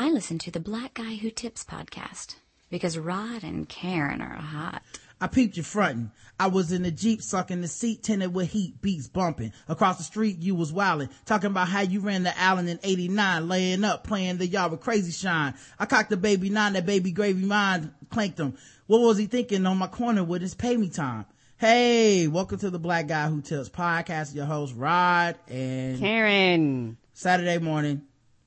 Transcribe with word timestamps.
I 0.00 0.10
listen 0.10 0.38
to 0.38 0.52
the 0.52 0.60
Black 0.60 0.94
Guy 0.94 1.16
Who 1.16 1.28
Tips 1.28 1.64
podcast 1.64 2.36
because 2.70 2.96
Rod 2.96 3.42
and 3.42 3.68
Karen 3.68 4.22
are 4.22 4.36
hot. 4.36 4.80
I 5.20 5.26
peeped 5.26 5.56
you 5.56 5.64
frontin'. 5.64 6.12
I 6.38 6.46
was 6.46 6.70
in 6.70 6.84
the 6.84 6.92
Jeep 6.92 7.20
sucking 7.20 7.62
the 7.62 7.66
seat 7.66 8.04
tinted 8.04 8.32
with 8.32 8.50
heat 8.50 8.80
beats 8.80 9.08
bumping. 9.08 9.52
Across 9.66 9.98
the 9.98 10.04
street 10.04 10.38
you 10.38 10.54
was 10.54 10.72
wildin', 10.72 11.10
talking 11.26 11.50
about 11.50 11.66
how 11.66 11.80
you 11.80 11.98
ran 11.98 12.22
the 12.22 12.38
Allen 12.38 12.68
in 12.68 12.78
89, 12.84 13.48
laying 13.48 13.82
up, 13.82 14.04
playing 14.04 14.38
the 14.38 14.46
yard 14.46 14.70
with 14.70 14.82
crazy 14.82 15.10
shine. 15.10 15.54
I 15.80 15.86
cocked 15.86 16.10
the 16.10 16.16
baby 16.16 16.48
nine, 16.48 16.74
that 16.74 16.86
baby 16.86 17.10
gravy 17.10 17.44
mine, 17.44 17.92
clanked 18.08 18.38
him. 18.38 18.56
What 18.86 19.00
was 19.00 19.18
he 19.18 19.26
thinking 19.26 19.66
on 19.66 19.78
my 19.78 19.88
corner 19.88 20.22
with 20.22 20.42
his 20.42 20.54
pay 20.54 20.76
me 20.76 20.90
time? 20.90 21.26
Hey, 21.56 22.28
welcome 22.28 22.58
to 22.58 22.70
the 22.70 22.78
Black 22.78 23.08
Guy 23.08 23.26
Who 23.26 23.40
Tips 23.40 23.68
podcast. 23.68 24.32
Your 24.32 24.46
host 24.46 24.76
Rod 24.76 25.34
and 25.48 25.98
Karen. 25.98 26.98
Saturday 27.14 27.58
morning 27.58 28.02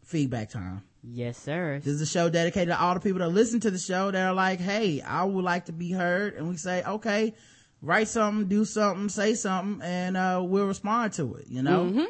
feedback 0.06 0.50
time. 0.50 0.84
Yes, 1.04 1.38
sir. 1.38 1.80
This 1.84 1.96
is 1.96 2.02
a 2.02 2.06
show 2.06 2.30
dedicated 2.30 2.70
to 2.70 2.80
all 2.80 2.94
the 2.94 3.00
people 3.00 3.20
that 3.20 3.30
listen 3.30 3.60
to 3.62 3.72
the 3.72 3.80
show 3.80 4.12
that 4.12 4.24
are 4.24 4.34
like, 4.34 4.60
hey, 4.60 5.02
I 5.02 5.24
would 5.24 5.44
like 5.44 5.66
to 5.66 5.72
be 5.72 5.92
heard. 5.92 6.36
And 6.36 6.48
we 6.48 6.58
say, 6.58 6.84
okay, 6.84 7.34
write 7.82 8.08
something, 8.08 8.48
do 8.48 8.66
something, 8.66 9.10
say 9.10 9.34
something, 9.34 9.82
and 9.86 10.16
uh, 10.16 10.42
we'll 10.44 10.68
respond 10.68 11.14
to 11.14 11.36
it, 11.36 11.48
you 11.48 11.64
know? 11.64 11.86
Mm-hmm. 11.86 12.04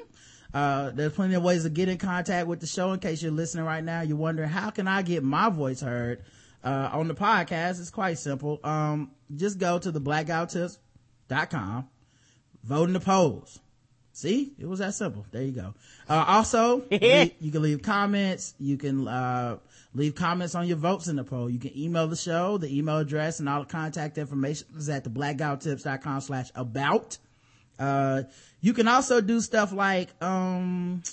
Uh, 0.53 0.91
there's 0.91 1.13
plenty 1.13 1.35
of 1.35 1.43
ways 1.43 1.63
to 1.63 1.69
get 1.69 1.87
in 1.87 1.97
contact 1.97 2.47
with 2.47 2.59
the 2.59 2.67
show 2.67 2.91
in 2.91 2.99
case 2.99 3.23
you're 3.23 3.31
listening 3.31 3.63
right 3.63 3.83
now. 3.83 4.01
You're 4.01 4.17
wondering, 4.17 4.49
how 4.49 4.69
can 4.69 4.87
I 4.87 5.01
get 5.01 5.23
my 5.23 5.49
voice 5.49 5.79
heard? 5.79 6.23
Uh, 6.63 6.89
on 6.93 7.07
the 7.07 7.15
podcast, 7.15 7.79
it's 7.79 7.89
quite 7.89 8.19
simple. 8.19 8.59
Um, 8.63 9.11
just 9.35 9.57
go 9.57 9.79
to 9.79 9.91
the 9.91 10.01
blackguywhotips.com, 10.01 11.89
vote 12.63 12.89
in 12.89 12.93
the 12.93 12.99
polls. 12.99 13.59
See, 14.13 14.53
it 14.59 14.65
was 14.65 14.79
that 14.79 14.93
simple. 14.93 15.25
There 15.31 15.41
you 15.41 15.51
go. 15.51 15.73
Uh, 16.09 16.25
also, 16.27 16.83
you, 16.91 17.31
you, 17.39 17.51
can 17.51 17.61
leave 17.61 17.81
comments. 17.81 18.53
You 18.59 18.77
can, 18.77 19.07
uh, 19.07 19.57
leave 19.93 20.15
comments 20.15 20.55
on 20.55 20.67
your 20.67 20.77
votes 20.77 21.07
in 21.07 21.15
the 21.15 21.23
poll. 21.23 21.49
You 21.49 21.59
can 21.59 21.77
email 21.77 22.07
the 22.07 22.15
show. 22.15 22.57
The 22.57 22.75
email 22.77 22.97
address 22.97 23.39
and 23.39 23.49
all 23.49 23.61
the 23.61 23.67
contact 23.67 24.17
information 24.17 24.67
is 24.77 24.89
at 24.89 25.03
the 25.03 25.09
blackguywhotips.com 25.09 26.21
slash 26.21 26.49
about. 26.55 27.17
Uh, 27.79 28.23
you 28.59 28.73
can 28.73 28.87
also 28.87 29.21
do 29.21 29.41
stuff 29.41 29.71
like, 29.71 30.09
um, 30.21 31.03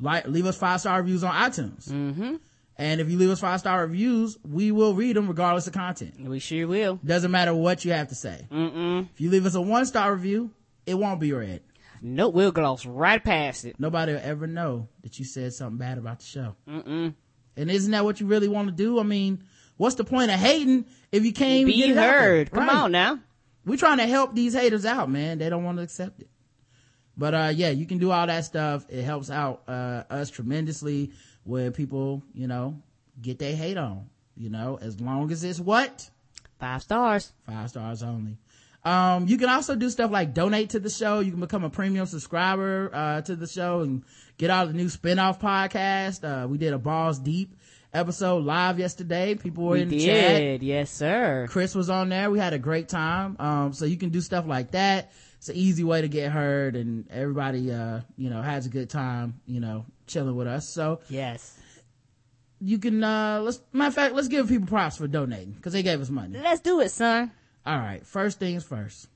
like, 0.00 0.26
leave 0.28 0.46
us 0.46 0.56
five 0.56 0.80
star 0.80 0.98
reviews 0.98 1.24
on 1.24 1.32
iTunes. 1.32 1.88
Mm-hmm. 1.88 2.36
And 2.78 3.00
if 3.00 3.10
you 3.10 3.18
leave 3.18 3.30
us 3.30 3.40
five 3.40 3.60
star 3.60 3.80
reviews, 3.80 4.38
we 4.44 4.70
will 4.70 4.94
read 4.94 5.16
them 5.16 5.28
regardless 5.28 5.66
of 5.66 5.72
content. 5.72 6.14
We 6.20 6.38
sure 6.38 6.66
will. 6.66 7.00
Doesn't 7.04 7.30
matter 7.30 7.54
what 7.54 7.84
you 7.84 7.92
have 7.92 8.08
to 8.08 8.14
say. 8.14 8.46
Mm-mm. 8.50 9.08
If 9.14 9.20
you 9.20 9.30
leave 9.30 9.46
us 9.46 9.54
a 9.54 9.60
one 9.60 9.86
star 9.86 10.12
review, 10.12 10.50
it 10.84 10.94
won't 10.94 11.18
be 11.18 11.32
read. 11.32 11.62
Nope, 12.02 12.34
we'll 12.34 12.52
gloss 12.52 12.84
right 12.86 13.22
past 13.22 13.64
it. 13.64 13.78
Nobody 13.78 14.12
will 14.12 14.20
ever 14.22 14.46
know 14.46 14.88
that 15.02 15.18
you 15.18 15.24
said 15.24 15.52
something 15.52 15.78
bad 15.78 15.98
about 15.98 16.20
the 16.20 16.26
show. 16.26 16.56
Mm-mm. 16.68 17.14
And 17.56 17.70
isn't 17.70 17.90
that 17.92 18.04
what 18.04 18.20
you 18.20 18.26
really 18.26 18.48
want 18.48 18.68
to 18.68 18.74
do? 18.74 18.98
I 19.00 19.02
mean, 19.02 19.42
what's 19.76 19.94
the 19.96 20.04
point 20.04 20.30
of 20.30 20.38
hating 20.38 20.86
if 21.12 21.24
you 21.24 21.32
can't 21.32 21.66
Be 21.66 21.76
get 21.76 21.90
it 21.90 21.98
out 21.98 22.00
there? 22.02 22.20
heard. 22.20 22.50
Come 22.50 22.66
Right. 22.68 22.76
on 22.76 22.92
now. 22.92 23.18
We're 23.64 23.76
trying 23.78 23.98
to 23.98 24.06
help 24.06 24.34
these 24.34 24.54
haters 24.54 24.84
out, 24.84 25.10
man. 25.10 25.38
They 25.38 25.48
don't 25.50 25.64
want 25.64 25.78
to 25.78 25.82
accept 25.82 26.20
it. 26.20 26.28
But, 27.16 27.34
uh, 27.34 27.52
yeah, 27.54 27.70
you 27.70 27.86
can 27.86 27.98
do 27.98 28.10
all 28.12 28.26
that 28.26 28.44
stuff. 28.44 28.84
It 28.90 29.02
helps 29.02 29.30
out, 29.30 29.62
uh, 29.66 30.04
us 30.10 30.30
tremendously 30.30 31.12
when 31.44 31.72
people, 31.72 32.22
you 32.34 32.46
know, 32.46 32.80
get 33.22 33.38
their 33.38 33.56
hate 33.56 33.78
on, 33.78 34.10
you 34.36 34.50
know, 34.50 34.78
as 34.80 35.00
long 35.00 35.32
as 35.32 35.42
it's 35.42 35.58
what? 35.58 36.10
Five 36.60 36.82
stars. 36.82 37.32
Five 37.46 37.70
stars 37.70 38.02
only. 38.02 38.36
Um, 38.86 39.26
you 39.26 39.36
can 39.36 39.48
also 39.48 39.74
do 39.74 39.90
stuff 39.90 40.12
like 40.12 40.32
donate 40.32 40.70
to 40.70 40.80
the 40.80 40.88
show. 40.90 41.18
You 41.18 41.32
can 41.32 41.40
become 41.40 41.64
a 41.64 41.70
premium 41.70 42.06
subscriber, 42.06 42.90
uh, 42.94 43.20
to 43.22 43.34
the 43.34 43.48
show 43.48 43.80
and 43.80 44.04
get 44.38 44.48
all 44.50 44.66
the 44.68 44.72
new 44.72 44.88
spin-off 44.88 45.40
podcast. 45.40 46.22
Uh, 46.24 46.46
we 46.46 46.56
did 46.56 46.72
a 46.72 46.78
balls 46.78 47.18
deep 47.18 47.56
episode 47.92 48.44
live 48.44 48.78
yesterday. 48.78 49.34
People 49.34 49.64
were 49.64 49.72
We 49.72 49.82
in 49.82 49.88
the 49.88 50.06
chat. 50.06 50.62
Yes, 50.62 50.90
sir. 50.90 51.46
Chris 51.50 51.74
was 51.74 51.90
on 51.90 52.10
there. 52.10 52.30
We 52.30 52.38
had 52.38 52.52
a 52.52 52.58
great 52.60 52.88
time. 52.88 53.36
Um, 53.40 53.72
so 53.72 53.86
you 53.86 53.96
can 53.96 54.10
do 54.10 54.20
stuff 54.20 54.46
like 54.46 54.70
that. 54.70 55.10
It's 55.38 55.48
an 55.48 55.56
easy 55.56 55.82
way 55.82 56.00
to 56.02 56.08
get 56.08 56.30
heard 56.30 56.76
and 56.76 57.10
everybody, 57.10 57.72
uh, 57.72 58.02
you 58.16 58.30
know, 58.30 58.40
has 58.40 58.66
a 58.66 58.68
good 58.68 58.88
time, 58.88 59.40
you 59.46 59.58
know, 59.60 59.84
chilling 60.06 60.36
with 60.36 60.46
us. 60.46 60.68
So 60.68 61.00
Yes. 61.08 61.58
you 62.60 62.78
can, 62.78 63.02
uh, 63.02 63.40
let's, 63.42 63.60
matter 63.72 63.88
of 63.88 63.94
fact, 63.94 64.14
let's 64.14 64.28
give 64.28 64.48
people 64.48 64.68
props 64.68 64.96
for 64.96 65.08
donating 65.08 65.52
because 65.52 65.72
they 65.72 65.82
gave 65.82 66.00
us 66.00 66.08
money. 66.08 66.38
Let's 66.38 66.60
do 66.60 66.80
it, 66.80 66.90
son. 66.90 67.32
All 67.66 67.78
right. 67.78 68.06
First 68.06 68.38
things 68.38 68.62
first. 68.62 69.08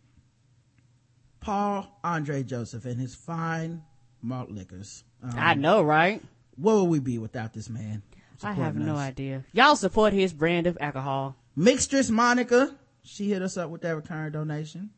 Paul 1.40 1.98
Andre 2.04 2.42
Joseph 2.42 2.84
and 2.84 3.00
his 3.00 3.14
fine 3.14 3.82
malt 4.22 4.50
liquors. 4.50 5.04
Um, 5.22 5.32
I 5.36 5.54
know, 5.54 5.82
right? 5.82 6.22
What 6.56 6.76
would 6.76 6.90
we 6.90 6.98
be 6.98 7.18
without 7.18 7.54
this 7.54 7.70
man? 7.70 8.02
I 8.42 8.52
have 8.52 8.74
supporting 8.74 8.86
no 8.86 8.96
idea. 8.96 9.44
Y'all 9.52 9.76
support 9.76 10.12
his 10.12 10.32
brand 10.32 10.66
of 10.66 10.76
alcohol. 10.80 11.36
Mixtress 11.56 12.10
Monica. 12.10 12.74
She 13.02 13.30
hit 13.30 13.42
us 13.42 13.56
up 13.56 13.70
with 13.70 13.82
that 13.82 13.96
recurring 13.96 14.32
donation. 14.32 14.90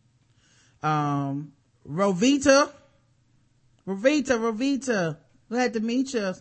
Um, 0.82 1.52
Rovita. 1.88 2.70
Rovita, 3.86 4.38
Rovita. 4.38 5.16
Glad 5.48 5.72
to 5.74 5.80
meet 5.80 6.14
you. 6.14 6.34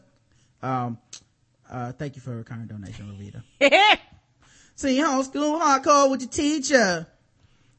Um, 0.61 0.97
uh, 1.69 1.91
thank 1.93 2.15
you 2.15 2.21
for 2.21 2.33
a 2.33 2.37
recurring 2.37 2.67
donation, 2.67 3.07
Rovita. 3.07 3.97
See, 4.75 4.97
your 4.97 5.07
homeschool 5.07 5.61
hardcore 5.61 6.09
with 6.09 6.21
your 6.21 6.29
teacher. 6.29 7.07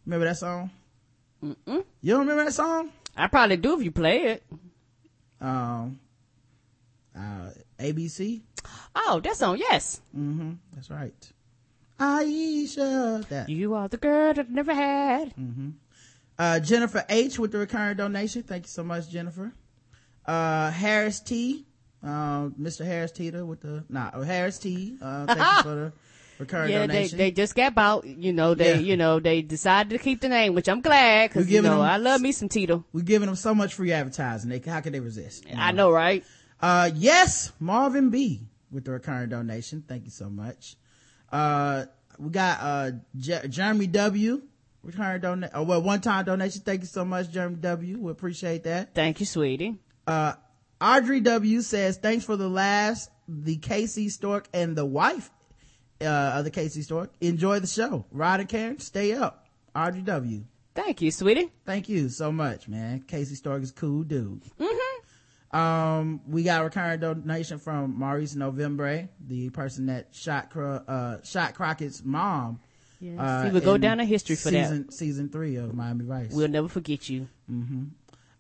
Remember 0.07 0.27
that 0.27 0.39
song? 0.39 0.71
Mm-mm. 1.43 1.85
You 2.01 2.13
don't 2.13 2.21
remember 2.21 2.45
that 2.45 2.53
song? 2.53 2.91
I 3.17 3.27
probably 3.27 3.57
do 3.57 3.79
if 3.79 3.85
you 3.85 3.91
play 3.91 4.25
it. 4.25 4.45
Um, 5.41 5.99
uh, 7.17 7.51
ABC. 7.79 8.41
Oh, 8.95 9.21
that 9.23 9.37
song, 9.37 9.59
yes. 9.59 10.01
Mm-hmm. 10.17 10.53
That's 10.75 10.91
right. 10.91 11.33
Aisha. 11.99 13.27
That. 13.29 13.49
You 13.49 13.75
are 13.75 13.89
the 13.89 13.97
girl 13.97 14.35
that 14.35 14.47
I 14.49 14.53
never 14.53 14.75
had. 14.75 15.35
Mm-hmm. 15.37 15.71
Uh, 16.39 16.61
Jennifer 16.61 17.05
H 17.09 17.39
with 17.39 17.53
the 17.53 17.59
recurring 17.59 17.97
donation. 17.97 18.43
Thank 18.43 18.65
you 18.65 18.71
so 18.71 18.83
much, 18.83 19.09
Jennifer. 19.11 19.53
Uh, 20.25 20.71
Harris 20.71 21.21
T, 21.21 21.67
uh, 22.03 22.49
Mr. 22.61 22.85
Harris 22.85 23.13
Teeter 23.13 23.45
with 23.45 23.61
the, 23.61 23.85
nah, 23.89 24.11
Harris 24.23 24.59
T, 24.59 24.97
uh, 25.03 25.27
thank 25.27 25.39
you 25.39 25.63
for 25.63 25.75
the 25.75 25.93
recurring 26.39 26.71
Yeah, 26.71 26.81
they, 26.81 26.87
donation. 26.87 27.19
they 27.19 27.31
just 27.31 27.55
got 27.55 27.77
out. 27.77 28.05
You 28.07 28.33
know, 28.33 28.55
they, 28.55 28.75
Yeah. 28.75 28.81
you 28.81 28.97
know, 28.97 29.21
they 29.21 29.43
decided 29.43 29.91
to 29.91 29.99
keep 29.99 30.21
the 30.21 30.29
name, 30.29 30.55
which 30.55 30.69
I'm 30.69 30.81
glad 30.81 31.31
because 31.31 31.51
you 31.51 31.63
know 31.63 31.79
them- 31.79 31.81
I 31.91 31.97
love 31.97 32.21
me 32.21 32.33
some 32.33 32.49
Tito. 32.49 32.85
We're 32.93 33.03
giving 33.05 33.27
them 33.27 33.37
so 33.37 33.55
much 33.55 33.75
free 33.75 33.93
advertising. 33.93 34.51
They, 34.51 34.59
how 34.61 34.81
could 34.81 34.93
they 34.95 35.01
resist? 35.01 35.45
you 35.49 35.55
I 35.57 35.73
know, 35.73 35.91
right? 35.91 36.25
Uh, 36.61 36.91
yes, 36.95 37.53
Marvin 37.61 38.11
B 38.11 38.43
with 38.71 38.85
the 38.85 38.93
recurring 38.93 39.29
donation. 39.31 39.85
Thank 39.87 40.05
you 40.05 40.11
so 40.11 40.31
much. 40.31 40.77
Uh, 41.31 41.87
we 42.19 42.31
got, 42.31 42.59
uh, 42.61 42.91
J- 43.17 43.47
Jeremy 43.49 43.87
W. 43.89 44.43
Recurring 44.83 45.21
donation. 45.21 45.53
Oh, 45.55 45.63
well, 45.63 45.81
one 45.83 46.01
time 46.01 46.25
donation. 46.25 46.63
Thank 46.63 46.81
you 46.81 46.87
so 46.89 47.05
much, 47.05 47.31
Jeremy 47.31 47.57
W. 47.57 47.99
We 48.01 48.11
appreciate 48.11 48.65
that. 48.65 48.95
Thank 48.95 49.21
you, 49.21 49.27
sweetie. 49.27 49.77
Uh, 50.07 50.33
Audrey 50.81 51.21
W 51.21 51.61
says, 51.61 51.97
thanks 51.99 52.25
for 52.25 52.37
the 52.37 52.49
last, 52.49 53.09
the 53.29 53.57
Casey 53.59 54.09
Stork 54.09 54.49
and 54.53 54.75
the 54.75 54.85
wife, 54.85 55.31
uh, 56.05 56.39
of 56.39 56.45
the 56.45 56.51
Casey 56.51 56.83
Stork. 56.83 57.11
Enjoy 57.21 57.59
the 57.61 57.67
show. 57.67 58.05
Rod 58.11 58.41
and 58.41 58.49
Karen, 58.49 58.79
stay 58.79 59.13
up. 59.13 59.47
Audrey 59.75 60.03
W. 60.03 60.45
Thank 60.75 61.03
you, 61.03 61.11
sweetie. 61.11 61.51
Thank 61.67 61.89
you 61.89 62.09
so 62.09 62.33
much, 62.33 62.67
man. 62.69 63.03
Casey 63.07 63.35
Stork 63.35 63.63
is 63.63 63.71
cool 63.73 64.03
dude. 64.05 64.43
Um, 65.51 66.23
we 66.27 66.45
got 66.45 66.63
a 66.63 66.65
recurring 66.65 67.01
donation 67.01 67.59
from 67.59 67.99
Maurice 67.99 68.35
Novembre, 68.35 69.09
the 69.21 69.51
person 69.51 69.87
that 69.87 70.09
shot, 70.13 70.49
Cro- 70.49 70.83
uh, 70.89 71.23
shot 71.25 71.55
Crockett's 71.55 72.03
mom. 72.03 72.59
Yes. 73.01 73.19
uh, 73.19 73.43
he 73.45 73.51
would 73.51 73.65
go 73.65 73.77
down 73.77 74.01
in 74.01 74.07
history 74.07 74.37
for 74.37 74.49
season, 74.49 74.91
Season 74.91 75.29
three 75.29 75.57
of 75.57 75.75
Miami 75.75 76.05
Vice. 76.05 76.33
We'll 76.33 76.49
never 76.49 76.69
forget 76.69 77.09
you. 77.11 77.29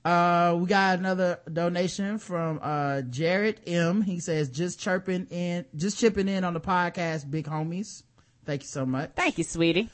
Uh, 0.05 0.57
we 0.61 0.67
got 0.67 0.99
another 0.99 1.39
donation 1.53 2.19
from, 2.19 2.59
uh, 2.61 3.03
Jared 3.03 3.61
M. 3.67 4.03
He 4.03 4.19
says, 4.19 4.49
just 4.49 4.81
chirping 4.81 5.27
in, 5.31 5.65
just 5.77 5.99
chipping 5.99 6.29
in 6.29 6.43
on 6.43 6.55
the 6.55 6.61
podcast, 6.61 7.31
big 7.31 7.47
homies. 7.47 8.03
Thank 8.45 8.63
you 8.63 8.69
so 8.69 8.84
much. 8.84 9.13
Thank 9.15 9.39
you, 9.39 9.45
sweetie. 9.45 9.91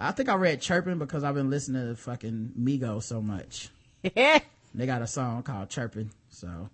I 0.00 0.10
think 0.10 0.28
I 0.28 0.34
read 0.34 0.60
chirping 0.60 0.98
because 0.98 1.22
I've 1.22 1.36
been 1.36 1.50
listening 1.50 1.86
to 1.86 1.94
fucking 1.94 2.52
Migos 2.58 3.04
so 3.04 3.22
much. 3.22 3.70
They 4.74 4.86
got 4.86 5.02
a 5.02 5.06
song 5.06 5.42
called 5.42 5.68
Chirping. 5.68 6.10
So, 6.30 6.70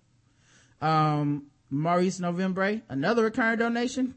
um, 0.81 1.47
Maurice 1.69 2.19
Novembre, 2.19 2.81
another 2.89 3.23
recurring 3.23 3.59
donation. 3.59 4.15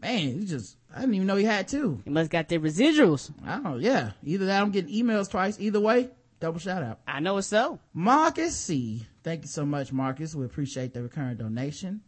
Man, 0.00 0.40
you 0.40 0.46
just, 0.46 0.76
I 0.94 1.00
didn't 1.00 1.14
even 1.14 1.26
know 1.26 1.36
he 1.36 1.44
had 1.44 1.68
two. 1.68 2.00
He 2.04 2.10
must 2.10 2.30
got 2.30 2.48
their 2.48 2.60
residuals. 2.60 3.30
Oh. 3.46 3.76
Yeah. 3.76 4.12
Either 4.24 4.46
that, 4.46 4.60
I'm 4.60 4.70
getting 4.70 4.92
emails 4.94 5.30
twice. 5.30 5.58
Either 5.60 5.80
way, 5.80 6.08
double 6.44 6.60
shout 6.60 6.82
out. 6.82 7.00
I 7.08 7.20
know 7.20 7.38
it's 7.38 7.46
so. 7.46 7.78
Marcus 7.94 8.54
C. 8.54 9.06
Thank 9.22 9.42
you 9.42 9.48
so 9.48 9.64
much, 9.64 9.92
Marcus. 9.92 10.34
We 10.34 10.44
appreciate 10.44 10.92
the 10.92 11.02
recurring 11.02 11.36
donation. 11.38 12.02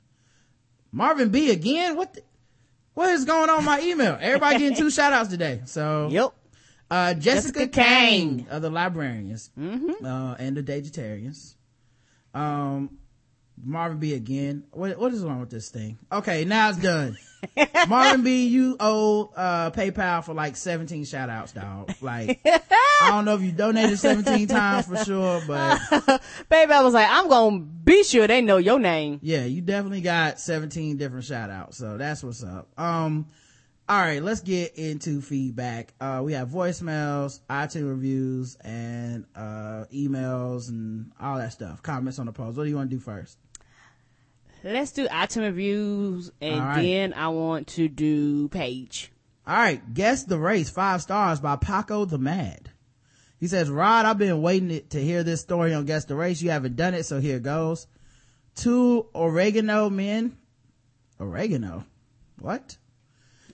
Marvin 0.92 1.30
B 1.30 1.50
again. 1.50 1.96
What 1.96 2.12
the, 2.12 2.20
what 2.92 3.08
is 3.10 3.24
going 3.24 3.48
on 3.48 3.64
my 3.64 3.80
email? 3.80 4.18
Everybody 4.20 4.58
getting 4.58 4.76
two 4.76 4.90
shout 4.96 5.14
outs 5.14 5.30
today. 5.30 5.62
So, 5.64 6.08
Yep. 6.10 6.32
uh, 6.90 7.14
Jessica, 7.14 7.60
Jessica 7.60 7.68
Kang 7.68 8.38
Kang. 8.40 8.46
of 8.50 8.60
the 8.60 8.68
librarians, 8.68 9.50
Mm-hmm. 9.58 10.04
uh, 10.04 10.34
and 10.38 10.54
the 10.54 10.62
Vegetarians. 10.62 11.56
Um, 12.34 12.98
Marvin 13.62 13.98
B 13.98 14.14
again. 14.14 14.64
What, 14.72 14.98
what 14.98 15.12
is 15.12 15.22
wrong 15.22 15.40
with 15.40 15.50
this 15.50 15.68
thing? 15.70 15.98
Okay, 16.10 16.44
now 16.44 16.68
it's 16.70 16.78
done. 16.78 17.16
Marvin 17.88 18.22
B, 18.22 18.46
you 18.46 18.76
owe, 18.80 19.30
uh, 19.36 19.70
PayPal 19.70 20.24
for 20.24 20.34
like 20.34 20.56
17 20.56 21.04
shout 21.04 21.30
outs, 21.30 21.52
dog. 21.52 21.92
Like, 22.00 22.40
I 22.44 23.08
don't 23.10 23.24
know 23.24 23.34
if 23.34 23.42
you 23.42 23.52
donated 23.52 23.98
17 23.98 24.48
times 24.48 24.86
for 24.86 24.96
sure, 25.04 25.42
but 25.46 25.80
I 26.50 26.82
was 26.82 26.94
like, 26.94 27.08
I'm 27.08 27.28
gonna 27.28 27.60
be 27.60 28.02
sure 28.04 28.26
they 28.26 28.40
know 28.40 28.56
your 28.56 28.78
name. 28.78 29.20
yeah, 29.22 29.44
you 29.44 29.60
definitely 29.62 30.00
got 30.00 30.40
17 30.40 30.96
different 30.96 31.24
shout 31.24 31.50
outs. 31.50 31.78
So 31.78 31.96
that's 31.96 32.22
what's 32.22 32.42
up. 32.42 32.68
Um, 32.78 33.26
all 33.88 34.00
right, 34.00 34.20
let's 34.20 34.40
get 34.40 34.74
into 34.74 35.20
feedback. 35.20 35.94
Uh, 36.00 36.20
we 36.24 36.32
have 36.32 36.48
voicemails, 36.48 37.38
iTunes 37.48 37.88
reviews, 37.88 38.56
and, 38.64 39.24
uh, 39.36 39.84
emails 39.94 40.70
and 40.70 41.12
all 41.20 41.38
that 41.38 41.52
stuff. 41.52 41.84
Comments 41.84 42.18
on 42.18 42.26
the 42.26 42.32
post. 42.32 42.56
What 42.56 42.64
do 42.64 42.70
you 42.70 42.74
want 42.76 42.90
to 42.90 42.96
do 42.96 43.00
first? 43.00 43.38
Let's 44.66 44.90
do 44.90 45.06
iTunes 45.06 45.42
reviews 45.42 46.32
and 46.40 46.58
right. 46.60 46.82
then 46.82 47.14
I 47.14 47.28
want 47.28 47.68
to 47.68 47.88
do 47.88 48.48
page. 48.48 49.12
All 49.46 49.54
right, 49.54 49.94
guess 49.94 50.24
the 50.24 50.40
race, 50.40 50.68
five 50.70 51.02
stars 51.02 51.38
by 51.38 51.54
Paco 51.54 52.04
the 52.04 52.18
Mad. 52.18 52.70
He 53.38 53.46
says, 53.46 53.70
Rod, 53.70 54.06
I've 54.06 54.18
been 54.18 54.42
waiting 54.42 54.70
to- 54.70 54.80
to 54.80 55.00
hear 55.00 55.22
this 55.22 55.40
story 55.40 55.72
on 55.72 55.84
Guess 55.84 56.06
the 56.06 56.16
Race. 56.16 56.42
You 56.42 56.50
haven't 56.50 56.74
done 56.74 56.94
it, 56.94 57.04
so 57.04 57.20
here 57.20 57.38
goes. 57.38 57.86
Two 58.56 59.06
oregano 59.14 59.88
men. 59.88 60.36
Oregano? 61.20 61.84
What? 62.40 62.76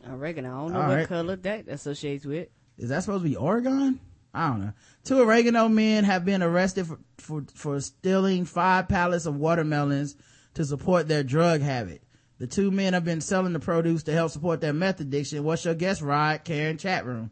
Oregano. 0.09 0.49
I 0.49 0.61
don't 0.63 0.73
know 0.73 0.81
All 0.81 0.89
what 0.89 0.97
right. 0.97 1.09
color 1.09 1.37
that 1.37 1.69
associates 1.69 2.25
with. 2.25 2.49
Is 2.79 2.89
that 2.89 3.03
supposed 3.03 3.25
to 3.25 3.29
be 3.29 3.37
Oregon? 3.37 4.01
I 4.33 4.49
don't 4.49 4.61
know. 4.61 4.73
Two 5.05 5.21
oregano 5.21 5.69
men 5.69 6.05
have 6.05 6.25
been 6.25 6.43
arrested 6.43 6.87
for, 6.87 6.99
for, 7.19 7.45
for 7.55 7.81
stealing 7.81 8.47
five 8.47 8.89
pallets 8.89 9.27
of 9.27 9.37
watermelons 9.37 10.17
to 10.55 10.65
support 10.65 11.09
their 11.09 11.23
drug 11.23 11.61
habit. 11.61 12.03
The 12.39 12.47
two 12.47 12.71
men 12.71 12.93
have 12.93 13.05
been 13.05 13.21
selling 13.21 13.53
the 13.53 13.61
produce 13.61 14.03
to 14.05 14.13
help 14.13 14.33
support 14.33 14.61
their 14.61 14.73
meth 14.73 15.01
addiction. 15.01 15.45
What's 15.45 15.65
your 15.65 15.75
guess, 15.75 16.03
Rod? 16.03 16.45
Karen 16.45 16.77
chat 16.77 17.07
room. 17.07 17.31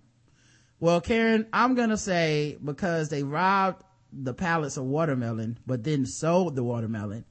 Well, 0.79 1.01
Karen, 1.01 1.47
I'm 1.53 1.75
gonna 1.75 1.97
say 1.97 2.57
because 2.65 3.09
they 3.09 3.23
robbed 3.23 3.85
the 4.13 4.35
pallets 4.35 4.77
of 4.77 4.85
watermelon, 4.85 5.59
but 5.67 5.85
then 5.85 6.07
sold 6.07 6.57
the 6.57 6.65
watermelon, 6.65 7.25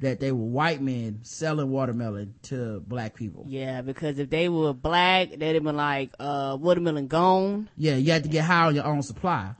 that 0.00 0.20
they 0.20 0.30
were 0.30 0.44
white 0.44 0.80
men 0.82 1.20
selling 1.22 1.70
watermelon 1.70 2.34
to 2.42 2.80
black 2.80 3.14
people. 3.14 3.44
Yeah, 3.48 3.82
because 3.82 4.18
if 4.18 4.30
they 4.30 4.48
were 4.48 4.72
black, 4.72 5.30
they'd 5.30 5.54
have 5.54 5.64
been 5.64 5.76
like, 5.76 6.12
uh, 6.18 6.56
watermelon 6.60 7.06
gone. 7.06 7.68
Yeah, 7.76 7.96
you 7.96 8.12
had 8.12 8.24
to 8.24 8.28
get 8.28 8.44
high 8.44 8.66
on 8.66 8.74
your 8.74 8.84
own 8.84 9.02
supply. 9.02 9.54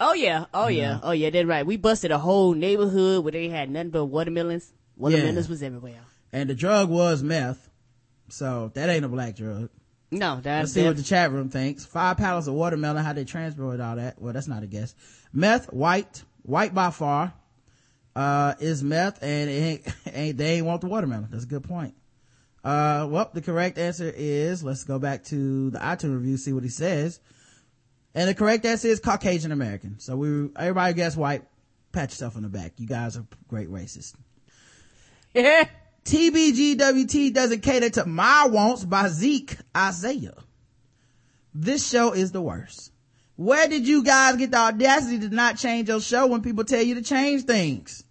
Oh 0.00 0.12
yeah, 0.12 0.44
oh 0.54 0.68
yeah, 0.68 1.00
oh 1.02 1.10
yeah, 1.10 1.30
they're 1.30 1.46
right. 1.46 1.66
We 1.66 1.76
busted 1.76 2.12
a 2.12 2.18
whole 2.18 2.54
neighborhood 2.54 3.24
where 3.24 3.32
they 3.32 3.48
had 3.48 3.68
nothing 3.68 3.90
but 3.90 4.04
watermelons. 4.06 4.72
Watermelons 4.98 5.46
Yeah. 5.46 5.50
was 5.50 5.62
everywhere. 5.62 6.00
And 6.32 6.50
the 6.50 6.54
drug 6.54 6.90
was 6.90 7.22
meth. 7.22 7.70
So 8.28 8.70
that 8.74 8.90
ain't 8.90 9.04
a 9.04 9.08
black 9.08 9.36
drug. 9.36 9.70
No, 10.10 10.34
Let's 10.34 10.44
that's 10.44 10.72
see 10.72 10.84
what 10.84 10.96
the 10.96 11.02
chat 11.02 11.30
room 11.32 11.48
thinks. 11.50 11.84
Five 11.84 12.16
pallets 12.16 12.46
of 12.46 12.54
watermelon, 12.54 13.04
how 13.04 13.12
they 13.12 13.24
transport 13.24 13.80
all 13.80 13.96
that. 13.96 14.20
Well, 14.20 14.32
that's 14.32 14.48
not 14.48 14.62
a 14.62 14.66
guess. 14.66 14.94
Meth, 15.32 15.72
white, 15.72 16.22
white 16.42 16.74
by 16.74 16.90
far, 16.90 17.32
uh, 18.16 18.54
is 18.58 18.82
meth 18.82 19.22
and 19.22 19.50
it 19.50 19.52
ain't, 19.52 19.82
ain't, 20.16 20.36
they 20.38 20.54
ain't 20.56 20.66
want 20.66 20.80
the 20.80 20.86
watermelon. 20.88 21.28
That's 21.30 21.44
a 21.44 21.48
good 21.48 21.64
point. 21.64 21.94
Uh, 22.64 23.06
well, 23.10 23.30
the 23.32 23.40
correct 23.42 23.78
answer 23.78 24.12
is, 24.14 24.64
let's 24.64 24.84
go 24.84 24.98
back 24.98 25.24
to 25.24 25.70
the 25.70 25.78
iTunes 25.78 26.14
review, 26.14 26.36
see 26.36 26.52
what 26.52 26.62
he 26.64 26.68
says. 26.70 27.20
And 28.14 28.28
the 28.28 28.34
correct 28.34 28.64
answer 28.66 28.88
is 28.88 29.00
Caucasian 29.00 29.52
American. 29.52 29.98
So 30.00 30.16
we, 30.16 30.48
everybody 30.56 30.94
guess 30.94 31.16
white. 31.16 31.44
Pat 31.92 32.10
yourself 32.10 32.36
on 32.36 32.42
the 32.42 32.48
back. 32.48 32.72
You 32.78 32.86
guys 32.86 33.16
are 33.16 33.26
great 33.46 33.68
racists. 33.70 34.14
TBGWT 36.04 37.34
doesn't 37.34 37.62
cater 37.62 37.90
to 37.90 38.06
my 38.06 38.46
wants 38.46 38.84
by 38.84 39.08
Zeke 39.08 39.56
Isaiah. 39.76 40.36
This 41.54 41.88
show 41.88 42.12
is 42.12 42.32
the 42.32 42.40
worst. 42.40 42.92
Where 43.36 43.68
did 43.68 43.86
you 43.86 44.02
guys 44.02 44.36
get 44.36 44.50
the 44.50 44.58
audacity 44.58 45.18
to 45.20 45.28
not 45.28 45.58
change 45.58 45.88
your 45.88 46.00
show 46.00 46.26
when 46.26 46.42
people 46.42 46.64
tell 46.64 46.82
you 46.82 46.94
to 46.96 47.02
change 47.02 47.44
things? 47.44 48.04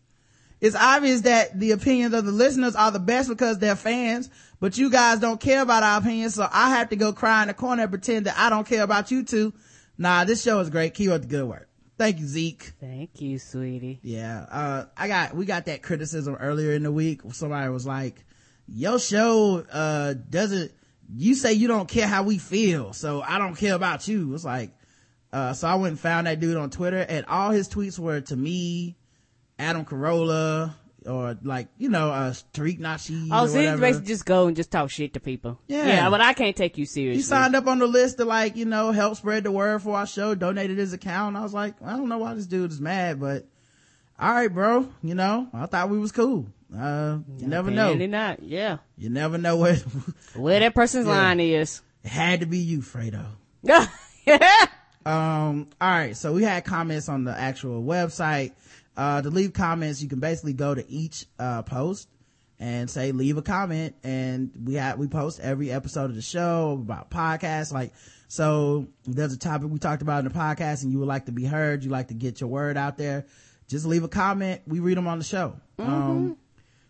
It's 0.61 0.75
obvious 0.75 1.21
that 1.21 1.59
the 1.59 1.71
opinions 1.71 2.13
of 2.13 2.25
the 2.25 2.31
listeners 2.31 2.75
are 2.75 2.91
the 2.91 2.99
best 2.99 3.29
because 3.29 3.59
they're 3.59 3.75
fans, 3.75 4.29
but 4.59 4.77
you 4.77 4.89
guys 4.89 5.19
don't 5.19 5.39
care 5.39 5.61
about 5.61 5.83
our 5.83 5.99
opinions, 5.99 6.35
so 6.35 6.47
I 6.51 6.69
have 6.69 6.89
to 6.89 6.95
go 6.95 7.13
cry 7.13 7.41
in 7.43 7.49
the 7.49 7.53
corner 7.53 7.83
and 7.83 7.91
pretend 7.91 8.25
that 8.25 8.37
I 8.37 8.49
don't 8.49 8.67
care 8.67 8.83
about 8.83 9.11
you 9.11 9.23
two. 9.23 9.53
Nah, 9.97 10.23
this 10.23 10.41
show 10.41 10.59
is 10.59 10.69
great. 10.69 10.93
Keep 10.93 11.11
up 11.11 11.21
the 11.21 11.27
good 11.27 11.47
work. 11.47 11.66
Thank 11.97 12.19
you, 12.19 12.27
Zeke. 12.27 12.73
Thank 12.79 13.21
you, 13.21 13.39
sweetie. 13.39 13.99
Yeah, 14.03 14.45
uh, 14.51 14.85
I 14.95 15.07
got, 15.07 15.35
we 15.35 15.45
got 15.45 15.65
that 15.65 15.81
criticism 15.81 16.35
earlier 16.35 16.73
in 16.73 16.83
the 16.83 16.91
week. 16.91 17.21
Somebody 17.31 17.69
was 17.69 17.87
like, 17.87 18.23
your 18.67 18.99
show, 18.99 19.65
uh, 19.71 20.13
doesn't, 20.29 20.71
you 21.15 21.33
say 21.35 21.53
you 21.53 21.67
don't 21.67 21.89
care 21.89 22.07
how 22.07 22.23
we 22.23 22.37
feel, 22.37 22.93
so 22.93 23.21
I 23.21 23.39
don't 23.39 23.55
care 23.55 23.73
about 23.73 24.07
you. 24.07 24.33
It's 24.35 24.45
like, 24.45 24.71
uh, 25.33 25.53
so 25.53 25.67
I 25.67 25.75
went 25.75 25.91
and 25.91 25.99
found 25.99 26.27
that 26.27 26.39
dude 26.39 26.57
on 26.57 26.69
Twitter 26.69 27.05
and 27.07 27.25
all 27.25 27.51
his 27.51 27.67
tweets 27.67 27.97
were 27.97 28.21
to 28.21 28.35
me, 28.35 28.97
Adam 29.57 29.85
Carolla, 29.85 30.75
or 31.05 31.37
like, 31.43 31.67
you 31.77 31.89
know, 31.89 32.09
uh, 32.09 32.31
Tariq 32.53 32.79
Nasheed 32.79 33.29
Oh, 33.31 33.47
so 33.47 33.59
he's 33.59 33.79
basically 33.79 34.07
just 34.07 34.25
go 34.25 34.47
and 34.47 34.55
just 34.55 34.71
talk 34.71 34.89
shit 34.89 35.13
to 35.13 35.19
people. 35.19 35.59
Yeah. 35.67 35.85
yeah, 35.87 36.09
but 36.09 36.21
I 36.21 36.33
can't 36.33 36.55
take 36.55 36.77
you 36.77 36.85
seriously. 36.85 37.17
He 37.17 37.21
signed 37.23 37.55
up 37.55 37.67
on 37.67 37.79
the 37.79 37.87
list 37.87 38.17
to 38.17 38.25
like, 38.25 38.55
you 38.55 38.65
know, 38.65 38.91
help 38.91 39.15
spread 39.17 39.43
the 39.43 39.51
word 39.51 39.81
for 39.81 39.95
our 39.95 40.07
show, 40.07 40.35
donated 40.35 40.77
his 40.77 40.93
account. 40.93 41.37
I 41.37 41.41
was 41.43 41.53
like, 41.53 41.75
I 41.83 41.91
don't 41.91 42.09
know 42.09 42.17
why 42.17 42.33
this 42.33 42.45
dude 42.47 42.71
is 42.71 42.81
mad, 42.81 43.19
but 43.19 43.45
all 44.19 44.31
right, 44.31 44.51
bro. 44.53 44.89
You 45.03 45.15
know, 45.15 45.47
I 45.53 45.65
thought 45.67 45.89
we 45.89 45.99
was 45.99 46.11
cool. 46.11 46.47
Uh, 46.75 47.19
you 47.37 47.47
never 47.47 47.71
know. 47.71 47.93
Not. 47.93 48.43
Yeah, 48.43 48.79
You 48.97 49.09
never 49.09 49.37
know 49.37 49.55
what, 49.55 49.77
where 50.35 50.59
that 50.59 50.75
person's 50.75 51.07
Yeah. 51.07 51.13
line 51.13 51.39
is. 51.39 51.81
it 52.03 52.09
had 52.09 52.41
to 52.41 52.45
be 52.45 52.57
you, 52.57 52.79
Fredo. 52.79 53.25
yeah. 53.63 53.87
Um, 55.05 55.69
all 55.79 55.89
right. 55.89 56.17
So 56.17 56.33
we 56.33 56.43
had 56.43 56.65
comments 56.65 57.07
on 57.07 57.23
the 57.23 57.31
actual 57.37 57.81
website. 57.83 58.51
Uh, 58.97 59.21
to 59.21 59.29
leave 59.29 59.53
comments, 59.53 60.01
you 60.01 60.09
can 60.09 60.19
basically 60.19 60.53
go 60.53 60.73
to 60.73 60.89
each, 60.89 61.27
uh, 61.37 61.61
post 61.61 62.09
and 62.59 62.89
say, 62.89 63.11
leave 63.11 63.37
a 63.37 63.43
comment. 63.43 63.95
And 64.03 64.51
we 64.63 64.73
have, 64.73 64.97
we 64.97 65.07
post 65.07 65.39
every 65.39 65.71
episode 65.71 66.09
of 66.09 66.15
the 66.15 66.21
show 66.23 66.79
about 66.81 67.11
podcasts. 67.11 67.71
Like, 67.71 67.93
so 68.27 68.87
there's 69.05 69.33
a 69.33 69.37
topic 69.37 69.69
we 69.69 69.77
talked 69.77 70.01
about 70.01 70.25
in 70.25 70.31
the 70.31 70.37
podcast 70.37 70.81
and 70.81 70.91
you 70.91 70.97
would 70.99 71.07
like 71.07 71.27
to 71.27 71.31
be 71.31 71.45
heard. 71.45 71.83
You 71.83 71.91
like 71.91 72.07
to 72.07 72.15
get 72.15 72.41
your 72.41 72.49
word 72.49 72.75
out 72.75 72.97
there. 72.97 73.27
Just 73.67 73.85
leave 73.85 74.03
a 74.03 74.07
comment. 74.07 74.61
We 74.65 74.79
read 74.79 74.97
them 74.97 75.07
on 75.07 75.19
the 75.19 75.23
show. 75.23 75.55
Um, 75.77 76.37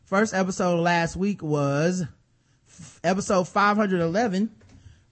first 0.06 0.33
episode 0.33 0.80
last 0.80 1.15
week 1.18 1.44
was 1.44 2.06
f- 2.69 3.00
episode 3.03 3.48
511. 3.48 4.50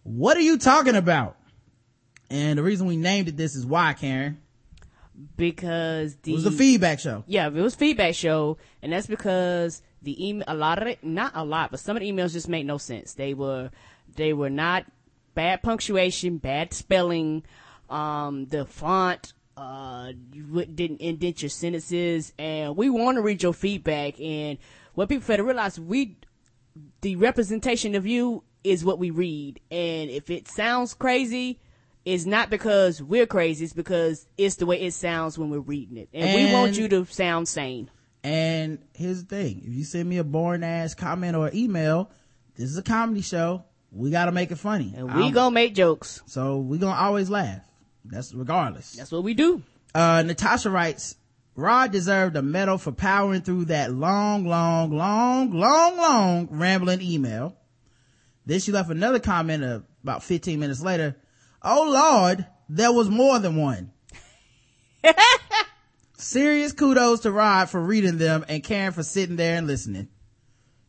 What 0.03 0.37
are 0.37 0.41
you 0.41 0.57
talking 0.57 0.95
about? 0.95 1.35
And 2.29 2.57
the 2.57 2.63
reason 2.63 2.87
we 2.87 2.95
named 2.97 3.27
it 3.27 3.35
this 3.37 3.55
is 3.55 3.65
why, 3.65 3.93
Karen. 3.93 4.39
Because 5.37 6.15
the 6.17 6.31
It 6.33 6.35
was 6.35 6.45
a 6.45 6.51
feedback 6.51 6.99
show. 6.99 7.23
yeah, 7.27 7.47
it 7.47 7.53
was 7.53 7.75
feedback 7.75 8.15
show, 8.15 8.57
and 8.81 8.91
that's 8.91 9.07
because 9.07 9.81
the 10.01 10.27
email, 10.27 10.45
a 10.47 10.55
lot 10.55 10.81
of 10.81 10.87
it, 10.87 11.03
not 11.03 11.31
a 11.35 11.43
lot, 11.43 11.71
but 11.71 11.79
some 11.79 11.95
of 11.97 12.01
the 12.01 12.11
emails 12.11 12.33
just 12.33 12.49
made 12.49 12.65
no 12.65 12.77
sense. 12.77 13.13
They 13.13 13.33
were, 13.33 13.71
they 14.15 14.33
were 14.33 14.49
not 14.49 14.85
bad 15.33 15.61
punctuation, 15.63 16.37
bad 16.37 16.73
spelling, 16.73 17.43
um, 17.89 18.45
the 18.47 18.65
font, 18.65 19.33
uh, 19.57 20.11
you 20.33 20.65
didn't 20.65 21.01
indent 21.01 21.41
your 21.41 21.49
sentences, 21.49 22.33
and 22.37 22.75
we 22.75 22.89
want 22.89 23.17
to 23.17 23.21
read 23.21 23.41
your 23.41 23.53
feedback. 23.53 24.19
And 24.19 24.57
what 24.93 25.09
people 25.09 25.23
fail 25.23 25.37
to 25.37 25.43
realize, 25.43 25.79
we, 25.79 26.17
the 27.01 27.15
representation 27.15 27.95
of 27.95 28.05
you 28.05 28.43
is 28.63 28.83
what 28.83 28.99
we 28.99 29.11
read, 29.11 29.59
and 29.71 30.09
if 30.09 30.29
it 30.29 30.47
sounds 30.47 30.93
crazy. 30.93 31.59
It's 32.05 32.25
not 32.25 32.51
because 32.51 33.01
we're 33.01 33.25
crazy, 33.25 33.65
it's 33.65 33.73
because 33.73 34.27
it's 34.37 34.55
the 34.55 34.67
way 34.67 34.79
it 34.81 34.93
sounds 34.93 35.37
when 35.39 35.49
we're 35.49 35.59
reading 35.59 35.97
it. 35.97 36.09
And, 36.13 36.35
we 36.35 36.53
want 36.53 36.77
you 36.77 36.87
to 36.89 37.05
sound 37.05 37.47
sane. 37.47 37.89
And 38.23 38.79
here's 38.93 39.23
the 39.23 39.35
thing. 39.35 39.63
If 39.65 39.73
you 39.73 39.83
send 39.83 40.07
me 40.07 40.19
a 40.19 40.23
boring 40.23 40.63
ass 40.63 40.93
comment 40.93 41.35
or 41.35 41.49
email, 41.53 42.11
this 42.55 42.69
is 42.69 42.77
a 42.77 42.83
comedy 42.83 43.21
show. 43.21 43.63
We 43.91 44.11
gotta 44.11 44.31
make 44.31 44.51
it 44.51 44.57
funny. 44.57 44.93
And 44.95 45.13
we 45.13 45.23
I'm- 45.23 45.33
gonna 45.33 45.53
make 45.53 45.73
jokes. 45.73 46.21
so 46.27 46.59
we 46.59 46.77
gonna 46.77 46.99
always 46.99 47.29
laugh. 47.29 47.61
That's 48.03 48.33
regardless. 48.33 48.91
That's 48.93 49.11
what 49.11 49.23
we 49.23 49.33
do. 49.33 49.63
Uh, 49.95 50.21
Natasha 50.25 50.69
writes, 50.69 51.15
Rod 51.55 51.91
deserved 51.91 52.35
a 52.35 52.41
medal 52.41 52.77
for 52.77 52.91
powering 52.91 53.41
through 53.41 53.65
that 53.65 53.93
long, 53.93 54.45
long, 54.45 54.91
long, 54.95 55.51
long, 55.53 55.97
long 55.97 56.47
rambling 56.51 57.01
email. 57.01 57.55
Then 58.45 58.59
she 58.59 58.71
left 58.71 58.91
another 58.91 59.19
comment 59.19 59.63
uh, 59.63 59.79
about 60.03 60.21
15 60.21 60.59
minutes 60.59 60.81
later. 60.81 61.15
Oh 61.67 61.89
Lord, 61.89 62.45
there 62.69 62.93
was 62.93 63.09
more 63.09 63.39
than 63.39 63.55
one. 63.55 63.91
Serious 66.15 66.71
kudos 66.71 67.21
to 67.21 67.31
Rod 67.31 67.71
for 67.71 67.81
reading 67.81 68.19
them 68.19 68.45
and 68.47 68.63
Karen 68.63 68.93
for 68.93 69.01
sitting 69.01 69.35
there 69.35 69.57
and 69.57 69.65
listening. 69.65 70.09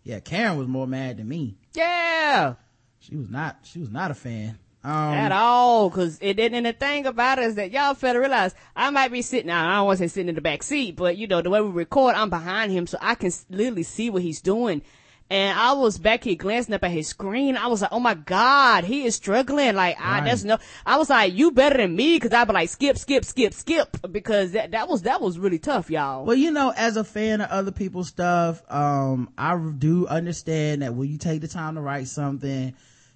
Yeah, 0.03 0.21
Karen 0.21 0.59
was 0.59 0.69
more 0.69 0.87
mad 0.87 1.17
than 1.17 1.29
me. 1.29 1.57
Yeah. 1.73 2.55
She 3.01 3.17
was 3.17 3.31
not, 3.31 3.61
she 3.63 3.79
was 3.79 3.91
not 3.91 4.11
a 4.11 4.15
fan. 4.15 4.59
Um, 4.85 4.93
at 4.93 5.33
all. 5.33 5.89
Cause 5.91 6.19
it 6.21 6.35
didn't, 6.35 6.57
and 6.57 6.67
the 6.67 6.75
thing 6.75 7.07
about 7.07 7.39
it 7.39 7.47
is 7.47 7.55
that 7.55 7.71
y'all 7.71 7.95
to 7.95 8.19
realize 8.19 8.55
I 8.77 8.91
might 8.91 9.11
be 9.11 9.23
sitting. 9.23 9.47
Now, 9.47 9.69
I 9.69 9.77
don't 9.77 9.87
want 9.87 9.99
to 9.99 10.05
say 10.05 10.09
sitting 10.09 10.29
in 10.29 10.35
the 10.35 10.43
back 10.43 10.63
seat, 10.63 10.95
but 10.95 11.17
you 11.17 11.27
know 11.27 11.41
the 11.41 11.51
way 11.51 11.63
we 11.63 11.71
record, 11.71 12.15
I'm 12.15 12.31
behind 12.31 12.71
him, 12.71 12.87
so 12.87 12.99
I 13.01 13.15
can 13.15 13.33
literally 13.49 13.83
see 13.83 14.11
what 14.11 14.23
he's 14.23 14.43
doing. 14.43 14.83
And 15.29 15.59
I 15.59 15.73
was 15.73 15.99
back 15.99 16.23
here 16.23 16.37
glancing 16.37 16.73
up 16.75 16.85
at 16.85 16.91
his 16.93 17.09
screen. 17.09 17.57
I 17.57 17.67
was 17.67 17.83
like, 17.83 17.91
oh 17.93 17.99
my 17.99 18.15
God, 18.15 18.85
he 18.85 19.07
is 19.07 19.17
struggling. 19.17 19.75
Like, 19.75 20.01
I, 20.01 20.19
Right. 20.21 20.25
that's 20.27 20.45
no, 20.45 20.59
I 20.85 20.99
was 20.99 21.11
like, 21.11 21.35
you 21.35 21.51
better 21.51 21.77
than 21.79 21.97
me. 21.97 22.21
Cause 22.21 22.33
I'd 22.33 22.47
be 22.47 22.53
like, 22.53 22.69
skip, 22.69 22.97
skip, 22.97 23.25
skip, 23.25 23.53
skip. 23.53 23.97
Because 24.13 24.53
that, 24.53 24.71
that 24.71 24.89
was, 24.89 25.03
that 25.03 25.21
was 25.21 25.37
really 25.39 25.59
tough, 25.59 25.91
y'all. 25.91 26.25
Well, 26.25 26.37
you 26.37 26.53
know, 26.53 26.73
as 26.77 26.97
a 26.97 27.03
fan 27.03 27.41
of 27.41 27.51
other 27.51 27.73
people's 27.73 28.07
stuff, 28.09 28.63
um, 28.71 29.29
I 29.37 29.57
do 29.79 30.07
understand 30.07 30.83
that 30.83 30.95
when 30.95 31.09
you 31.09 31.19
take 31.19 31.41
the 31.41 31.49
time 31.49 31.75
to 31.75 31.81
write 31.81 32.07
something, 32.07 32.75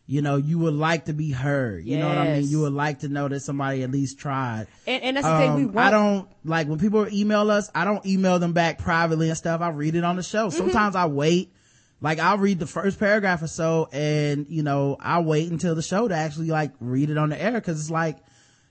you 0.08 0.20
know, 0.22 0.34
you 0.34 0.58
would 0.58 0.74
like 0.74 1.04
to 1.04 1.12
be 1.12 1.30
heard. 1.30 1.84
You 1.84 1.98
know 1.98 2.08
what 2.08 2.18
I 2.18 2.38
mean? 2.40 2.48
You 2.48 2.62
would 2.62 2.72
like 2.72 2.98
to 3.00 3.08
know 3.08 3.28
that 3.28 3.38
somebody 3.38 3.84
at 3.84 3.92
least 3.92 4.18
tried. 4.18 4.66
and, 4.84 5.00
and 5.04 5.16
that's 5.16 5.24
the 5.28 5.38
thing 5.38 5.54
we 5.54 5.62
Um, 5.62 5.72
want. 5.74 5.86
I 5.86 5.90
don't 5.92 6.28
like 6.44 6.66
when 6.66 6.80
people 6.80 7.06
email 7.14 7.48
us. 7.52 7.70
I 7.72 7.84
don't 7.84 8.04
email 8.04 8.40
them 8.40 8.52
back 8.52 8.78
privately 8.78 9.28
and 9.28 9.38
stuff. 9.38 9.60
I 9.60 9.68
read 9.68 9.94
it 9.94 10.02
on 10.02 10.16
the 10.16 10.24
show. 10.24 10.48
Mm-hmm. 10.48 10.56
Sometimes 10.56 10.96
I 10.96 11.06
wait. 11.06 11.52
Like 12.00 12.18
I'll 12.18 12.38
read 12.38 12.58
the 12.58 12.66
first 12.66 12.98
paragraph 12.98 13.42
or 13.42 13.46
so, 13.46 13.88
and 13.92 14.46
you 14.48 14.62
know 14.62 14.96
I'll 15.00 15.24
wait 15.24 15.50
until 15.50 15.74
the 15.74 15.82
show 15.82 16.08
to 16.08 16.14
actually 16.14 16.48
like 16.48 16.72
read 16.80 17.10
it 17.10 17.18
on 17.18 17.28
the 17.28 17.40
air 17.40 17.52
because 17.52 17.78
it's 17.78 17.90
like, 17.90 18.18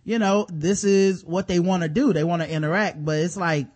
you 0.03 0.17
know, 0.17 0.47
this 0.51 0.83
is 0.83 1.23
what 1.23 1.47
they 1.47 1.59
want 1.59 1.83
to 1.83 1.89
do. 1.89 2.11
They 2.11 2.23
want 2.23 2.41
to 2.41 2.49
interact, 2.49 3.03
but 3.05 3.19
it's 3.19 3.37
like 3.37 3.67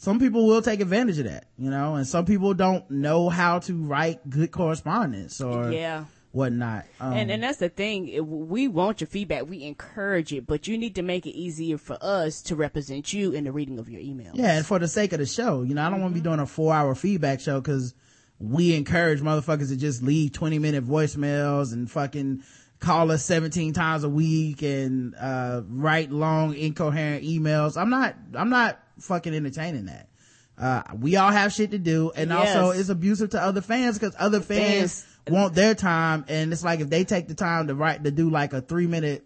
some 0.00 0.18
people 0.18 0.46
will 0.46 0.62
take 0.62 0.80
advantage 0.80 1.18
of 1.18 1.24
that, 1.26 1.44
you 1.58 1.70
know, 1.70 1.94
and 1.94 2.06
some 2.06 2.24
people 2.24 2.54
don't 2.54 2.90
know 2.90 3.28
how 3.28 3.58
to 3.60 3.74
write 3.74 4.28
good 4.28 4.50
correspondence 4.50 5.42
or 5.42 5.70
yeah. 5.70 6.04
whatnot. 6.32 6.86
Um, 6.98 7.12
And 7.12 7.30
and 7.30 7.42
that's 7.42 7.58
the 7.58 7.68
thing. 7.68 8.48
We 8.48 8.66
want 8.66 9.02
your 9.02 9.08
feedback. 9.08 9.48
We 9.48 9.62
encourage 9.62 10.32
it, 10.32 10.46
but 10.46 10.66
you 10.66 10.78
need 10.78 10.94
to 10.94 11.02
make 11.02 11.26
it 11.26 11.36
easier 11.38 11.76
for 11.76 11.98
us 12.00 12.40
to 12.42 12.56
represent 12.56 13.12
you 13.12 13.32
in 13.32 13.44
the 13.44 13.52
reading 13.52 13.78
of 13.78 13.90
your 13.90 14.00
email. 14.00 14.32
Yeah, 14.34 14.56
and 14.56 14.66
for 14.66 14.78
the 14.78 14.88
sake 14.88 15.12
of 15.12 15.18
the 15.18 15.26
show, 15.26 15.62
you 15.62 15.74
know, 15.74 15.86
I 15.86 15.90
don't 15.90 16.00
want 16.00 16.14
to 16.14 16.20
be 16.20 16.24
doing 16.24 16.40
a 16.40 16.46
four 16.46 16.74
hour 16.74 16.94
feedback 16.94 17.40
show 17.40 17.60
because 17.60 17.94
we 18.40 18.74
encourage 18.74 19.20
motherfuckers 19.20 19.68
to 19.68 19.76
just 19.76 20.02
leave 20.02 20.32
20 20.32 20.58
minute 20.58 20.84
voicemails 20.86 21.72
and 21.72 21.90
fucking 21.90 22.42
call 22.78 23.10
us 23.10 23.22
17 23.24 23.74
times 23.74 24.02
a 24.04 24.08
week 24.08 24.62
and, 24.62 25.14
uh, 25.20 25.60
write 25.68 26.10
long 26.10 26.54
incoherent 26.54 27.22
emails. 27.22 27.76
I'm 27.76 27.90
not, 27.90 28.16
I'm 28.34 28.48
not 28.48 28.80
fucking 28.98 29.34
entertaining 29.34 29.84
that. 29.86 30.08
Uh, 30.56 30.82
we 30.98 31.16
all 31.16 31.30
have 31.30 31.52
shit 31.52 31.70
to 31.72 31.78
do 31.78 32.10
and 32.16 32.32
also 32.32 32.70
it's 32.70 32.88
abusive 32.88 33.30
to 33.30 33.40
other 33.42 33.60
fans 33.62 33.98
because 33.98 34.14
other 34.18 34.40
fans 34.40 35.04
Fans- 35.04 35.06
want 35.28 35.54
their 35.54 35.74
time 35.74 36.24
and 36.28 36.52
it's 36.52 36.64
like 36.64 36.80
if 36.80 36.90
they 36.90 37.04
take 37.04 37.28
the 37.28 37.34
time 37.34 37.66
to 37.68 37.74
write, 37.74 38.04
to 38.04 38.10
do 38.10 38.30
like 38.30 38.52
a 38.52 38.60
three 38.62 38.86
minute 38.86 39.24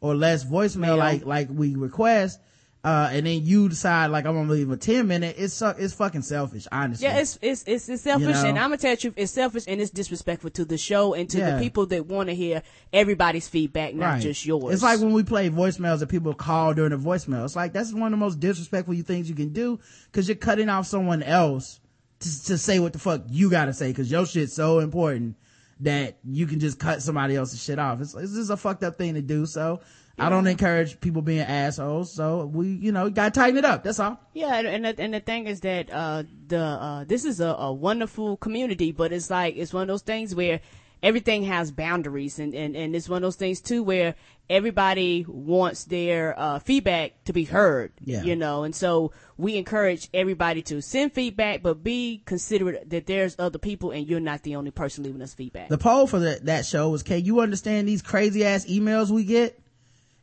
or 0.00 0.14
less 0.14 0.44
voicemail 0.44 0.80
Mail. 0.80 0.96
like, 0.96 1.24
like 1.24 1.48
we 1.50 1.74
request, 1.76 2.38
uh, 2.84 3.08
and 3.10 3.26
then 3.26 3.40
you 3.42 3.68
decide 3.70 4.08
like 4.08 4.26
I'm 4.26 4.34
gonna 4.34 4.52
leave 4.52 4.70
a 4.70 4.76
10 4.76 5.08
minute, 5.08 5.36
it's, 5.38 5.62
it's 5.62 5.94
fucking 5.94 6.20
selfish, 6.20 6.66
honestly. 6.70 7.06
Yeah, 7.06 7.18
it's 7.18 7.38
it's 7.40 7.64
it's, 7.66 7.88
it's 7.88 8.02
selfish, 8.02 8.26
You 8.26 8.32
know? 8.34 8.44
and 8.50 8.58
I'm 8.58 8.64
gonna 8.70 8.76
tell 8.76 8.94
you, 9.00 9.14
it's 9.16 9.32
selfish 9.32 9.64
and 9.66 9.80
it's 9.80 9.90
disrespectful 9.90 10.50
to 10.50 10.66
the 10.66 10.76
show 10.76 11.14
and 11.14 11.28
to 11.30 11.38
Yeah. 11.38 11.56
the 11.56 11.62
people 11.62 11.86
that 11.86 12.06
want 12.06 12.28
to 12.28 12.34
hear 12.34 12.62
everybody's 12.92 13.48
feedback, 13.48 13.94
not 13.94 14.06
Right. 14.06 14.22
just 14.22 14.44
yours. 14.44 14.74
It's 14.74 14.82
like 14.82 15.00
when 15.00 15.12
we 15.14 15.22
play 15.22 15.48
voicemails 15.48 16.00
that 16.00 16.08
people 16.08 16.34
call 16.34 16.74
during 16.74 16.90
the 16.90 16.98
voicemail. 16.98 17.44
It's 17.46 17.56
like 17.56 17.72
that's 17.72 17.92
one 17.92 18.04
of 18.04 18.10
the 18.10 18.16
most 18.18 18.38
disrespectful 18.38 18.94
things 19.02 19.30
you 19.30 19.34
can 19.34 19.54
do 19.54 19.80
because 20.12 20.28
you're 20.28 20.36
cutting 20.36 20.68
off 20.68 20.86
someone 20.86 21.22
else 21.22 21.80
to, 22.20 22.44
to 22.44 22.58
say 22.58 22.80
what 22.80 22.92
the 22.92 22.98
fuck 22.98 23.22
you 23.30 23.50
gotta 23.50 23.72
say 23.72 23.88
because 23.88 24.10
your 24.10 24.26
shit's 24.26 24.52
so 24.52 24.80
important 24.80 25.36
that 25.80 26.18
you 26.24 26.46
can 26.46 26.60
just 26.60 26.78
cut 26.78 27.02
somebody 27.02 27.34
else's 27.34 27.62
shit 27.62 27.78
off. 27.78 28.00
It's, 28.00 28.14
it's 28.14 28.34
just 28.34 28.50
a 28.50 28.56
fucked 28.56 28.84
up 28.84 28.96
thing 28.96 29.14
to 29.14 29.22
do. 29.22 29.46
So 29.46 29.80
I 30.18 30.28
don't 30.28 30.46
encourage 30.46 31.00
people 31.00 31.22
being 31.22 31.40
assholes. 31.40 32.12
So 32.12 32.46
we, 32.46 32.68
you 32.68 32.92
know, 32.92 33.10
gotta 33.10 33.32
tighten 33.32 33.58
it 33.58 33.64
up. 33.64 33.82
That's 33.82 33.98
all. 33.98 34.20
Yeah, 34.32 34.54
and 34.56 34.66
and 34.66 34.84
the, 34.84 35.02
and 35.02 35.14
the 35.14 35.20
thing 35.20 35.46
is 35.46 35.60
that 35.60 35.92
uh 35.92 36.22
the 36.46 36.60
uh 36.60 37.04
this 37.04 37.24
is 37.24 37.40
a, 37.40 37.48
a 37.48 37.72
wonderful 37.72 38.36
community, 38.36 38.92
but 38.92 39.12
it's 39.12 39.30
like 39.30 39.56
it's 39.56 39.72
one 39.72 39.82
of 39.82 39.88
those 39.88 40.02
things 40.02 40.34
where 40.34 40.60
everything 41.02 41.42
has 41.44 41.70
boundaries, 41.72 42.38
and 42.38 42.54
and 42.54 42.76
and 42.76 42.94
it's 42.94 43.08
one 43.08 43.18
of 43.18 43.22
those 43.22 43.36
things 43.36 43.60
too 43.60 43.82
where 43.82 44.14
everybody 44.48 45.24
wants 45.26 45.84
their 45.84 46.38
uh 46.38 46.58
feedback 46.60 47.24
to 47.24 47.32
be 47.32 47.44
heard. 47.44 47.92
Yeah. 48.00 48.22
you 48.22 48.36
know, 48.36 48.62
and 48.62 48.74
so 48.74 49.10
we 49.36 49.56
encourage 49.56 50.08
everybody 50.14 50.62
to 50.62 50.80
send 50.80 51.12
feedback, 51.12 51.62
but 51.62 51.82
be 51.82 52.22
considerate 52.24 52.88
that 52.90 53.06
there's 53.06 53.34
other 53.38 53.58
people, 53.58 53.90
and 53.90 54.06
you're 54.06 54.20
not 54.20 54.42
the 54.42 54.54
only 54.56 54.70
person 54.70 55.02
leaving 55.02 55.22
us 55.22 55.34
feedback. 55.34 55.70
The 55.70 55.78
poll 55.78 56.06
for 56.06 56.20
that, 56.20 56.44
that 56.44 56.66
show 56.66 56.90
was, 56.90 57.02
can 57.02 57.24
you 57.24 57.40
understand 57.40 57.88
these 57.88 58.00
crazy 58.00 58.44
ass 58.44 58.64
emails 58.66 59.10
we 59.10 59.24
get? 59.24 59.60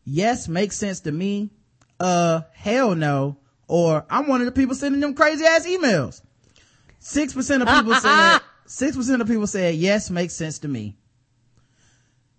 Yes, 0.05 0.48
makes 0.48 0.77
sense 0.77 1.01
to 1.01 1.12
me. 1.12 1.51
Uh, 2.00 2.41
hell 2.53 2.96
no. 2.96 3.38
Or 3.67 4.05
I'm 4.10 4.27
one 4.27 4.41
of 4.41 4.46
the 4.46 4.51
people 4.51 4.75
sending 4.75 5.01
them 5.01 5.13
crazy 5.13 5.46
ass 5.46 5.65
emails. 5.65 6.22
6% 7.01 7.62
of 7.62 7.67
people 7.77 7.96
said, 7.96 8.39
6% 8.67 9.22
of 9.22 9.27
people 9.27 9.48
said, 9.48 9.75
yes, 9.75 10.10
makes 10.10 10.34
sense 10.34 10.60
to 10.60 10.67
me. 10.67 10.98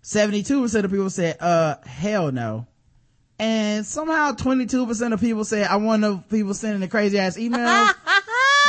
72% 0.03 0.83
of 0.83 0.91
people 0.91 1.09
said, 1.09 1.37
uh, 1.39 1.75
hell 1.85 2.31
no. 2.31 2.67
And 3.39 3.85
somehow 3.85 4.33
22% 4.33 5.13
of 5.13 5.19
people 5.19 5.43
said, 5.45 5.67
I 5.67 5.77
want 5.77 6.01
the 6.01 6.17
people 6.29 6.53
sending 6.53 6.81
the 6.81 6.87
crazy 6.87 7.17
ass 7.17 7.37
emails. 7.37 7.93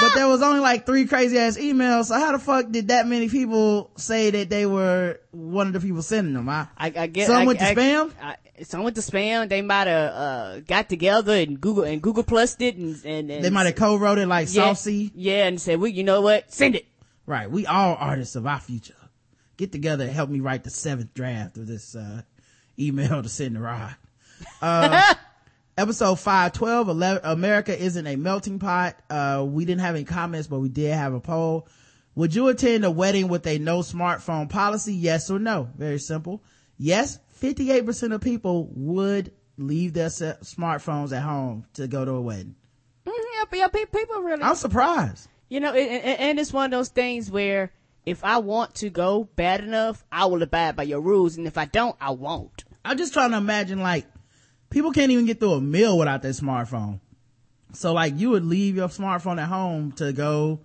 But 0.01 0.15
there 0.15 0.29
was 0.29 0.43
only 0.43 0.61
like 0.61 0.87
three 0.87 1.07
crazy 1.07 1.39
ass 1.39 1.57
emails. 1.57 2.07
So 2.07 2.15
how 2.15 2.33
the 2.33 2.39
fuck 2.39 2.71
did 2.71 2.89
that 2.89 3.07
many 3.07 3.29
people 3.29 3.91
say 3.97 4.31
that 4.31 4.51
they 4.51 4.67
were 4.67 5.21
one 5.31 5.67
of 5.69 5.73
the 5.73 5.81
people 5.81 6.03
sending 6.03 6.35
them? 6.35 6.49
I, 6.49 6.69
I, 6.77 6.93
I 6.97 7.07
get 7.07 7.27
Some 7.27 7.43
I, 7.43 7.47
went 7.47 7.59
to 7.61 7.69
I- 7.69 7.75
spam? 7.75 8.13
I, 8.21 8.37
some 8.63 8.85
went 8.85 8.95
to 8.97 9.03
spam. 9.03 9.49
They 9.49 9.63
might 9.63 9.89
have 9.89 10.13
uh, 10.13 10.61
got 10.61 10.89
together 10.89 11.33
and 11.35 11.61
Google 11.61 11.83
and 11.85 12.01
Google 12.01 12.23
Plus 12.23 12.57
it, 12.61 12.77
and, 12.77 13.05
and, 13.05 13.29
and 13.31 13.45
they 13.45 13.51
might 13.51 13.67
have 13.67 13.75
co-wrote 13.75 14.19
it 14.19 14.29
like 14.29 14.47
yeah, 14.55 14.67
Saucy. 14.67 15.11
yeah, 15.15 15.47
and 15.47 15.61
said, 15.61 15.81
"Well, 15.81 15.91
you 15.91 16.05
know 16.05 16.21
what? 16.21 16.53
Send 16.53 16.77
it." 16.77 16.87
Right. 17.27 17.51
We 17.51 17.67
all 17.67 17.97
artists 17.99 18.37
of 18.37 18.47
our 18.47 18.61
future. 18.61 18.95
Get 19.57 19.73
together 19.73 20.05
and 20.05 20.13
help 20.13 20.31
me 20.31 20.39
write 20.41 20.63
the 20.63 20.71
seventh 20.71 21.15
draft 21.15 21.57
of 21.57 21.67
this, 21.67 21.97
uh, 21.97 22.23
email 22.79 23.23
to 23.23 23.29
send 23.29 23.55
to 23.57 23.61
Rod. 23.61 23.97
Uh, 24.63 25.15
episode 25.77 26.17
512, 26.17 26.89
11, 26.89 27.21
America 27.25 27.79
isn't 27.79 28.07
a 28.07 28.17
melting 28.17 28.59
pot. 28.59 28.97
Uh, 29.11 29.45
we 29.49 29.65
didn't 29.65 29.81
have 29.81 29.95
any 29.95 30.05
comments, 30.05 30.47
but 30.47 30.61
we 30.61 30.69
did 30.69 30.93
have 30.95 31.15
a 31.15 31.21
poll. 31.21 31.67
Would 32.15 32.35
you 32.35 32.49
attend 32.49 32.85
a 32.85 32.91
wedding 32.91 33.29
with 33.29 33.47
a 33.47 33.59
no 33.59 33.81
smartphone 33.81 34.49
policy? 34.49 34.95
Yes 34.95 35.31
or 35.31 35.39
no? 35.39 35.69
Very 35.77 35.99
simple. 35.99 36.43
Yes, 36.79 37.19
58% 37.43 38.15
of 38.15 38.21
people 38.21 38.69
would 38.75 39.33
leave 39.59 39.93
their 39.95 40.09
smartphones 40.09 41.13
at 41.17 41.23
home 41.23 41.65
to 41.75 41.87
go 41.89 42.05
to 42.05 42.13
a 42.13 42.21
wedding. 42.21 42.55
Mhm, 43.07 43.13
Yeah, 43.35 43.45
yeah, 43.59 43.69
pe- 43.69 43.85
people 43.87 44.23
really, 44.23 44.43
I'm 44.43 44.55
surprised. 44.57 45.29
you 45.49 45.61
know, 45.61 45.73
and 45.73 46.39
it's 46.39 46.53
one 46.53 46.67
of 46.67 46.71
those 46.79 46.89
things 46.89 47.31
where 47.31 47.71
if 48.07 48.23
I 48.25 48.39
want 48.39 48.75
to 48.77 48.91
go 48.91 49.25
bad 49.37 49.63
enough, 49.63 50.05
I 50.13 50.27
will 50.27 50.43
abide 50.43 50.77
by 50.77 50.83
your 50.85 51.01
rules, 51.01 51.37
and 51.37 51.47
if 51.47 51.57
I 51.59 51.65
don't, 51.67 51.97
I 52.01 52.11
won't. 52.11 52.65
I'm 52.85 52.99
just 52.99 53.13
trying 53.13 53.31
to 53.33 53.37
imagine 53.39 53.81
like 53.81 54.07
people 54.75 54.91
can't 54.91 55.13
even 55.13 55.25
get 55.25 55.39
through 55.39 55.53
a 55.53 55.61
meal 55.61 55.97
without 55.97 56.21
their 56.21 56.33
smartphone. 56.33 56.99
So 57.73 57.93
like 57.93 58.19
you 58.19 58.31
would 58.31 58.45
leave 58.45 58.75
your 58.75 58.89
smartphone 58.89 59.41
at 59.41 59.49
home 59.49 59.93
to 59.93 60.13
go 60.13 60.61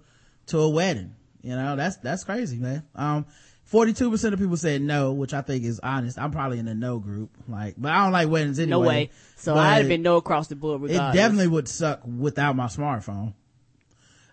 to 0.47 0.59
a 0.59 0.69
wedding. 0.69 1.15
You 1.41 1.55
know, 1.55 1.75
that's, 1.75 1.97
that's 1.97 2.23
crazy, 2.23 2.57
man. 2.57 2.83
Um, 2.95 3.27
42% 3.71 4.33
of 4.33 4.39
people 4.39 4.57
said 4.57 4.81
no, 4.81 5.13
which 5.13 5.31
I 5.33 5.41
think 5.41 5.63
is 5.63 5.79
honest. 5.79 6.17
I'm 6.17 6.31
probably 6.31 6.57
in 6.57 6.65
the 6.65 6.73
no 6.73 6.97
group. 6.97 7.29
Like, 7.47 7.75
but 7.77 7.91
I 7.91 8.03
don't 8.03 8.11
like 8.11 8.27
weddings 8.29 8.59
anyway. 8.59 8.71
No 8.71 8.79
way. 8.79 9.09
So 9.35 9.55
I'd 9.55 9.77
have 9.77 9.87
been 9.87 10.01
no 10.01 10.17
across 10.17 10.47
the 10.47 10.55
board. 10.55 10.89
It 10.89 10.97
definitely 10.97 11.47
would 11.47 11.67
suck 11.67 12.01
without 12.03 12.55
my 12.55 12.65
smartphone. 12.65 13.35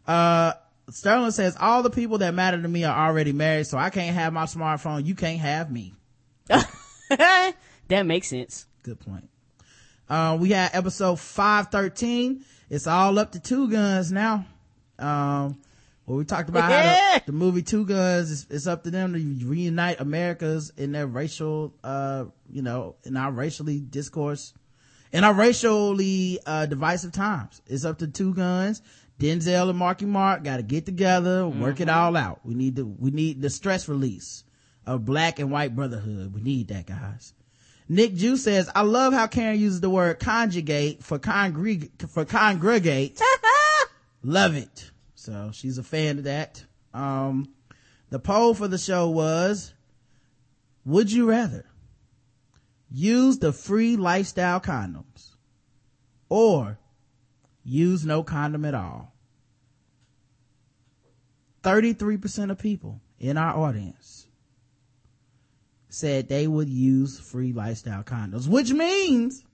Uh, 0.06 0.54
Sterling 0.88 1.33
says 1.33 1.54
all 1.61 1.83
the 1.83 1.90
people 1.90 2.18
that 2.18 2.33
matter 2.33 2.61
to 2.61 2.68
me 2.68 2.85
are 2.85 3.09
already 3.09 3.33
married, 3.33 3.66
so 3.66 3.76
I 3.76 3.90
can't 3.90 4.14
have 4.14 4.33
my 4.33 4.45
smartphone. 4.45 5.04
You 5.04 5.14
can't 5.14 5.40
have 5.40 5.71
me. 5.71 5.95
that 6.49 7.54
makes 8.06 8.28
sense. 8.28 8.66
Good 8.83 9.00
point. 9.00 9.28
Uh, 10.08 10.36
we 10.40 10.50
had 10.50 10.70
episode 10.75 11.18
513. 11.18 12.44
It's 12.70 12.86
all 12.86 13.18
up 13.18 13.32
to 13.32 13.40
two 13.40 13.70
guns 13.70 14.12
now. 14.12 14.46
Um, 14.98 15.58
well, 16.06 16.18
we 16.18 16.25
talked 16.25 16.48
about 16.48 16.70
how 16.70 17.18
the, 17.18 17.22
the 17.26 17.32
movie 17.32 17.62
Two 17.62 17.84
Guns, 17.84 18.30
it's, 18.30 18.46
it's 18.48 18.66
up 18.68 18.84
to 18.84 18.90
them 18.92 19.12
to 19.12 19.46
reunite 19.46 20.00
Americas 20.00 20.70
in 20.76 20.92
their 20.92 21.06
racial, 21.06 21.75
uh, 21.82 22.26
you 22.48 22.62
know, 22.62 22.94
in 23.02 23.16
our 23.16 23.32
racially 23.32 23.80
discourse, 23.80 24.54
in 25.12 25.25
our 25.25 25.34
racially, 25.34 26.38
uh, 26.46 26.66
divisive 26.66 27.10
times. 27.10 27.60
It's 27.66 27.84
up 27.84 27.98
to 27.98 28.06
Two 28.06 28.34
Guns. 28.34 28.82
Denzel 29.18 29.70
and 29.70 29.78
Marky 29.78 30.04
Mark 30.04 30.44
got 30.44 30.58
to 30.58 30.62
get 30.62 30.86
together, 30.86 31.48
work 31.48 31.80
it 31.80 31.88
all 31.88 32.16
out. 32.16 32.40
We 32.44 32.54
need 32.54 32.76
to, 32.76 32.84
we 32.84 33.10
need 33.10 33.40
the 33.42 33.50
stress 33.50 33.88
release 33.88 34.44
of 34.86 35.04
black 35.04 35.38
and 35.40 35.50
white 35.50 35.75
brotherhood. 35.75 36.34
We 36.34 36.42
need 36.42 36.68
that, 36.68 36.86
guys. 36.86 37.32
Nick 37.88 38.14
Jew 38.14 38.36
says, 38.36 38.68
I 38.74 38.82
love 38.82 39.12
how 39.12 39.26
Karen 39.26 39.60
uses 39.60 39.80
the 39.80 39.90
word 39.90 40.18
conjugate 40.18 41.04
for 41.04 41.18
congreg- 41.18 42.08
for 42.08 42.24
congregate. 42.24 43.20
love 44.22 44.56
it. 44.56 44.90
So 45.14 45.50
she's 45.52 45.78
a 45.78 45.84
fan 45.84 46.18
of 46.18 46.24
that. 46.24 46.64
Um, 46.92 47.48
the 48.10 48.18
poll 48.18 48.54
for 48.54 48.68
the 48.68 48.78
show 48.78 49.08
was, 49.08 49.72
would 50.84 51.12
you 51.12 51.28
rather 51.28 51.66
use 52.90 53.38
the 53.38 53.52
free 53.52 53.96
lifestyle 53.96 54.60
condoms 54.60 55.34
or 56.28 56.78
use 57.64 58.06
no 58.06 58.22
condom 58.22 58.64
at 58.64 58.74
all. 58.74 59.12
33% 61.62 62.50
of 62.50 62.58
people 62.58 63.00
in 63.18 63.36
our 63.36 63.56
audience 63.56 64.15
said 65.96 66.28
they 66.28 66.46
would 66.46 66.68
use 66.68 67.18
free 67.18 67.54
lifestyle 67.54 68.02
condoms, 68.02 68.46
which 68.46 68.70
means 68.70 69.44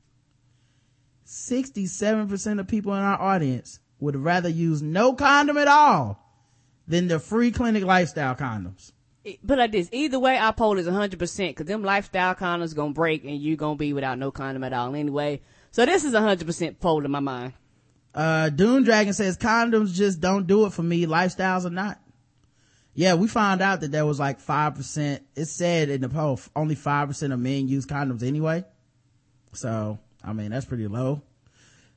67% 1.25 2.59
of 2.59 2.67
people 2.67 2.93
in 2.95 3.01
our 3.01 3.21
audience 3.21 3.79
would 4.01 4.17
rather 4.17 4.49
use 4.49 4.83
no 4.83 5.13
condom 5.15 5.57
at 5.57 5.69
all 5.69 6.19
than 6.89 7.07
the 7.07 7.21
free 7.21 7.53
clinic 7.53 7.85
lifestyle 7.85 8.35
condoms. 8.35 8.91
But 9.45 9.59
like 9.59 9.71
this, 9.71 9.89
either 9.93 10.19
way, 10.19 10.37
our 10.37 10.53
poll 10.53 10.79
is 10.79 10.89
100% 10.89 11.17
because 11.49 11.67
them 11.67 11.85
lifestyle 11.85 12.35
condoms 12.35 12.75
gonna 12.75 12.93
break 12.93 13.23
and 13.23 13.39
you 13.39 13.55
gonna 13.55 13.77
be 13.77 13.93
without 13.93 14.19
no 14.19 14.33
condom 14.33 14.65
at 14.65 14.73
all 14.73 14.97
anyway. 14.97 15.41
So 15.71 15.87
this 15.87 16.03
is 16.03 16.13
100% 16.13 16.81
poll 16.81 17.05
in 17.05 17.11
my 17.13 17.21
mind. 17.21 17.53
Uh, 18.13 18.49
Dune 18.51 18.83
Dragon 18.83 19.13
says 19.13 19.39
condoms 19.39 19.95
just 19.95 20.21
don't 20.21 20.49
do 20.49 20.67
it 20.67 20.73
for 20.73 20.83
me. 20.83 21.07
Lifestyles 21.07 21.65
are 21.65 21.71
not. 21.71 22.02
Yeah, 22.95 23.15
we 23.15 23.27
found 23.27 23.63
out 23.63 23.81
that 23.81 23.91
there 23.91 24.05
was 24.05 24.21
like 24.21 24.41
5%. 24.41 25.21
It 25.35 25.47
said 25.47 25.89
in 25.89 26.03
the 26.03 26.09
poll, 26.09 26.39
only 26.55 26.77
5% 26.77 27.33
of 27.33 27.39
men 27.41 27.69
use 27.69 27.87
condoms 27.87 28.23
anyway. 28.23 28.65
So, 29.55 29.99
I 30.23 30.33
mean, 30.33 30.51
that's 30.51 30.67
pretty 30.67 30.89
low. 30.89 31.23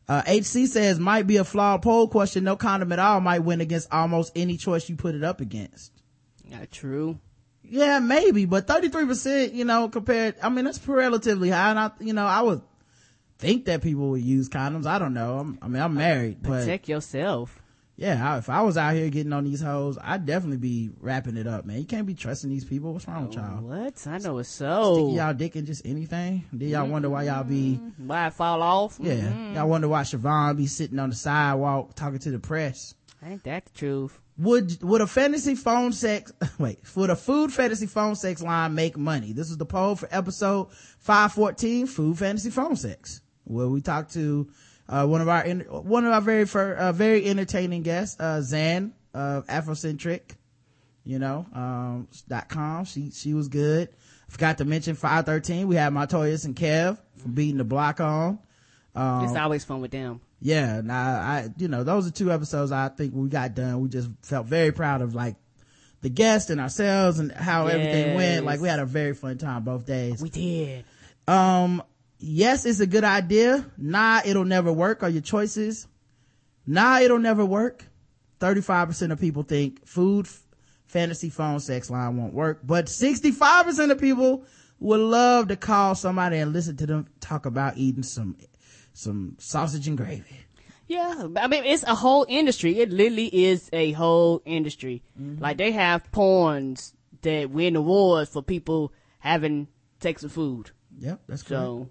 Uh, 0.07 0.21
HC 0.21 0.67
says 0.67 0.99
might 0.99 1.25
be 1.25 1.37
a 1.37 1.43
flawed 1.43 1.81
poll 1.81 2.07
question. 2.07 2.43
No 2.43 2.55
condom 2.55 2.91
at 2.91 2.99
all 2.99 3.19
might 3.21 3.39
win 3.39 3.59
against 3.59 3.91
almost 3.91 4.31
any 4.35 4.55
choice 4.55 4.87
you 4.87 4.95
put 4.95 5.15
it 5.15 5.23
up 5.23 5.41
against. 5.41 5.91
Not 6.49 6.71
true. 6.71 7.19
Yeah, 7.63 7.99
maybe, 7.99 8.45
but 8.45 8.67
33%, 8.67 9.53
you 9.53 9.65
know, 9.65 9.89
compared, 9.89 10.35
I 10.43 10.49
mean, 10.49 10.65
that's 10.65 10.85
relatively 10.87 11.49
high. 11.49 11.71
And 11.71 11.79
I, 11.79 11.91
you 11.99 12.13
know, 12.13 12.25
I 12.25 12.41
would 12.41 12.61
think 13.39 13.65
that 13.65 13.81
people 13.81 14.11
would 14.11 14.21
use 14.21 14.47
condoms. 14.49 14.85
I 14.85 14.99
don't 14.99 15.15
know. 15.15 15.39
I'm, 15.39 15.59
i 15.61 15.67
mean, 15.67 15.81
I'm 15.81 15.95
married, 15.95 16.43
but 16.43 16.59
protect 16.59 16.87
yourself. 16.87 17.59
Yeah, 17.97 18.37
if 18.37 18.49
I 18.49 18.61
was 18.61 18.75
out 18.75 18.93
here 18.93 19.09
getting 19.09 19.31
on 19.31 19.45
these 19.45 19.61
hoes, 19.61 19.97
I'd 20.01 20.25
definitely 20.25 20.57
be 20.57 20.89
wrapping 20.99 21.37
it 21.37 21.47
up, 21.47 21.65
man. 21.65 21.79
You 21.79 21.85
can't 21.85 22.05
be 22.05 22.13
trusting 22.13 22.49
these 22.49 22.65
people. 22.65 22.91
What's 22.91 23.07
wrong 23.07 23.27
with 23.27 23.35
y'all? 23.35 23.61
What? 23.61 24.05
I 24.05 24.17
know 24.17 24.37
it's 24.39 24.49
so. 24.49 25.07
Stick 25.07 25.17
y'all 25.17 25.33
dick 25.33 25.55
in 25.55 25.65
just 25.65 25.85
anything. 25.85 26.43
Did 26.55 26.69
y'all 26.69 26.83
mm-hmm. 26.83 26.91
wonder 26.91 27.09
why 27.09 27.23
y'all 27.23 27.45
be? 27.45 27.79
Mm-hmm. 27.81 28.07
Why 28.07 28.27
it 28.27 28.33
fall 28.33 28.61
off? 28.61 28.97
Yeah, 28.99 29.13
mm-hmm. 29.13 29.55
y'all 29.55 29.69
wonder 29.69 29.87
why 29.87 30.01
Siobhan 30.01 30.57
be 30.57 30.67
sitting 30.67 30.99
on 30.99 31.09
the 31.09 31.15
sidewalk 31.15 31.95
talking 31.95 32.19
to 32.19 32.31
the 32.31 32.39
press. 32.39 32.95
Ain't 33.25 33.43
that 33.45 33.65
the 33.65 33.71
truth? 33.71 34.19
Would 34.39 34.83
would 34.83 34.99
a 34.99 35.07
fantasy 35.07 35.55
phone 35.55 35.93
sex 35.93 36.33
wait 36.59 36.79
would 36.97 37.09
a 37.09 37.15
food 37.15 37.53
fantasy 37.53 37.87
phone 37.87 38.15
sex 38.15 38.41
line 38.41 38.75
make 38.75 38.97
money? 38.97 39.31
This 39.31 39.49
is 39.49 39.55
the 39.55 39.65
poll 39.65 39.95
for 39.95 40.09
episode 40.11 40.73
five 40.99 41.31
fourteen, 41.31 41.87
food 41.87 42.17
fantasy 42.17 42.49
phone 42.49 42.75
sex, 42.75 43.21
where 43.45 43.69
we 43.69 43.79
talked 43.79 44.11
to 44.15 44.49
uh, 44.87 45.05
one 45.05 45.21
of 45.21 45.29
our 45.29 45.47
one 45.47 46.05
of 46.05 46.13
our 46.13 46.21
very 46.21 46.45
fir- 46.45 46.75
uh, 46.75 46.91
very 46.91 47.25
entertaining 47.25 47.83
guests, 47.83 48.19
uh, 48.19 48.41
Zan 48.41 48.93
of 49.13 49.45
Afrocentric, 49.47 50.35
you 51.03 51.19
know, 51.19 51.45
um, 51.53 52.07
dot 52.27 52.49
com. 52.49 52.85
She 52.85 53.11
she 53.11 53.33
was 53.33 53.47
good. 53.47 53.89
Forgot 54.29 54.59
to 54.59 54.65
mention 54.65 54.95
five 54.95 55.25
thirteen. 55.25 55.67
We 55.67 55.75
had 55.75 55.93
Montoyas 55.93 56.45
and 56.45 56.55
Kev 56.55 56.97
from 57.17 57.33
beating 57.33 57.57
the 57.57 57.63
block 57.63 57.99
on. 57.99 58.39
Um, 58.95 59.25
it's 59.25 59.35
always 59.35 59.63
fun 59.63 59.81
with 59.81 59.91
them 59.91 60.21
yeah 60.41 60.81
now 60.81 61.19
i 61.19 61.49
you 61.57 61.67
know 61.67 61.83
those 61.83 62.07
are 62.07 62.11
two 62.11 62.31
episodes 62.31 62.71
i 62.71 62.87
think 62.89 63.13
we 63.15 63.27
got 63.29 63.55
done 63.55 63.81
we 63.81 63.89
just 63.89 64.09
felt 64.21 64.45
very 64.45 64.71
proud 64.71 65.01
of 65.01 65.15
like 65.15 65.35
the 66.01 66.09
guests 66.09 66.49
and 66.49 66.61
ourselves 66.61 67.19
and 67.19 67.31
how 67.31 67.65
yes. 67.65 67.75
everything 67.75 68.15
went 68.15 68.45
like 68.45 68.59
we 68.59 68.67
had 68.67 68.79
a 68.79 68.85
very 68.85 69.13
fun 69.15 69.37
time 69.37 69.63
both 69.63 69.85
days 69.85 70.21
we 70.21 70.29
did 70.29 70.85
um 71.27 71.81
yes 72.25 72.65
it's 72.65 72.79
a 72.79 72.87
good 72.87 73.03
idea 73.03 73.65
nah 73.77 74.21
it'll 74.25 74.45
never 74.45 74.71
work 74.71 75.03
are 75.03 75.09
your 75.09 75.21
choices 75.21 75.87
nah 76.65 76.99
it'll 76.99 77.19
never 77.19 77.45
work 77.45 77.85
35% 78.39 79.11
of 79.11 79.19
people 79.19 79.43
think 79.43 79.85
food 79.87 80.27
fantasy 80.85 81.29
phone 81.29 81.59
sex 81.59 81.89
line 81.89 82.17
won't 82.17 82.33
work 82.33 82.59
but 82.63 82.85
65% 82.85 83.91
of 83.91 83.99
people 83.99 84.45
would 84.79 84.99
love 84.99 85.47
to 85.47 85.55
call 85.55 85.95
somebody 85.95 86.37
and 86.37 86.53
listen 86.53 86.75
to 86.77 86.85
them 86.85 87.07
talk 87.19 87.45
about 87.45 87.77
eating 87.77 88.03
some 88.03 88.35
some 88.93 89.35
sausage 89.39 89.87
and 89.87 89.97
gravy. 89.97 90.37
Yeah, 90.87 91.27
I 91.37 91.47
mean 91.47 91.65
it's 91.65 91.83
a 91.83 91.95
whole 91.95 92.25
industry. 92.29 92.79
It 92.79 92.91
literally 92.91 93.45
is 93.45 93.69
a 93.73 93.91
whole 93.93 94.41
industry. 94.45 95.03
Mm-hmm. 95.19 95.41
Like 95.41 95.57
they 95.57 95.71
have 95.71 96.11
porns 96.11 96.93
that 97.21 97.49
win 97.49 97.75
awards 97.75 98.31
for 98.31 98.41
people 98.41 98.93
having 99.19 99.67
sex 99.99 100.23
with 100.23 100.31
food. 100.31 100.71
Yep, 100.99 101.21
that's 101.27 101.45
so. 101.45 101.89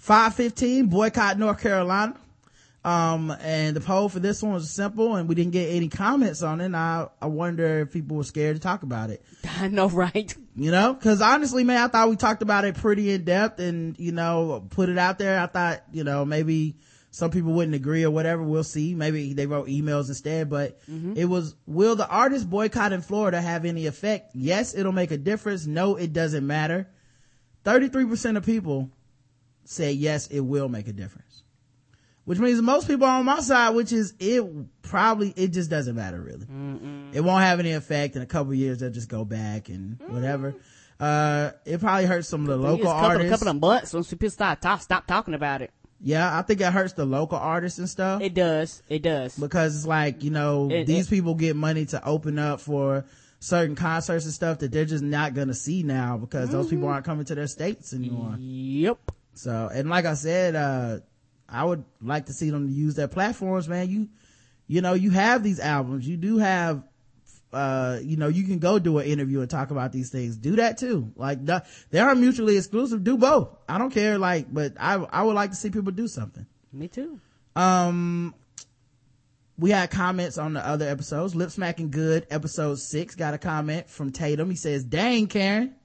Five 0.00 0.34
fifteen 0.34 0.86
boycott 0.86 1.38
North 1.38 1.60
Carolina. 1.60 2.16
Um, 2.82 3.30
and 3.42 3.76
the 3.76 3.82
poll 3.82 4.08
for 4.08 4.20
this 4.20 4.42
one 4.42 4.54
was 4.54 4.70
simple 4.70 5.16
and 5.16 5.28
we 5.28 5.34
didn't 5.34 5.52
get 5.52 5.68
any 5.68 5.88
comments 5.88 6.42
on 6.42 6.62
it. 6.62 6.66
And 6.66 6.76
I, 6.76 7.08
I 7.20 7.26
wonder 7.26 7.80
if 7.80 7.92
people 7.92 8.16
were 8.16 8.24
scared 8.24 8.56
to 8.56 8.62
talk 8.62 8.82
about 8.82 9.10
it. 9.10 9.22
I 9.60 9.68
know, 9.68 9.90
right? 9.90 10.34
You 10.56 10.70
know, 10.70 10.94
cause 10.94 11.20
honestly, 11.20 11.62
man, 11.62 11.76
I 11.76 11.88
thought 11.88 12.08
we 12.08 12.16
talked 12.16 12.40
about 12.40 12.64
it 12.64 12.76
pretty 12.76 13.10
in 13.10 13.24
depth 13.24 13.60
and, 13.60 13.98
you 13.98 14.12
know, 14.12 14.66
put 14.70 14.88
it 14.88 14.96
out 14.96 15.18
there. 15.18 15.38
I 15.38 15.46
thought, 15.46 15.82
you 15.92 16.04
know, 16.04 16.24
maybe 16.24 16.76
some 17.10 17.30
people 17.30 17.52
wouldn't 17.52 17.74
agree 17.74 18.04
or 18.04 18.10
whatever. 18.10 18.42
We'll 18.42 18.64
see. 18.64 18.94
Maybe 18.94 19.34
they 19.34 19.46
wrote 19.46 19.68
emails 19.68 20.08
instead, 20.08 20.48
but 20.48 20.80
mm-hmm. 20.90 21.18
it 21.18 21.26
was, 21.26 21.56
will 21.66 21.96
the 21.96 22.08
artist 22.08 22.48
boycott 22.48 22.94
in 22.94 23.02
Florida 23.02 23.42
have 23.42 23.66
any 23.66 23.86
effect? 23.86 24.30
Yes, 24.32 24.74
it'll 24.74 24.92
make 24.92 25.10
a 25.10 25.18
difference. 25.18 25.66
No, 25.66 25.96
it 25.96 26.14
doesn't 26.14 26.46
matter. 26.46 26.88
33% 27.66 28.38
of 28.38 28.46
people 28.46 28.90
say 29.70 29.92
yes, 29.92 30.26
it 30.28 30.40
will 30.40 30.68
make 30.68 30.88
a 30.88 30.92
difference 30.92 31.30
which 32.30 32.38
means 32.38 32.62
most 32.62 32.86
people 32.86 33.06
on 33.06 33.24
my 33.24 33.40
side, 33.40 33.70
which 33.70 33.92
is 33.92 34.14
it 34.20 34.44
probably, 34.82 35.32
it 35.36 35.48
just 35.48 35.68
doesn't 35.68 35.96
matter 35.96 36.20
really. 36.20 36.46
Mm-mm. 36.46 37.12
It 37.12 37.22
won't 37.22 37.42
have 37.42 37.58
any 37.58 37.72
effect 37.72 38.14
in 38.14 38.22
a 38.22 38.26
couple 38.26 38.54
years. 38.54 38.78
They'll 38.78 38.90
just 38.90 39.08
go 39.08 39.24
back 39.24 39.68
and 39.68 39.98
mm. 39.98 40.10
whatever. 40.10 40.54
Uh, 41.00 41.50
it 41.64 41.80
probably 41.80 42.06
hurts 42.06 42.28
some 42.28 42.42
of 42.42 42.46
the 42.46 42.56
local 42.56 42.86
couple, 42.86 43.04
artists. 43.04 43.26
A 43.26 43.30
couple 43.30 43.48
of 43.48 43.60
months 43.60 43.92
once 43.92 44.10
people 44.10 44.30
start 44.30 44.60
talk, 44.60 44.80
stop 44.80 45.08
talking 45.08 45.34
about 45.34 45.62
it. 45.62 45.72
Yeah, 46.00 46.38
I 46.38 46.42
think 46.42 46.60
it 46.60 46.72
hurts 46.72 46.92
the 46.92 47.04
local 47.04 47.36
artists 47.36 47.80
and 47.80 47.88
stuff. 47.88 48.22
It 48.22 48.34
does. 48.34 48.80
It 48.88 49.02
does. 49.02 49.36
Because 49.36 49.74
it's 49.74 49.86
like, 49.86 50.22
you 50.22 50.30
know, 50.30 50.70
it, 50.70 50.86
these 50.86 51.08
it, 51.08 51.10
people 51.10 51.34
get 51.34 51.56
money 51.56 51.84
to 51.86 52.04
open 52.06 52.38
up 52.38 52.60
for 52.60 53.06
certain 53.40 53.74
concerts 53.74 54.24
and 54.24 54.32
stuff 54.32 54.60
that 54.60 54.70
they're 54.70 54.84
just 54.84 55.02
not 55.02 55.34
gonna 55.34 55.52
see 55.52 55.82
now 55.82 56.16
because 56.16 56.48
mm-hmm. 56.48 56.58
those 56.58 56.68
people 56.68 56.84
mm-hmm. 56.84 56.92
aren't 56.92 57.06
coming 57.06 57.24
to 57.24 57.34
their 57.34 57.48
states 57.48 57.92
anymore. 57.92 58.36
Yep. 58.38 59.12
So, 59.40 59.70
and 59.72 59.88
like 59.88 60.04
I 60.04 60.12
said, 60.12 60.54
uh, 60.54 60.98
I 61.48 61.64
would 61.64 61.82
like 62.02 62.26
to 62.26 62.34
see 62.34 62.50
them 62.50 62.68
use 62.68 62.94
their 62.94 63.08
platforms, 63.08 63.70
man. 63.70 63.88
You, 63.88 64.08
you 64.66 64.82
know, 64.82 64.92
you 64.92 65.10
have 65.12 65.42
these 65.42 65.58
albums. 65.58 66.06
You 66.06 66.18
do 66.18 66.36
have, 66.36 66.84
uh, 67.50 68.00
you 68.02 68.18
know, 68.18 68.28
you 68.28 68.44
can 68.44 68.58
go 68.58 68.78
do 68.78 68.98
an 68.98 69.06
interview 69.06 69.40
and 69.40 69.48
talk 69.48 69.70
about 69.70 69.92
these 69.92 70.10
things. 70.10 70.36
Do 70.36 70.56
that 70.56 70.76
too. 70.76 71.12
Like, 71.16 71.38
they 71.46 72.00
are 72.00 72.14
mutually 72.14 72.58
exclusive. 72.58 73.02
Do 73.02 73.16
both. 73.16 73.56
I 73.66 73.78
don't 73.78 73.90
care. 73.90 74.18
Like, 74.18 74.52
but 74.52 74.74
I, 74.78 74.96
I 74.96 75.22
would 75.22 75.34
like 75.34 75.50
to 75.50 75.56
see 75.56 75.70
people 75.70 75.92
do 75.92 76.06
something. 76.06 76.44
Me 76.70 76.88
too. 76.88 77.18
Um, 77.56 78.34
we 79.56 79.70
had 79.70 79.90
comments 79.90 80.36
on 80.36 80.52
the 80.52 80.66
other 80.66 80.86
episodes. 80.86 81.34
Lip 81.34 81.50
smacking 81.50 81.90
good. 81.90 82.26
Episode 82.30 82.78
six 82.78 83.14
got 83.14 83.32
a 83.32 83.38
comment 83.38 83.88
from 83.88 84.12
Tatum. 84.12 84.50
He 84.50 84.56
says, 84.56 84.84
dang, 84.84 85.28
Karen, 85.28 85.76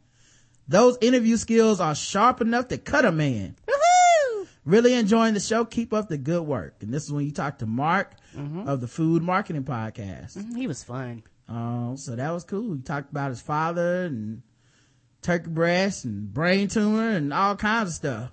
those 0.68 0.98
interview 1.02 1.38
skills 1.38 1.80
are 1.80 1.96
sharp 1.96 2.42
enough 2.42 2.70
to 2.70 2.78
cut 2.78 3.06
a 3.06 3.12
man. 3.12 3.56
Really 4.66 4.96
enjoying 4.96 5.36
the 5.36 5.40
show. 5.40 5.64
Keep 5.64 5.94
up 5.94 6.10
the 6.10 6.18
good 6.18 6.42
work. 6.42 6.78
And 6.82 6.92
this 6.92 7.04
is 7.04 7.12
when 7.12 7.24
you 7.24 7.32
talk 7.32 7.60
to 7.60 7.68
Mark 7.68 8.16
mm-hmm. 8.36 8.68
of 8.68 8.82
the 8.82 8.88
Food 8.88 9.22
Marketing 9.22 9.64
Podcast. 9.64 10.36
Mm-hmm. 10.36 10.56
He 10.56 10.66
was 10.66 10.84
fun. 10.84 11.22
Oh, 11.48 11.96
so 11.96 12.16
that 12.16 12.32
was 12.32 12.44
cool. 12.44 12.74
He 12.74 12.82
talked 12.82 13.12
about 13.12 13.30
his 13.30 13.42
father 13.42 14.06
and 14.06 14.42
turkey 15.22 15.50
breast 15.50 16.06
and 16.06 16.34
brain 16.34 16.68
tumor 16.68 17.10
and 17.10 17.32
all 17.32 17.56
kinds 17.56 17.90
of 17.90 17.96
stuff. 17.96 18.32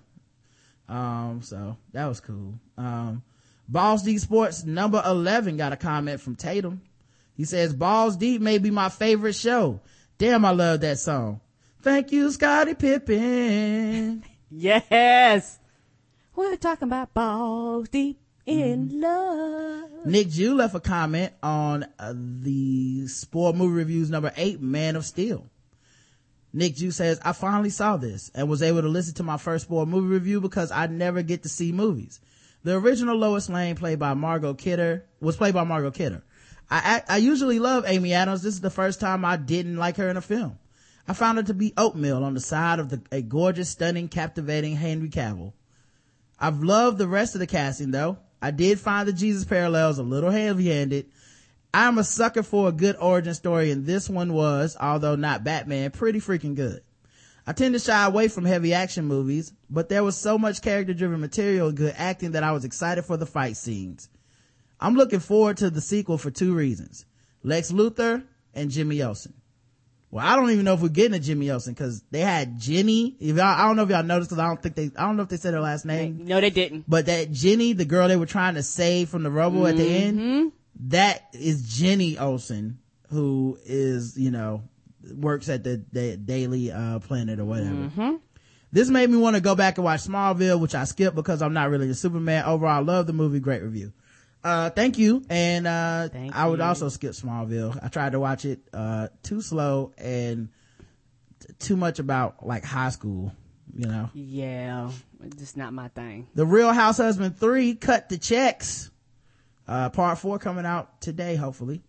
Um, 0.89 1.41
so 1.43 1.77
that 1.93 2.07
was 2.07 2.21
cool. 2.21 2.55
Um, 2.79 3.23
Balls 3.69 4.03
Deep 4.03 4.21
Sports 4.21 4.65
number 4.65 5.03
11 5.05 5.59
got 5.59 5.75
a 5.75 5.77
comment 5.77 6.21
from 6.23 6.37
Tatum. 6.37 6.81
He 7.35 7.45
says, 7.45 7.75
Balls 7.75 8.17
Deep 8.17 8.41
may 8.41 8.57
be 8.57 8.71
my 8.71 8.89
favorite 8.89 9.35
show. 9.35 9.81
Damn, 10.17 10.47
I 10.47 10.51
love 10.51 10.81
that 10.81 10.99
song. 10.99 11.41
Thank 11.83 12.13
you, 12.13 12.31
Scottie 12.31 12.75
Pippen. 12.75 14.23
yes. 14.53 15.59
We're 16.37 16.57
talking 16.57 16.87
about 16.87 17.13
balls 17.13 17.89
deep 17.89 18.21
in 18.47 18.89
mm. 18.89 19.03
love. 19.03 20.07
Nick 20.07 20.29
Jew 20.29 20.55
left 20.55 20.77
a 20.77 20.81
comment 20.81 21.33
on 21.43 21.85
uh, 21.99 22.15
the 22.15 23.09
sport 23.09 23.57
movie 23.57 23.75
reviews 23.75 24.11
number 24.11 24.33
eight, 24.37 24.61
Man 24.61 24.95
of 24.95 25.05
Steel. 25.05 25.51
Nick 26.53 26.77
Jew 26.77 26.93
says, 26.93 27.19
I 27.25 27.33
finally 27.33 27.71
saw 27.71 27.97
this 27.97 28.31
and 28.33 28.49
was 28.49 28.63
able 28.63 28.83
to 28.83 28.89
listen 28.89 29.15
to 29.15 29.25
my 29.25 29.37
first 29.37 29.65
sport 29.65 29.89
movie 29.89 30.07
review 30.07 30.41
because 30.41 30.71
I 30.71 30.87
never 30.87 31.23
get 31.23 31.43
to 31.43 31.49
see 31.49 31.73
movies. 31.73 32.21
The 32.63 32.77
original 32.77 33.17
Lois 33.17 33.49
Lane 33.49 33.75
played 33.75 33.99
by 33.99 34.15
Margot 34.15 34.55
Kidder 34.55 35.05
was 35.21 35.37
played 35.37 35.55
by 35.55 35.65
Margot 35.65 35.91
Kidder. 35.91 36.23
I, 36.71 37.03
I, 37.09 37.15
I 37.15 37.17
usually 37.17 37.59
love 37.59 37.85
Amy 37.89 38.13
Adams. 38.13 38.43
This 38.43 38.55
is 38.55 38.61
the 38.61 38.71
first 38.71 39.01
time 39.01 39.25
I 39.25 39.37
didn't 39.37 39.79
like 39.79 39.97
her 39.97 40.09
in 40.09 40.17
a 40.17 40.21
film. 40.21 40.59
I 41.07 41.15
found 41.15 41.39
it 41.39 41.47
to 41.47 41.55
be 41.55 41.73
oatmeal 41.77 42.23
on 42.23 42.35
the 42.35 42.41
side 42.41 42.79
of 42.79 42.89
the, 42.89 43.03
a 43.11 43.23
gorgeous, 43.23 43.71
stunning, 43.71 44.09
captivating 44.09 44.77
Henry 44.77 45.09
Cavill. 45.09 45.53
I've 46.39 46.63
loved 46.63 46.99
the 46.99 47.09
rest 47.09 47.35
of 47.35 47.41
the 47.41 47.47
casting 47.47 47.91
though. 47.91 48.19
I 48.41 48.51
did 48.51 48.81
find 48.81 49.07
the 49.07 49.13
Jesus 49.13 49.45
parallels 49.45 49.99
a 49.99 50.03
little 50.03 50.31
heavy-handed. 50.31 51.07
I'm 51.75 51.99
a 51.99 52.05
sucker 52.05 52.43
for 52.43 52.69
a 52.69 52.73
good 52.73 52.97
origin 53.01 53.35
story 53.35 53.71
and 53.71 53.87
this 53.87 54.09
one 54.09 54.33
was, 54.33 54.77
although 54.81 55.17
not 55.17 55.45
Batman, 55.45 55.91
pretty 55.91 56.21
freaking 56.21 56.55
good. 56.55 56.83
I 57.47 57.53
tend 57.53 57.75
to 57.75 57.81
shy 57.81 58.05
away 58.05 58.29
from 58.29 58.45
heavy 58.45 58.73
action 58.73 59.07
movies, 59.07 59.53
but 59.69 59.89
there 59.89 60.05
was 60.05 60.17
so 60.17 60.39
much 60.39 60.63
character 60.63 60.95
driven 60.95 61.21
material 61.21 61.69
and 61.69 61.77
good 61.77 61.95
acting 61.97 62.33
that 62.33 62.45
I 62.45 62.53
was 62.53 62.65
excited 62.65 63.05
for 63.05 63.17
the 63.17 63.27
fight 63.27 63.57
scenes. 63.57 64.09
I'm 64.79 64.95
looking 64.95 65.21
forward 65.21 65.57
to 65.59 65.71
the 65.71 65.81
sequel 65.81 66.19
for 66.19 66.31
two 66.31 66.55
reasons. 66.55 67.07
Lex 67.43 67.73
Luthor 67.73 68.25
and 68.55 68.71
Jimmy 68.71 69.03
Olsen. 69.03 69.35
Well, 70.13 70.27
I 70.27 70.37
don't 70.37 70.51
even 70.51 70.67
know 70.67 70.75
if 70.75 70.81
we're 70.81 70.89
getting 70.89 71.15
a 71.15 71.19
Jimmy 71.19 71.51
Olsen 71.51 71.73
because 71.73 72.03
they 72.11 72.21
had 72.21 72.61
Jenny. 72.61 73.17
If 73.19 73.37
y'all, 73.37 73.47
I 73.47 73.67
don't 73.67 73.77
know 73.77 73.85
if 73.85 73.89
y'all 73.89 74.03
noticed 74.03 74.29
because 74.29 74.41
I 74.41 74.47
don't 74.47 74.63
think 74.63 74.75
they, 74.75 74.91
I 74.95 75.07
don't 75.07 75.17
know 75.17 75.23
if 75.23 75.31
they 75.31 75.39
said 75.39 75.55
her 75.55 75.61
last 75.61 75.87
name. 75.87 76.27
No, 76.27 76.39
they 76.39 76.51
didn't. 76.51 76.85
But 76.87 77.07
that 77.07 77.33
Jenny, 77.33 77.73
the 77.73 77.87
girl 77.87 78.09
they 78.09 78.17
were 78.17 78.27
trying 78.27 78.57
to 78.57 78.63
save 78.63 79.09
from 79.09 79.23
the 79.23 79.31
rubble 79.31 79.61
mm-hmm. 79.61 79.69
at 79.69 79.77
the 79.79 79.89
end, 79.89 80.21
mm-hmm. 80.21 80.49
that 80.91 81.31
is 81.33 81.79
Jenny 81.79 82.19
Olsen, 82.19 82.79
who 83.09 83.59
is, 83.65 84.19
you 84.19 84.31
know, 84.31 84.65
works 85.15 85.49
at 85.49 85.65
the, 85.65 85.83
the 85.93 86.19
Daily 86.19 86.71
uh, 86.71 86.99
Planet 86.99 87.41
or 87.41 87.47
whatever. 87.47 87.71
Mm-hmm. 87.71 88.17
This 88.71 88.91
made 88.91 89.09
me 89.09 89.17
want 89.17 89.37
to 89.37 89.41
go 89.41 89.55
back 89.55 89.79
and 89.79 89.85
watch 89.87 90.01
Smallville, 90.01 90.61
which 90.61 90.75
I 90.75 90.85
skipped 90.85 91.17
because 91.17 91.41
I'm 91.41 91.55
not 91.55 91.71
really 91.71 91.89
a 91.89 91.95
Superman. 91.95 92.45
Overall, 92.45 92.77
I 92.77 92.81
love 92.81 93.07
the 93.07 93.15
movie. 93.15 93.41
Great 93.41 93.63
review. 93.63 93.95
Uh, 94.45 94.71
thank 94.71 94.99
you. 94.99 95.23
And, 95.31 95.67
uh, 95.67 96.09
thank 96.11 96.35
I 96.35 96.47
would 96.49 96.59
you. 96.59 96.65
also 96.65 96.89
skip 96.89 97.13
Smallville. 97.13 97.79
I 97.83 97.89
tried 97.89 98.13
to 98.13 98.21
watch 98.21 98.45
it, 98.45 98.61
uh, 98.73 99.09
too 99.23 99.41
slow 99.41 99.93
and 99.97 100.49
t- 101.41 101.53
too 101.61 101.77
much 101.77 101.99
about 102.01 102.45
like 102.45 102.65
high 102.65 102.91
school, 102.91 103.33
you 103.75 103.87
know? 103.87 104.11
Yeah. 104.15 104.91
Just 105.39 105.57
not 105.57 105.73
my 105.73 105.89
thing. 105.89 106.27
The 106.35 106.45
Real 106.45 106.73
House 106.73 106.97
Husband 106.97 107.39
3 107.39 107.77
cut 107.77 108.09
the 108.09 108.19
checks. 108.19 108.91
Uh, 109.69 109.89
part 109.91 110.19
four 110.19 110.41
coming 110.41 110.67
out 110.67 111.01
today, 111.01 111.37
hopefully. 111.37 111.83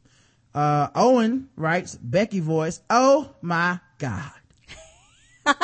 Uh, 0.53 0.89
Owen 0.93 1.49
writes, 1.55 1.95
Becky 1.95 2.39
voice, 2.39 2.79
oh 2.91 3.33
my 3.41 3.79
God. 3.97 4.31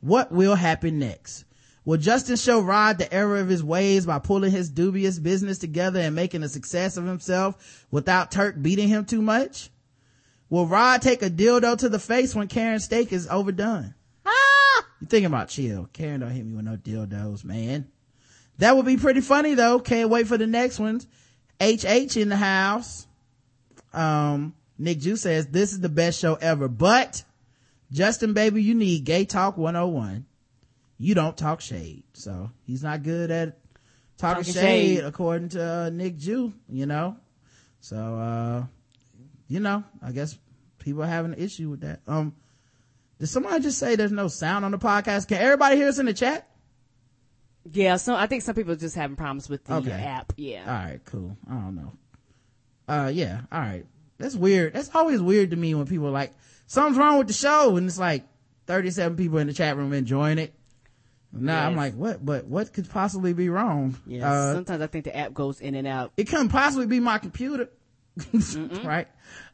what 0.00 0.30
will 0.30 0.54
happen 0.54 1.00
next? 1.00 1.44
Will 1.88 1.96
Justin 1.96 2.36
show 2.36 2.60
Rod 2.60 2.98
the 2.98 3.10
error 3.10 3.38
of 3.38 3.48
his 3.48 3.64
ways 3.64 4.04
by 4.04 4.18
pulling 4.18 4.50
his 4.50 4.68
dubious 4.68 5.18
business 5.18 5.56
together 5.56 6.00
and 6.00 6.14
making 6.14 6.42
a 6.42 6.48
success 6.50 6.98
of 6.98 7.06
himself 7.06 7.86
without 7.90 8.30
Turk 8.30 8.60
beating 8.60 8.88
him 8.88 9.06
too 9.06 9.22
much? 9.22 9.70
Will 10.50 10.66
Rod 10.66 11.00
take 11.00 11.22
a 11.22 11.30
dildo 11.30 11.78
to 11.78 11.88
the 11.88 11.98
face 11.98 12.34
when 12.34 12.46
Karen's 12.46 12.84
steak 12.84 13.10
is 13.10 13.26
overdone? 13.26 13.94
Ah! 14.26 14.86
You 15.00 15.06
thinking 15.06 15.24
about 15.24 15.48
chill. 15.48 15.88
Karen 15.94 16.20
don't 16.20 16.30
hit 16.30 16.44
me 16.44 16.56
with 16.56 16.66
no 16.66 16.76
dildos, 16.76 17.42
man. 17.42 17.88
That 18.58 18.76
would 18.76 18.84
be 18.84 18.98
pretty 18.98 19.22
funny 19.22 19.54
though. 19.54 19.80
Can't 19.80 20.10
wait 20.10 20.26
for 20.26 20.36
the 20.36 20.46
next 20.46 20.78
ones. 20.78 21.06
HH 21.58 22.18
in 22.18 22.28
the 22.28 22.36
house. 22.36 23.06
Um, 23.94 24.54
Nick 24.76 24.98
Jew 24.98 25.16
says, 25.16 25.46
this 25.46 25.72
is 25.72 25.80
the 25.80 25.88
best 25.88 26.20
show 26.20 26.34
ever, 26.34 26.68
but 26.68 27.24
Justin 27.90 28.34
baby, 28.34 28.62
you 28.62 28.74
need 28.74 29.06
gay 29.06 29.24
talk 29.24 29.56
101 29.56 30.26
you 30.98 31.14
don't 31.14 31.36
talk 31.36 31.60
shade. 31.60 32.04
So 32.12 32.50
he's 32.66 32.82
not 32.82 33.02
good 33.02 33.30
at 33.30 33.58
talking, 34.18 34.44
talking 34.44 34.52
shade, 34.52 34.96
shade, 34.96 35.04
according 35.04 35.50
to 35.50 35.64
uh, 35.64 35.90
Nick 35.90 36.16
Jew, 36.16 36.52
you 36.68 36.86
know? 36.86 37.16
So, 37.80 37.96
uh, 37.96 38.64
you 39.46 39.60
know, 39.60 39.84
I 40.02 40.12
guess 40.12 40.36
people 40.78 41.02
are 41.02 41.06
having 41.06 41.32
an 41.32 41.38
issue 41.38 41.70
with 41.70 41.80
that. 41.80 42.00
Um, 42.06 42.34
did 43.18 43.28
somebody 43.28 43.62
just 43.62 43.78
say 43.78 43.96
there's 43.96 44.12
no 44.12 44.28
sound 44.28 44.64
on 44.64 44.72
the 44.72 44.78
podcast? 44.78 45.28
Can 45.28 45.38
everybody 45.38 45.76
hear 45.76 45.88
us 45.88 45.98
in 45.98 46.06
the 46.06 46.14
chat? 46.14 46.48
Yeah, 47.72 47.96
so 47.96 48.14
I 48.14 48.26
think 48.26 48.42
some 48.42 48.54
people 48.54 48.72
are 48.72 48.76
just 48.76 48.94
having 48.94 49.16
problems 49.16 49.48
with 49.48 49.64
the 49.64 49.74
okay. 49.74 49.90
app. 49.90 50.32
Yeah. 50.36 50.62
All 50.66 50.90
right, 50.90 51.00
cool. 51.04 51.36
I 51.48 51.54
don't 51.54 51.76
know. 51.76 51.92
Uh, 52.88 53.10
yeah, 53.12 53.42
all 53.52 53.60
right. 53.60 53.84
That's 54.18 54.34
weird. 54.34 54.72
That's 54.72 54.94
always 54.94 55.20
weird 55.20 55.50
to 55.50 55.56
me 55.56 55.74
when 55.74 55.86
people 55.86 56.06
are 56.06 56.12
like, 56.12 56.32
something's 56.66 56.98
wrong 56.98 57.18
with 57.18 57.26
the 57.26 57.32
show 57.32 57.76
and 57.76 57.86
it's 57.86 57.98
like 57.98 58.24
37 58.66 59.16
people 59.16 59.38
in 59.38 59.46
the 59.46 59.52
chat 59.52 59.76
room 59.76 59.92
enjoying 59.92 60.38
it. 60.38 60.54
Now 61.32 61.62
yes. 61.62 61.66
I'm 61.66 61.76
like, 61.76 61.94
what, 61.94 62.24
but 62.24 62.46
what 62.46 62.72
could 62.72 62.88
possibly 62.88 63.32
be 63.32 63.48
wrong? 63.48 63.96
Yeah. 64.06 64.30
Uh, 64.30 64.54
sometimes 64.54 64.82
I 64.82 64.86
think 64.86 65.04
the 65.04 65.16
app 65.16 65.34
goes 65.34 65.60
in 65.60 65.74
and 65.74 65.86
out. 65.86 66.12
It 66.16 66.24
couldn't 66.24 66.48
possibly 66.48 66.86
be 66.86 67.00
my 67.00 67.18
computer. 67.18 67.68
right. 68.84 69.06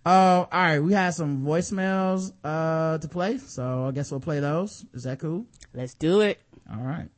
Uh, 0.07 0.09
all 0.09 0.49
right. 0.53 0.79
We 0.79 0.93
have 0.93 1.15
some 1.15 1.45
voicemails, 1.45 2.33
uh, 2.45 2.99
to 2.99 3.09
play. 3.09 3.39
So 3.39 3.89
I 3.89 3.91
guess 3.91 4.11
we'll 4.11 4.21
play 4.21 4.41
those. 4.41 4.85
Is 4.95 5.03
that 5.03 5.19
cool? 5.19 5.47
Let's 5.75 5.95
do 5.95 6.21
it. 6.21 6.41
All 6.71 6.83
right. 6.83 7.09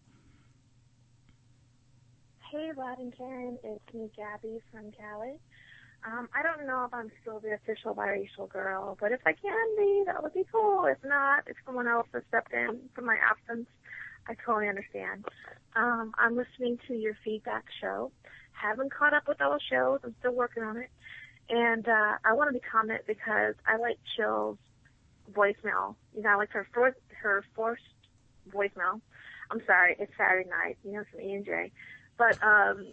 Hey, 2.51 2.73
Rod 2.75 2.99
and 2.99 3.17
Karen. 3.17 3.59
It's 3.63 3.95
me, 3.95 4.11
Gabby 4.17 4.61
from 4.73 4.91
Cali. 4.93 5.35
Um, 6.07 6.29
I 6.35 6.43
don't 6.43 6.67
know 6.67 6.85
if 6.85 6.95
I'm 6.95 7.11
still 7.21 7.41
the 7.41 7.55
official 7.55 7.95
biracial 7.95 8.49
girl, 8.49 8.97
but 9.01 9.13
if 9.13 9.21
I 9.27 9.33
can 9.33 9.77
be, 9.77 10.05
that 10.07 10.23
would 10.23 10.33
be 10.33 10.47
cool. 10.51 10.87
If 10.87 10.99
not, 11.05 11.45
if 11.49 11.57
someone 11.67 11.89
else 11.89 12.07
has 12.15 12.23
stepped 12.29 12.53
in 12.53 12.81
for 12.95 13.03
my 13.03 13.17
absence, 13.29 13.67
I 14.29 14.35
totally 14.45 14.69
understand. 14.69 15.25
Um, 15.75 16.13
I'm 16.19 16.37
listening 16.37 16.79
to 16.89 16.95
your 16.95 17.15
feedback 17.25 17.65
show. 17.81 18.11
Haven't 18.53 18.93
caught 18.93 19.15
up 19.15 19.29
with 19.29 19.41
all 19.41 19.53
the 19.53 19.61
shows. 19.71 20.01
I'm 20.05 20.15
still 20.21 20.35
working 20.35 20.63
on 20.63 20.77
it. 20.77 20.91
And 21.49 21.87
uh, 21.87 22.17
I 22.25 22.33
wanted 22.33 22.61
to 22.61 22.69
comment 22.69 23.03
because 23.07 23.55
I 23.67 23.77
like 23.77 23.99
Chill's 24.17 24.59
voicemail. 25.33 25.95
You 26.15 26.23
know, 26.23 26.31
I 26.31 26.35
like 26.37 26.51
her 26.51 26.67
first, 26.73 26.99
her 27.23 27.45
first 27.55 27.83
voicemail. 28.51 29.01
I'm 29.51 29.61
sorry, 29.67 29.97
it's 29.99 30.13
Saturday 30.17 30.49
night. 30.49 30.79
You 30.85 30.93
know, 30.93 31.05
from 31.11 31.21
E 31.21 31.35
and 31.35 31.45
J, 31.45 31.71
but 32.19 32.43
um, 32.43 32.89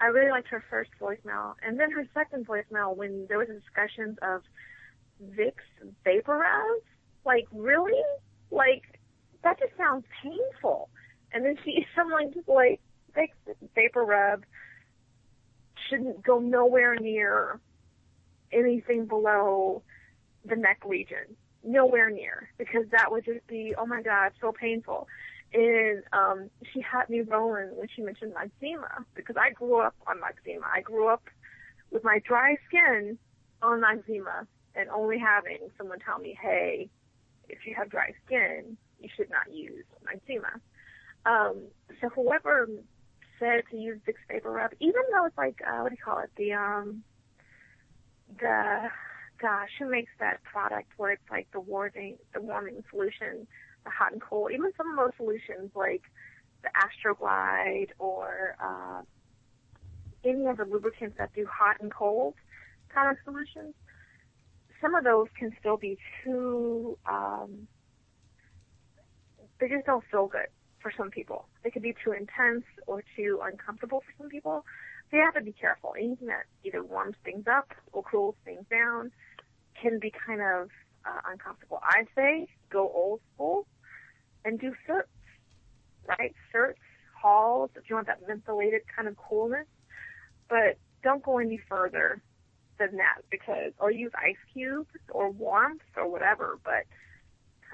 I 0.00 0.06
really 0.06 0.30
liked 0.30 0.48
her 0.48 0.64
first 0.70 0.90
voicemail, 1.00 1.54
and 1.62 1.78
then 1.78 1.90
her 1.90 2.06
second 2.14 2.46
voicemail 2.46 2.96
when 2.96 3.26
there 3.28 3.38
was 3.38 3.48
discussions 3.48 4.16
of 4.22 4.42
Vicks 5.22 5.66
Vaporub. 6.06 6.78
Like, 7.26 7.46
really? 7.52 8.02
Like, 8.50 8.93
that 9.44 9.58
just 9.60 9.76
sounds 9.76 10.04
painful. 10.22 10.88
And 11.32 11.44
then 11.44 11.56
she, 11.64 11.86
someone 11.96 12.32
just 12.32 12.48
like, 12.48 12.80
Vaporub 13.76 14.42
shouldn't 15.88 16.24
go 16.24 16.40
nowhere 16.40 16.96
near 16.96 17.60
anything 18.52 19.06
below 19.06 19.82
the 20.44 20.56
neck 20.56 20.80
region. 20.84 21.36
Nowhere 21.62 22.10
near. 22.10 22.48
Because 22.58 22.84
that 22.90 23.10
would 23.12 23.24
just 23.24 23.46
be, 23.46 23.74
oh 23.78 23.86
my 23.86 24.02
god, 24.02 24.32
so 24.40 24.52
painful. 24.52 25.06
And 25.52 26.02
um, 26.12 26.50
she 26.72 26.80
had 26.80 27.08
me 27.08 27.20
rolling 27.20 27.76
when 27.76 27.86
she 27.94 28.02
mentioned 28.02 28.34
Noxzema. 28.34 29.04
Because 29.14 29.36
I 29.38 29.50
grew 29.50 29.80
up 29.80 29.94
on 30.06 30.16
Noxzema. 30.16 30.64
I 30.72 30.80
grew 30.80 31.08
up 31.08 31.22
with 31.90 32.02
my 32.02 32.20
dry 32.26 32.56
skin 32.66 33.18
on 33.62 33.82
Noxzema 33.82 34.46
and 34.74 34.90
only 34.90 35.18
having 35.18 35.58
someone 35.78 36.00
tell 36.00 36.18
me, 36.18 36.36
hey, 36.40 36.90
if 37.48 37.58
you 37.66 37.74
have 37.76 37.90
dry 37.90 38.12
skin, 38.26 38.76
you 39.00 39.08
should 39.16 39.30
not 39.30 39.52
use 39.52 39.84
Noxzema. 40.04 40.60
Um, 41.26 41.62
so 42.00 42.08
whoever 42.10 42.68
said 43.38 43.62
to 43.70 43.76
use 43.76 43.98
Vicks 44.06 44.24
Vaporub, 44.30 44.72
even 44.80 45.02
though 45.12 45.26
it's 45.26 45.38
like, 45.38 45.60
uh, 45.66 45.80
what 45.80 45.90
do 45.90 45.96
you 45.98 46.04
call 46.04 46.18
it? 46.20 46.30
The, 46.36 46.52
um, 46.52 47.02
the, 48.38 48.88
gosh, 49.40 49.70
who 49.78 49.90
makes 49.90 50.12
that 50.20 50.42
product 50.44 50.92
where 50.96 51.12
it's 51.12 51.30
like 51.30 51.48
the 51.52 51.60
warming, 51.60 52.16
the 52.32 52.40
warming 52.40 52.82
solution, 52.90 53.46
the 53.84 53.90
hot 53.90 54.12
and 54.12 54.20
cold, 54.20 54.52
even 54.52 54.70
some 54.76 54.90
of 54.90 54.96
those 54.96 55.16
solutions 55.16 55.70
like 55.74 56.02
the 56.62 56.70
Astroglide 56.76 57.90
or, 57.98 58.56
uh, 58.62 59.02
any 60.24 60.46
of 60.46 60.56
the 60.56 60.64
lubricants 60.64 61.16
that 61.18 61.34
do 61.34 61.46
hot 61.46 61.76
and 61.80 61.92
cold 61.92 62.34
kind 62.88 63.10
of 63.10 63.16
solutions, 63.24 63.74
some 64.80 64.94
of 64.94 65.04
those 65.04 65.28
can 65.38 65.54
still 65.60 65.76
be 65.76 65.98
too, 66.22 66.96
um, 67.10 67.66
they 69.60 69.68
just 69.68 69.86
don't 69.86 70.04
feel 70.10 70.26
good 70.26 70.48
for 70.80 70.92
some 70.96 71.10
people. 71.10 71.46
They 71.62 71.70
could 71.70 71.82
be 71.82 71.94
too 72.04 72.12
intense 72.12 72.64
or 72.86 73.02
too 73.16 73.40
uncomfortable 73.42 74.00
for 74.00 74.22
some 74.22 74.28
people. 74.28 74.64
You 75.12 75.20
have 75.20 75.34
to 75.34 75.42
be 75.42 75.52
careful. 75.52 75.94
Anything 75.96 76.26
that 76.28 76.44
either 76.64 76.82
warms 76.82 77.16
things 77.24 77.46
up 77.46 77.72
or 77.92 78.02
cools 78.02 78.34
things 78.44 78.64
down 78.68 79.12
can 79.80 79.98
be 80.00 80.12
kind 80.26 80.40
of 80.40 80.70
uh, 81.06 81.20
uncomfortable. 81.30 81.80
I 81.82 82.04
say 82.16 82.48
go 82.70 82.90
old 82.92 83.20
school 83.34 83.66
and 84.44 84.58
do 84.58 84.72
certs, 84.88 85.04
right? 86.06 86.34
Certs, 86.52 86.74
halls, 87.20 87.70
if 87.76 87.88
you 87.88 87.94
want 87.94 88.08
that 88.08 88.26
mentholated 88.28 88.80
kind 88.94 89.08
of 89.08 89.16
coolness. 89.16 89.66
But 90.48 90.78
don't 91.02 91.22
go 91.22 91.38
any 91.38 91.60
further 91.68 92.20
than 92.78 92.96
that 92.96 93.22
because, 93.30 93.72
or 93.78 93.90
use 93.90 94.12
ice 94.16 94.36
cubes 94.52 94.90
or 95.10 95.30
warmth 95.30 95.82
or 95.96 96.10
whatever, 96.10 96.58
but 96.64 96.84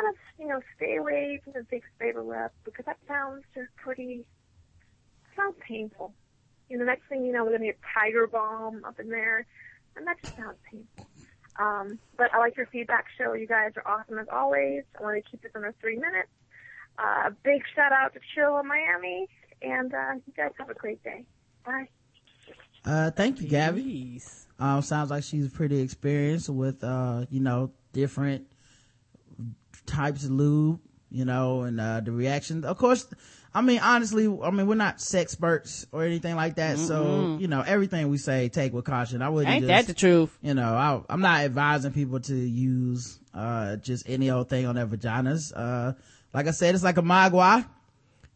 kind 0.00 0.14
of, 0.14 0.20
you 0.38 0.46
know, 0.48 0.60
stay 0.76 0.96
away 0.96 1.40
from 1.44 1.52
the 1.52 1.60
Vicks 1.60 1.82
Vaporub 2.00 2.50
because 2.64 2.84
that 2.86 2.98
sounds 3.06 3.44
just 3.54 3.68
pretty, 3.76 4.24
sounds 5.36 5.56
painful. 5.66 6.12
You 6.68 6.78
know, 6.78 6.84
next 6.84 7.08
thing 7.08 7.24
you 7.24 7.32
know, 7.32 7.42
we're 7.44 7.50
going 7.50 7.62
to 7.62 7.66
get 7.66 7.78
Tiger 7.94 8.26
Balm 8.26 8.84
up 8.84 9.00
in 9.00 9.08
there, 9.08 9.46
and 9.96 10.06
that 10.06 10.16
just 10.22 10.36
sounds 10.36 10.56
painful. 10.70 11.06
Um, 11.58 11.98
but 12.16 12.32
I 12.32 12.38
like 12.38 12.56
your 12.56 12.66
feedback 12.66 13.06
show. 13.18 13.32
You 13.34 13.46
guys 13.46 13.72
are 13.76 13.86
awesome 13.86 14.18
as 14.18 14.28
always. 14.32 14.84
I 14.98 15.02
want 15.02 15.22
to 15.22 15.30
keep 15.30 15.42
this 15.42 15.52
under 15.54 15.74
three 15.80 15.96
minutes. 15.96 16.28
Uh, 16.98 17.30
big 17.42 17.62
shout 17.74 17.92
out 17.92 18.14
to 18.14 18.20
Chill 18.34 18.58
in 18.58 18.68
Miami, 18.68 19.28
and 19.62 19.92
uh, 19.92 20.12
you 20.26 20.32
guys 20.36 20.52
have 20.58 20.70
a 20.70 20.74
great 20.74 21.02
day. 21.02 21.24
Bye. 21.64 21.88
Uh, 22.84 23.10
thank 23.10 23.40
you, 23.40 23.48
Gabby. 23.48 24.22
Um, 24.58 24.80
sounds 24.82 25.10
like 25.10 25.24
she's 25.24 25.48
pretty 25.48 25.80
experienced 25.80 26.48
with, 26.48 26.82
uh, 26.84 27.26
you 27.30 27.40
know, 27.40 27.72
different 27.92 28.46
types 29.90 30.24
of 30.24 30.30
lube, 30.30 30.80
you 31.10 31.24
know, 31.24 31.62
and, 31.62 31.80
uh, 31.80 32.00
the 32.00 32.12
reactions. 32.12 32.64
Of 32.64 32.78
course, 32.78 33.06
I 33.52 33.62
mean, 33.62 33.80
honestly, 33.80 34.26
I 34.26 34.50
mean, 34.52 34.66
we're 34.68 34.76
not 34.76 35.00
sex 35.00 35.32
experts 35.32 35.84
or 35.90 36.04
anything 36.04 36.36
like 36.36 36.54
that. 36.56 36.78
So, 36.78 37.36
you 37.40 37.48
know, 37.48 37.62
everything 37.62 38.08
we 38.08 38.16
say, 38.18 38.48
take 38.48 38.72
with 38.72 38.84
caution. 38.84 39.22
I 39.22 39.28
wouldn't 39.28 39.52
Ain't 39.52 39.66
just, 39.66 39.68
that 39.68 39.86
the 39.92 39.98
truth? 39.98 40.36
you 40.40 40.54
know, 40.54 40.72
I, 40.72 41.00
I'm 41.12 41.20
not 41.20 41.40
advising 41.40 41.92
people 41.92 42.20
to 42.20 42.34
use, 42.34 43.18
uh, 43.34 43.76
just 43.76 44.08
any 44.08 44.30
old 44.30 44.48
thing 44.48 44.66
on 44.66 44.76
their 44.76 44.86
vaginas. 44.86 45.52
Uh, 45.54 45.94
like 46.32 46.46
I 46.46 46.52
said, 46.52 46.74
it's 46.76 46.84
like 46.84 46.96
a 46.98 47.02
magua. 47.02 47.66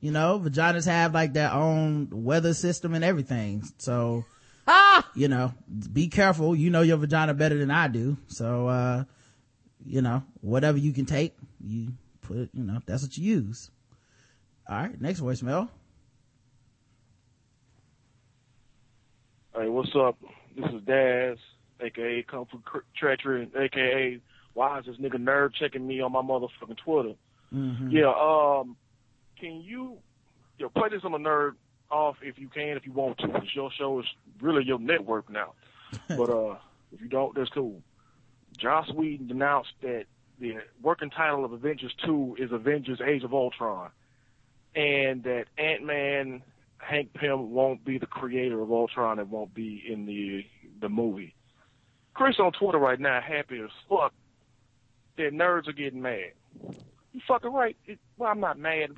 You 0.00 0.10
know, 0.10 0.40
vaginas 0.44 0.84
have 0.86 1.14
like 1.14 1.32
their 1.32 1.52
own 1.52 2.08
weather 2.10 2.52
system 2.52 2.92
and 2.94 3.04
everything. 3.04 3.62
So, 3.78 4.24
Ah! 4.66 5.08
you 5.14 5.28
know, 5.28 5.54
be 5.92 6.08
careful. 6.08 6.56
You 6.56 6.70
know 6.70 6.82
your 6.82 6.96
vagina 6.96 7.34
better 7.34 7.56
than 7.56 7.70
I 7.70 7.86
do. 7.86 8.16
So, 8.26 8.66
uh, 8.66 9.04
you 9.86 10.02
know, 10.02 10.22
whatever 10.40 10.78
you 10.78 10.92
can 10.92 11.04
take, 11.06 11.34
you 11.64 11.88
put, 12.22 12.50
you 12.52 12.62
know, 12.64 12.80
that's 12.86 13.02
what 13.02 13.16
you 13.16 13.24
use. 13.24 13.70
All 14.68 14.76
right. 14.76 15.00
Next 15.00 15.20
voicemail. 15.20 15.68
Hey, 19.54 19.68
what's 19.68 19.94
up? 19.94 20.16
This 20.56 20.64
is 20.72 20.82
Daz, 20.84 21.38
aka 21.80 22.22
Kung 22.24 22.46
Fu 22.46 22.60
Treachery, 22.96 23.48
aka 23.56 24.20
Why 24.54 24.78
is 24.80 24.86
this 24.86 24.96
nigga 24.96 25.16
nerd 25.16 25.54
checking 25.54 25.86
me 25.86 26.00
on 26.00 26.12
my 26.12 26.22
motherfucking 26.22 26.78
Twitter? 26.84 27.14
Mm-hmm. 27.52 27.90
Yeah, 27.90 28.12
um, 28.18 28.76
can 29.38 29.60
you, 29.60 29.98
yo, 30.58 30.68
play 30.70 30.88
this 30.90 31.02
on 31.04 31.12
the 31.12 31.18
nerd 31.18 31.52
off 31.90 32.16
if 32.22 32.38
you 32.38 32.48
can, 32.48 32.76
if 32.76 32.84
you 32.86 32.92
want 32.92 33.18
to. 33.18 33.28
'cause 33.28 33.48
Your 33.54 33.70
show 33.70 34.00
is 34.00 34.06
really 34.40 34.64
your 34.64 34.78
network 34.78 35.30
now. 35.30 35.52
but, 36.08 36.30
uh, 36.30 36.56
if 36.92 37.00
you 37.00 37.08
don't, 37.08 37.34
that's 37.36 37.50
cool. 37.50 37.80
Joss 38.58 38.90
Whedon 38.92 39.30
announced 39.30 39.72
that 39.82 40.04
the 40.38 40.56
working 40.82 41.10
title 41.10 41.44
of 41.44 41.52
Avengers 41.52 41.94
2 42.04 42.36
is 42.38 42.52
Avengers 42.52 43.00
Age 43.00 43.24
of 43.24 43.32
Ultron. 43.32 43.90
And 44.74 45.22
that 45.24 45.44
Ant-Man, 45.56 46.42
Hank 46.78 47.14
Pym 47.14 47.52
won't 47.52 47.84
be 47.84 47.98
the 47.98 48.06
creator 48.06 48.60
of 48.60 48.70
Ultron 48.72 49.18
and 49.18 49.30
won't 49.30 49.54
be 49.54 49.82
in 49.88 50.06
the, 50.06 50.44
the 50.80 50.88
movie. 50.88 51.34
Chris 52.14 52.36
on 52.38 52.52
Twitter 52.52 52.78
right 52.78 52.98
now 52.98 53.20
happy 53.20 53.60
as 53.60 53.70
fuck 53.88 54.12
that 55.16 55.32
nerds 55.32 55.68
are 55.68 55.72
getting 55.72 56.02
mad. 56.02 56.32
You 57.12 57.20
fucking 57.26 57.52
right. 57.52 57.76
It, 57.86 57.98
well, 58.16 58.30
I'm 58.30 58.40
not 58.40 58.58
mad. 58.58 58.90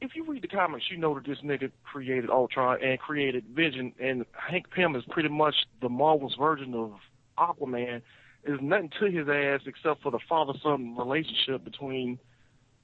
If 0.00 0.12
you 0.14 0.24
read 0.24 0.42
the 0.42 0.48
comics, 0.48 0.86
you 0.90 0.96
know 0.96 1.14
that 1.14 1.26
this 1.26 1.38
nigga 1.44 1.70
created 1.84 2.30
Ultron 2.30 2.82
and 2.82 2.98
created 2.98 3.44
Vision, 3.54 3.92
and 4.00 4.24
Hank 4.32 4.70
Pym 4.70 4.96
is 4.96 5.04
pretty 5.10 5.28
much 5.28 5.54
the 5.82 5.88
Marvel's 5.88 6.36
version 6.38 6.74
of 6.74 6.92
Aquaman. 7.38 8.02
There's 8.44 8.60
nothing 8.62 8.90
to 9.00 9.06
his 9.06 9.28
ass 9.28 9.60
except 9.66 10.02
for 10.02 10.10
the 10.10 10.18
father-son 10.28 10.96
relationship 10.96 11.62
between 11.64 12.18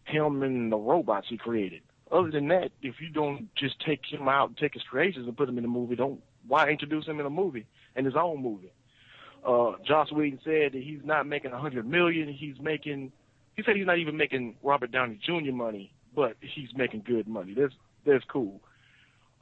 him 0.04 0.42
and 0.42 0.70
the 0.70 0.76
robots 0.76 1.26
he 1.28 1.36
created. 1.36 1.82
Other 2.10 2.30
than 2.30 2.48
that, 2.48 2.70
if 2.82 2.96
you 3.00 3.08
don't 3.08 3.48
just 3.56 3.80
take 3.84 4.00
him 4.08 4.28
out 4.28 4.48
and 4.48 4.56
take 4.56 4.74
his 4.74 4.82
creations 4.84 5.26
and 5.26 5.36
put 5.36 5.48
him 5.48 5.58
in 5.58 5.64
a 5.64 5.68
movie, 5.68 5.96
don't 5.96 6.20
why 6.46 6.68
introduce 6.68 7.06
him 7.06 7.18
in 7.18 7.26
a 7.26 7.30
movie 7.30 7.66
in 7.96 8.04
his 8.04 8.14
own 8.14 8.42
movie? 8.42 8.72
Uh, 9.44 9.72
Joss 9.84 10.12
Whedon 10.12 10.40
said 10.44 10.72
that 10.72 10.82
he's 10.82 11.00
not 11.04 11.26
making 11.26 11.52
a 11.52 11.58
hundred 11.58 11.86
million. 11.86 12.32
He's 12.32 12.60
making. 12.60 13.12
He 13.56 13.62
said 13.64 13.76
he's 13.76 13.86
not 13.86 13.98
even 13.98 14.16
making 14.16 14.56
Robert 14.62 14.92
Downey 14.92 15.18
Jr. 15.24 15.52
money, 15.52 15.92
but 16.14 16.36
he's 16.40 16.68
making 16.76 17.02
good 17.06 17.26
money. 17.26 17.54
That's 17.58 17.74
that's 18.04 18.24
cool. 18.24 18.60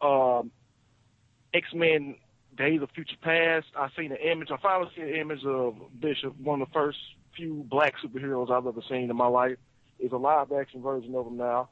Um, 0.00 0.50
X 1.53 1.68
Men 1.74 2.16
Days 2.56 2.82
of 2.82 2.90
Future 2.90 3.16
Past. 3.20 3.66
I 3.76 3.88
seen 3.96 4.12
an 4.12 4.18
image. 4.18 4.50
I 4.50 4.56
finally 4.58 4.90
seen 4.94 5.08
an 5.08 5.14
image 5.14 5.44
of 5.44 5.76
Bishop, 6.00 6.38
one 6.40 6.62
of 6.62 6.68
the 6.68 6.72
first 6.72 6.98
few 7.36 7.64
black 7.68 7.94
superheroes 8.04 8.50
I've 8.50 8.66
ever 8.66 8.82
seen 8.88 9.10
in 9.10 9.16
my 9.16 9.26
life. 9.26 9.58
It's 9.98 10.12
a 10.12 10.16
live 10.16 10.52
action 10.52 10.82
version 10.82 11.14
of 11.14 11.26
him 11.26 11.36
now. 11.36 11.68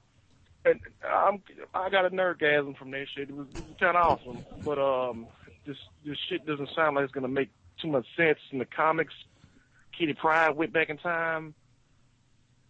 And 0.64 0.80
I'm 1.04 1.42
I 1.74 1.90
got 1.90 2.06
a 2.06 2.10
nerdgasm 2.10 2.76
from 2.76 2.92
that 2.92 3.06
shit. 3.14 3.30
It 3.30 3.36
was, 3.36 3.48
was 3.52 3.62
kind 3.80 3.96
of 3.96 4.06
awesome, 4.06 4.44
but 4.64 4.78
um, 4.78 5.26
this 5.66 5.76
this 6.04 6.16
shit 6.28 6.46
doesn't 6.46 6.70
sound 6.74 6.96
like 6.96 7.04
it's 7.04 7.12
gonna 7.12 7.28
make 7.28 7.50
too 7.80 7.88
much 7.88 8.06
sense 8.16 8.38
in 8.52 8.58
the 8.58 8.64
comics. 8.64 9.14
Kitty 9.98 10.14
Pryde 10.14 10.56
went 10.56 10.72
back 10.72 10.88
in 10.88 10.98
time, 10.98 11.54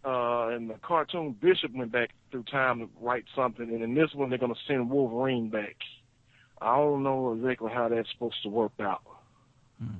uh, 0.03 0.47
and 0.47 0.71
the 0.71 0.75
cartoon 0.81 1.33
Bishop 1.39 1.71
went 1.73 1.91
back 1.91 2.09
through 2.31 2.43
time 2.43 2.79
to 2.79 2.89
write 2.99 3.25
something, 3.35 3.69
and 3.69 3.83
in 3.83 3.93
this 3.93 4.13
one 4.15 4.29
they're 4.29 4.39
gonna 4.39 4.55
send 4.67 4.89
Wolverine 4.89 5.49
back. 5.49 5.75
I 6.63 6.77
don't 6.77 7.03
know 7.03 7.33
exactly 7.33 7.71
how 7.71 7.89
that's 7.89 8.09
supposed 8.11 8.41
to 8.43 8.49
work 8.49 8.71
out. 8.79 9.01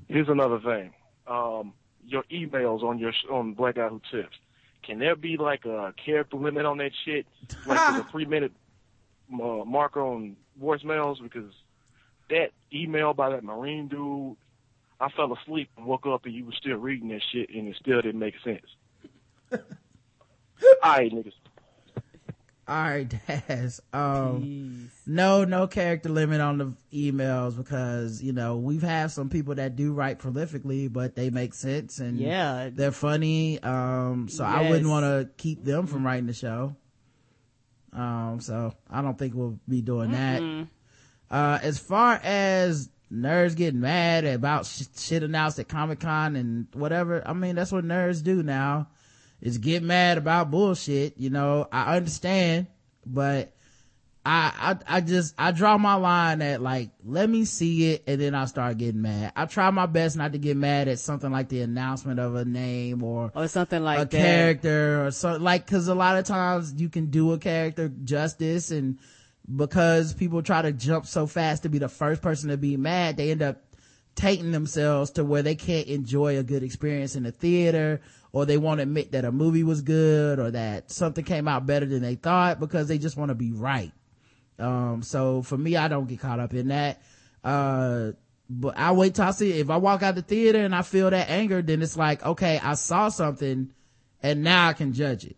Here's 0.07 0.29
another 0.29 0.59
thing: 0.59 0.93
um, 1.27 1.73
your 2.05 2.23
emails 2.31 2.83
on 2.83 2.99
your 2.99 3.11
on 3.29 3.53
Black 3.53 3.75
Guy 3.75 3.89
Who 3.89 4.01
Tips. 4.11 4.37
Can 4.83 4.99
there 4.99 5.15
be 5.15 5.37
like 5.37 5.65
a 5.65 5.93
character 6.03 6.37
limit 6.37 6.65
on 6.65 6.77
that 6.77 6.91
shit? 7.05 7.25
Like 7.65 7.79
there's 7.79 8.05
a 8.05 8.09
three 8.11 8.25
minute 8.25 8.51
uh, 9.33 9.63
marker 9.65 10.01
on 10.01 10.35
voicemails 10.61 11.21
because 11.21 11.51
that 12.29 12.51
email 12.73 13.13
by 13.13 13.29
that 13.29 13.43
Marine 13.43 13.87
dude, 13.87 14.35
I 14.99 15.09
fell 15.09 15.33
asleep 15.33 15.69
and 15.77 15.85
woke 15.85 16.05
up 16.05 16.25
and 16.25 16.33
you 16.33 16.45
were 16.45 16.53
still 16.53 16.77
reading 16.77 17.09
that 17.09 17.21
shit 17.31 17.49
and 17.49 17.67
it 17.67 17.75
still 17.79 18.01
didn't 18.01 18.19
make 18.19 18.35
sense. 18.43 18.65
All 19.51 19.59
right, 20.83 21.11
niggas. 21.11 21.33
All 22.65 22.75
right, 22.81 23.13
Daz. 23.47 23.81
Um, 23.91 24.89
no, 25.05 25.43
no 25.43 25.67
character 25.67 26.07
limit 26.07 26.39
on 26.39 26.57
the 26.57 26.73
emails 26.93 27.57
because, 27.57 28.23
you 28.23 28.31
know, 28.31 28.55
we've 28.57 28.81
had 28.81 29.11
some 29.11 29.29
people 29.29 29.55
that 29.55 29.75
do 29.75 29.91
write 29.91 30.19
prolifically, 30.19 30.91
but 30.91 31.13
they 31.15 31.29
make 31.29 31.53
sense 31.53 31.99
and 31.99 32.17
Yeah. 32.17 32.69
they're 32.73 32.91
funny. 32.93 33.61
Um, 33.61 34.29
so 34.29 34.45
I 34.45 34.69
wouldn't 34.69 34.87
want 34.89 35.03
to 35.03 35.29
keep 35.35 35.65
them 35.65 35.87
from 35.87 36.05
writing 36.05 36.27
the 36.27 36.33
show. 36.33 36.75
Um, 37.91 38.39
so 38.39 38.73
I 38.89 39.01
don't 39.01 39.17
think 39.19 39.33
we'll 39.35 39.59
be 39.67 39.81
doing 39.81 40.11
that. 40.11 40.67
Uh, 41.29 41.59
as 41.61 41.77
far 41.79 42.19
as 42.23 42.89
nerds 43.11 43.55
getting 43.55 43.81
mad 43.81 44.23
about 44.25 44.65
sh- 44.65 44.83
shit 44.97 45.21
announced 45.21 45.59
at 45.59 45.67
Comic 45.67 45.99
Con 45.99 46.35
and 46.37 46.67
whatever, 46.73 47.21
I 47.27 47.33
mean, 47.33 47.55
that's 47.55 47.71
what 47.71 47.83
nerds 47.83 48.23
do 48.23 48.41
now 48.41 48.87
is 49.43 49.57
get 49.59 49.83
mad 49.83 50.17
about 50.17 50.49
bullshit. 50.49 51.17
You 51.17 51.29
know, 51.29 51.67
I 51.71 51.97
understand, 51.97 52.67
but 53.05 53.53
I, 54.25 54.77
I, 54.87 54.97
I 54.97 55.01
just, 55.01 55.35
I 55.37 55.51
draw 55.51 55.77
my 55.77 55.95
line 55.95 56.41
at 56.41 56.61
like, 56.61 56.91
let 57.03 57.29
me 57.29 57.43
see 57.43 57.91
it 57.91 58.03
and 58.07 58.21
then 58.21 58.33
I'll 58.35 58.47
start 58.47 58.77
getting 58.77 59.01
mad. 59.01 59.33
I 59.35 59.45
try 59.45 59.69
my 59.69 59.85
best 59.85 60.15
not 60.15 60.31
to 60.31 60.37
get 60.37 60.55
mad 60.55 60.87
at 60.87 60.99
something 60.99 61.29
like 61.29 61.49
the 61.49 61.59
announcement 61.59 62.21
of 62.21 62.35
a 62.35 62.45
name 62.45 63.03
or 63.03 63.33
Or 63.35 63.49
something 63.49 63.83
like 63.83 63.99
a 63.99 64.05
that. 64.05 64.11
character 64.11 65.05
or 65.05 65.11
so 65.11 65.35
like 65.35 65.65
because 65.65 65.89
a 65.89 65.95
lot 65.95 66.15
of 66.17 66.23
times 66.23 66.73
you 66.77 66.87
can 66.87 67.07
do 67.07 67.33
a 67.33 67.37
character 67.37 67.89
justice 68.05 68.71
and 68.71 68.97
because 69.53 70.13
people 70.13 70.41
try 70.41 70.61
to 70.61 70.71
jump 70.71 71.05
so 71.05 71.27
fast 71.27 71.63
to 71.63 71.69
be 71.69 71.77
the 71.79 71.89
first 71.89 72.21
person 72.21 72.47
to 72.49 72.55
be 72.55 72.77
mad 72.77 73.17
they 73.17 73.29
end 73.29 73.41
up 73.41 73.61
taking 74.15 74.51
themselves 74.51 75.11
to 75.11 75.25
where 75.25 75.41
they 75.41 75.55
can't 75.55 75.87
enjoy 75.87 76.37
a 76.37 76.43
good 76.43 76.63
experience 76.63 77.17
in 77.17 77.23
the 77.23 77.31
theater 77.33 77.99
or 78.33 78.45
they 78.45 78.57
won't 78.57 78.81
admit 78.81 79.13
that 79.13 79.23
a 79.23 79.31
movie 79.31 79.63
was 79.63 79.81
good 79.81 80.39
or 80.39 80.51
that 80.51 80.91
something 80.91 81.23
came 81.23 81.47
out 81.47 81.65
better 81.65 81.85
than 81.85 82.01
they 82.01 82.15
thought 82.15 82.59
because 82.59 82.89
they 82.89 82.97
just 82.97 83.15
want 83.15 83.29
to 83.29 83.35
be 83.35 83.53
right 83.53 83.93
um 84.59 85.01
so 85.01 85.41
for 85.41 85.57
me 85.57 85.77
i 85.77 85.87
don't 85.87 86.07
get 86.07 86.19
caught 86.19 86.39
up 86.41 86.53
in 86.53 86.67
that 86.67 87.01
uh 87.45 88.11
but 88.49 88.77
I 88.77 88.91
wait 88.91 89.15
till 89.15 89.25
I 89.25 89.31
see 89.31 89.51
it. 89.51 89.61
If 89.61 89.69
I 89.69 89.77
walk 89.77 90.03
out 90.03 90.15
the 90.15 90.21
theater 90.21 90.59
and 90.59 90.75
I 90.75 90.81
feel 90.81 91.09
that 91.09 91.29
anger, 91.29 91.61
then 91.61 91.81
it's 91.81 91.97
like, 91.97 92.23
okay, 92.25 92.59
I 92.61 92.75
saw 92.75 93.09
something 93.09 93.71
and 94.21 94.43
now 94.43 94.67
I 94.67 94.73
can 94.73 94.93
judge 94.93 95.25
it. 95.25 95.37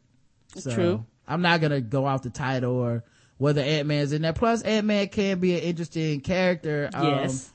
So 0.55 0.73
True. 0.73 1.05
I'm 1.27 1.41
not 1.41 1.61
gonna 1.61 1.81
go 1.81 2.05
off 2.05 2.23
the 2.23 2.29
title 2.29 2.75
or 2.75 3.03
whether 3.37 3.61
Ant-Man's 3.61 4.13
in 4.13 4.21
there. 4.21 4.33
Plus 4.33 4.61
Ant-Man 4.63 5.07
can 5.09 5.39
be 5.39 5.53
an 5.53 5.61
interesting 5.61 6.21
character. 6.21 6.89
um, 6.93 7.05
Yes. 7.05 7.51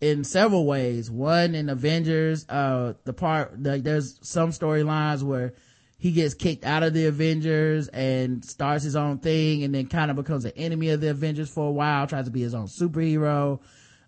In 0.00 0.24
several 0.24 0.66
ways. 0.66 1.10
One 1.10 1.54
in 1.54 1.68
Avengers, 1.68 2.46
uh, 2.48 2.94
the 3.04 3.12
part, 3.12 3.62
like 3.62 3.82
there's 3.82 4.18
some 4.22 4.50
storylines 4.50 5.22
where 5.22 5.54
he 5.98 6.12
gets 6.12 6.34
kicked 6.34 6.64
out 6.64 6.82
of 6.82 6.92
the 6.92 7.06
Avengers 7.06 7.88
and 7.88 8.44
starts 8.44 8.84
his 8.84 8.96
own 8.96 9.18
thing 9.18 9.64
and 9.64 9.74
then 9.74 9.86
kind 9.86 10.10
of 10.10 10.16
becomes 10.16 10.44
an 10.44 10.52
enemy 10.56 10.90
of 10.90 11.00
the 11.00 11.10
Avengers 11.10 11.48
for 11.48 11.68
a 11.68 11.72
while, 11.72 12.06
tries 12.06 12.26
to 12.26 12.30
be 12.30 12.42
his 12.42 12.54
own 12.54 12.66
superhero. 12.66 13.60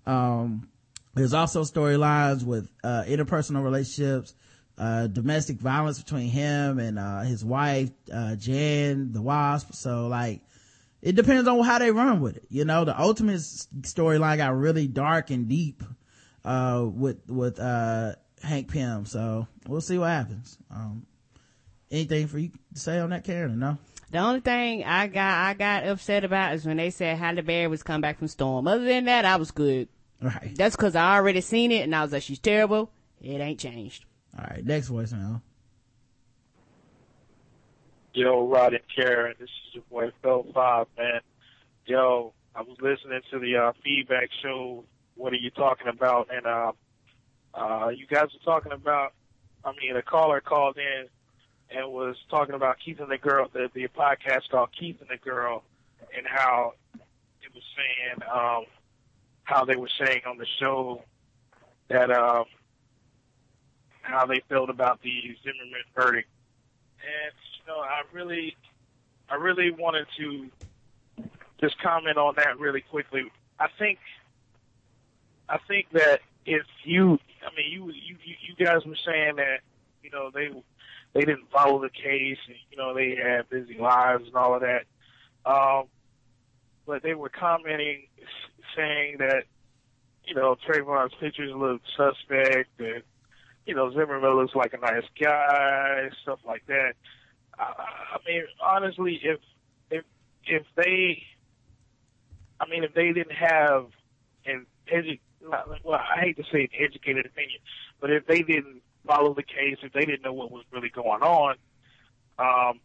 Um, 0.06 0.68
there's 1.14 1.34
also 1.34 1.64
storylines 1.64 2.44
with, 2.44 2.70
uh, 2.84 3.04
interpersonal 3.08 3.64
relationships, 3.64 4.34
uh, 4.76 5.06
domestic 5.06 5.58
violence 5.58 6.00
between 6.00 6.28
him 6.28 6.78
and, 6.78 6.98
uh, 6.98 7.22
his 7.22 7.44
wife, 7.44 7.90
uh, 8.12 8.36
Jan, 8.36 9.12
the 9.12 9.22
Wasp. 9.22 9.72
So 9.72 10.06
like, 10.08 10.42
it 11.02 11.14
depends 11.14 11.48
on 11.48 11.62
how 11.64 11.78
they 11.78 11.90
run 11.90 12.20
with 12.20 12.36
it. 12.36 12.46
You 12.48 12.64
know, 12.64 12.84
the 12.84 12.98
ultimate 12.98 13.40
storyline 13.40 14.38
got 14.38 14.56
really 14.56 14.86
dark 14.86 15.30
and 15.30 15.48
deep, 15.48 15.82
uh, 16.44 16.86
with, 16.90 17.28
with, 17.28 17.60
uh, 17.60 18.14
Hank 18.42 18.70
Pym. 18.70 19.04
So 19.04 19.46
we'll 19.66 19.80
see 19.80 19.98
what 19.98 20.10
happens. 20.10 20.58
Um, 20.70 21.06
anything 21.90 22.26
for 22.26 22.38
you 22.38 22.50
to 22.74 22.80
say 22.80 22.98
on 22.98 23.10
that, 23.10 23.24
Karen? 23.24 23.58
No? 23.58 23.78
The 24.10 24.18
only 24.18 24.40
thing 24.40 24.84
I 24.84 25.06
got 25.06 25.34
I 25.34 25.54
got 25.54 25.86
upset 25.86 26.24
about 26.24 26.54
is 26.54 26.64
when 26.64 26.78
they 26.78 26.90
said 26.90 27.18
Halle 27.18 27.42
Berry 27.42 27.66
was 27.66 27.82
coming 27.82 28.00
back 28.00 28.18
from 28.18 28.28
Storm. 28.28 28.66
Other 28.66 28.84
than 28.84 29.04
that, 29.04 29.24
I 29.24 29.36
was 29.36 29.50
good. 29.50 29.88
Right. 30.20 30.52
That's 30.56 30.76
because 30.76 30.96
I 30.96 31.16
already 31.16 31.42
seen 31.42 31.70
it 31.72 31.82
and 31.82 31.94
I 31.94 32.02
was 32.02 32.12
like, 32.12 32.22
she's 32.22 32.38
terrible. 32.38 32.90
It 33.20 33.40
ain't 33.40 33.60
changed. 33.60 34.04
All 34.36 34.44
right. 34.48 34.64
Next 34.64 34.88
voicemail. 34.88 35.42
Yo, 38.14 38.48
Rod 38.48 38.72
and 38.74 38.82
Karen, 38.94 39.34
this 39.38 39.48
is 39.48 39.74
your 39.74 39.84
boy 39.90 40.10
Phil 40.22 40.46
Five, 40.54 40.86
man. 40.96 41.20
Yo, 41.86 42.32
I 42.54 42.62
was 42.62 42.78
listening 42.80 43.20
to 43.30 43.38
the 43.38 43.56
uh, 43.56 43.72
feedback 43.84 44.30
show. 44.42 44.84
What 45.14 45.32
are 45.32 45.36
you 45.36 45.50
talking 45.50 45.88
about? 45.88 46.28
And 46.32 46.46
uh, 46.46 46.72
uh, 47.54 47.88
you 47.88 48.06
guys 48.06 48.28
were 48.32 48.44
talking 48.44 48.72
about. 48.72 49.12
I 49.64 49.72
mean, 49.72 49.96
a 49.96 50.02
caller 50.02 50.40
called 50.40 50.78
in 50.78 51.08
and 51.70 51.92
was 51.92 52.16
talking 52.30 52.54
about 52.54 52.78
Keith 52.82 53.00
and 53.00 53.10
the 53.10 53.18
Girl, 53.18 53.48
the, 53.52 53.68
the 53.74 53.88
podcast 53.88 54.48
called 54.50 54.70
Keith 54.78 55.00
and 55.00 55.10
the 55.10 55.18
Girl, 55.18 55.62
and 56.16 56.26
how 56.26 56.72
it 57.42 57.52
was 57.54 57.64
saying 57.76 58.28
um, 58.32 58.64
how 59.44 59.64
they 59.64 59.76
were 59.76 59.90
saying 59.98 60.22
on 60.26 60.38
the 60.38 60.46
show 60.58 61.02
that 61.88 62.10
um, 62.10 62.44
how 64.00 64.24
they 64.24 64.40
felt 64.48 64.70
about 64.70 65.02
the 65.02 65.36
Zimmerman 65.42 65.82
verdict. 65.94 66.28
And 67.02 67.32
you 67.56 67.72
know, 67.72 67.80
I 67.80 68.02
really, 68.12 68.56
I 69.28 69.36
really 69.36 69.70
wanted 69.70 70.06
to 70.18 70.48
just 71.60 71.78
comment 71.80 72.16
on 72.16 72.34
that 72.36 72.58
really 72.58 72.80
quickly. 72.80 73.30
I 73.58 73.66
think, 73.78 73.98
I 75.48 75.58
think 75.66 75.86
that 75.92 76.20
if 76.46 76.62
you, 76.84 77.18
I 77.44 77.54
mean, 77.56 77.70
you, 77.70 77.86
you, 77.90 78.16
you 78.24 78.64
guys 78.64 78.84
were 78.86 78.96
saying 79.04 79.36
that, 79.36 79.60
you 80.02 80.10
know, 80.10 80.30
they, 80.32 80.50
they 81.12 81.20
didn't 81.20 81.50
follow 81.50 81.80
the 81.80 81.90
case, 81.90 82.38
and 82.46 82.56
you 82.70 82.76
know, 82.76 82.94
they 82.94 83.16
had 83.16 83.48
busy 83.48 83.78
lives 83.78 84.26
and 84.26 84.36
all 84.36 84.54
of 84.54 84.62
that. 84.62 84.84
Um, 85.44 85.84
but 86.86 87.02
they 87.02 87.14
were 87.14 87.28
commenting, 87.28 88.06
saying 88.76 89.16
that, 89.18 89.44
you 90.24 90.34
know, 90.34 90.56
Trayvon's 90.66 91.14
pictures 91.18 91.52
look 91.54 91.80
suspect, 91.96 92.68
and 92.78 93.02
you 93.68 93.74
know, 93.74 93.90
Zimmerman 93.92 94.34
looks 94.34 94.54
like 94.54 94.72
a 94.72 94.78
nice 94.78 95.04
guy, 95.20 96.08
stuff 96.22 96.38
like 96.46 96.66
that. 96.68 96.94
I, 97.58 97.64
I 97.64 98.18
mean, 98.26 98.44
honestly, 98.62 99.20
if 99.22 99.40
if 99.90 100.04
if 100.46 100.62
they, 100.74 101.22
I 102.58 102.66
mean, 102.66 102.82
if 102.82 102.94
they 102.94 103.12
didn't 103.12 103.36
have 103.36 103.88
an 104.46 104.64
edu- 104.90 105.20
well, 105.42 106.00
I 106.00 106.20
hate 106.20 106.38
to 106.38 106.44
say 106.50 106.62
an 106.62 106.68
educated 106.80 107.26
opinion, 107.26 107.60
but 108.00 108.10
if 108.10 108.26
they 108.26 108.40
didn't 108.40 108.80
follow 109.06 109.34
the 109.34 109.42
case, 109.42 109.76
if 109.82 109.92
they 109.92 110.06
didn't 110.06 110.22
know 110.22 110.32
what 110.32 110.50
was 110.50 110.64
really 110.72 110.88
going 110.88 111.22
on, 111.22 111.56
um, 112.38 112.80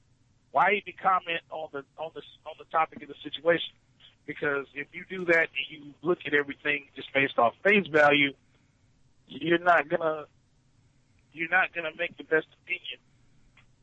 why 0.51 0.73
even 0.73 0.93
comment 1.01 1.39
on 1.49 1.69
the 1.71 1.85
on 1.97 2.11
the 2.13 2.21
on 2.45 2.55
the 2.59 2.65
topic 2.65 3.01
of 3.01 3.07
the 3.07 3.15
situation? 3.23 3.73
Because 4.25 4.65
if 4.73 4.87
you 4.91 5.05
do 5.09 5.23
that 5.31 5.47
and 5.47 5.65
you 5.69 5.93
look 6.01 6.19
at 6.25 6.33
everything 6.33 6.87
just 6.93 7.13
based 7.13 7.39
off 7.39 7.53
face 7.63 7.87
value, 7.87 8.33
you're 9.27 9.59
not 9.59 9.87
gonna 9.87 10.25
you're 11.33 11.49
not 11.49 11.73
gonna 11.73 11.91
make 11.97 12.17
the 12.17 12.23
best 12.23 12.47
opinion. 12.63 12.99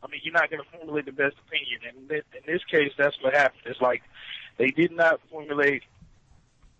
I 0.02 0.08
mean, 0.08 0.20
you're 0.22 0.32
not 0.34 0.50
gonna 0.50 0.64
formulate 0.72 1.06
the 1.06 1.12
best 1.12 1.36
opinion, 1.46 1.80
and 1.88 2.10
in 2.10 2.42
this 2.46 2.64
case, 2.64 2.92
that's 2.96 3.16
what 3.22 3.34
happened. 3.34 3.62
It's 3.66 3.80
like 3.80 4.02
they 4.56 4.70
did 4.70 4.92
not 4.92 5.20
formulate, 5.30 5.82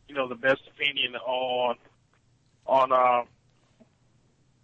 you 0.09 0.15
know, 0.15 0.29
the 0.29 0.35
best 0.35 0.63
opinion 0.75 1.17
on 1.17 1.77
on 2.67 2.93
uh, 2.93 3.25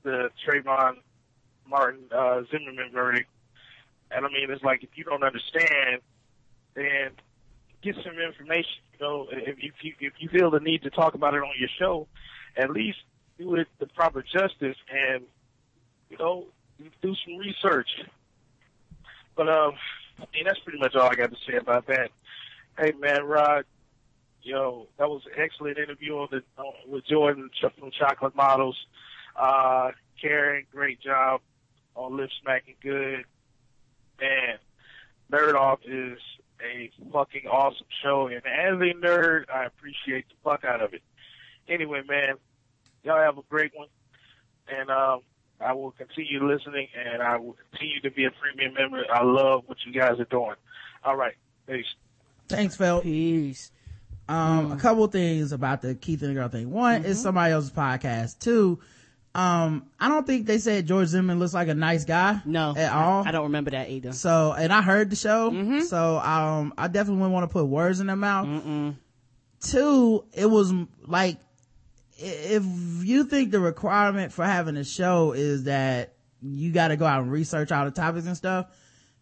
the 0.02 0.30
Trayvon 0.46 0.96
Martin 1.68 2.04
uh, 2.12 2.42
Zimmerman 2.50 2.90
verdict. 2.92 3.28
And 4.10 4.24
I 4.24 4.28
mean, 4.28 4.50
it's 4.50 4.62
like 4.62 4.84
if 4.84 4.90
you 4.94 5.04
don't 5.04 5.24
understand, 5.24 6.00
then 6.74 7.10
get 7.82 7.96
some 8.04 8.18
information. 8.18 8.82
You 8.98 9.06
know, 9.06 9.26
if 9.30 9.58
you 9.82 9.94
if 10.00 10.14
you 10.18 10.28
feel 10.28 10.50
the 10.50 10.60
need 10.60 10.82
to 10.82 10.90
talk 10.90 11.14
about 11.14 11.34
it 11.34 11.42
on 11.42 11.52
your 11.58 11.68
show, 11.78 12.06
at 12.56 12.70
least 12.70 12.98
do 13.38 13.56
it 13.56 13.66
the 13.78 13.86
proper 13.86 14.22
justice 14.22 14.76
and 14.90 15.24
you 16.10 16.18
know 16.18 16.46
do 17.02 17.14
some 17.24 17.36
research. 17.36 17.88
But 19.36 19.48
um, 19.48 19.72
I 20.18 20.24
mean 20.32 20.44
that's 20.44 20.60
pretty 20.60 20.78
much 20.78 20.94
all 20.94 21.10
I 21.10 21.14
got 21.14 21.30
to 21.30 21.36
say 21.46 21.56
about 21.56 21.86
that. 21.88 22.10
Hey 22.78 22.92
man, 22.98 23.24
Rod, 23.24 23.64
yo, 24.42 24.86
that 24.98 25.08
was 25.08 25.22
an 25.26 25.42
excellent 25.42 25.78
interview 25.78 26.14
on 26.16 26.28
the 26.30 26.42
uh, 26.58 26.64
with 26.86 27.06
Jordan 27.06 27.50
from 27.60 27.90
Chocolate 27.90 28.34
Models. 28.34 28.76
Uh, 29.34 29.90
Karen, 30.20 30.64
great 30.72 31.00
job 31.00 31.40
on 31.94 32.16
lip 32.16 32.30
smacking 32.42 32.76
good. 32.82 33.24
Man, 34.20 34.58
Nerd 35.30 35.54
Off 35.54 35.80
is 35.84 36.18
a 36.62 36.90
fucking 37.12 37.46
awesome 37.50 37.86
show, 38.02 38.28
and 38.28 38.36
as 38.46 38.74
a 38.80 38.94
nerd, 38.94 39.44
I 39.52 39.64
appreciate 39.64 40.26
the 40.28 40.34
fuck 40.42 40.64
out 40.64 40.80
of 40.80 40.94
it. 40.94 41.02
Anyway, 41.68 42.02
man, 42.08 42.36
y'all 43.02 43.20
have 43.20 43.38
a 43.38 43.42
great 43.50 43.72
one, 43.74 43.88
and 44.68 44.90
um, 44.90 45.20
I 45.60 45.72
will 45.72 45.92
continue 45.92 46.46
listening, 46.46 46.88
and 46.96 47.22
I 47.22 47.36
will 47.38 47.56
continue 47.70 48.00
to 48.02 48.10
be 48.10 48.24
a 48.26 48.30
premium 48.30 48.74
member. 48.74 49.02
I 49.12 49.22
love 49.24 49.62
what 49.66 49.78
you 49.86 49.92
guys 49.92 50.18
are 50.20 50.24
doing. 50.26 50.54
All 51.04 51.16
right, 51.16 51.34
peace. 51.66 51.84
Thanks, 52.48 52.76
Phil. 52.76 53.00
Peace. 53.00 53.72
Um, 54.28 54.72
a 54.72 54.76
couple 54.76 55.06
things 55.06 55.52
about 55.52 55.82
the 55.82 55.94
Keith 55.94 56.20
and 56.22 56.30
the 56.30 56.34
Girl 56.34 56.48
thing. 56.48 56.70
One 56.70 57.04
is 57.04 57.20
somebody 57.22 57.52
else's 57.52 57.70
podcast. 57.70 58.38
Two, 58.40 58.80
um, 59.36 59.86
I 60.00 60.08
don't 60.08 60.26
think 60.26 60.46
they 60.46 60.58
said 60.58 60.86
George 60.86 61.08
Zimmerman 61.08 61.38
looks 61.38 61.54
like 61.54 61.68
a 61.68 61.74
nice 61.74 62.04
guy. 62.04 62.40
No, 62.44 62.74
at 62.76 62.92
all. 62.92 63.24
I, 63.24 63.28
I 63.28 63.32
don't 63.32 63.44
remember 63.44 63.70
that 63.70 63.88
either. 63.88 64.12
So, 64.12 64.52
and 64.52 64.72
I 64.72 64.82
heard 64.82 65.10
the 65.10 65.16
show. 65.16 65.80
So, 65.82 66.18
um, 66.18 66.74
I 66.76 66.88
definitely 66.88 67.20
wouldn't 67.20 67.34
want 67.34 67.48
to 67.48 67.52
put 67.52 67.66
words 67.66 68.00
in 68.00 68.08
their 68.08 68.16
mouth. 68.16 68.46
Mm-mm. 68.48 68.96
Two, 69.60 70.24
it 70.32 70.46
was 70.46 70.72
like, 71.06 71.36
i- 71.36 71.45
if 72.18 72.64
you 73.04 73.24
think 73.24 73.50
the 73.50 73.60
requirement 73.60 74.32
for 74.32 74.44
having 74.44 74.76
a 74.76 74.84
show 74.84 75.32
is 75.32 75.64
that 75.64 76.14
you 76.42 76.72
got 76.72 76.88
to 76.88 76.96
go 76.96 77.06
out 77.06 77.22
and 77.22 77.30
research 77.32 77.72
all 77.72 77.84
the 77.84 77.90
topics 77.90 78.26
and 78.26 78.36
stuff, 78.36 78.66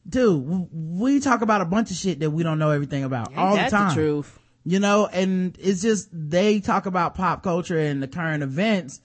dude, 0.09 0.68
we 0.72 1.20
talk 1.20 1.42
about 1.42 1.61
a 1.61 1.64
bunch 1.64 1.90
of 1.90 1.96
shit 1.96 2.20
that 2.20 2.30
we 2.30 2.42
don't 2.42 2.59
know 2.59 2.70
everything 2.70 3.04
about 3.04 3.30
Ain't 3.30 3.38
all 3.38 3.57
the 3.57 3.64
time. 3.70 3.94
truth. 3.94 4.38
you 4.64 4.78
know 4.80 5.07
and 5.07 5.57
it's 5.61 5.83
just 5.83 6.09
they 6.12 6.61
talk 6.61 6.87
about 6.87 7.14
pop 7.14 7.42
culture 7.42 7.78
and 7.78 8.02
the 8.02 8.09
current 8.09 8.42
events 8.42 9.00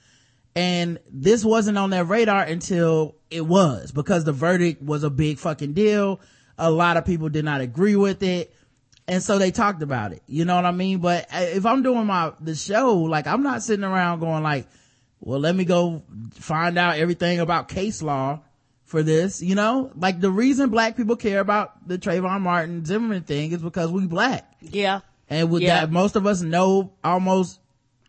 and 0.56 1.00
this 1.12 1.44
wasn't 1.46 1.78
on 1.78 1.90
their 1.90 2.04
radar 2.04 2.44
until 2.44 3.16
it 3.30 3.46
was 3.46 3.92
because 3.92 4.24
the 4.26 4.32
verdict 4.34 4.82
was 4.82 5.04
a 5.04 5.10
big 5.10 5.38
fucking 5.38 5.74
deal. 5.74 6.20
A 6.58 6.70
lot 6.72 6.98
of 6.98 7.06
people 7.06 7.30
did 7.30 7.46
not 7.46 7.62
agree 7.62 7.96
with 7.96 8.24
it 8.24 8.54
and 9.10 9.22
so 9.24 9.38
they 9.38 9.52
talked 9.52 9.82
about 9.82 10.14
it. 10.14 10.22
You 10.28 10.46
know 10.46 10.56
what 10.56 10.66
i 10.66 10.72
mean? 10.72 11.00
But 11.00 11.26
uh, 11.34 11.40
if 11.42 11.66
i'm 11.66 11.84
doing 11.84 12.06
my 12.06 12.32
the 12.40 12.56
show 12.56 12.96
like 12.98 13.28
i'm 13.28 13.44
not 13.44 13.64
sitting 13.64 13.84
around 13.84 14.20
going 14.20 14.44
like 14.44 14.68
well 15.20 15.40
let 15.40 15.56
me 15.56 15.66
go 15.66 16.04
find 16.34 16.78
out 16.78 16.98
everything 16.98 17.40
about 17.40 17.68
case 17.68 18.02
law 18.02 18.40
for 18.86 19.04
this 19.04 19.42
you 19.42 19.56
know? 19.56 19.92
Like 19.96 20.20
the 20.22 20.32
reason 20.32 20.70
black 20.70 20.96
people 20.96 21.16
care 21.16 21.40
about 21.42 21.88
the 21.88 21.98
Trayvon 21.98 22.42
Martin 22.42 22.86
Zimmerman 22.86 23.24
thing 23.24 23.52
is 23.52 23.62
because 23.62 23.92
we 23.92 24.08
black. 24.08 24.52
Yeah, 24.62 25.02
and 25.30 25.50
with 25.52 25.62
Yeah. 25.62 25.82
that 25.82 25.92
most 25.92 26.16
of 26.16 26.26
us 26.26 26.42
know 26.42 26.94
almost 27.04 27.59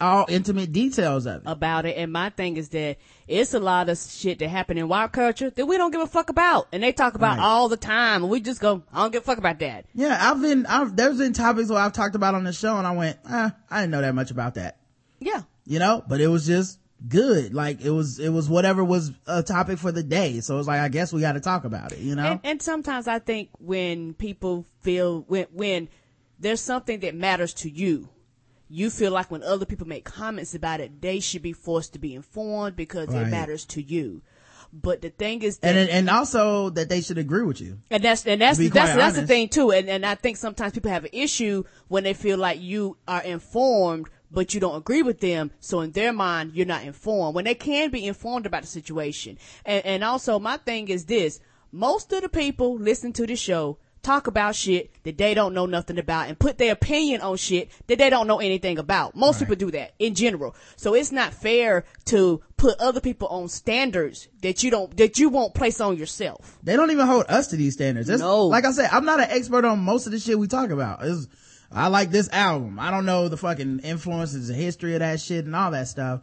all 0.01 0.27
intimate 0.29 0.73
details 0.73 1.27
of 1.27 1.37
it. 1.37 1.43
About 1.47 1.87
it. 1.87 1.97
And 1.97 2.13
my 2.13 2.31
thing 2.31 2.57
is 2.57 2.69
that 2.71 2.97
it's 3.29 3.55
a 3.55 3.61
lot 3.61 3.89
of 3.89 3.99
shit 3.99 4.39
that 4.41 4.49
happen 4.49 4.79
in 4.79 4.89
wild 4.89 5.13
culture 5.13 5.51
that 5.51 5.67
we 5.67 5.77
don't 5.77 5.91
give 5.91 6.01
a 6.01 6.07
fuck 6.07 6.31
about, 6.31 6.69
and 6.73 6.83
they 6.83 6.93
talk 6.93 7.15
about 7.15 7.39
Right. 7.39 7.45
all 7.45 7.69
the 7.69 7.77
time, 7.77 8.23
and 8.23 8.31
we 8.31 8.41
just 8.41 8.61
go, 8.61 8.83
I 8.93 9.03
don't 9.03 9.13
give 9.13 9.23
a 9.23 9.27
fuck 9.27 9.39
about 9.39 9.59
that. 9.61 9.87
yeah 9.95 10.19
i've 10.31 10.41
been 10.41 10.67
i've 10.67 10.97
there's 10.97 11.19
been 11.19 11.33
topics 11.33 11.69
where 11.71 11.79
i've 11.81 11.93
talked 11.93 12.15
about 12.15 12.35
on 12.35 12.45
the 12.45 12.53
show 12.53 12.77
and 12.77 12.87
i 12.87 12.91
went 12.93 13.19
eh, 13.31 13.51
i 13.71 13.81
didn't 13.81 13.91
know 13.93 14.01
that 14.01 14.15
much 14.15 14.31
about 14.31 14.55
that. 14.55 14.79
Yeah, 15.21 15.43
you 15.67 15.79
know 15.79 16.03
but 16.09 16.21
it 16.21 16.29
was 16.29 16.47
just 16.47 16.79
good. 17.09 17.55
Like 17.55 17.81
it 17.83 17.91
was 17.91 18.19
it 18.19 18.29
was 18.31 18.49
whatever 18.49 18.85
was 18.85 19.13
a 19.27 19.43
topic 19.43 19.79
for 19.79 19.91
the 19.93 20.03
day. 20.03 20.41
So 20.41 20.59
it's 20.59 20.69
like 20.69 20.81
i 20.81 20.89
guess 20.89 21.13
we 21.13 21.21
got 21.21 21.33
to 21.33 21.41
talk 21.41 21.65
about 21.65 21.93
it 21.93 21.99
you 22.01 22.15
know? 22.15 22.25
And, 22.33 22.41
and 22.45 22.63
sometimes 22.63 23.09
I 23.09 23.19
think 23.21 23.49
when 23.59 24.15
people 24.15 24.67
feel 24.81 25.21
when 25.29 25.47
when 25.53 25.89
there's 26.39 26.61
something 26.61 27.01
that 27.01 27.15
matters 27.15 27.53
to 27.55 27.71
you, 27.71 28.09
you 28.71 28.89
feel 28.89 29.11
like 29.11 29.31
when 29.31 29.43
other 29.43 29.67
people 29.67 29.87
make 29.87 30.05
comments 30.05 30.55
about 30.55 30.81
it, 30.81 31.03
they 31.03 31.19
should 31.21 31.43
be 31.43 31.53
forced 31.53 31.93
to 31.93 31.99
be 31.99 32.15
informed 32.15 32.77
because 32.77 33.09
Right. 33.09 33.27
it 33.27 33.31
matters 33.31 33.65
to 33.67 33.83
you. 33.83 34.23
But 34.73 35.03
the 35.03 35.11
thing 35.11 35.43
is 35.43 35.59
that 35.59 35.75
and 35.75 35.91
and 35.91 36.09
also 36.09 36.71
that 36.71 36.89
they 36.89 37.01
should 37.01 37.19
agree 37.19 37.43
with 37.43 37.61
you 37.61 37.79
And 37.91 38.05
that's 38.05 38.25
and 38.25 38.41
that's 38.41 38.59
that's 38.59 38.95
that's 38.95 39.17
the 39.17 39.27
thing 39.27 39.49
too. 39.49 39.73
And 39.73 39.89
and 39.91 40.07
I 40.07 40.15
think 40.15 40.37
sometimes 40.37 40.73
people 40.75 40.93
have 40.93 41.03
an 41.05 41.11
issue 41.13 41.65
when 41.89 42.05
they 42.05 42.15
feel 42.15 42.39
like 42.39 42.61
you 42.61 42.97
are 43.09 43.23
informed 43.23 44.07
but 44.31 44.55
you 44.55 44.61
don't 44.61 44.77
agree 44.77 45.03
with 45.03 45.19
them. 45.19 45.51
So 45.59 45.81
in 45.81 45.91
their 45.91 46.13
mind, 46.13 46.53
you're 46.55 46.65
not 46.67 46.85
informed 46.85 47.35
when 47.35 47.47
they 47.47 47.57
can 47.57 47.91
be 47.91 48.07
informed 48.07 48.47
about 48.47 48.63
the 48.63 48.69
situation. 48.69 49.39
And 49.65 49.85
and 49.85 50.05
also 50.05 50.39
my 50.39 50.57
thing 50.59 50.87
is 50.89 51.07
this: 51.07 51.41
most 51.73 52.13
of 52.13 52.23
the 52.23 52.29
people 52.29 52.79
listening 52.79 53.13
to 53.15 53.27
the 53.27 53.35
show 53.35 53.79
talk 54.03 54.27
about 54.27 54.55
shit 54.55 54.91
that 55.05 55.19
they 55.19 55.35
don't 55.35 55.53
know 55.55 55.67
nothing 55.67 55.99
about 55.99 56.29
and 56.29 56.39
put 56.39 56.57
their 56.59 56.73
opinion 56.73 57.21
on 57.21 57.37
shit 57.37 57.71
that 57.87 57.99
they 57.99 58.09
don't 58.11 58.27
know 58.27 58.39
anything 58.41 58.79
about. 58.79 59.15
Most 59.15 59.39
people 59.39 59.57
do 59.57 59.71
that 59.73 59.93
in 59.99 60.15
general. 60.15 60.55
So 60.77 60.95
it's 60.95 61.13
not 61.13 61.35
fair 61.35 61.85
to 62.07 62.41
put 62.57 62.79
other 62.81 63.01
people 63.01 63.29
on 63.29 63.49
standards 63.49 64.29
that 64.43 64.63
you 64.63 64.71
don't, 64.71 64.97
that 64.97 65.19
you 65.19 65.29
won't 65.29 65.55
place 65.55 65.81
on 65.81 65.97
yourself. 65.97 66.59
They 66.63 66.77
don't 66.77 66.91
even 66.91 67.07
hold 67.07 67.27
us 67.29 67.49
to 67.49 67.57
these 67.57 67.75
standards. 67.75 68.09
It's- 68.09 68.21
No. 68.21 68.47
Like 68.47 68.65
I 68.65 68.73
said, 68.73 68.89
I'm 68.93 69.05
not 69.05 69.21
an 69.21 69.27
expert 69.31 69.65
on 69.65 69.79
most 69.81 70.07
of 70.07 70.13
the 70.13 70.19
shit 70.19 70.39
we 70.39 70.47
talk 70.47 70.71
about. 70.71 71.05
It's, 71.05 71.29
I 71.73 71.89
like 71.89 72.11
this 72.11 72.29
album. 72.33 72.79
I 72.81 72.91
don't 72.91 73.07
know 73.07 73.29
the 73.29 73.37
fucking 73.37 73.81
influences, 73.81 74.49
the 74.49 74.55
history 74.55 74.95
of 74.95 75.01
that 75.01 75.21
shit 75.21 75.45
and 75.45 75.55
all 75.55 75.71
that 75.73 75.89
stuff. 75.89 76.23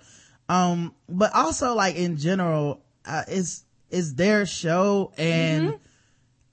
Um, 0.50 0.94
but 1.08 1.34
also 1.34 1.74
like 1.76 1.96
in 1.96 2.18
general, 2.18 2.82
uh, 3.06 3.24
it's, 3.28 3.64
it's 3.90 4.14
their 4.14 4.46
show 4.46 5.14
and 5.18 5.68
Mm-hmm. 5.68 5.76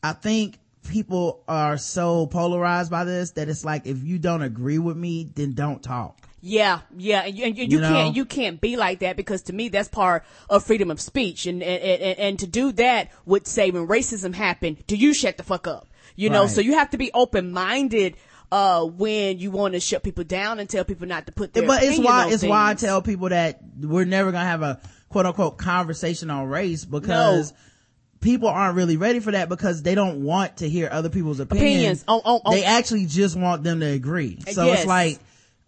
I 0.02 0.12
think 0.12 0.58
people 0.84 1.42
are 1.48 1.76
so 1.76 2.26
polarized 2.26 2.90
by 2.90 3.04
this 3.04 3.32
that 3.32 3.48
it's 3.48 3.64
like, 3.64 3.86
if 3.86 4.02
you 4.04 4.18
don't 4.18 4.42
agree 4.42 4.78
with 4.78 4.96
me, 4.96 5.30
then 5.34 5.52
don't 5.54 5.82
talk. 5.82 6.18
Yeah, 6.40 6.80
yeah, 6.96 7.22
and 7.22 7.34
you, 7.36 7.44
and 7.46 7.56
you, 7.56 7.64
You 7.64 7.80
know? 7.80 7.88
can't 7.88 8.16
you 8.16 8.24
can't 8.26 8.60
be 8.60 8.76
like 8.76 8.98
that 8.98 9.16
because 9.16 9.42
to 9.44 9.54
me 9.54 9.68
that's 9.70 9.88
part 9.88 10.24
of 10.50 10.62
freedom 10.62 10.90
of 10.90 11.00
speech, 11.00 11.46
and 11.46 11.62
and, 11.62 11.82
and 11.82 12.18
and 12.18 12.38
to 12.40 12.46
do 12.46 12.70
that 12.72 13.10
would 13.24 13.46
say 13.46 13.70
when 13.70 13.86
racism 13.88 14.34
happened, 14.34 14.86
do 14.86 14.94
you 14.94 15.14
shut 15.14 15.38
the 15.38 15.42
fuck 15.42 15.66
up? 15.66 15.88
You 16.16 16.28
know, 16.28 16.42
Right. 16.42 16.50
so 16.50 16.60
you 16.60 16.74
have 16.74 16.90
to 16.90 16.98
be 16.98 17.10
open 17.14 17.50
minded 17.52 18.16
uh 18.52 18.84
when 18.84 19.38
you 19.38 19.50
want 19.50 19.72
to 19.72 19.80
shut 19.80 20.02
people 20.02 20.22
down 20.22 20.60
and 20.60 20.68
tell 20.68 20.84
people 20.84 21.08
not 21.08 21.24
to 21.24 21.32
put 21.32 21.54
their 21.54 21.66
but 21.66 21.82
it's 21.82 21.98
why 21.98 22.28
it's 22.30 22.42
why 22.44 22.70
I 22.70 22.74
tell 22.74 23.00
people 23.00 23.30
that 23.30 23.60
we're 23.80 24.04
never 24.04 24.30
gonna 24.30 24.44
have 24.44 24.60
a 24.60 24.82
quote 25.08 25.24
unquote 25.24 25.56
conversation 25.56 26.28
on 26.30 26.46
race 26.46 26.84
because 26.84 27.54
people 28.24 28.48
aren't 28.48 28.74
really 28.74 28.96
ready 28.96 29.20
for 29.20 29.30
that 29.32 29.48
because 29.48 29.82
they 29.82 29.94
don't 29.94 30.24
want 30.24 30.56
to 30.56 30.68
hear 30.68 30.88
other 30.90 31.08
people's 31.10 31.38
opinions. 31.40 32.02
Opinions 32.02 32.04
on- 32.08 32.22
on- 32.24 32.40
on- 32.44 32.54
They 32.54 32.64
actually 32.64 33.06
just 33.06 33.36
want 33.36 33.62
them 33.62 33.80
to 33.80 33.86
agree. 33.86 34.38
So 34.50 34.66
Yes. 34.66 34.78
it's 34.80 34.86
like, 34.88 35.20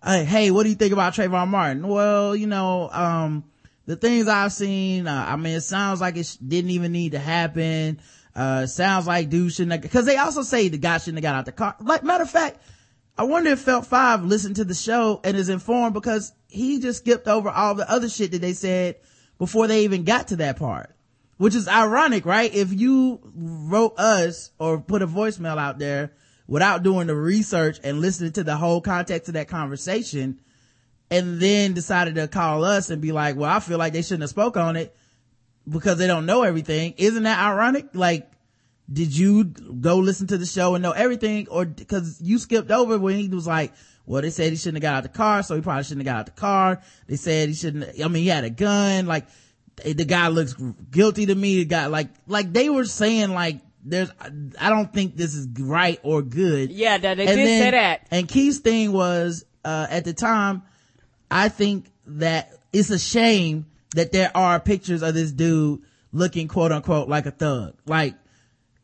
uh, 0.02 0.24
hey, 0.24 0.50
what 0.50 0.62
do 0.64 0.70
you 0.70 0.74
think 0.74 0.92
about 0.92 1.14
Trayvon 1.14 1.48
Martin? 1.48 1.86
Well, 1.86 2.34
you 2.34 2.46
know, 2.46 2.90
um, 2.90 3.44
the 3.86 3.94
things 3.96 4.26
I've 4.26 4.52
seen, 4.52 5.06
uh, 5.06 5.26
I 5.28 5.36
mean, 5.36 5.54
it 5.54 5.60
sounds 5.60 6.00
like 6.00 6.16
it 6.16 6.26
sh- 6.26 6.36
didn't 6.36 6.70
even 6.70 6.90
need 6.92 7.12
to 7.12 7.18
happen. 7.20 8.00
Uh, 8.34 8.66
sounds 8.66 9.06
like 9.06 9.28
dude 9.30 9.52
shouldn't 9.52 9.82
have, 9.84 9.92
cause 9.92 10.04
they 10.06 10.16
also 10.16 10.42
say 10.42 10.68
the 10.68 10.78
guy 10.78 10.98
shouldn't 10.98 11.18
have 11.18 11.22
got 11.32 11.38
out 11.38 11.44
the 11.46 11.52
car. 11.52 11.76
Like, 11.80 12.02
matter 12.04 12.24
of 12.24 12.30
fact, 12.30 12.58
I 13.18 13.22
wonder 13.24 13.50
if 13.50 13.60
Phil 13.60 13.82
Five 13.82 14.24
listened 14.24 14.56
to 14.56 14.64
the 14.64 14.74
show 14.74 15.20
and 15.24 15.36
is 15.36 15.48
informed 15.48 15.94
because 15.94 16.32
he 16.48 16.80
just 16.80 16.98
skipped 16.98 17.28
over 17.28 17.48
all 17.50 17.74
the 17.74 17.90
other 17.90 18.08
shit 18.08 18.32
that 18.32 18.40
they 18.40 18.52
said 18.54 18.96
before 19.38 19.66
they 19.66 19.84
even 19.84 20.04
got 20.04 20.28
to 20.28 20.36
that 20.36 20.58
part. 20.58 20.90
Which 21.38 21.54
is 21.54 21.68
ironic, 21.68 22.24
right? 22.24 22.52
If 22.54 22.72
you 22.72 23.20
wrote 23.34 23.98
us 23.98 24.50
or 24.58 24.80
put 24.80 25.02
a 25.02 25.06
voicemail 25.06 25.58
out 25.58 25.78
there 25.78 26.12
without 26.46 26.82
doing 26.82 27.08
the 27.08 27.14
research 27.14 27.78
and 27.82 28.00
listening 28.00 28.32
to 28.32 28.44
the 28.44 28.56
whole 28.56 28.80
context 28.80 29.28
of 29.28 29.34
that 29.34 29.48
conversation 29.48 30.40
and 31.10 31.38
then 31.40 31.74
decided 31.74 32.14
to 32.14 32.28
call 32.28 32.64
us 32.64 32.90
and 32.90 33.02
be 33.02 33.12
like, 33.12 33.36
well, 33.36 33.50
I 33.50 33.60
feel 33.60 33.78
like 33.78 33.92
they 33.92 34.02
shouldn't 34.02 34.22
have 34.22 34.30
spoke 34.30 34.56
on 34.56 34.76
it 34.76 34.96
because 35.68 35.98
they 35.98 36.06
don't 36.06 36.26
know 36.26 36.42
everything. 36.42 36.94
Isn't 36.96 37.24
that 37.24 37.38
ironic? 37.38 37.88
Like, 37.92 38.30
did 38.90 39.16
you 39.16 39.44
go 39.44 39.98
listen 39.98 40.26
to 40.28 40.38
the 40.38 40.46
show 40.46 40.74
and 40.74 40.82
know 40.82 40.92
everything 40.92 41.48
or 41.48 41.64
because 41.64 42.20
you 42.22 42.38
skipped 42.38 42.70
over 42.70 42.98
when 42.98 43.16
he 43.16 43.28
was 43.28 43.46
like 43.46 43.72
well 44.06 44.22
they 44.22 44.30
said 44.30 44.50
he 44.50 44.56
shouldn't 44.56 44.76
have 44.76 44.82
got 44.82 44.96
out 44.98 45.02
the 45.02 45.08
car 45.08 45.42
so 45.42 45.56
he 45.56 45.60
probably 45.60 45.82
shouldn't 45.82 46.06
have 46.06 46.14
got 46.14 46.20
out 46.20 46.26
the 46.26 46.40
car 46.40 46.80
they 47.08 47.16
said 47.16 47.48
he 47.48 47.54
shouldn't 47.54 47.84
i 48.00 48.06
mean 48.06 48.22
he 48.22 48.28
had 48.28 48.44
a 48.44 48.50
gun 48.50 49.06
like 49.06 49.26
the 49.84 50.04
guy 50.04 50.28
looks 50.28 50.54
guilty 50.90 51.26
to 51.26 51.34
me 51.34 51.56
the 51.58 51.64
guy 51.66 51.86
like 51.86 52.08
like 52.26 52.52
they 52.52 52.68
were 52.70 52.84
saying 52.86 53.30
like 53.30 53.60
there's 53.84 54.10
i 54.58 54.68
don't 54.70 54.92
think 54.92 55.16
this 55.16 55.34
is 55.34 55.46
right 55.60 56.00
or 56.02 56.22
good 56.22 56.70
Yeah, 56.72 56.98
that 56.98 57.16
they 57.18 57.26
did 57.26 57.38
then- 57.38 57.62
say 57.62 57.70
that. 57.72 58.06
and 58.10 58.26
Keith's 58.28 58.58
thing 58.58 58.92
was, 58.92 59.44
uh, 59.64 59.86
at 59.90 60.04
the 60.04 60.12
time, 60.12 60.62
I 61.30 61.48
think 61.48 61.90
that 62.06 62.52
it's 62.72 62.90
a 62.90 62.98
shame 62.98 63.66
that 63.94 64.12
there 64.12 64.30
are 64.36 64.58
pictures 64.60 65.02
of 65.02 65.14
this 65.14 65.30
dude 65.32 65.82
looking 66.12 66.48
quote 66.48 66.72
unquote 66.72 67.08
like 67.08 67.26
a 67.26 67.30
thug. 67.30 67.74
Like, 67.86 68.14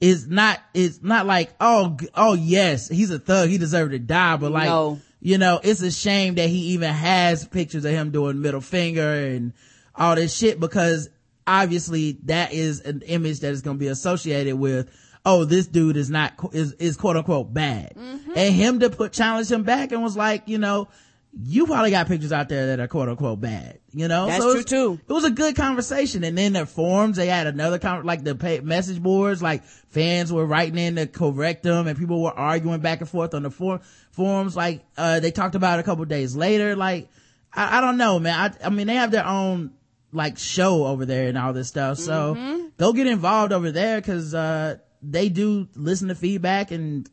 it's 0.01 0.27
not, 0.27 0.61
it's 0.75 1.03
not 1.03 1.27
like, 1.27 1.51
oh, 1.61 1.97
oh 2.15 2.35
yes, 2.35 2.89
he's 2.89 3.11
a 3.11 3.19
thug, 3.19 3.49
he 3.49 3.59
deserved 3.59 3.93
to 3.93 3.99
die, 3.99 4.37
but 4.37 4.51
like, 4.53 4.69
No. 4.69 5.01
you 5.21 5.39
know, 5.39 5.61
it's 5.63 5.83
a 5.83 5.91
shame 5.91 6.35
that 6.37 6.49
he 6.49 6.73
even 6.75 6.93
has 6.93 7.47
pictures 7.47 7.85
of 7.85 7.93
him 7.93 8.11
doing 8.11 8.41
middle 8.41 8.61
finger 8.61 9.13
and 9.13 9.53
all 9.95 10.15
this 10.15 10.37
shit 10.37 10.59
because 10.61 11.09
obviously 11.47 12.13
that 12.25 12.53
is 12.53 12.81
an 12.81 13.03
image 13.03 13.41
that 13.41 13.53
is 13.53 13.63
going 13.63 13.77
to 13.77 13.81
be 13.81 13.89
associated 13.89 14.57
with, 14.57 14.91
oh, 15.25 15.45
this 15.45 15.67
dude 15.67 15.97
is 15.97 16.11
not, 16.11 16.33
is, 16.53 16.73
is 16.75 16.97
quote 16.97 17.17
unquote 17.17 17.53
bad. 17.53 17.95
Mm-hmm. 17.97 18.33
And 18.37 18.55
him 18.55 18.81
to 18.81 18.91
put, 18.91 19.13
challenge 19.13 19.51
him 19.51 19.63
back 19.63 19.93
and 19.93 20.03
was 20.03 20.17
like, 20.17 20.45
you 20.47 20.59
know, 20.59 20.89
you 21.35 21.67
probably 21.67 21.91
got 21.91 22.09
pictures 22.09 22.31
out 22.31 22.51
there 22.51 22.67
that 22.69 22.81
are 22.81 22.89
quote 22.89 23.09
unquote 23.09 23.41
bad, 23.41 23.79
you 23.95 24.07
know? 24.07 24.27
That's 24.27 24.43
So 24.43 24.53
true, 24.53 24.63
too. 24.63 25.01
It 25.09 25.13
was 25.13 25.25
a 25.25 25.31
good 25.31 25.57
conversation. 25.57 26.25
And 26.25 26.37
then 26.37 26.53
the 26.53 26.67
forums, 26.67 27.17
they 27.17 27.27
had 27.27 27.47
another 27.47 27.79
con 27.79 28.05
like 28.05 28.23
the 28.23 28.35
pa 28.35 28.63
message 28.63 29.03
boards, 29.03 29.43
like 29.43 29.65
fans 29.65 30.31
were 30.31 30.45
writing 30.45 30.77
in 30.77 30.97
to 30.97 31.07
correct 31.07 31.63
them 31.63 31.87
and 31.87 31.99
people 31.99 32.23
were 32.23 32.39
arguing 32.39 32.81
back 32.81 33.01
and 33.01 33.09
forth 33.09 33.33
on 33.33 33.45
the 33.45 33.51
for- 33.51 33.81
forums. 34.11 34.55
Like, 34.57 34.85
uh, 34.99 35.21
they 35.21 35.31
talked 35.31 35.55
about 35.55 35.79
it 35.79 35.81
a 35.81 35.85
couple 35.85 36.05
days 36.05 36.37
later. 36.37 36.77
Like, 36.77 37.09
I, 37.53 37.79
I 37.79 37.81
don't 37.81 37.97
know, 37.97 38.19
man. 38.19 38.53
I, 38.63 38.67
I 38.67 38.71
mean, 38.71 38.87
they 38.87 38.97
have 38.97 39.11
their 39.11 39.27
own 39.27 39.73
like 40.13 40.39
show 40.39 40.85
over 40.87 41.07
there 41.07 41.29
and 41.29 41.39
all 41.39 41.53
this 41.53 41.69
stuff. 41.69 41.99
So 41.99 42.35
Mm-hmm. 42.35 42.67
go 42.79 42.93
get 42.93 43.07
involved 43.07 43.53
over 43.53 43.71
there 43.71 44.01
because, 44.01 44.35
uh, 44.35 44.77
they 45.03 45.29
do 45.29 45.67
listen 45.75 46.09
to 46.09 46.15
feedback 46.15 46.71
and 46.71 47.09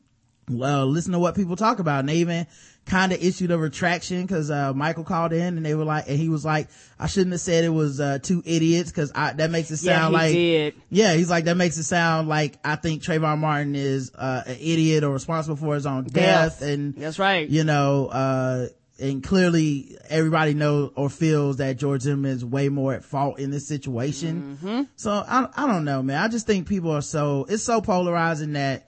well, 0.50 0.88
listen 0.88 1.12
to 1.14 1.20
what 1.20 1.36
people 1.36 1.56
talk 1.56 1.78
about. 1.80 2.00
And 2.00 2.10
they 2.10 2.18
even 2.18 2.48
kind 2.88 3.12
of 3.12 3.24
issued 3.24 3.52
a 3.52 3.58
retraction 3.58 4.24
because, 4.24 4.50
uh, 4.50 4.74
Michael 4.74 5.04
called 5.04 5.32
in 5.32 5.58
and 5.58 5.64
they 5.66 5.76
were 5.76 5.84
like, 5.86 6.06
and 6.10 6.18
he 6.18 6.28
was 6.28 6.44
like, 6.44 6.70
I 7.00 7.06
shouldn't 7.06 7.34
have 7.34 7.42
said 7.42 7.64
it 7.64 7.70
was, 7.70 8.00
uh, 8.00 8.18
two 8.20 8.42
idiots 8.46 8.90
because 8.92 9.12
that 9.12 9.52
makes 9.52 9.70
it 9.70 9.82
Yeah, 9.84 10.00
sound 10.00 10.08
he 10.12 10.14
like, 10.20 10.32
did. 10.34 10.74
yeah, 10.90 11.14
he's 11.14 11.30
like, 11.30 11.46
that 11.46 11.56
makes 11.56 11.78
it 11.78 11.84
sound 11.84 12.28
like 12.30 12.58
I 12.66 12.76
think 12.78 13.04
Trayvon 13.04 13.38
Martin 13.38 13.76
is, 13.76 14.12
uh, 14.16 14.42
an 14.48 14.58
idiot 14.60 15.04
or 15.04 15.12
responsible 15.14 15.56
for 15.56 15.76
his 15.76 15.86
own 15.86 16.06
death. 16.06 16.60
Death. 16.60 16.62
And, 16.64 16.96
That's 16.96 17.20
right. 17.20 17.48
you 17.48 17.64
know, 17.64 18.08
uh, 18.08 18.68
and 19.00 19.24
clearly 19.24 19.98
everybody 20.10 20.54
knows 20.54 20.92
or 20.96 21.10
feels 21.10 21.58
that 21.58 21.78
George 21.78 22.02
Zimmerman 22.02 22.32
is 22.32 22.46
way 22.46 22.70
more 22.70 22.94
at 22.94 23.04
fault 23.04 23.40
in 23.40 23.52
this 23.52 23.68
situation. 23.68 24.58
Mm-hmm. 24.62 24.82
So 24.96 25.12
I, 25.12 25.48
I 25.56 25.68
don't 25.68 25.86
know, 25.86 26.02
man. 26.04 26.22
I 26.22 26.28
just 26.28 26.46
think 26.46 26.68
people 26.68 26.92
are 26.92 27.02
so, 27.02 27.46
it's 27.50 27.64
so 27.64 27.82
polarizing 27.82 28.54
that 28.54 28.88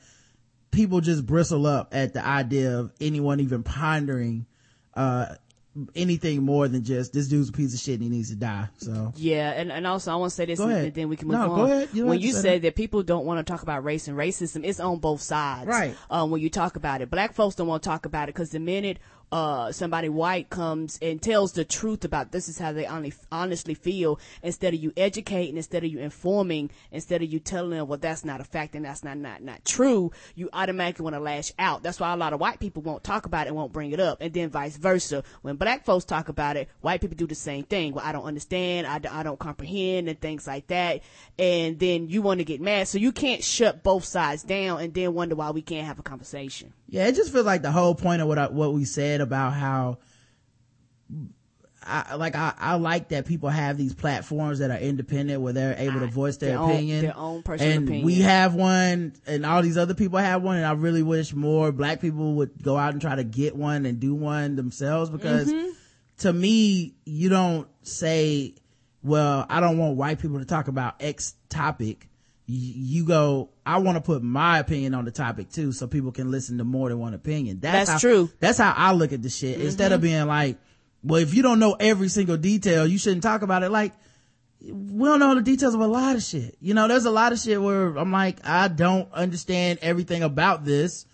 people 0.71 1.01
just 1.01 1.25
bristle 1.25 1.65
up 1.65 1.89
at 1.93 2.13
the 2.13 2.25
idea 2.25 2.79
of 2.79 2.91
anyone 2.99 3.39
even 3.39 3.63
pondering, 3.63 4.45
uh, 4.95 5.35
anything 5.95 6.43
more 6.43 6.67
than 6.67 6.83
just 6.83 7.13
this 7.13 7.29
dude's 7.29 7.47
a 7.47 7.53
piece 7.53 7.73
of 7.73 7.79
shit 7.79 7.93
and 7.93 8.03
he 8.03 8.09
needs 8.09 8.29
to 8.29 8.35
die. 8.35 8.67
So 8.77 9.13
Yeah, 9.15 9.51
and, 9.51 9.71
and 9.71 9.87
also 9.87 10.11
I 10.11 10.15
want 10.15 10.31
to 10.31 10.35
say 10.35 10.45
this, 10.45 10.59
and, 10.59 10.93
then 10.93 11.07
we 11.07 11.15
can 11.15 11.29
move 11.29 11.37
No, 11.37 11.51
on. 11.51 11.57
go 11.59 11.65
ahead. 11.65 11.89
You 11.93 12.05
when 12.07 12.19
you 12.19 12.33
say 12.33 12.41
say 12.41 12.59
that. 12.59 12.61
that. 12.63 12.75
people 12.75 13.03
don't 13.03 13.25
want 13.25 13.45
to 13.45 13.49
talk 13.49 13.63
about 13.63 13.85
race 13.85 14.09
and 14.09 14.17
racism, 14.17 14.65
it's 14.65 14.81
on 14.81 14.99
both 14.99 15.21
sides. 15.21 15.67
Right. 15.67 15.95
Um, 16.09 16.29
when 16.29 16.41
you 16.41 16.49
talk 16.49 16.75
about 16.75 17.01
it, 17.01 17.09
black 17.09 17.33
folks 17.33 17.55
don't 17.55 17.67
want 17.67 17.83
to 17.83 17.89
talk 17.89 18.05
about 18.05 18.27
it 18.27 18.35
because 18.35 18.49
the 18.49 18.59
minute 18.59 18.99
uh 19.31 19.71
somebody 19.71 20.09
white 20.09 20.49
comes 20.49 20.99
and 21.01 21.21
tells 21.21 21.53
the 21.53 21.63
truth 21.65 22.03
about 22.03 22.31
this 22.31 22.49
is 22.49 22.59
how 22.59 22.71
they 22.71 22.85
honestly, 22.85 23.27
honestly 23.31 23.73
feel, 23.73 24.19
instead 24.43 24.73
of 24.73 24.79
you 24.79 24.91
educating, 24.97 25.57
instead 25.57 25.83
of 25.83 25.91
you 25.91 25.99
informing, 25.99 26.69
instead 26.91 27.21
of 27.21 27.31
you 27.31 27.39
telling 27.39 27.71
them, 27.71 27.87
well, 27.87 27.97
that's 27.97 28.25
not 28.25 28.41
a 28.41 28.43
fact 28.43 28.75
and 28.75 28.85
that's 28.85 29.03
not 29.03 29.17
not 29.17 29.41
not 29.41 29.63
true, 29.65 30.11
you 30.35 30.49
automatically 30.53 31.03
want 31.03 31.15
to 31.15 31.19
lash 31.19 31.51
out. 31.59 31.83
That's 31.83 31.99
why 31.99 32.13
a 32.13 32.17
lot 32.17 32.33
of 32.33 32.39
white 32.39 32.59
people 32.59 32.81
won't 32.81 33.03
talk 33.03 33.25
about 33.25 33.47
it 33.47 33.49
and 33.49 33.55
won't 33.55 33.73
bring 33.73 33.91
it 33.91 33.99
up, 33.99 34.19
and 34.21 34.33
then 34.33 34.49
vice 34.49 34.77
versa. 34.77 35.23
When 35.41 35.55
black 35.55 35.85
folks 35.85 36.05
talk 36.05 36.29
about 36.29 36.57
it, 36.57 36.69
white 36.81 37.01
people 37.01 37.17
do 37.17 37.27
the 37.27 37.35
same 37.35 37.63
thing. 37.63 37.93
Well, 37.93 38.05
I 38.05 38.11
don't 38.11 38.25
understand, 38.25 38.87
I, 38.87 38.99
I 39.19 39.23
don't 39.23 39.39
comprehend, 39.39 40.09
and 40.09 40.19
things 40.19 40.47
like 40.47 40.67
that. 40.67 41.01
And 41.39 41.79
then 41.79 42.09
you 42.09 42.21
want 42.21 42.39
to 42.39 42.45
get 42.45 42.61
mad, 42.61 42.87
so 42.87 42.97
you 42.97 43.11
can't 43.11 43.43
shut 43.43 43.83
both 43.83 44.05
sides 44.05 44.43
down 44.43 44.81
and 44.81 44.93
then 44.93 45.13
wonder 45.13 45.35
why 45.35 45.51
we 45.51 45.61
can't 45.61 45.87
have 45.87 45.99
a 45.99 46.03
conversation. 46.03 46.73
yeah, 46.87 47.07
it 47.07 47.15
just 47.15 47.31
feels 47.31 47.45
like 47.45 47.61
the 47.61 47.71
whole 47.71 47.95
point 47.95 48.21
of 48.21 48.27
what 48.27 48.37
I, 48.37 48.47
what 48.47 48.73
we 48.73 48.85
said 48.85 49.20
about 49.21 49.53
how 49.53 49.97
I 51.83 52.13
like 52.15 52.35
I, 52.35 52.53
I 52.59 52.75
like 52.75 53.09
that 53.09 53.25
people 53.25 53.49
have 53.49 53.75
these 53.75 53.95
platforms 53.95 54.59
that 54.59 54.69
are 54.69 54.77
independent 54.77 55.41
where 55.41 55.51
they're 55.51 55.75
able 55.79 56.01
to 56.01 56.07
voice 56.07 56.37
their, 56.37 56.51
Their 56.51 56.59
own- 56.59 56.71
opinion. 56.71 57.01
their 57.01 57.17
own 57.17 57.41
personal 57.41 57.73
and 57.73 57.83
opinion. 57.87 58.05
we 58.05 58.19
have 58.21 58.53
one 58.53 59.13
and 59.25 59.45
all 59.47 59.63
these 59.63 59.79
other 59.79 59.95
people 59.95 60.19
have 60.19 60.43
one 60.43 60.57
and 60.57 60.65
I 60.65 60.73
really 60.73 61.01
wish 61.01 61.33
more 61.33 61.71
black 61.71 61.99
people 61.99 62.35
would 62.35 62.61
go 62.61 62.77
out 62.77 62.93
and 62.93 63.01
try 63.01 63.15
to 63.15 63.23
get 63.23 63.55
one 63.55 63.87
and 63.87 63.99
do 63.99 64.13
one 64.13 64.55
themselves 64.55 65.09
because 65.09 65.51
Mm-hmm. 65.51 65.69
to 66.19 66.33
me 66.33 66.93
you 67.05 67.29
don't 67.29 67.67
say 67.81 68.53
well 69.01 69.47
I 69.49 69.59
don't 69.59 69.79
want 69.79 69.97
white 69.97 70.19
people 70.19 70.37
to 70.37 70.45
talk 70.45 70.67
about 70.67 70.95
X 71.01 71.33
topic 71.49 72.07
you 72.47 73.05
go 73.05 73.49
I 73.65 73.77
want 73.77 73.95
to 73.97 74.01
put 74.01 74.23
my 74.23 74.59
opinion 74.59 74.93
on 74.93 75.05
the 75.05 75.11
topic 75.11 75.49
too 75.51 75.71
so 75.71 75.87
people 75.87 76.11
can 76.11 76.31
listen 76.31 76.57
to 76.57 76.63
more 76.63 76.89
than 76.89 76.99
one 76.99 77.13
opinion 77.13 77.59
that's, 77.61 77.87
That's 77.87 77.89
how, 77.91 77.97
true. 77.99 78.29
that's 78.39 78.57
how 78.57 78.73
I 78.75 78.91
look 78.93 79.13
at 79.13 79.21
the 79.21 79.29
shit. 79.29 79.61
Instead 79.61 79.85
Mm-hmm. 79.87 79.93
of 79.95 80.01
being 80.01 80.25
like, 80.27 80.57
well, 81.03 81.21
if 81.21 81.33
you 81.33 81.41
don't 81.43 81.59
know 81.59 81.75
every 81.79 82.09
single 82.09 82.37
detail, 82.37 82.85
you 82.85 82.97
shouldn't 82.97 83.23
talk 83.23 83.41
about 83.41 83.63
it. 83.63 83.69
Like, 83.71 83.93
we 84.61 85.07
don't 85.07 85.19
know 85.19 85.33
the 85.33 85.41
details 85.41 85.73
of 85.73 85.81
a 85.81 85.87
lot 85.87 86.15
of 86.15 86.21
shit. 86.21 86.57
You 86.61 86.73
know, 86.75 86.87
there's 86.87 87.05
a 87.05 87.11
lot 87.11 87.31
of 87.31 87.39
shit 87.39 87.59
where 87.61 87.95
I'm 87.97 88.11
like, 88.11 88.37
I 88.47 88.67
don't 88.67 89.11
understand 89.11 89.79
everything 89.81 90.21
about 90.21 90.63
this. 90.65 91.05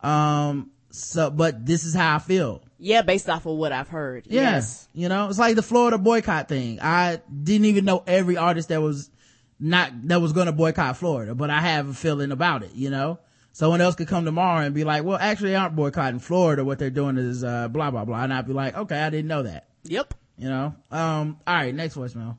Um, 0.00 0.70
so, 0.90 1.30
but 1.30 1.64
this 1.64 1.84
is 1.84 1.94
how 1.94 2.16
I 2.16 2.18
feel. 2.18 2.62
Yeah, 2.78 3.02
based 3.02 3.28
off 3.30 3.46
of 3.46 3.56
what 3.56 3.70
I've 3.72 3.88
heard. 3.88 4.26
Yeah. 4.28 4.42
Yes. 4.42 4.88
You 4.92 5.08
know, 5.08 5.28
it's 5.28 5.38
like 5.38 5.54
the 5.56 5.62
Florida 5.62 5.98
boycott 5.98 6.48
thing. 6.48 6.78
I 6.80 7.20
didn't 7.42 7.66
even 7.66 7.84
know 7.84 8.02
every 8.06 8.36
artist 8.36 8.68
that 8.70 8.82
was 8.82 9.10
not, 9.58 10.08
that 10.08 10.20
was 10.20 10.32
going 10.32 10.46
to 10.46 10.52
boycott 10.52 10.96
Florida, 10.96 11.34
but 11.34 11.50
I 11.50 11.60
have 11.60 11.88
a 11.88 11.94
feeling 11.94 12.32
about 12.32 12.62
it, 12.62 12.72
you 12.74 12.90
know? 12.90 13.18
Someone 13.52 13.80
else 13.80 13.94
could 13.94 14.08
come 14.08 14.26
tomorrow 14.26 14.64
and 14.64 14.74
be 14.74 14.84
like, 14.84 15.02
well, 15.02 15.16
actually, 15.18 15.50
they 15.50 15.56
aren't 15.56 15.74
boycotting 15.74 16.20
Florida. 16.20 16.62
What 16.62 16.78
they're 16.78 16.90
doing 16.90 17.16
is, 17.16 17.42
uh, 17.42 17.68
blah, 17.68 17.90
blah, 17.90 18.04
blah. 18.04 18.22
And 18.22 18.34
I'd 18.34 18.46
be 18.46 18.52
like, 18.52 18.76
okay, 18.76 19.00
I 19.00 19.08
didn't 19.08 19.28
know 19.28 19.44
that. 19.44 19.68
Yep. 19.84 20.12
You 20.36 20.50
know? 20.50 20.74
Um, 20.90 21.40
all 21.46 21.54
right, 21.54 21.74
next 21.74 21.94
voicemail. 21.96 22.36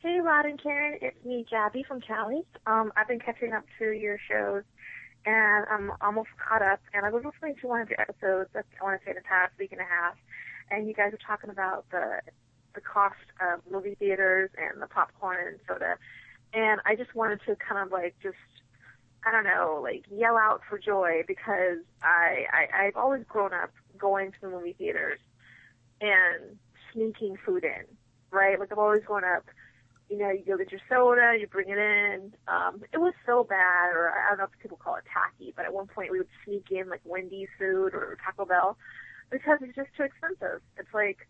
Hey, 0.00 0.20
Rod 0.20 0.44
and 0.44 0.62
Karen, 0.62 0.98
it's 1.00 1.24
me, 1.24 1.46
Gabby 1.50 1.82
from 1.88 2.02
Cali. 2.02 2.42
Um, 2.66 2.92
I've 2.94 3.08
been 3.08 3.20
catching 3.20 3.54
up 3.54 3.64
to 3.78 3.86
your 3.86 4.18
shows, 4.28 4.64
and 5.24 5.64
I'm 5.72 5.92
almost 6.02 6.28
caught 6.46 6.60
up. 6.60 6.80
And 6.92 7.06
I 7.06 7.10
was 7.10 7.24
listening 7.24 7.54
to 7.62 7.68
one 7.68 7.80
of 7.80 7.88
your 7.88 8.02
episodes. 8.02 8.50
I 8.54 8.84
want 8.84 9.00
to 9.00 9.06
say 9.06 9.14
the 9.14 9.22
past 9.22 9.54
week 9.58 9.72
and 9.72 9.80
a 9.80 9.84
half, 9.84 10.16
and 10.70 10.86
you 10.86 10.92
guys 10.92 11.12
were 11.12 11.18
talking 11.26 11.48
about 11.48 11.86
the 11.90 12.20
the 12.74 12.80
cost 12.80 13.16
of 13.40 13.60
movie 13.70 13.94
theaters 13.94 14.50
and 14.56 14.80
the 14.80 14.86
popcorn 14.86 15.46
and 15.46 15.58
soda. 15.66 15.96
And 16.52 16.80
I 16.86 16.94
just 16.94 17.14
wanted 17.14 17.40
to 17.46 17.56
kind 17.56 17.84
of 17.84 17.92
like 17.92 18.14
just 18.22 18.36
I 19.26 19.32
don't 19.32 19.44
know, 19.44 19.80
like 19.82 20.04
yell 20.10 20.36
out 20.36 20.60
for 20.68 20.78
joy 20.78 21.22
because 21.26 21.78
I, 22.02 22.44
I 22.52 22.86
I've 22.86 22.96
always 22.96 23.24
grown 23.28 23.52
up 23.54 23.72
going 23.98 24.32
to 24.32 24.38
the 24.42 24.48
movie 24.48 24.74
theaters 24.76 25.18
and 26.00 26.58
sneaking 26.92 27.36
food 27.44 27.64
in, 27.64 27.84
right? 28.30 28.58
Like 28.60 28.70
I've 28.70 28.78
always 28.78 29.04
grown 29.04 29.24
up 29.24 29.44
you 30.10 30.18
know, 30.18 30.30
you 30.30 30.44
go 30.46 30.56
get 30.56 30.70
your 30.70 30.80
soda, 30.88 31.36
you 31.38 31.46
bring 31.46 31.68
it 31.68 31.78
in. 31.78 32.32
Um, 32.46 32.82
it 32.92 32.98
was 32.98 33.14
so 33.26 33.44
bad, 33.44 33.92
or 33.94 34.12
I 34.12 34.30
don't 34.30 34.38
know 34.38 34.44
if 34.44 34.60
people 34.60 34.76
call 34.76 34.96
it 34.96 35.04
tacky, 35.12 35.52
but 35.56 35.64
at 35.64 35.72
one 35.72 35.86
point 35.86 36.12
we 36.12 36.18
would 36.18 36.28
sneak 36.44 36.66
in 36.70 36.88
like 36.88 37.00
Wendy's 37.04 37.48
food 37.58 37.94
or 37.94 38.18
Taco 38.24 38.44
Bell 38.44 38.76
because 39.30 39.58
it's 39.62 39.74
just 39.74 39.88
too 39.96 40.04
expensive. 40.04 40.60
It's 40.76 40.92
like, 40.92 41.26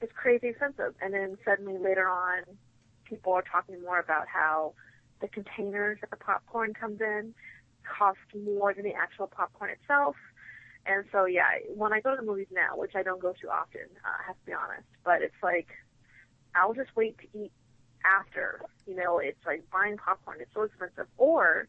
it's 0.00 0.12
crazy 0.12 0.48
expensive. 0.48 0.94
And 1.00 1.12
then 1.14 1.36
suddenly 1.44 1.78
later 1.78 2.08
on, 2.08 2.42
people 3.04 3.32
are 3.32 3.42
talking 3.42 3.80
more 3.82 3.98
about 3.98 4.26
how 4.28 4.74
the 5.20 5.28
containers 5.28 5.98
that 6.00 6.10
the 6.10 6.16
popcorn 6.16 6.74
comes 6.74 7.00
in 7.00 7.34
cost 7.84 8.18
more 8.46 8.74
than 8.74 8.84
the 8.84 8.94
actual 8.94 9.26
popcorn 9.26 9.70
itself. 9.70 10.16
And 10.86 11.04
so, 11.12 11.24
yeah, 11.24 11.58
when 11.74 11.92
I 11.92 12.00
go 12.00 12.10
to 12.10 12.16
the 12.16 12.26
movies 12.26 12.46
now, 12.50 12.76
which 12.76 12.92
I 12.94 13.02
don't 13.02 13.20
go 13.20 13.34
to 13.40 13.48
often, 13.48 13.88
uh, 14.04 14.22
I 14.22 14.26
have 14.26 14.36
to 14.36 14.46
be 14.46 14.52
honest, 14.52 14.88
but 15.04 15.22
it's 15.22 15.42
like, 15.42 15.68
I'll 16.54 16.74
just 16.74 16.94
wait 16.96 17.16
to 17.18 17.38
eat 17.38 17.52
after. 18.04 18.60
You 18.86 18.96
know, 18.96 19.18
it's 19.18 19.44
like 19.46 19.64
buying 19.70 19.96
popcorn. 19.96 20.38
It's 20.40 20.50
so 20.54 20.62
expensive. 20.62 21.06
Or, 21.18 21.68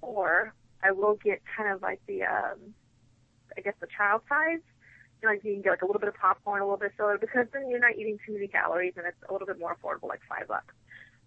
or 0.00 0.54
I 0.82 0.92
will 0.92 1.14
get 1.22 1.40
kind 1.56 1.72
of 1.72 1.82
like 1.82 2.00
the, 2.06 2.24
um, 2.24 2.74
I 3.56 3.60
guess 3.60 3.74
the 3.80 3.86
child 3.86 4.22
size. 4.28 4.60
You 5.22 5.28
know, 5.28 5.34
like 5.34 5.44
you 5.44 5.54
can 5.54 5.62
get 5.62 5.70
like 5.70 5.82
a 5.82 5.86
little 5.86 6.00
bit 6.00 6.08
of 6.08 6.14
popcorn, 6.14 6.60
a 6.60 6.64
little 6.64 6.78
bit 6.78 6.92
of 6.92 6.96
soda, 6.98 7.18
because 7.18 7.46
then 7.52 7.70
you're 7.70 7.80
not 7.80 7.96
eating 7.96 8.18
too 8.26 8.34
many 8.34 8.48
calories 8.48 8.94
and 8.96 9.06
it's 9.06 9.16
a 9.28 9.32
little 9.32 9.46
bit 9.46 9.58
more 9.58 9.74
affordable, 9.74 10.08
like 10.08 10.20
five 10.28 10.48
bucks. 10.48 10.74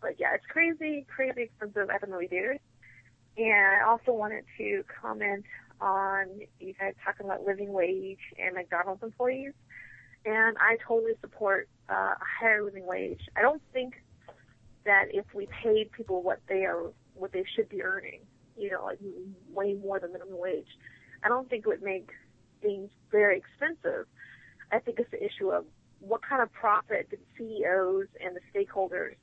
But 0.01 0.19
yeah, 0.19 0.33
it's 0.35 0.45
crazy, 0.47 1.05
crazy 1.13 1.43
expensive 1.43 1.89
at 1.89 2.01
the 2.01 2.07
movie 2.07 2.27
theaters. 2.27 2.59
And 3.37 3.81
I 3.81 3.87
also 3.87 4.11
wanted 4.11 4.45
to 4.57 4.83
comment 5.01 5.45
on 5.81 6.41
you 6.59 6.73
guys 6.73 6.93
talking 7.03 7.25
about 7.25 7.45
living 7.45 7.71
wage 7.71 8.19
and 8.37 8.55
McDonald's 8.55 9.03
employees. 9.03 9.53
And 10.25 10.57
I 10.59 10.77
totally 10.85 11.13
support 11.21 11.69
uh, 11.89 11.93
a 11.93 12.25
higher 12.39 12.63
living 12.63 12.85
wage. 12.85 13.21
I 13.37 13.41
don't 13.41 13.61
think 13.71 13.95
that 14.85 15.05
if 15.11 15.25
we 15.33 15.47
paid 15.63 15.91
people 15.91 16.21
what 16.21 16.39
they 16.47 16.65
are, 16.65 16.91
what 17.15 17.31
they 17.31 17.43
should 17.55 17.69
be 17.69 17.81
earning, 17.83 18.21
you 18.57 18.71
know, 18.71 18.83
like 18.83 18.99
way 19.53 19.73
more 19.73 19.99
than 19.99 20.11
minimum 20.11 20.37
wage, 20.37 20.67
I 21.23 21.29
don't 21.29 21.49
think 21.49 21.65
it 21.65 21.69
would 21.69 21.83
make 21.83 22.09
things 22.62 22.89
very 23.12 23.38
expensive. 23.38 24.05
I 24.72 24.80
think 24.80 24.99
it's 24.99 25.12
the 25.12 25.24
issue 25.24 25.49
of 25.49 25.66
what 25.99 26.22
kind 26.22 26.41
of 26.41 26.51
profit 26.53 27.10
do 27.10 27.18
CEOs 27.38 28.07
and 28.24 28.36
the 28.36 28.41
stakeholders, 28.53 29.16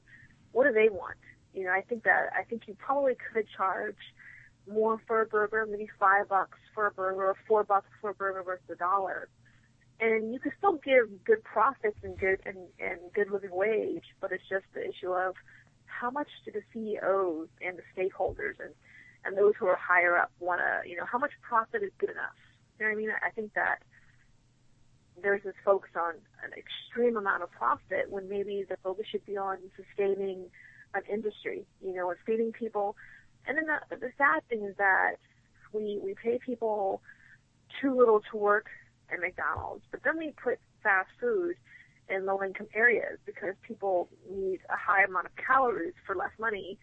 what 0.52 0.66
do 0.66 0.72
they 0.72 0.88
want? 0.88 1.16
You 1.54 1.64
know, 1.64 1.70
I 1.70 1.82
think 1.82 2.04
that 2.04 2.30
I 2.38 2.44
think 2.44 2.62
you 2.66 2.74
probably 2.74 3.14
could 3.32 3.46
charge 3.56 3.96
more 4.70 5.00
for 5.06 5.22
a 5.22 5.26
burger, 5.26 5.66
maybe 5.70 5.88
five 5.98 6.28
bucks 6.28 6.58
for 6.74 6.88
a 6.88 6.90
burger, 6.90 7.24
or 7.24 7.36
four 7.46 7.64
bucks 7.64 7.88
for 8.00 8.10
a 8.10 8.14
burger 8.14 8.42
versus 8.42 8.64
a 8.70 8.74
dollar 8.74 9.28
and 10.00 10.32
you 10.32 10.40
can 10.40 10.52
still 10.58 10.74
give 10.84 11.24
good 11.24 11.42
profits 11.42 11.96
and 12.02 12.18
good 12.18 12.40
and, 12.44 12.56
and 12.78 12.98
good 13.14 13.30
living 13.30 13.50
wage, 13.52 14.04
but 14.20 14.32
it's 14.32 14.46
just 14.48 14.64
the 14.74 14.86
issue 14.86 15.12
of 15.12 15.34
how 15.86 16.10
much 16.10 16.28
do 16.44 16.52
the 16.52 16.62
CEOs 16.72 17.48
and 17.62 17.78
the 17.78 17.82
stakeholders 17.96 18.60
and 18.60 18.74
and 19.24 19.36
those 19.36 19.54
who 19.58 19.66
are 19.66 19.76
higher 19.76 20.16
up 20.16 20.30
want 20.38 20.60
to, 20.60 20.88
you 20.88 20.96
know, 20.96 21.04
how 21.04 21.18
much 21.18 21.32
profit 21.42 21.82
is 21.82 21.90
good 21.98 22.10
enough? 22.10 22.36
You 22.78 22.86
know 22.86 22.90
what 22.90 22.96
I 22.96 23.00
mean? 23.00 23.10
I 23.10 23.30
think 23.30 23.54
that 23.54 23.78
there's 25.22 25.42
this 25.42 25.54
focus 25.64 25.90
on 25.96 26.14
an 26.44 26.50
extreme 26.56 27.16
amount 27.16 27.42
of 27.42 27.50
profit 27.50 28.10
when 28.10 28.28
maybe 28.28 28.64
the 28.68 28.76
focus 28.82 29.06
should 29.10 29.24
be 29.24 29.36
on 29.36 29.58
sustaining 29.76 30.46
an 30.94 31.02
industry, 31.10 31.66
you 31.82 31.94
know, 31.94 32.10
and 32.10 32.18
feeding 32.26 32.52
people. 32.52 32.96
And 33.46 33.56
then 33.56 33.66
the, 33.66 33.96
the 33.96 34.12
sad 34.18 34.46
thing 34.48 34.64
is 34.64 34.76
that 34.76 35.16
we 35.72 35.98
we 36.02 36.14
pay 36.14 36.38
people 36.44 37.02
too 37.80 37.96
little 37.96 38.20
to 38.30 38.36
work 38.36 38.66
and 39.10 39.20
McDonald's. 39.20 39.84
But 39.90 40.02
then 40.04 40.18
we 40.18 40.32
put 40.42 40.58
fast 40.82 41.08
food 41.20 41.54
in 42.08 42.26
low 42.26 42.42
income 42.42 42.68
areas 42.74 43.18
because 43.24 43.54
people 43.66 44.08
need 44.30 44.60
a 44.70 44.76
high 44.76 45.04
amount 45.04 45.26
of 45.26 45.32
calories 45.36 45.94
for 46.06 46.14
less 46.14 46.30
money. 46.38 46.78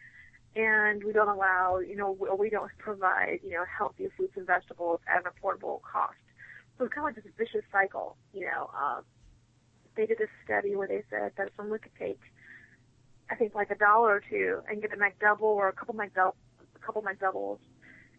And 0.55 1.03
we 1.03 1.13
don't 1.13 1.29
allow, 1.29 1.79
you 1.79 1.95
know, 1.95 2.15
we 2.37 2.49
don't 2.49 2.71
provide, 2.77 3.39
you 3.43 3.51
know, 3.51 3.63
healthy 3.65 4.07
fruits 4.15 4.33
and 4.37 4.45
vegetables 4.45 4.99
at 5.07 5.25
an 5.25 5.31
affordable 5.31 5.81
cost. 5.81 6.13
So 6.77 6.85
it's 6.85 6.93
kind 6.93 7.07
of 7.07 7.15
like 7.15 7.23
this 7.23 7.33
vicious 7.37 7.65
cycle, 7.71 8.17
you 8.33 8.41
know. 8.41 8.69
Um, 8.77 9.03
they 9.95 10.05
did 10.05 10.21
a 10.21 10.29
study 10.45 10.75
where 10.75 10.87
they 10.87 11.03
said 11.09 11.31
that 11.37 11.49
someone 11.57 11.79
could 11.79 11.95
take, 11.97 12.19
I 13.31 13.35
think, 13.35 13.55
like 13.55 13.71
a 13.71 13.75
dollar 13.75 14.15
or 14.15 14.21
two 14.29 14.61
and 14.69 14.81
get 14.81 14.91
a 14.93 14.97
McDouble 14.97 15.41
or 15.41 15.69
a 15.69 15.73
couple 15.73 15.95
McDouble, 15.95 16.35
a 16.75 16.85
couple 16.85 17.01
McDoubles, 17.01 17.59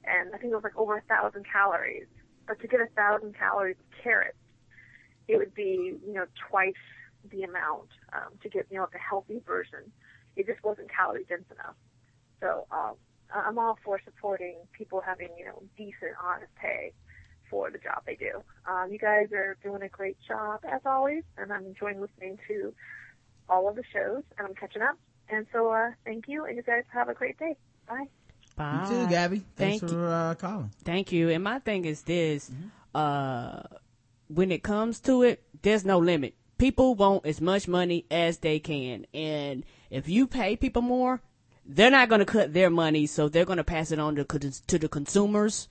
and 0.05 0.35
I 0.35 0.39
think 0.39 0.53
it 0.53 0.57
was 0.57 0.64
like 0.64 0.76
over 0.76 0.97
a 0.97 1.03
thousand 1.03 1.47
calories 1.51 2.07
but 2.47 2.61
to 2.61 2.68
get 2.68 2.80
a 2.80 2.87
thousand 2.95 3.37
calories 3.37 3.76
of 3.78 4.03
carrots, 4.03 4.37
it 5.28 5.37
would 5.37 5.55
be, 5.55 5.95
you 6.07 6.12
know, 6.12 6.26
twice 6.51 6.74
the 7.30 7.43
amount 7.43 7.89
um, 8.12 8.37
to 8.43 8.49
get, 8.49 8.66
you 8.70 8.76
know, 8.76 8.82
like 8.82 8.95
a 8.95 8.99
healthy 8.99 9.41
version. 9.47 9.80
It 10.37 10.47
just 10.47 10.62
wasn't 10.62 10.91
calorie 10.91 11.24
dense 11.28 11.45
enough. 11.51 11.76
So 12.41 12.66
um, 12.70 12.95
I'm 13.35 13.59
all 13.59 13.78
for 13.85 14.01
supporting 14.05 14.57
people 14.72 15.01
having, 15.05 15.28
you 15.39 15.45
know, 15.47 15.62
decent, 15.76 16.12
honest 16.22 16.55
pay 16.57 16.93
for 17.51 17.70
the 17.70 17.78
job 17.78 18.03
they 18.07 18.16
do. 18.16 18.43
Um, 18.68 18.91
you 18.93 18.99
guys 18.99 19.32
are 19.32 19.57
doing 19.62 19.82
a 19.82 19.89
great 19.89 20.16
job 20.26 20.61
as 20.70 20.80
always, 20.87 21.24
and 21.37 21.53
I'm 21.53 21.66
enjoying 21.66 22.01
listening 22.01 22.39
to 22.49 22.72
all 23.49 23.68
of 23.68 23.76
the 23.76 23.85
shows, 23.93 24.22
and 24.39 24.49
I'm 24.49 24.55
catching 24.55 24.82
up. 24.82 24.97
And 25.28 25.47
so, 25.53 25.70
uh, 25.70 25.91
thank 26.05 26.28
you, 26.28 26.45
and 26.45 26.57
you 26.57 26.62
guys 26.62 26.85
have 26.93 27.09
a 27.09 27.14
great 27.14 27.39
day. 27.39 27.57
Bye. 27.89 28.07
Bye. 28.57 28.87
You 28.91 28.97
too, 28.97 29.09
Gabby. 29.09 29.43
Thanks 29.57 29.80
Thank 29.80 29.91
for 29.91 29.99
you. 29.99 30.05
uh, 30.05 30.35
calling. 30.35 30.70
Thank 30.85 31.12
you. 31.12 31.28
And 31.28 31.43
my 31.43 31.59
thing 31.59 31.85
is 31.85 32.03
this, 32.03 32.51
uh, 32.95 33.62
when 34.28 34.53
it 34.53 34.62
comes 34.62 35.01
to 35.01 35.22
it, 35.22 35.43
there's 35.62 35.85
no 35.85 35.99
limit. 35.99 36.35
People 36.57 36.95
want 36.95 37.26
as 37.26 37.41
much 37.41 37.66
money 37.66 38.07
as 38.11 38.39
they 38.39 38.61
can. 38.61 39.07
And 39.12 39.64
if 39.91 40.09
you 40.09 40.26
pay 40.26 40.57
people 40.57 40.82
more, 40.82 41.20
they're 41.66 41.90
not 41.90 42.08
going 42.08 42.20
to 42.20 42.24
cut 42.24 42.52
their 42.52 42.70
money. 42.70 43.06
So 43.06 43.28
they're 43.28 43.44
going 43.44 43.58
to 43.58 43.64
pass 43.64 43.90
it 43.90 43.98
on 43.98 44.16
to, 44.16 44.24
to 44.24 44.78
the 44.78 44.88
consumers. 44.88 45.68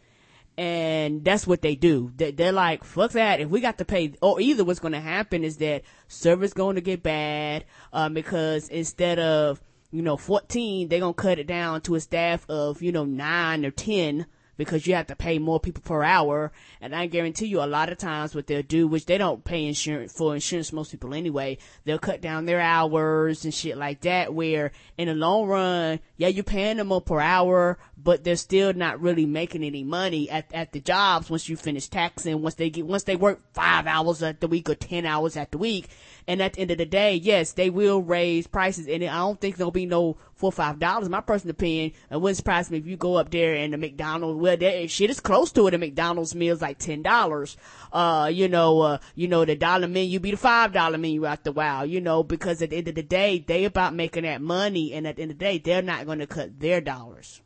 And 0.57 1.23
that's 1.23 1.47
what 1.47 1.61
they 1.61 1.75
do. 1.75 2.11
They, 2.15 2.31
they're 2.31 2.51
like, 2.51 2.83
fuck 2.83 3.11
that. 3.11 3.39
If 3.39 3.49
we 3.49 3.59
got 3.59 3.79
to 3.79 3.85
pay, 3.85 4.13
or 4.21 4.39
either 4.39 4.63
what's 4.63 4.79
going 4.79 4.93
to 4.93 4.99
happen 4.99 5.43
is 5.43 5.57
that 5.57 5.81
service 6.07 6.53
going 6.53 6.75
to 6.75 6.81
get 6.81 7.01
bad, 7.01 7.65
um, 7.91 8.13
because 8.13 8.69
instead 8.69 9.17
of, 9.17 9.61
you 9.91 10.03
know, 10.03 10.15
14, 10.15 10.89
they're 10.89 10.99
going 10.99 11.15
to 11.15 11.21
cut 11.21 11.39
it 11.39 11.47
down 11.47 11.81
to 11.81 11.95
a 11.95 11.99
staff 11.99 12.45
of, 12.49 12.83
you 12.83 12.91
know, 12.91 13.05
nine 13.05 13.65
or 13.65 13.71
10 13.71 14.27
because 14.57 14.85
you 14.85 14.95
have 14.95 15.07
to 15.07 15.15
pay 15.15 15.39
more 15.39 15.59
people 15.59 15.81
per 15.83 16.03
hour. 16.03 16.51
And 16.81 16.95
I 16.95 17.07
guarantee 17.07 17.47
you 17.47 17.61
a 17.61 17.65
lot 17.65 17.91
of 17.91 17.97
times 17.97 18.35
what 18.35 18.47
they'll 18.47 18.61
do, 18.61 18.87
which 18.87 19.05
they 19.05 19.17
don't 19.17 19.43
pay 19.43 19.65
insurance 19.65 20.13
for 20.13 20.33
insurance 20.33 20.73
most 20.73 20.91
people 20.91 21.13
anyway, 21.13 21.57
they'll 21.85 21.99
cut 21.99 22.21
down 22.21 22.45
their 22.45 22.59
hours 22.59 23.45
and 23.45 23.53
shit 23.53 23.77
like 23.77 24.01
that 24.01 24.33
where 24.33 24.71
in 24.97 25.07
the 25.07 25.15
long 25.15 25.47
run, 25.47 25.99
yeah, 26.17 26.27
you're 26.27 26.43
paying 26.43 26.77
them 26.77 26.87
more 26.87 27.01
per 27.01 27.19
hour, 27.19 27.77
but 27.97 28.23
they're 28.23 28.35
still 28.35 28.73
not 28.73 29.01
really 29.01 29.25
making 29.25 29.63
any 29.63 29.83
money 29.83 30.29
at, 30.29 30.53
at 30.53 30.71
the 30.71 30.79
jobs 30.79 31.29
once 31.29 31.49
you 31.49 31.55
finish 31.55 31.87
taxing, 31.87 32.41
once 32.41 32.55
they 32.55 32.69
get, 32.69 32.85
once 32.85 33.03
they 33.03 33.15
work 33.15 33.41
five 33.53 33.87
hours 33.87 34.21
at 34.21 34.41
the 34.41 34.47
week 34.47 34.69
or 34.69 34.75
10 34.75 35.05
hours 35.05 35.37
at 35.37 35.51
the 35.51 35.57
week. 35.57 35.89
And 36.27 36.41
at 36.41 36.53
the 36.53 36.61
end 36.61 36.71
of 36.71 36.77
the 36.77 36.85
day, 36.85 37.15
yes, 37.15 37.53
they 37.53 37.69
will 37.69 38.01
raise 38.01 38.47
prices 38.47 38.87
and 38.87 39.03
I 39.03 39.17
don't 39.17 39.39
think 39.39 39.57
there'll 39.57 39.71
be 39.71 39.85
no 39.85 40.17
four 40.35 40.49
or 40.49 40.51
five 40.51 40.79
dollars. 40.79 41.09
My 41.09 41.21
personal 41.21 41.51
opinion, 41.51 41.93
it 42.11 42.19
wouldn't 42.19 42.37
surprise 42.37 42.69
me 42.69 42.77
if 42.77 42.87
you 42.87 42.97
go 42.97 43.15
up 43.15 43.31
there 43.31 43.55
and 43.55 43.73
the 43.73 43.77
McDonald's, 43.77 44.39
well, 44.43 44.57
that 44.57 44.91
shit 44.91 45.09
is 45.09 45.21
close 45.21 45.53
to 45.53 45.67
it. 45.67 45.73
A 45.73 45.77
McDonald's 45.77 46.35
meal 46.35 46.53
is 46.53 46.61
like 46.61 46.77
$10. 46.77 47.55
Uh, 47.93 48.29
you 48.29 48.49
know, 48.49 48.81
uh, 48.81 48.97
you 49.15 49.29
know, 49.29 49.45
the 49.45 49.55
dollar 49.55 49.87
menu 49.87 50.19
be 50.19 50.31
the 50.31 50.37
five 50.37 50.73
dollar 50.73 50.97
menu 50.97 51.25
after 51.25 51.51
a 51.51 51.53
while, 51.53 51.85
you 51.85 52.01
know, 52.01 52.23
because 52.23 52.61
at 52.61 52.71
the 52.71 52.75
end 52.75 52.89
of 52.89 52.95
the 52.95 53.03
day, 53.03 53.39
they 53.39 53.63
about 53.63 53.95
making 53.95 54.23
that 54.23 54.41
money 54.41 54.91
and 54.91 55.07
at 55.07 55.15
the 55.15 55.21
end 55.21 55.31
of 55.31 55.39
the 55.39 55.45
day, 55.45 55.59
they're 55.59 55.81
not 55.81 56.05
going 56.05 56.19
to 56.19 56.27
cut 56.27 56.59
their 56.59 56.81
dollars. 56.81 57.39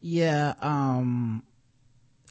Yeah, 0.00 0.54
um, 0.60 1.42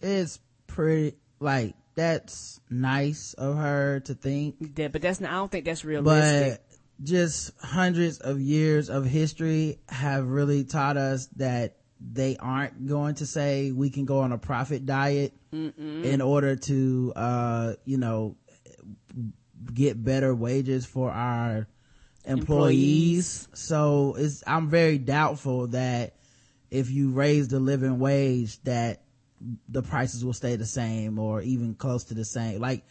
it's 0.01 0.39
pretty, 0.67 1.17
like, 1.41 1.75
that's 1.95 2.61
nice 2.69 3.33
of 3.33 3.57
her 3.57 3.99
to 4.05 4.13
think. 4.13 4.55
Yeah, 4.77 4.87
but 4.87 5.01
that's 5.01 5.19
not, 5.19 5.31
I 5.31 5.33
don't 5.33 5.51
think 5.51 5.65
that's 5.65 5.83
realistic. 5.83 6.61
But 6.61 7.05
just 7.05 7.51
hundreds 7.59 8.19
of 8.19 8.39
years 8.39 8.89
of 8.89 9.03
history 9.03 9.79
have 9.89 10.27
really 10.27 10.63
taught 10.63 10.95
us 10.95 11.27
that 11.35 11.76
they 11.99 12.37
aren't 12.37 12.87
going 12.87 13.15
to 13.15 13.25
say 13.25 13.71
we 13.71 13.89
can 13.89 14.05
go 14.05 14.19
on 14.19 14.31
a 14.31 14.37
profit 14.37 14.85
diet 14.85 15.33
Mm-mm. 15.51 16.03
in 16.03 16.21
order 16.21 16.55
to, 16.55 17.13
uh, 17.15 17.73
you 17.85 17.97
know, 17.97 18.35
get 19.73 20.03
better 20.03 20.33
wages 20.33 20.85
for 20.85 21.11
our 21.11 21.67
employees. 22.23 22.27
employees. 22.27 23.47
So 23.53 24.15
it's, 24.17 24.43
I'm 24.45 24.69
very 24.69 24.97
doubtful 24.97 25.67
that 25.67 26.15
if 26.69 26.91
you 26.91 27.11
raise 27.11 27.47
the 27.47 27.59
living 27.59 27.97
wage 27.97 28.61
that 28.63 29.01
the 29.69 29.81
prices 29.81 30.23
will 30.23 30.33
stay 30.33 30.55
the 30.55 30.65
same 30.65 31.17
or 31.17 31.41
even 31.41 31.73
close 31.73 32.05
to 32.05 32.13
the 32.13 32.25
same. 32.25 32.59
Like 32.59 32.83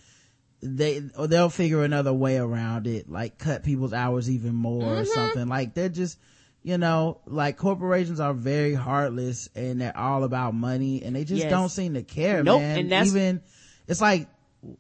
they, 0.61 1.03
or 1.17 1.29
they'll 1.29 1.49
figure 1.49 1.85
another 1.85 2.13
way 2.13 2.39
around 2.39 2.87
it, 2.87 3.09
like 3.09 3.39
cut 3.39 3.63
people's 3.63 3.93
hours 3.93 4.29
even 4.31 4.55
more 4.55 4.83
mm-hmm. 4.83 5.01
or 5.01 5.05
something. 5.05 5.49
Like 5.49 5.75
they're 5.75 5.89
just, 5.89 6.19
you 6.67 6.79
know, 6.79 7.21
like 7.27 7.57
corporations 7.57 8.19
are 8.19 8.35
very 8.35 8.75
heartless 8.75 9.49
and 9.55 9.81
they're 9.81 9.97
all 9.97 10.25
about 10.25 10.53
money 10.53 11.01
and 11.01 11.15
they 11.15 11.23
just 11.23 11.43
yes. 11.43 11.49
don't 11.49 11.69
seem 11.69 11.95
to 11.95 12.03
care, 12.03 12.43
nope. 12.43 12.61
man. 12.61 12.79
And 12.81 12.91
that's, 12.91 13.11
even, 13.11 13.41
it's 13.87 14.01
like, 14.01 14.27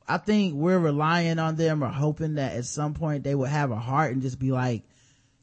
I 0.09 0.19
think 0.19 0.57
we're 0.57 0.81
relying 0.81 1.39
on 1.39 1.55
them 1.55 1.85
or 1.85 1.87
hoping 1.87 2.35
that 2.35 2.57
at 2.57 2.65
some 2.65 2.95
point 2.95 3.23
they 3.23 3.37
will 3.37 3.45
have 3.45 3.71
a 3.71 3.77
heart 3.77 4.13
and 4.13 4.21
just 4.21 4.41
be 4.41 4.51
like, 4.51 4.83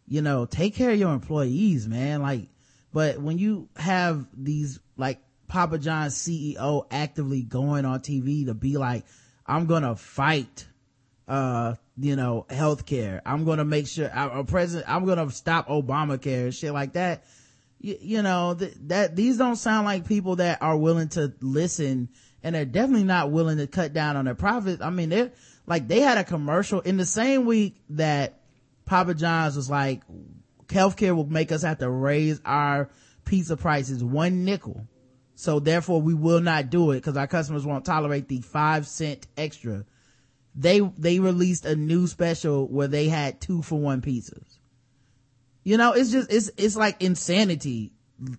you 0.06 0.22
know, 0.22 0.46
take 0.46 0.76
care 0.76 0.92
of 0.92 1.00
your 1.00 1.14
employees, 1.14 1.88
man. 1.88 2.22
Like, 2.22 2.50
but 2.92 3.22
when 3.22 3.38
you 3.38 3.70
have 3.78 4.28
these 4.34 4.82
like 4.98 5.22
Papa 5.48 5.78
John's 5.78 6.16
CEO 6.16 6.86
actively 6.92 7.42
going 7.44 7.86
on 7.86 8.02
TV 8.02 8.48
to 8.48 8.54
be 8.54 8.76
like, 8.76 9.06
I'm 9.48 9.66
gonna 9.66 9.96
fight, 9.96 10.68
uh, 11.26 11.76
you 11.98 12.16
know, 12.16 12.46
healthcare. 12.50 13.22
I'm 13.26 13.46
gonna 13.46 13.66
make 13.66 13.88
sure 13.88 14.08
a 14.08 14.44
president, 14.44 14.90
I'm 14.90 15.06
gonna 15.06 15.30
stop 15.32 15.68
Obamacare 15.68 16.46
and 16.46 16.56
shit 16.56 16.74
like 16.74 16.94
that. 16.94 17.26
You, 17.80 17.98
you 18.00 18.22
know, 18.22 18.56
th- 18.58 18.74
that 18.88 19.16
these 19.16 19.38
don't 19.38 19.56
sound 19.56 19.86
like 19.86 20.08
people 20.08 20.38
that 20.38 20.62
are 20.62 20.78
willing 20.78 21.10
to 21.10 21.34
listen 21.42 22.10
and 22.44 22.56
they're 22.56 22.66
definitely 22.66 23.06
not 23.06 23.32
willing 23.32 23.58
to 23.58 23.68
cut 23.68 23.94
down 23.94 24.18
on 24.18 24.26
their 24.26 24.36
profits. 24.36 24.82
I 24.82 24.90
mean, 24.90 25.10
they're 25.10 25.32
like, 25.66 25.88
they 25.88 26.00
had 26.00 26.18
a 26.18 26.24
commercial 26.24 26.82
in 26.82 26.98
the 26.98 27.06
same 27.06 27.46
week 27.46 27.78
that 27.92 28.42
Papa 28.86 29.14
John's 29.14 29.56
was 29.56 29.70
like, 29.70 30.02
healthcare 30.68 31.16
will 31.16 31.26
make 31.26 31.52
us 31.52 31.62
have 31.62 31.80
to 31.80 31.90
raise 31.90 32.42
our 32.44 32.90
pizza 33.26 33.56
prices 33.56 34.04
one 34.04 34.44
nickel. 34.44 34.88
So 35.36 35.60
therefore 35.60 36.02
we 36.02 36.14
will 36.14 36.42
not 36.42 36.70
do 36.70 36.92
it 36.92 36.98
because 36.98 37.18
our 37.18 37.28
customers 37.28 37.66
won't 37.66 37.86
tolerate 37.86 38.28
the 38.28 38.42
five 38.42 38.88
cent 38.88 39.28
extra. 39.38 39.86
They, 40.56 40.80
they 40.80 41.20
released 41.20 41.66
a 41.66 41.76
new 41.76 42.08
special 42.08 42.68
where 42.68 42.88
they 42.88 43.08
had 43.08 43.42
two 43.42 43.62
for 43.62 43.80
one 43.80 44.02
pizzas. 44.02 44.60
You 45.64 45.78
know, 45.78 45.94
it's 45.94 46.12
just, 46.12 46.32
it's, 46.32 46.52
it's 46.58 46.76
like 46.76 47.02
insanity 47.02 47.92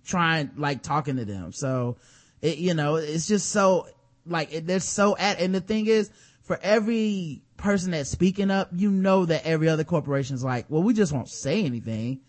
trying, 0.05 0.51
like 0.55 0.81
talking 0.81 1.17
to 1.17 1.25
them. 1.25 1.51
So, 1.51 1.97
it, 2.41 2.57
you 2.57 2.73
know, 2.73 2.95
it's 2.95 3.27
just 3.27 3.49
so, 3.49 3.87
like, 4.25 4.65
they're 4.65 4.79
so 4.79 5.17
at, 5.17 5.39
and 5.39 5.53
the 5.53 5.61
thing 5.61 5.87
is, 5.87 6.09
for 6.43 6.59
every 6.61 7.41
person 7.57 7.91
that's 7.91 8.09
speaking 8.09 8.51
up, 8.51 8.69
you 8.71 8.91
know 8.91 9.25
that 9.25 9.45
every 9.45 9.67
other 9.67 9.83
corporation 9.83 10.35
is 10.35 10.43
like, 10.43 10.67
well, 10.69 10.83
we 10.83 10.93
just 10.93 11.11
won't 11.11 11.29
say 11.29 11.65
anything, 11.65 12.19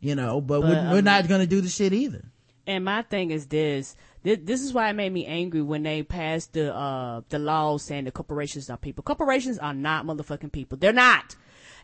you 0.00 0.14
know, 0.14 0.40
but, 0.40 0.60
but 0.60 0.70
we're, 0.70 0.78
um, 0.78 0.90
we're 0.92 1.02
not 1.02 1.26
going 1.26 1.40
to 1.40 1.46
do 1.46 1.60
the 1.60 1.68
shit 1.68 1.92
either. 1.92 2.24
And 2.66 2.84
my 2.84 3.02
thing 3.02 3.30
is 3.30 3.46
this, 3.46 3.96
this, 4.24 4.62
is 4.62 4.72
why 4.72 4.88
it 4.88 4.94
made 4.94 5.12
me 5.12 5.26
angry 5.26 5.62
when 5.62 5.82
they 5.82 6.02
passed 6.02 6.54
the, 6.54 6.74
uh, 6.74 7.20
the 7.28 7.38
laws 7.38 7.82
saying 7.82 8.04
that 8.04 8.14
corporations 8.14 8.70
are 8.70 8.78
people. 8.78 9.02
Corporations 9.02 9.58
are 9.58 9.74
not 9.74 10.06
motherfucking 10.06 10.50
people. 10.50 10.78
They're 10.78 10.92
not. 10.92 11.36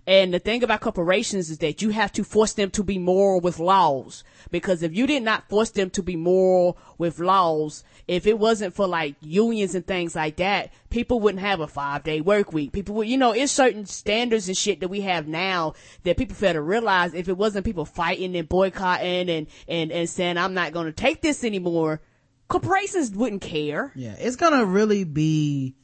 And 0.06 0.32
the 0.32 0.38
thing 0.38 0.62
about 0.62 0.80
corporations 0.80 1.50
is 1.50 1.58
that 1.58 1.82
you 1.82 1.90
have 1.90 2.10
to 2.12 2.24
force 2.24 2.54
them 2.54 2.70
to 2.70 2.82
be 2.82 2.98
moral 2.98 3.40
with 3.40 3.58
laws. 3.58 4.24
Because 4.50 4.82
if 4.82 4.94
you 4.94 5.06
did 5.06 5.22
not 5.22 5.48
force 5.48 5.70
them 5.70 5.90
to 5.90 6.02
be 6.02 6.16
moral 6.16 6.78
with 6.96 7.20
laws, 7.20 7.84
if 8.08 8.26
it 8.26 8.38
wasn't 8.38 8.74
for 8.74 8.86
like 8.86 9.16
unions 9.20 9.74
and 9.74 9.86
things 9.86 10.16
like 10.16 10.36
that, 10.36 10.72
people 10.88 11.20
wouldn't 11.20 11.42
have 11.44 11.60
a 11.60 11.68
five 11.68 12.02
day 12.02 12.20
work 12.20 12.52
week. 12.52 12.72
People 12.72 12.94
would, 12.96 13.08
you 13.08 13.18
know, 13.18 13.32
it's 13.32 13.52
certain 13.52 13.84
standards 13.84 14.48
and 14.48 14.56
shit 14.56 14.80
that 14.80 14.88
we 14.88 15.02
have 15.02 15.28
now 15.28 15.74
that 16.04 16.16
people 16.16 16.34
fail 16.34 16.54
to 16.54 16.62
realize 16.62 17.12
if 17.12 17.28
it 17.28 17.36
wasn't 17.36 17.66
people 17.66 17.84
fighting 17.84 18.34
and 18.34 18.48
boycotting 18.48 19.28
and, 19.28 19.46
and, 19.68 19.92
and 19.92 20.08
saying, 20.08 20.38
I'm 20.38 20.54
not 20.54 20.72
going 20.72 20.86
to 20.86 20.92
take 20.92 21.20
this 21.20 21.44
anymore, 21.44 22.00
corporations 22.50 23.12
wouldn't 23.12 23.40
care. 23.40 23.92
Yeah. 23.94 24.16
It's 24.18 24.36
to 24.36 24.66
really 24.66 25.04
be, 25.04 25.76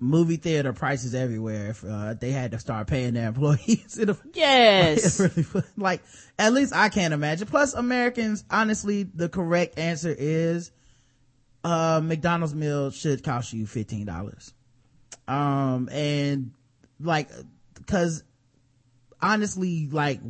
movie 0.00 0.36
theater 0.36 0.72
prices 0.72 1.14
everywhere 1.14 1.70
if 1.70 1.84
uh, 1.84 2.14
they 2.14 2.32
had 2.32 2.50
to 2.50 2.58
start 2.58 2.88
paying 2.88 3.14
their 3.14 3.28
employees. 3.28 4.00
yes. 4.34 5.20
Really, 5.20 5.46
like, 5.76 6.02
at 6.38 6.52
least 6.52 6.74
I 6.74 6.88
can't 6.88 7.14
imagine. 7.14 7.46
Plus, 7.46 7.74
Americans, 7.74 8.44
honestly, 8.50 9.04
the 9.04 9.28
correct 9.28 9.78
answer 9.78 10.14
is 10.16 10.72
uh, 11.62 12.00
McDonald's 12.02 12.54
meal 12.54 12.90
should 12.90 13.22
cost 13.22 13.52
you 13.52 13.66
$15. 13.66 14.52
Um, 15.28 15.88
and 15.92 16.52
like, 16.98 17.30
cause 17.86 18.24
honestly, 19.20 19.88
like, 19.90 20.20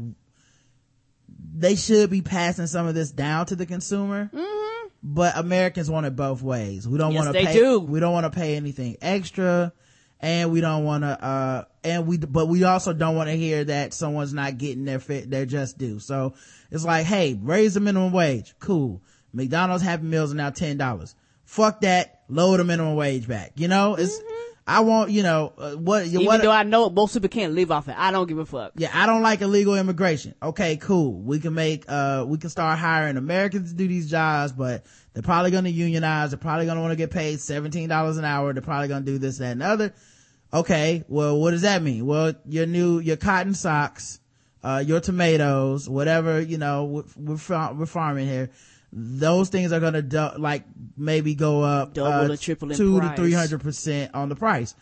they 1.56 1.76
should 1.76 2.10
be 2.10 2.22
passing 2.22 2.66
some 2.66 2.88
of 2.88 2.96
this 2.96 3.12
down 3.12 3.46
to 3.46 3.56
the 3.56 3.66
consumer. 3.66 4.30
Mm-hmm 4.34 4.63
but 5.06 5.36
Americans 5.36 5.90
want 5.90 6.06
it 6.06 6.16
both 6.16 6.42
ways. 6.42 6.88
We 6.88 6.96
don't 6.96 7.12
yes, 7.12 7.24
want 7.24 7.36
to 7.36 7.44
pay, 7.44 7.52
do. 7.52 7.78
we 7.78 8.00
don't 8.00 8.14
want 8.14 8.24
to 8.24 8.30
pay 8.30 8.56
anything 8.56 8.96
extra 9.02 9.72
and 10.18 10.50
we 10.50 10.62
don't 10.62 10.84
want 10.84 11.04
to, 11.04 11.22
uh, 11.22 11.64
and 11.84 12.06
we, 12.06 12.16
but 12.16 12.46
we 12.46 12.64
also 12.64 12.94
don't 12.94 13.14
want 13.14 13.28
to 13.28 13.36
hear 13.36 13.64
that 13.64 13.92
someone's 13.92 14.32
not 14.32 14.56
getting 14.56 14.86
their 14.86 14.98
fit, 14.98 15.30
their 15.30 15.44
just 15.44 15.76
due. 15.76 15.98
So 15.98 16.32
it's 16.70 16.86
like, 16.86 17.04
hey, 17.04 17.34
raise 17.34 17.74
the 17.74 17.80
minimum 17.80 18.12
wage. 18.12 18.54
Cool. 18.58 19.02
McDonald's 19.34 19.84
Happy 19.84 20.04
Meals 20.04 20.32
are 20.32 20.36
now 20.36 20.48
$10. 20.48 21.14
Fuck 21.44 21.82
that. 21.82 22.22
Lower 22.30 22.56
the 22.56 22.64
minimum 22.64 22.96
wage 22.96 23.28
back. 23.28 23.52
You 23.56 23.68
know, 23.68 23.96
it's, 23.96 24.18
mm-hmm 24.18 24.33
I 24.66 24.80
want, 24.80 25.10
you 25.10 25.22
know, 25.22 25.52
uh, 25.58 25.72
what, 25.72 26.06
Even 26.06 26.24
what, 26.24 26.40
though 26.40 26.50
I 26.50 26.62
know 26.62 26.88
most 26.88 27.12
people 27.12 27.28
can't 27.28 27.52
live 27.52 27.70
off 27.70 27.88
it. 27.88 27.96
I 27.98 28.10
don't 28.10 28.26
give 28.26 28.38
a 28.38 28.46
fuck. 28.46 28.72
Yeah, 28.76 28.90
I 28.94 29.04
don't 29.04 29.20
like 29.20 29.42
illegal 29.42 29.74
immigration. 29.74 30.34
Okay, 30.42 30.78
cool. 30.78 31.20
We 31.20 31.38
can 31.38 31.52
make, 31.52 31.84
uh, 31.86 32.24
we 32.26 32.38
can 32.38 32.48
start 32.48 32.78
hiring 32.78 33.18
Americans 33.18 33.72
to 33.72 33.76
do 33.76 33.86
these 33.86 34.08
jobs, 34.08 34.52
but 34.52 34.86
they're 35.12 35.22
probably 35.22 35.50
going 35.50 35.64
to 35.64 35.70
unionize. 35.70 36.30
They're 36.30 36.38
probably 36.38 36.64
going 36.64 36.76
to 36.76 36.80
want 36.80 36.92
to 36.92 36.96
get 36.96 37.10
paid 37.10 37.38
$17 37.40 38.18
an 38.18 38.24
hour. 38.24 38.52
They're 38.54 38.62
probably 38.62 38.88
going 38.88 39.04
to 39.04 39.12
do 39.12 39.18
this, 39.18 39.36
that, 39.38 39.52
and 39.52 39.60
the 39.60 39.66
other. 39.66 39.94
Okay, 40.52 41.04
well, 41.08 41.38
what 41.38 41.50
does 41.50 41.62
that 41.62 41.82
mean? 41.82 42.06
Well, 42.06 42.32
your 42.46 42.64
new, 42.64 43.00
your 43.00 43.16
cotton 43.16 43.52
socks, 43.52 44.18
uh, 44.62 44.82
your 44.86 45.00
tomatoes, 45.00 45.90
whatever, 45.90 46.40
you 46.40 46.56
know, 46.56 47.04
we're, 47.16 47.38
we're 47.74 47.86
farming 47.86 48.28
here 48.28 48.50
those 48.96 49.48
things 49.48 49.72
are 49.72 49.80
gonna 49.80 50.02
do, 50.02 50.28
like 50.38 50.62
maybe 50.96 51.34
go 51.34 51.62
up 51.62 51.94
double 51.94 52.32
uh, 52.32 52.36
triple 52.36 52.68
two 52.68 53.00
to 53.00 53.12
three 53.16 53.32
hundred 53.32 53.60
percent 53.60 54.14
on 54.14 54.28
the 54.28 54.36
price. 54.36 54.76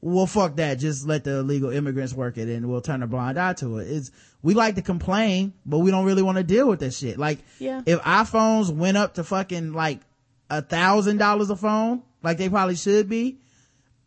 Well, 0.00 0.26
fuck 0.26 0.56
that. 0.56 0.74
Just 0.78 1.06
let 1.06 1.22
the 1.24 1.38
illegal 1.38 1.70
immigrants 1.70 2.12
work 2.12 2.38
it, 2.38 2.48
and 2.48 2.68
we'll 2.68 2.80
turn 2.80 3.04
a 3.04 3.06
blind 3.06 3.38
eye 3.38 3.52
to 3.54 3.78
it. 3.78 3.88
It's 3.88 4.10
we 4.42 4.54
like 4.54 4.74
to 4.74 4.82
complain, 4.82 5.52
but 5.64 5.78
we 5.78 5.92
don't 5.92 6.04
really 6.04 6.22
want 6.22 6.38
to 6.38 6.44
deal 6.44 6.68
with 6.68 6.80
this 6.80 6.98
shit. 6.98 7.18
Like, 7.18 7.38
yeah. 7.60 7.82
if 7.86 8.00
iPhones 8.00 8.70
went 8.70 8.96
up 8.96 9.14
to 9.14 9.24
fucking 9.24 9.72
like 9.72 10.00
a 10.50 10.60
thousand 10.60 11.18
dollars 11.18 11.48
a 11.48 11.56
phone, 11.56 12.02
like 12.24 12.38
they 12.38 12.48
probably 12.48 12.76
should 12.76 13.08
be, 13.08 13.38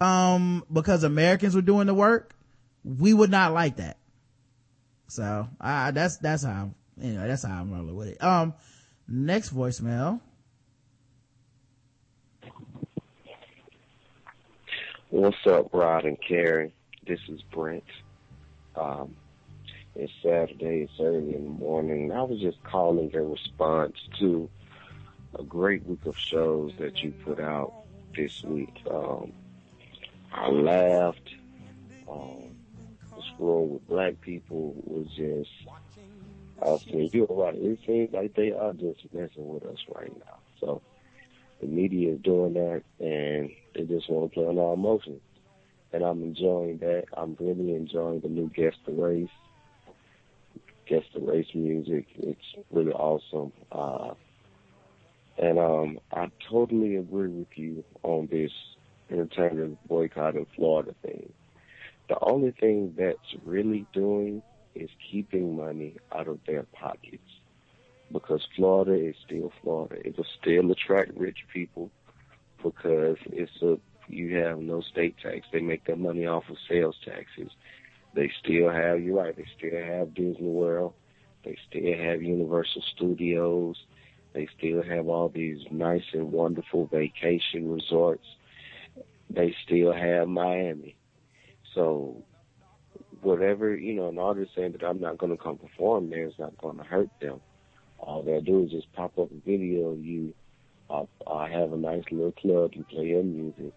um, 0.01 0.65
because 0.71 1.03
Americans 1.05 1.55
were 1.55 1.61
doing 1.61 1.87
the 1.87 1.93
work, 1.93 2.35
we 2.83 3.13
would 3.13 3.31
not 3.31 3.53
like 3.53 3.77
that. 3.77 3.97
So, 5.07 5.47
uh, 5.61 5.91
that's 5.91 6.17
that's 6.17 6.43
how 6.43 6.71
anyway. 7.01 7.27
That's 7.27 7.43
how 7.43 7.61
I'm 7.61 7.71
rolling 7.71 7.95
with 7.95 8.09
it. 8.09 8.23
Um 8.23 8.53
Next 9.11 9.55
voicemail. 9.55 10.19
What's 15.09 15.47
up, 15.47 15.73
Rod 15.73 16.05
and 16.05 16.17
Karen? 16.21 16.71
This 17.07 17.19
is 17.27 17.41
Brent. 17.51 17.83
Um, 18.75 19.15
it's 19.95 20.13
Saturday, 20.21 20.83
it's 20.83 20.99
early 20.99 21.33
in 21.33 21.43
the 21.43 21.49
morning. 21.49 22.11
I 22.11 22.21
was 22.21 22.39
just 22.39 22.61
calling 22.63 23.09
in 23.11 23.31
response 23.31 23.95
to 24.19 24.47
a 25.39 25.43
great 25.43 25.83
week 25.87 26.05
of 26.05 26.15
shows 26.15 26.71
that 26.77 27.01
you 27.01 27.11
put 27.25 27.39
out 27.39 27.73
this 28.15 28.43
week. 28.43 28.79
Um, 28.91 29.33
I 30.31 30.49
laughed. 30.49 31.29
Um, 32.07 32.55
scroll 33.33 33.67
with 33.67 33.87
black 33.87 34.21
people 34.21 34.75
was 34.85 35.07
just, 35.15 35.49
Saying, 36.61 37.09
you're 37.13 37.27
right. 37.29 37.55
It 37.55 37.79
seems 37.85 38.13
like 38.13 38.35
they 38.35 38.51
are 38.51 38.73
just 38.73 39.01
messing 39.13 39.47
with 39.47 39.65
us 39.65 39.77
right 39.95 40.13
now. 40.19 40.39
So 40.59 40.81
the 41.61 41.67
media 41.67 42.13
is 42.13 42.21
doing 42.21 42.53
that 42.53 42.83
and 42.99 43.49
they 43.75 43.83
just 43.83 44.09
want 44.09 44.31
to 44.31 44.33
play 44.33 44.45
on 44.45 44.57
our 44.59 44.73
emotions. 44.73 45.21
And 45.91 46.03
I'm 46.03 46.21
enjoying 46.21 46.77
that. 46.79 47.05
I'm 47.15 47.35
really 47.39 47.73
enjoying 47.73 48.19
the 48.21 48.29
new 48.29 48.49
Guess 48.55 48.75
the 48.85 48.93
Race. 48.93 49.29
Guess 50.87 51.03
the 51.13 51.21
Race 51.21 51.47
music. 51.53 52.05
It's 52.15 52.65
really 52.71 52.91
awesome. 52.91 53.51
Uh, 53.71 54.13
and 55.37 55.57
um, 55.57 55.99
I 56.13 56.29
totally 56.49 56.97
agree 56.97 57.29
with 57.29 57.47
you 57.55 57.83
on 58.03 58.27
this 58.31 58.51
entertainment 59.09 59.79
boycott 59.87 60.35
in 60.35 60.45
Florida 60.55 60.93
thing. 61.01 61.33
The 62.09 62.17
only 62.21 62.51
thing 62.51 62.95
that's 62.97 63.17
really 63.45 63.87
doing 63.93 64.41
is 64.75 64.89
keeping 65.11 65.55
money 65.55 65.95
out 66.15 66.27
of 66.27 66.39
their 66.45 66.63
pockets 66.63 67.23
because 68.11 68.45
Florida 68.55 68.93
is 68.93 69.15
still 69.25 69.51
Florida. 69.61 69.95
It 70.05 70.17
will 70.17 70.25
still 70.41 70.71
attract 70.71 71.15
rich 71.17 71.45
people 71.53 71.91
because 72.63 73.17
it's 73.25 73.61
a 73.61 73.77
you 74.07 74.37
have 74.37 74.59
no 74.59 74.81
state 74.81 75.15
tax. 75.21 75.45
They 75.51 75.61
make 75.61 75.85
their 75.85 75.95
money 75.95 76.25
off 76.25 76.49
of 76.49 76.57
sales 76.67 76.95
taxes. 77.05 77.51
They 78.15 78.31
still 78.43 78.69
have 78.69 79.01
you're 79.01 79.17
right, 79.17 79.35
they 79.35 79.45
still 79.57 79.79
have 79.83 80.13
Disney 80.15 80.47
World. 80.47 80.93
They 81.43 81.57
still 81.69 81.95
have 81.97 82.21
Universal 82.21 82.83
Studios. 82.95 83.77
They 84.33 84.47
still 84.57 84.83
have 84.83 85.07
all 85.07 85.29
these 85.29 85.59
nice 85.71 86.03
and 86.13 86.31
wonderful 86.31 86.87
vacation 86.87 87.71
resorts. 87.71 88.25
They 89.29 89.55
still 89.65 89.93
have 89.93 90.27
Miami. 90.27 90.95
So 91.73 92.23
whatever, 93.21 93.75
you 93.75 93.93
know, 93.93 94.09
an 94.09 94.19
artist 94.19 94.51
saying 94.55 94.73
that 94.73 94.83
I'm 94.83 95.01
not 95.01 95.17
going 95.17 95.35
to 95.35 95.41
come 95.41 95.57
perform 95.57 96.09
there 96.09 96.27
is 96.27 96.33
not 96.39 96.57
going 96.57 96.77
to 96.77 96.83
hurt 96.83 97.09
them. 97.21 97.41
All 97.99 98.23
they'll 98.23 98.41
do 98.41 98.63
is 98.63 98.71
just 98.71 98.91
pop 98.93 99.17
up 99.17 99.29
a 99.31 99.45
video 99.45 99.89
of 99.89 100.03
you 100.03 100.33
uh, 100.89 101.03
uh, 101.27 101.45
have 101.47 101.73
a 101.73 101.77
nice 101.77 102.03
little 102.11 102.31
club 102.31 102.71
and 102.75 102.87
play 102.87 103.07
your 103.07 103.23
music 103.23 103.73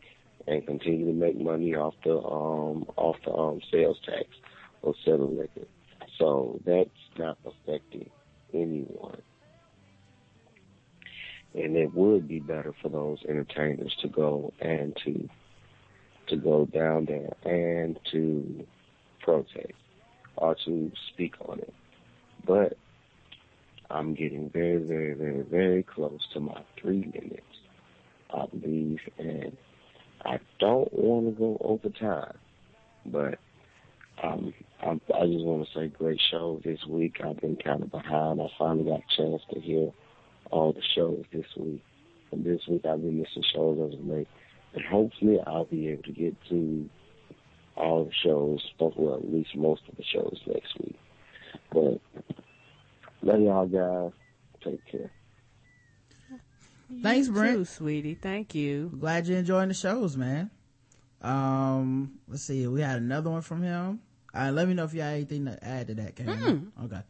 and 0.47 0.66
continue 0.66 1.07
to 1.07 1.12
make 1.12 1.38
money 1.38 1.74
off 1.74 1.95
the 2.05 2.16
um 2.16 2.84
off 2.97 3.16
the 3.24 3.32
um 3.32 3.61
sales 3.70 3.99
tax 4.05 4.24
or 4.82 4.95
selling 5.05 5.36
liquor. 5.36 5.66
So 6.18 6.61
that's 6.64 6.88
not 7.18 7.38
affecting 7.45 8.11
anyone. 8.53 9.22
And 11.55 11.76
it 11.76 11.93
would 11.95 12.26
be 12.26 12.40
better 12.40 12.74
for 12.80 12.88
those 12.88 13.18
entertainers 13.28 13.95
to 14.01 14.09
go 14.09 14.53
and 14.61 14.97
to 15.05 15.28
to 16.28 16.36
go 16.36 16.64
down 16.66 17.05
there 17.05 17.34
and 17.45 17.99
to 18.12 18.66
protest 19.22 19.72
or 20.36 20.56
to 20.64 20.90
speak 21.12 21.34
on 21.48 21.60
it. 21.60 21.74
But 22.46 22.76
I'm 23.90 24.14
getting 24.14 24.50
very, 24.50 24.82
very, 24.82 25.14
very, 25.14 25.42
very 25.42 25.82
close 25.82 26.20
to 26.32 26.40
my 26.40 26.62
three 26.80 27.10
minutes, 27.14 27.42
I 28.34 28.46
believe, 28.46 28.98
and 29.18 29.56
I 30.24 30.38
don't 30.58 30.92
want 30.92 31.26
to 31.26 31.32
go 31.32 31.58
over 31.60 31.88
time, 31.90 32.38
but 33.06 33.38
um, 34.22 34.54
I, 34.80 34.90
I 34.90 35.26
just 35.26 35.44
want 35.44 35.66
to 35.66 35.78
say 35.78 35.88
great 35.88 36.20
show 36.30 36.60
this 36.64 36.78
week. 36.88 37.16
I've 37.24 37.40
been 37.40 37.56
kind 37.56 37.82
of 37.82 37.90
behind. 37.90 38.40
I 38.40 38.46
finally 38.58 38.84
got 38.84 39.00
a 39.00 39.16
chance 39.16 39.42
to 39.52 39.60
hear 39.60 39.90
all 40.50 40.72
the 40.72 40.82
shows 40.94 41.24
this 41.32 41.46
week. 41.56 41.82
And 42.30 42.44
this 42.44 42.60
week 42.68 42.84
I've 42.86 43.02
been 43.02 43.18
missing 43.18 43.44
shows 43.54 43.78
as 43.92 43.98
of 43.98 44.06
late. 44.06 44.28
And 44.74 44.84
hopefully 44.84 45.38
I'll 45.46 45.64
be 45.64 45.88
able 45.88 46.04
to 46.04 46.12
get 46.12 46.34
to 46.50 46.88
all 47.76 48.04
the 48.04 48.12
shows, 48.22 48.60
well, 48.78 49.14
at 49.14 49.32
least 49.32 49.56
most 49.56 49.82
of 49.88 49.96
the 49.96 50.04
shows 50.04 50.38
next 50.46 50.78
week. 50.78 50.98
But 51.72 52.00
love 53.22 53.40
y'all 53.40 53.66
guys. 53.66 54.12
Take 54.62 54.84
care. 54.86 55.10
Thanks, 57.02 57.28
Brent. 57.28 57.56
too, 57.56 57.64
sweetie. 57.64 58.14
Thank 58.14 58.54
you. 58.54 58.92
Glad 58.98 59.26
you're 59.26 59.38
enjoying 59.38 59.68
the 59.68 59.74
shows, 59.74 60.16
man. 60.16 60.50
Um, 61.22 62.18
let's 62.28 62.42
see. 62.42 62.66
We 62.66 62.82
had 62.82 62.98
another 62.98 63.30
one 63.30 63.42
from 63.42 63.62
him. 63.62 64.00
Uh, 64.34 64.50
let 64.52 64.68
me 64.68 64.74
know 64.74 64.84
if 64.84 64.94
you 64.94 65.00
had 65.00 65.14
anything 65.14 65.46
to 65.46 65.58
add 65.64 65.86
to 65.88 65.94
that, 65.94 66.16
Karen. 66.16 66.72
Okay. 66.84 67.00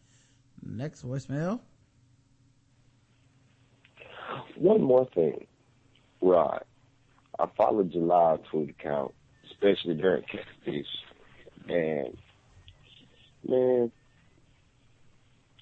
Next 0.65 1.05
voicemail. 1.05 1.61
One 4.57 4.83
more 4.83 5.09
thing, 5.15 5.47
Rod. 6.21 6.65
I 7.39 7.47
followed 7.57 7.93
your 7.93 8.05
live 8.05 8.41
tweet 8.45 8.71
account, 8.71 9.13
especially 9.63 9.95
during 9.95 10.23
catfish, 10.23 10.87
and 11.69 12.17
man, 13.47 13.93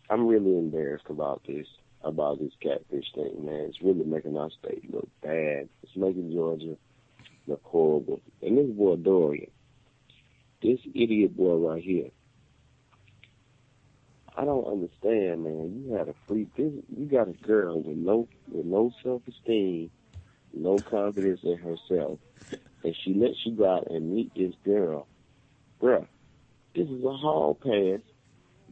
I'm 0.08 0.26
really 0.26 0.56
embarrassed 0.56 1.06
about 1.08 1.42
this 1.46 1.66
about 2.02 2.38
this 2.38 2.52
catfish 2.62 3.12
thing, 3.14 3.44
man. 3.44 3.66
It's 3.68 3.82
really 3.82 4.04
making 4.04 4.36
our 4.36 4.50
state 4.50 4.92
look 4.92 5.08
bad. 5.22 5.68
It's 5.82 5.96
making 5.96 6.32
Georgia 6.32 6.76
look 7.46 7.60
horrible. 7.62 8.20
And 8.40 8.56
this 8.56 8.74
boy 8.74 8.96
Dorian, 8.96 9.50
this 10.62 10.80
idiot 10.94 11.36
boy 11.36 11.56
right 11.56 11.82
here. 11.82 12.10
I 14.34 14.44
don't 14.46 14.66
understand, 14.66 15.44
man. 15.44 15.84
You 15.84 15.94
had 15.94 16.08
a 16.08 16.14
free 16.26 16.46
this, 16.56 16.72
you 16.96 17.04
got 17.04 17.28
a 17.28 17.32
girl 17.32 17.82
with 17.82 17.96
no 17.98 18.28
with 18.50 18.64
no 18.64 18.92
self 19.02 19.20
esteem, 19.28 19.90
no 20.54 20.78
confidence 20.78 21.40
in 21.42 21.58
herself, 21.58 22.18
and 22.84 22.96
she 23.04 23.14
lets 23.14 23.36
you 23.44 23.52
go 23.52 23.68
out 23.68 23.90
and 23.90 24.12
meet 24.14 24.32
this 24.34 24.54
girl. 24.64 25.06
Bruh, 25.82 26.06
this 26.74 26.88
is 26.88 27.04
a 27.04 27.16
hall 27.16 27.54
pass 27.54 28.00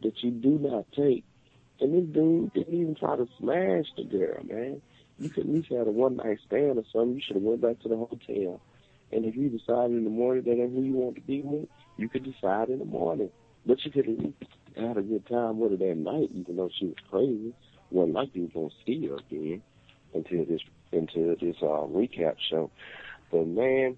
that 0.03 0.23
you 0.23 0.31
do 0.31 0.59
not 0.59 0.87
take. 0.93 1.25
And 1.81 1.95
this 1.95 2.15
dude 2.15 2.53
didn't 2.55 2.75
even 2.75 2.95
try 2.95 3.17
to 3.17 3.29
smash 3.39 3.87
the 3.97 4.05
girl, 4.05 4.43
man. 4.45 4.83
You 5.19 5.31
could 5.31 5.45
at 5.45 5.51
least 5.51 5.69
have 5.71 5.87
a 5.87 5.91
one 5.91 6.17
night 6.17 6.39
stand 6.47 6.79
or 6.79 6.85
something. 6.93 7.15
You 7.15 7.23
should 7.25 7.37
have 7.37 7.43
went 7.43 7.61
back 7.61 7.81
to 7.81 7.89
the 7.89 7.97
hotel. 7.97 8.61
And 9.11 9.25
if 9.25 9.37
you 9.37 9.49
decide 9.49 9.91
in 9.91 10.05
the 10.05 10.11
morning 10.11 10.45
that 10.45 10.53
ain't 10.53 10.75
who 10.75 10.83
you 10.83 10.93
want 10.93 11.17
to 11.17 11.23
be 11.23 11.41
with, 11.43 11.69
you 11.97 12.09
could 12.09 12.25
decide 12.25 12.69
in 12.69 12.79
the 12.79 12.85
morning. 12.85 13.31
But 13.67 13.85
you 13.85 13.91
could 13.91 14.09
at 14.09 14.19
least 14.19 14.37
had 14.77 14.97
a 14.97 15.03
good 15.03 15.27
time 15.27 15.59
with 15.59 15.73
her 15.73 15.77
that 15.77 15.97
night, 15.97 16.31
even 16.35 16.57
though 16.57 16.71
she 16.79 16.87
was 16.87 16.97
crazy. 17.11 17.55
Wasn't 17.91 18.15
like 18.15 18.35
you 18.35 18.51
gonna 18.53 18.69
see 18.85 19.07
her 19.07 19.17
again 19.17 19.63
until 20.15 20.45
this 20.45 20.61
until 20.93 21.35
this 21.41 21.57
uh, 21.63 21.87
recap 21.89 22.37
show. 22.51 22.71
But 23.31 23.47
man, 23.47 23.97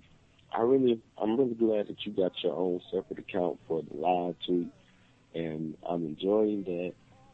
I 0.53 0.63
really 0.63 1.01
I'm 1.21 1.39
really 1.39 1.55
glad 1.55 1.89
that 1.89 2.05
you 2.05 2.13
got 2.13 2.33
your 2.43 2.57
own 2.57 2.81
separate 2.93 3.21
account 3.21 3.59
for 3.69 3.83
the 3.83 3.97
live 3.97 4.35
tweet, 4.47 4.73
and 5.35 5.77
I'm 5.89 6.05
enjoying 6.05 6.65
that. 6.65 6.93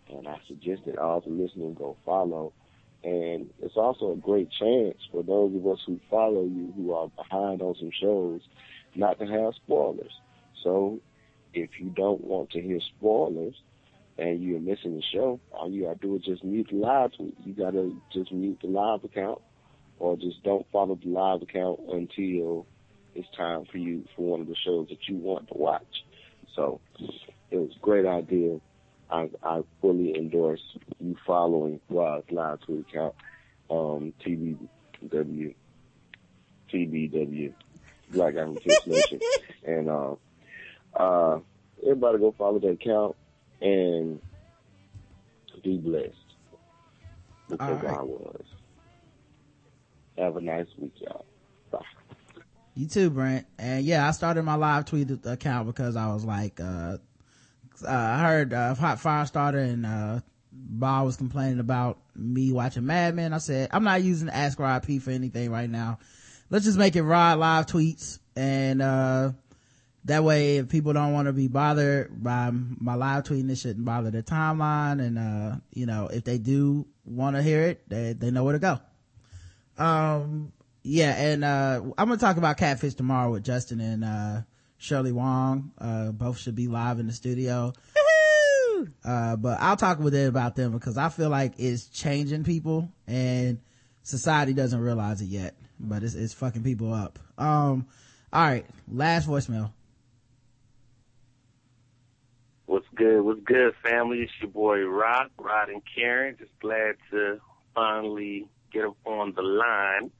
And 0.08 0.28
I 0.28 0.36
suggest 0.46 0.82
that 0.86 0.98
all 0.98 1.20
the 1.20 1.30
listeners 1.30 1.74
go 1.76 1.96
follow. 2.04 2.52
And 3.02 3.50
it's 3.60 3.76
also 3.76 4.12
a 4.12 4.16
great 4.16 4.48
chance 4.50 4.96
for 5.10 5.22
those 5.22 5.54
of 5.54 5.66
us 5.66 5.78
who 5.86 5.98
follow 6.10 6.42
you 6.44 6.72
who 6.76 6.92
are 6.92 7.08
behind 7.08 7.60
on 7.60 7.74
some 7.78 7.90
shows 8.00 8.40
not 8.94 9.18
to 9.18 9.26
have 9.26 9.54
spoilers. 9.54 10.12
So 10.62 11.00
if 11.54 11.70
you 11.78 11.90
don't 11.90 12.22
want 12.24 12.50
to 12.50 12.60
hear 12.60 12.80
spoilers 12.98 13.54
and 14.18 14.42
you're 14.42 14.60
missing 14.60 14.96
the 14.96 15.02
show, 15.12 15.40
all 15.52 15.70
you 15.70 15.84
gotta 15.84 15.98
do 15.98 16.16
is 16.16 16.22
just 16.22 16.44
mute 16.44 16.68
the 16.70 16.78
live 16.78 17.12
tweet. 17.16 17.36
You 17.44 17.52
gotta 17.52 17.92
just 18.12 18.32
mute 18.32 18.58
the 18.62 18.68
live 18.68 19.04
account 19.04 19.40
or 19.98 20.16
just 20.16 20.42
don't 20.42 20.66
follow 20.70 20.98
the 21.02 21.08
live 21.08 21.42
account 21.42 21.80
until 21.88 22.66
it's 23.14 23.28
time 23.36 23.64
for 23.70 23.78
you 23.78 24.04
for 24.14 24.30
one 24.30 24.40
of 24.40 24.46
the 24.46 24.56
shows 24.56 24.88
that 24.88 25.08
you 25.08 25.16
want 25.16 25.48
to 25.48 25.54
watch. 25.54 26.04
So 26.54 26.80
it 27.50 27.56
was 27.56 27.70
a 27.74 27.80
great 27.80 28.06
idea. 28.06 28.60
I, 29.10 29.30
I 29.42 29.62
fully 29.80 30.16
endorse 30.16 30.60
you 31.00 31.16
following 31.26 31.80
Rod's 31.88 32.30
live 32.30 32.60
tweet 32.60 32.86
account, 32.88 33.14
um, 33.70 34.12
TBW, 34.24 35.54
TBW, 36.72 37.52
Black 38.10 38.34
African 38.36 38.72
Nation. 38.86 39.20
And, 39.66 39.90
uh, 39.90 40.14
uh, 40.94 41.40
everybody 41.82 42.18
go 42.18 42.32
follow 42.38 42.60
that 42.60 42.68
account 42.68 43.16
and 43.60 44.20
be 45.64 45.76
blessed. 45.78 46.14
Because 47.48 47.68
All 47.68 47.88
right. 47.88 47.98
I 47.98 48.02
was. 48.02 48.44
Have 50.18 50.36
a 50.36 50.40
nice 50.40 50.66
week, 50.78 50.94
y'all. 50.96 51.24
Bye. 51.70 51.80
You 52.74 52.86
too, 52.86 53.10
Brent. 53.10 53.46
And 53.58 53.84
yeah, 53.84 54.06
I 54.06 54.12
started 54.12 54.42
my 54.42 54.54
live 54.54 54.86
tweet 54.86 55.10
account 55.24 55.66
because 55.66 55.96
I 55.96 56.12
was 56.12 56.24
like, 56.24 56.60
uh, 56.60 56.98
uh 57.86 57.88
I 57.88 58.20
heard, 58.20 58.52
uh, 58.52 58.74
Hot 58.74 59.00
Fire 59.00 59.26
starter 59.26 59.58
and, 59.58 59.84
uh, 59.84 60.20
Bob 60.52 61.04
was 61.04 61.16
complaining 61.16 61.60
about 61.60 61.98
me 62.14 62.50
watching 62.50 62.86
Mad 62.86 63.14
Men. 63.14 63.34
I 63.34 63.38
said, 63.38 63.68
I'm 63.72 63.84
not 63.84 64.02
using 64.02 64.30
Ask 64.30 64.58
RIP 64.58 65.02
for 65.02 65.10
anything 65.10 65.50
right 65.50 65.68
now. 65.68 65.98
Let's 66.48 66.64
just 66.64 66.78
make 66.78 66.96
it 66.96 67.02
Rod 67.02 67.38
live 67.38 67.66
tweets 67.66 68.18
and, 68.36 68.80
uh, 68.80 69.32
that 70.06 70.22
way 70.22 70.58
if 70.58 70.68
people 70.68 70.92
don't 70.92 71.12
want 71.12 71.26
to 71.26 71.32
be 71.32 71.48
bothered 71.48 72.22
by 72.22 72.50
my 72.52 72.94
live 72.94 73.24
tweeting 73.24 73.50
it 73.50 73.56
shouldn't 73.56 73.84
bother 73.84 74.10
their 74.10 74.22
timeline 74.22 75.04
and 75.04 75.18
uh 75.18 75.56
you 75.72 75.84
know 75.84 76.06
if 76.06 76.24
they 76.24 76.38
do 76.38 76.86
want 77.04 77.36
to 77.36 77.42
hear 77.42 77.62
it 77.62 77.82
they, 77.88 78.12
they 78.12 78.30
know 78.30 78.44
where 78.44 78.52
to 78.52 78.58
go 78.58 78.78
um 79.78 80.52
yeah 80.82 81.14
and 81.16 81.44
uh 81.44 81.80
i'm 81.98 82.08
gonna 82.08 82.16
talk 82.16 82.36
about 82.36 82.56
catfish 82.56 82.94
tomorrow 82.94 83.30
with 83.32 83.44
justin 83.44 83.80
and 83.80 84.04
uh 84.04 84.40
shirley 84.78 85.12
wong 85.12 85.72
uh 85.78 86.12
both 86.12 86.38
should 86.38 86.54
be 86.54 86.68
live 86.68 86.98
in 86.98 87.06
the 87.06 87.12
studio 87.12 87.72
uh 89.04 89.36
but 89.36 89.58
i'll 89.60 89.76
talk 89.76 89.98
with 89.98 90.14
it 90.14 90.28
about 90.28 90.54
them 90.56 90.72
because 90.72 90.96
i 90.96 91.08
feel 91.08 91.28
like 91.30 91.54
it's 91.58 91.86
changing 91.86 92.44
people 92.44 92.90
and 93.06 93.58
society 94.02 94.52
doesn't 94.52 94.80
realize 94.80 95.20
it 95.20 95.26
yet 95.26 95.54
but 95.80 96.02
it's, 96.02 96.14
it's 96.14 96.32
fucking 96.32 96.62
people 96.62 96.92
up 96.92 97.18
um 97.38 97.86
all 98.32 98.44
right 98.44 98.66
last 98.88 99.28
voicemail 99.28 99.72
What's 102.66 102.86
good? 102.96 103.22
What's 103.22 103.40
good, 103.44 103.74
family? 103.84 104.22
It's 104.22 104.32
your 104.40 104.50
boy 104.50 104.80
Rock, 104.84 105.30
Rod 105.38 105.68
and 105.68 105.82
Karen. 105.94 106.36
Just 106.36 106.50
glad 106.60 106.96
to 107.12 107.40
finally 107.74 108.48
get 108.76 108.84
up 108.84 108.96
on 109.04 109.32
the 109.34 109.42
line. 109.42 110.10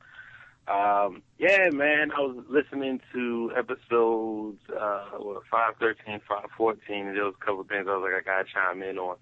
Um, 0.68 1.22
yeah, 1.38 1.68
man, 1.70 2.10
I 2.10 2.20
was 2.20 2.44
listening 2.48 3.00
to 3.12 3.52
episodes, 3.56 4.58
uh, 4.68 5.10
what, 5.18 5.42
513, 5.50 6.20
514, 6.26 7.06
and 7.06 7.16
there 7.16 7.24
was 7.24 7.34
a 7.40 7.44
couple 7.44 7.60
of 7.60 7.68
things 7.68 7.86
I 7.88 7.96
was 7.96 8.02
like, 8.02 8.20
I 8.20 8.24
gotta 8.24 8.48
chime 8.52 8.82
in 8.82 8.98
on. 8.98 9.16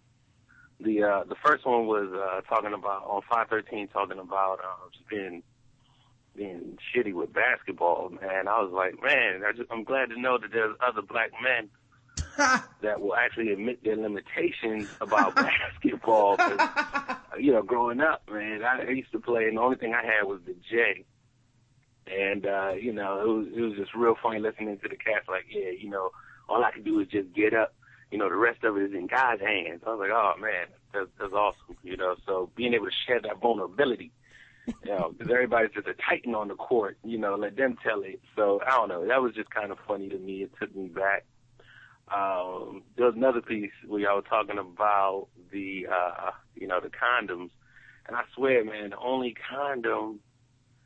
The, 0.80 1.02
uh, 1.02 1.24
the 1.24 1.36
first 1.44 1.66
one 1.66 1.86
was, 1.86 2.08
uh, 2.12 2.40
talking 2.48 2.72
about, 2.72 3.04
on 3.04 3.22
513, 3.28 3.88
talking 3.88 4.18
about, 4.18 4.60
uh, 4.60 4.88
just 4.92 5.06
being, 5.08 5.42
being 6.34 6.78
shitty 6.94 7.12
with 7.12 7.32
basketball, 7.32 8.08
man. 8.08 8.48
I 8.48 8.62
was 8.62 8.72
like, 8.72 8.94
man, 9.02 9.42
I 9.46 9.52
just, 9.52 9.70
I'm 9.70 9.84
glad 9.84 10.10
to 10.10 10.20
know 10.20 10.38
that 10.38 10.50
there's 10.50 10.76
other 10.80 11.02
black 11.02 11.30
men 11.42 11.68
that 12.82 13.00
will 13.00 13.14
actually 13.14 13.52
admit 13.52 13.82
their 13.84 13.96
limitations 13.96 14.88
about 15.00 15.34
basketball. 15.36 16.36
you 17.38 17.52
know, 17.52 17.62
growing 17.62 18.00
up, 18.00 18.22
man, 18.30 18.62
I 18.64 18.90
used 18.90 19.12
to 19.12 19.20
play, 19.20 19.44
and 19.44 19.56
the 19.56 19.60
only 19.60 19.76
thing 19.76 19.94
I 19.94 20.04
had 20.04 20.24
was 20.24 20.40
the 20.46 20.54
J. 20.70 21.04
And 22.06 22.46
uh, 22.46 22.72
you 22.72 22.92
know, 22.92 23.20
it 23.20 23.28
was 23.28 23.46
it 23.56 23.60
was 23.60 23.76
just 23.76 23.94
real 23.94 24.16
funny 24.22 24.38
listening 24.38 24.78
to 24.78 24.88
the 24.88 24.96
cast. 24.96 25.28
Like, 25.28 25.46
yeah, 25.50 25.70
you 25.70 25.88
know, 25.88 26.10
all 26.48 26.62
I 26.62 26.70
could 26.70 26.84
do 26.84 27.00
is 27.00 27.08
just 27.08 27.32
get 27.32 27.54
up. 27.54 27.74
You 28.10 28.18
know, 28.18 28.28
the 28.28 28.36
rest 28.36 28.62
of 28.64 28.76
it 28.76 28.82
is 28.82 28.92
in 28.92 29.06
God's 29.06 29.40
hands. 29.40 29.82
I 29.86 29.90
was 29.90 30.00
like, 30.00 30.10
oh 30.10 30.34
man, 30.40 30.66
that's, 30.92 31.08
that's 31.18 31.32
awesome. 31.32 31.76
You 31.82 31.96
know, 31.96 32.16
so 32.26 32.50
being 32.54 32.74
able 32.74 32.86
to 32.86 32.92
share 33.06 33.20
that 33.20 33.40
vulnerability. 33.40 34.12
You 34.66 34.92
know, 34.92 35.14
because 35.16 35.30
everybody's 35.30 35.72
just 35.72 35.88
a 35.88 35.94
titan 35.94 36.34
on 36.34 36.48
the 36.48 36.54
court. 36.54 36.98
You 37.04 37.18
know, 37.18 37.36
let 37.36 37.56
them 37.56 37.76
tell 37.82 38.02
it. 38.02 38.20
So 38.36 38.60
I 38.66 38.70
don't 38.70 38.88
know. 38.88 39.06
That 39.06 39.22
was 39.22 39.34
just 39.34 39.50
kind 39.50 39.70
of 39.70 39.78
funny 39.86 40.08
to 40.08 40.18
me. 40.18 40.42
It 40.42 40.52
took 40.58 40.74
me 40.74 40.88
back 40.88 41.24
um, 42.12 42.82
there 42.96 43.06
was 43.06 43.14
another 43.16 43.40
piece 43.40 43.72
where 43.86 44.00
y'all 44.00 44.16
were 44.16 44.22
talking 44.22 44.58
about 44.58 45.28
the, 45.50 45.86
uh, 45.90 46.30
you 46.54 46.66
know, 46.66 46.80
the 46.80 46.90
condoms. 46.90 47.50
And 48.06 48.16
I 48.16 48.22
swear, 48.34 48.64
man, 48.64 48.90
the 48.90 48.98
only 48.98 49.34
condom 49.50 50.20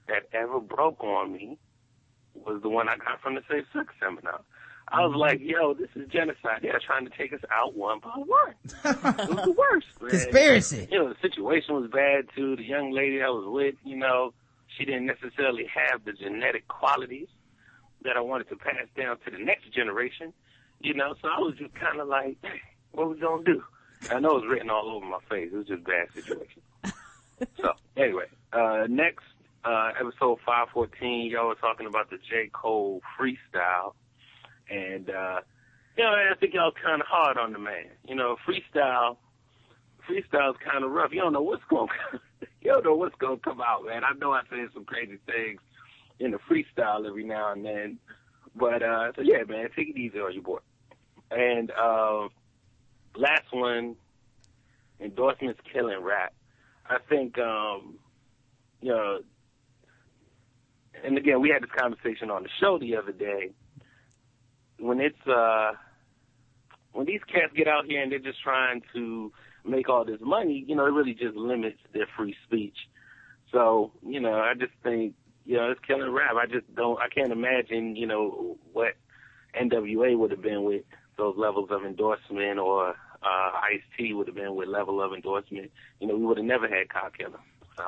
that 0.06 0.28
ever 0.32 0.60
broke 0.60 1.02
on 1.02 1.32
me 1.32 1.58
was 2.34 2.62
the 2.62 2.68
one 2.68 2.88
I 2.88 2.96
got 2.96 3.20
from 3.20 3.34
the 3.34 3.42
Safe 3.50 3.64
Sex 3.72 3.92
Seminar. 4.00 4.40
I 4.90 5.04
was 5.04 5.16
like, 5.16 5.40
yo, 5.42 5.74
this 5.74 5.88
is 5.94 6.08
genocide. 6.08 6.60
They're 6.62 6.80
trying 6.84 7.04
to 7.04 7.12
take 7.16 7.32
us 7.32 7.40
out 7.52 7.76
one 7.76 8.00
by 8.00 8.10
one. 8.14 8.54
it 8.84 9.28
was 9.28 9.44
the 9.44 9.52
worst, 9.52 9.86
man. 10.00 10.10
Conspiracy. 10.10 10.88
You 10.90 10.98
know, 10.98 11.08
the 11.10 11.16
situation 11.20 11.74
was 11.74 11.90
bad 11.90 12.26
too. 12.34 12.56
The 12.56 12.64
young 12.64 12.92
lady 12.92 13.22
I 13.22 13.28
was 13.28 13.44
with, 13.46 13.74
you 13.84 13.96
know, 13.96 14.32
she 14.76 14.84
didn't 14.84 15.06
necessarily 15.06 15.66
have 15.66 16.04
the 16.04 16.12
genetic 16.12 16.68
qualities 16.68 17.28
that 18.02 18.16
I 18.16 18.20
wanted 18.20 18.48
to 18.48 18.56
pass 18.56 18.86
down 18.96 19.18
to 19.24 19.30
the 19.30 19.38
next 19.38 19.72
generation. 19.74 20.32
You 20.80 20.94
know, 20.94 21.14
so 21.20 21.28
I 21.28 21.40
was 21.40 21.54
just 21.58 21.74
kind 21.74 22.00
of 22.00 22.08
like, 22.08 22.36
what 22.92 23.10
we 23.10 23.18
gonna 23.18 23.44
do? 23.44 23.62
I 24.10 24.20
know 24.20 24.36
it 24.36 24.42
was 24.42 24.48
written 24.48 24.70
all 24.70 24.90
over 24.90 25.04
my 25.04 25.18
face. 25.28 25.50
It 25.52 25.56
was 25.56 25.66
just 25.66 25.80
a 25.80 25.84
bad 25.84 26.08
situation. 26.14 26.62
so 27.60 27.72
anyway, 27.96 28.26
uh, 28.52 28.86
next 28.88 29.24
uh, 29.64 29.90
episode 29.98 30.38
514, 30.46 31.30
y'all 31.30 31.48
were 31.48 31.54
talking 31.56 31.86
about 31.86 32.10
the 32.10 32.18
J. 32.18 32.48
Cole 32.52 33.02
freestyle. 33.18 33.94
And, 34.70 35.10
uh, 35.10 35.40
you 35.96 36.04
know, 36.04 36.10
I 36.10 36.34
think 36.38 36.54
y'all 36.54 36.72
kind 36.72 37.00
of 37.00 37.06
hard 37.08 37.38
on 37.38 37.52
the 37.52 37.58
man. 37.58 37.86
You 38.06 38.14
know, 38.14 38.36
freestyle, 38.46 39.16
freestyle's 40.08 40.56
kind 40.64 40.84
of 40.84 40.92
rough. 40.92 41.10
You 41.12 41.20
don't 41.20 41.32
know 41.32 41.42
what's 41.42 41.64
going 41.68 41.88
you 42.62 42.72
don't 42.72 42.84
know 42.84 42.94
what's 42.94 43.16
to 43.20 43.38
come 43.42 43.60
out, 43.60 43.84
man. 43.86 44.04
I 44.04 44.16
know 44.18 44.32
I 44.32 44.42
say 44.50 44.64
some 44.74 44.84
crazy 44.84 45.18
things 45.26 45.60
in 46.18 46.32
the 46.32 46.38
freestyle 46.38 47.06
every 47.06 47.24
now 47.24 47.52
and 47.52 47.64
then. 47.64 47.98
But, 48.58 48.82
uh, 48.82 49.12
so 49.14 49.22
yeah, 49.22 49.44
man, 49.48 49.68
take 49.76 49.90
it 49.90 49.96
easy 49.96 50.18
on 50.18 50.32
your 50.32 50.42
boy. 50.42 50.58
And, 51.30 51.70
uh, 51.70 52.28
last 53.16 53.52
one, 53.52 53.96
endorsements 55.00 55.60
killing 55.72 56.02
rap. 56.02 56.32
I 56.88 56.98
think, 57.08 57.38
um, 57.38 57.98
you 58.80 58.90
know, 58.90 59.20
and 61.04 61.16
again, 61.16 61.40
we 61.40 61.50
had 61.50 61.62
this 61.62 61.70
conversation 61.76 62.30
on 62.30 62.42
the 62.42 62.48
show 62.60 62.78
the 62.78 62.96
other 62.96 63.12
day. 63.12 63.50
When 64.78 65.00
it's 65.00 65.26
uh, 65.26 65.72
when 66.92 67.06
these 67.06 67.20
cats 67.32 67.52
get 67.54 67.68
out 67.68 67.86
here 67.86 68.02
and 68.02 68.10
they're 68.10 68.18
just 68.18 68.42
trying 68.42 68.82
to 68.94 69.32
make 69.64 69.88
all 69.88 70.04
this 70.04 70.20
money, 70.20 70.64
you 70.66 70.74
know, 70.74 70.86
it 70.86 70.90
really 70.90 71.14
just 71.14 71.36
limits 71.36 71.78
their 71.92 72.06
free 72.16 72.34
speech. 72.44 72.76
So, 73.52 73.92
you 74.06 74.20
know, 74.20 74.34
I 74.34 74.54
just 74.54 74.72
think, 74.82 75.14
you 75.48 75.56
know, 75.56 75.70
it's 75.70 75.80
killing 75.86 76.12
rap. 76.12 76.34
I 76.36 76.44
just 76.46 76.72
don't, 76.74 76.98
I 77.00 77.08
can't 77.08 77.32
imagine, 77.32 77.96
you 77.96 78.06
know, 78.06 78.58
what 78.74 78.94
NWA 79.58 80.16
would 80.18 80.30
have 80.30 80.42
been 80.42 80.62
with 80.64 80.82
those 81.16 81.34
levels 81.38 81.70
of 81.72 81.84
endorsement 81.86 82.58
or 82.58 82.90
uh, 82.90 83.50
Ice 83.72 83.80
T 83.96 84.12
would 84.12 84.26
have 84.26 84.36
been 84.36 84.54
with 84.54 84.68
level 84.68 85.02
of 85.02 85.14
endorsement. 85.14 85.70
You 86.00 86.06
know, 86.08 86.16
we 86.16 86.26
would 86.26 86.36
have 86.36 86.46
never 86.46 86.68
had 86.68 86.90
Cop 86.90 87.16
Killer. 87.16 87.40
So, 87.78 87.84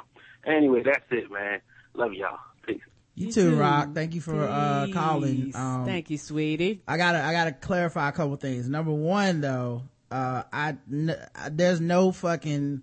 anyway, 0.46 0.82
that's 0.84 1.04
it, 1.10 1.30
man. 1.30 1.60
Love 1.92 2.14
y'all. 2.14 2.38
Peace. 2.66 2.80
You, 3.14 3.26
You 3.26 3.32
too, 3.32 3.50
too. 3.50 3.56
Rock. 3.58 3.90
Thank 3.94 4.14
you 4.14 4.22
for 4.22 4.42
uh 4.42 4.86
calling. 4.90 5.52
Um, 5.54 5.84
Thank 5.84 6.08
you, 6.08 6.16
sweetie. 6.16 6.80
I 6.88 6.96
gotta 6.96 7.22
I 7.22 7.32
gotta 7.32 7.52
clarify 7.52 8.08
a 8.08 8.12
couple 8.12 8.36
things. 8.36 8.70
Number 8.70 8.92
one, 8.92 9.42
though, 9.42 9.82
uh, 10.10 10.44
I 10.50 10.76
n- 10.90 11.14
there's 11.50 11.80
no 11.82 12.10
fucking 12.10 12.82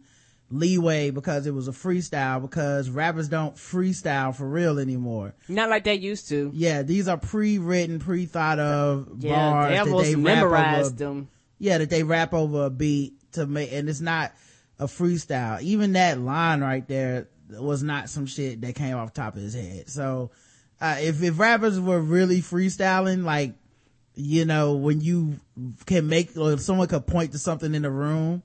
leeway 0.49 1.09
because 1.09 1.45
it 1.45 1.53
was 1.53 1.67
a 1.67 1.71
freestyle 1.71 2.41
because 2.41 2.89
rappers 2.89 3.27
don't 3.27 3.55
freestyle 3.55 4.33
for 4.35 4.47
real 4.47 4.79
anymore. 4.79 5.33
Not 5.47 5.69
like 5.69 5.83
they 5.83 5.95
used 5.95 6.29
to. 6.29 6.51
Yeah, 6.53 6.83
these 6.83 7.07
are 7.07 7.17
pre-written, 7.17 7.99
pre-thought 7.99 8.59
of 8.59 9.09
Yeah, 9.19 9.31
bars 9.33 9.69
they 9.85 9.91
that 9.91 10.03
they 10.03 10.15
memorized 10.15 10.85
over. 10.87 10.95
them. 10.95 11.29
Yeah, 11.59 11.79
that 11.79 11.89
they 11.89 12.03
rap 12.03 12.33
over 12.33 12.65
a 12.65 12.69
beat 12.69 13.31
to 13.33 13.45
make, 13.45 13.71
and 13.73 13.89
it's 13.89 13.99
not 14.01 14.31
a 14.79 14.85
freestyle. 14.85 15.59
Even 15.61 15.93
that 15.93 16.19
line 16.19 16.61
right 16.61 16.87
there 16.87 17.27
was 17.49 17.83
not 17.83 18.09
some 18.09 18.25
shit 18.25 18.61
that 18.61 18.75
came 18.75 18.95
off 18.95 19.13
the 19.13 19.21
top 19.21 19.35
of 19.35 19.41
his 19.41 19.53
head. 19.55 19.89
So, 19.89 20.31
uh, 20.79 20.97
if, 20.99 21.21
if 21.23 21.39
rappers 21.39 21.79
were 21.79 21.99
really 21.99 22.41
freestyling, 22.41 23.23
like, 23.23 23.53
you 24.15 24.45
know, 24.45 24.75
when 24.75 25.01
you 25.01 25.39
can 25.85 26.07
make, 26.07 26.37
or 26.37 26.53
if 26.53 26.61
someone 26.61 26.87
could 26.87 27.07
point 27.07 27.31
to 27.33 27.37
something 27.37 27.73
in 27.73 27.81
the 27.81 27.91
room, 27.91 28.43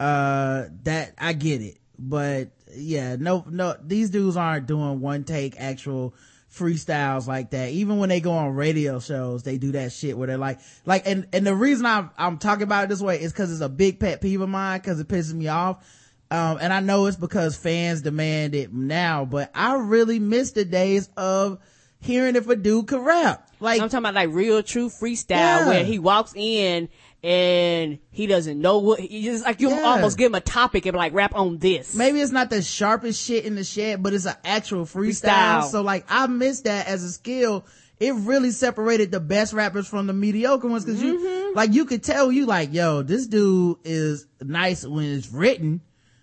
uh, 0.00 0.64
that, 0.84 1.14
I 1.18 1.32
get 1.34 1.60
it. 1.62 1.78
But 1.98 2.48
yeah, 2.74 3.16
no, 3.16 3.44
no, 3.48 3.76
these 3.84 4.10
dudes 4.10 4.36
aren't 4.36 4.66
doing 4.66 5.00
one 5.00 5.24
take 5.24 5.60
actual 5.60 6.14
freestyles 6.52 7.26
like 7.28 7.50
that. 7.50 7.70
Even 7.70 7.98
when 7.98 8.08
they 8.08 8.20
go 8.20 8.32
on 8.32 8.54
radio 8.54 8.98
shows, 8.98 9.42
they 9.42 9.58
do 9.58 9.72
that 9.72 9.92
shit 9.92 10.16
where 10.16 10.26
they're 10.26 10.38
like, 10.38 10.58
like, 10.86 11.06
and, 11.06 11.28
and 11.32 11.46
the 11.46 11.54
reason 11.54 11.86
I'm, 11.86 12.10
I'm 12.18 12.38
talking 12.38 12.64
about 12.64 12.84
it 12.84 12.88
this 12.88 13.00
way 13.02 13.20
is 13.20 13.32
cause 13.32 13.52
it's 13.52 13.60
a 13.60 13.68
big 13.68 14.00
pet 14.00 14.20
peeve 14.20 14.40
of 14.40 14.48
mine 14.48 14.80
cause 14.80 14.98
it 14.98 15.06
pisses 15.08 15.34
me 15.34 15.48
off. 15.48 15.84
Um, 16.32 16.58
and 16.60 16.72
I 16.72 16.80
know 16.80 17.06
it's 17.06 17.16
because 17.16 17.56
fans 17.56 18.02
demand 18.02 18.54
it 18.54 18.72
now, 18.72 19.24
but 19.24 19.50
I 19.54 19.74
really 19.74 20.18
miss 20.20 20.52
the 20.52 20.64
days 20.64 21.08
of 21.16 21.58
hearing 22.00 22.36
if 22.36 22.48
a 22.48 22.56
dude 22.56 22.86
could 22.86 23.04
rap. 23.04 23.48
Like, 23.60 23.80
I'm 23.80 23.88
talking 23.88 23.98
about 24.04 24.14
like 24.14 24.30
real 24.30 24.62
true 24.62 24.88
freestyle 24.88 25.30
Yeah. 25.30 25.68
where 25.68 25.84
he 25.84 25.98
walks 25.98 26.32
in 26.34 26.88
and 27.22 27.98
he 28.10 28.26
doesn't 28.26 28.60
know 28.60 28.78
what 28.78 29.00
he 29.00 29.24
just 29.24 29.44
like 29.44 29.60
you 29.60 29.68
Yeah. 29.70 29.82
almost 29.82 30.16
give 30.16 30.26
him 30.26 30.34
a 30.34 30.40
topic 30.40 30.86
and 30.86 30.96
like 30.96 31.12
rap 31.12 31.34
on 31.34 31.58
this. 31.58 31.94
maybe 31.94 32.20
it's 32.20 32.32
not 32.32 32.48
the 32.50 32.62
sharpest 32.62 33.22
shit 33.22 33.44
in 33.44 33.54
the 33.56 33.64
shed, 33.64 34.02
but 34.02 34.14
it's 34.14 34.24
an 34.26 34.36
actual 34.44 34.84
freestyle. 34.86 35.60
Freestyle. 35.62 35.70
So 35.70 35.82
like, 35.82 36.06
I 36.08 36.26
miss 36.26 36.62
that 36.62 36.86
as 36.86 37.04
a 37.04 37.12
skill. 37.12 37.64
It 37.98 38.14
really 38.14 38.50
separated 38.50 39.10
the 39.10 39.20
best 39.20 39.52
rappers 39.52 39.86
from 39.86 40.06
the 40.06 40.14
mediocre 40.14 40.66
ones 40.66 40.86
because 40.86 41.02
Mm-hmm. 41.02 41.22
you, 41.22 41.54
like, 41.54 41.74
you 41.74 41.84
could 41.84 42.02
tell 42.02 42.32
you 42.32 42.46
like, 42.46 42.72
yo, 42.72 43.02
this 43.02 43.26
dude 43.26 43.76
is 43.84 44.26
nice 44.40 44.86
when 44.86 45.04
it's 45.04 45.30
written, 45.30 45.82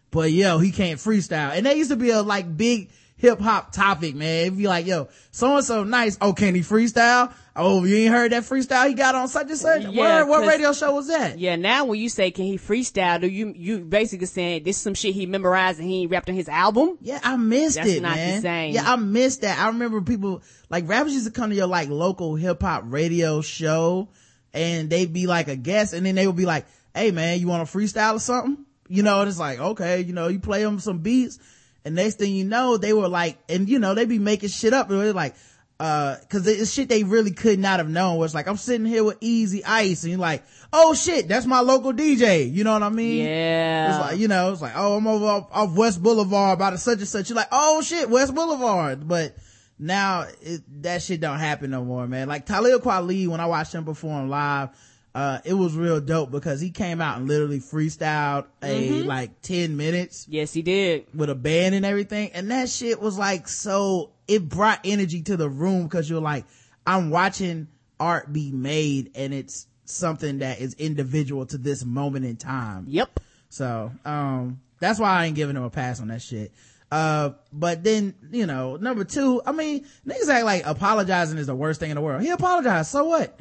but 0.09 0.31
yo, 0.31 0.57
he 0.57 0.71
can't 0.71 0.99
freestyle. 0.99 1.51
And 1.55 1.67
that 1.67 1.77
used 1.77 1.91
to 1.91 1.95
be 1.95 2.09
a 2.09 2.23
like 2.23 2.57
big 2.57 2.89
hip 3.17 3.39
hop 3.39 3.71
topic, 3.71 4.15
man. 4.15 4.45
It'd 4.47 4.57
be 4.57 4.67
like, 4.67 4.87
yo, 4.87 5.09
so 5.29 5.55
and 5.57 5.63
so 5.65 5.83
nice. 5.83 6.17
Oh, 6.19 6.33
can 6.33 6.55
he 6.55 6.61
freestyle? 6.61 7.31
Oh, 7.59 7.83
you 7.85 7.95
ain't 7.95 8.13
heard 8.13 8.31
that 8.33 8.43
freestyle 8.43 8.87
he 8.87 8.93
got 8.93 9.15
on 9.15 9.27
such 9.27 9.49
and 9.49 9.57
such? 9.57 9.83
Yeah, 9.85 10.21
Word, 10.21 10.29
what 10.29 10.47
radio 10.47 10.73
show 10.73 10.93
was 10.93 11.07
that? 11.07 11.39
Yeah, 11.39 11.55
now 11.55 11.85
when 11.85 11.99
you 11.99 12.07
say 12.07 12.29
can 12.29 12.45
he 12.45 12.59
freestyle, 12.59 13.19
do 13.19 13.27
you 13.27 13.51
you 13.55 13.79
basically 13.79 14.27
saying 14.27 14.63
this 14.63 14.75
is 14.75 14.81
some 14.83 14.93
shit 14.93 15.15
he 15.15 15.25
memorized 15.25 15.79
and 15.79 15.89
he 15.89 16.03
ain't 16.03 16.11
rapped 16.11 16.29
on 16.29 16.35
his 16.35 16.47
album? 16.47 16.99
Yeah, 17.01 17.19
I 17.23 17.35
missed 17.35 17.77
That's 17.77 17.89
it, 17.89 18.03
not 18.03 18.11
the 18.11 18.15
man. 18.17 18.41
same. 18.43 18.75
Yeah, 18.75 18.83
I 18.85 18.95
missed 18.95 19.41
that. 19.41 19.57
I 19.57 19.67
remember 19.69 20.01
people 20.01 20.43
like 20.69 20.87
rappers 20.87 21.13
used 21.13 21.25
to 21.25 21.31
come 21.31 21.49
to 21.49 21.55
your 21.55 21.65
like 21.65 21.89
local 21.89 22.35
hip 22.35 22.61
hop 22.61 22.83
radio 22.85 23.41
show, 23.41 24.09
and 24.53 24.87
they'd 24.87 25.11
be 25.11 25.25
like 25.25 25.47
a 25.47 25.55
guest, 25.55 25.93
and 25.93 26.05
then 26.05 26.13
they 26.13 26.27
would 26.27 26.35
be 26.35 26.45
like, 26.45 26.67
"Hey, 26.93 27.09
man, 27.09 27.39
you 27.39 27.47
want 27.47 27.67
to 27.67 27.75
freestyle 27.75 28.17
or 28.17 28.19
something?" 28.19 28.65
You 28.87 29.01
know, 29.01 29.21
and 29.21 29.29
it's 29.29 29.39
like, 29.39 29.59
okay, 29.59 30.01
you 30.01 30.13
know, 30.13 30.27
you 30.27 30.39
play 30.39 30.61
them 30.61 30.77
some 30.79 30.99
beats, 30.99 31.39
and 31.83 31.95
next 31.95 32.19
thing 32.19 32.35
you 32.35 32.45
know, 32.45 32.77
they 32.77 32.93
were 32.93 33.07
like, 33.07 33.39
and 33.49 33.67
you 33.67 33.79
know, 33.79 33.95
they 33.95 34.05
be 34.05 34.19
making 34.19 34.49
shit 34.49 34.73
up, 34.73 34.91
and 34.91 35.01
they're 35.01 35.11
like. 35.11 35.33
Uh, 35.79 36.15
cause 36.29 36.47
it's 36.47 36.71
shit 36.73 36.89
they 36.89 37.03
really 37.03 37.29
could 37.29 37.59
not 37.59 37.77
have 37.79 37.87
known 37.87 38.17
was 38.17 38.33
like, 38.33 38.47
I'm 38.47 38.57
sitting 38.57 38.87
here 38.87 39.03
with 39.03 39.17
Easy 39.21 39.63
Ice 39.63 40.03
and 40.03 40.11
you're 40.11 40.19
like, 40.19 40.43
oh 40.73 40.95
shit, 40.95 41.27
that's 41.27 41.45
my 41.45 41.59
local 41.59 41.93
DJ. 41.93 42.51
You 42.51 42.63
know 42.63 42.73
what 42.73 42.81
I 42.81 42.89
mean? 42.89 43.25
Yeah. 43.25 43.89
It's 43.89 43.99
like, 44.11 44.19
you 44.19 44.27
know, 44.27 44.51
it's 44.51 44.61
like, 44.61 44.73
oh, 44.75 44.97
I'm 44.97 45.05
over 45.05 45.25
off, 45.25 45.47
off 45.51 45.75
West 45.75 46.01
Boulevard 46.01 46.57
by 46.57 46.71
the 46.71 46.79
such 46.79 46.97
and 46.97 47.07
such. 47.07 47.29
You're 47.29 47.35
like, 47.35 47.49
oh 47.51 47.83
shit, 47.83 48.09
West 48.09 48.33
Boulevard. 48.33 49.07
But 49.07 49.35
now 49.77 50.25
it, 50.41 50.61
that 50.81 51.03
shit 51.03 51.21
don't 51.21 51.37
happen 51.37 51.69
no 51.69 51.85
more, 51.85 52.07
man. 52.07 52.27
Like 52.27 52.47
Talib 52.47 52.81
Kweli, 52.81 53.27
when 53.27 53.39
I 53.39 53.45
watched 53.45 53.73
him 53.73 53.85
perform 53.85 54.29
live, 54.29 54.69
uh, 55.17 55.39
it 55.43 55.55
was 55.55 55.75
real 55.75 55.99
dope 55.99 56.29
because 56.29 56.61
he 56.61 56.69
came 56.69 57.01
out 57.01 57.17
and 57.17 57.27
literally 57.27 57.59
freestyled 57.59 58.45
a 58.61 59.01
like 59.01 59.41
10 59.41 59.75
minutes 59.75 60.27
yes, 60.29 60.53
he 60.53 60.61
did. 60.61 61.07
with 61.11 61.31
a 61.31 61.33
band 61.33 61.73
and 61.73 61.83
everything. 61.83 62.29
And 62.33 62.51
that 62.51 62.69
shit 62.69 63.01
was 63.01 63.17
like 63.17 63.47
so, 63.47 64.11
it 64.27 64.47
brought 64.47 64.79
energy 64.83 65.23
to 65.23 65.35
the 65.35 65.49
room 65.49 65.85
because 65.85 66.07
you're 66.07 66.21
like, 66.21 66.45
I'm 66.85 67.09
watching 67.09 67.67
art 67.99 68.31
be 68.31 68.51
made 68.51 69.09
and 69.15 69.33
it's 69.33 69.65
something 69.85 70.37
that 70.37 70.61
is 70.61 70.75
individual 70.75 71.47
to 71.47 71.57
this 71.57 71.83
moment 71.83 72.23
in 72.23 72.35
time. 72.37 72.85
Yep. 72.87 73.19
So, 73.49 73.91
um, 74.05 74.61
that's 74.79 74.99
why 74.99 75.09
I 75.09 75.25
ain't 75.25 75.35
giving 75.35 75.55
him 75.55 75.63
a 75.63 75.71
pass 75.71 75.99
on 75.99 76.09
that 76.09 76.21
shit. 76.21 76.51
Uh, 76.91 77.31
but 77.51 77.83
then, 77.83 78.13
you 78.31 78.45
know, 78.45 78.75
number 78.75 79.03
two, 79.03 79.41
I 79.47 79.51
mean, 79.51 79.87
niggas 80.05 80.29
act 80.29 80.45
like 80.45 80.63
apologizing 80.67 81.39
is 81.39 81.47
the 81.47 81.55
worst 81.55 81.79
thing 81.79 81.89
in 81.89 81.95
the 81.95 82.01
world. 82.01 82.21
He 82.21 82.29
apologized. 82.29 82.91
So 82.91 83.03
what? 83.05 83.39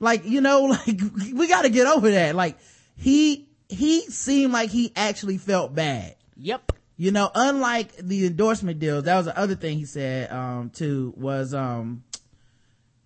Like, 0.00 0.24
you 0.24 0.40
know, 0.40 0.62
like, 0.86 1.00
we 1.32 1.46
gotta 1.46 1.68
get 1.68 1.86
over 1.86 2.10
that. 2.10 2.34
Like, 2.34 2.58
he, 2.96 3.48
he 3.68 4.02
seemed 4.06 4.52
like 4.52 4.70
he 4.70 4.92
actually 4.96 5.38
felt 5.38 5.74
bad. 5.74 6.16
Yep. 6.36 6.72
You 6.96 7.12
know, 7.12 7.30
unlike 7.34 7.96
the 7.96 8.26
endorsement 8.26 8.78
deals, 8.78 9.04
that 9.04 9.16
was 9.16 9.26
the 9.26 9.38
other 9.38 9.54
thing 9.54 9.78
he 9.78 9.84
said, 9.84 10.30
um, 10.30 10.70
too, 10.70 11.14
was, 11.16 11.54
um, 11.54 12.02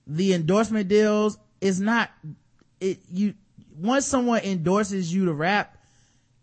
the 0.07 0.35
endorsement 0.35 0.89
deals 0.89 1.39
is 1.61 1.81
not, 1.81 2.11
it, 2.81 3.01
you, 3.11 3.35
once 3.77 4.07
someone 4.07 4.41
endorses 4.41 5.13
you 5.13 5.27
to 5.27 5.33
rap, 5.33 5.77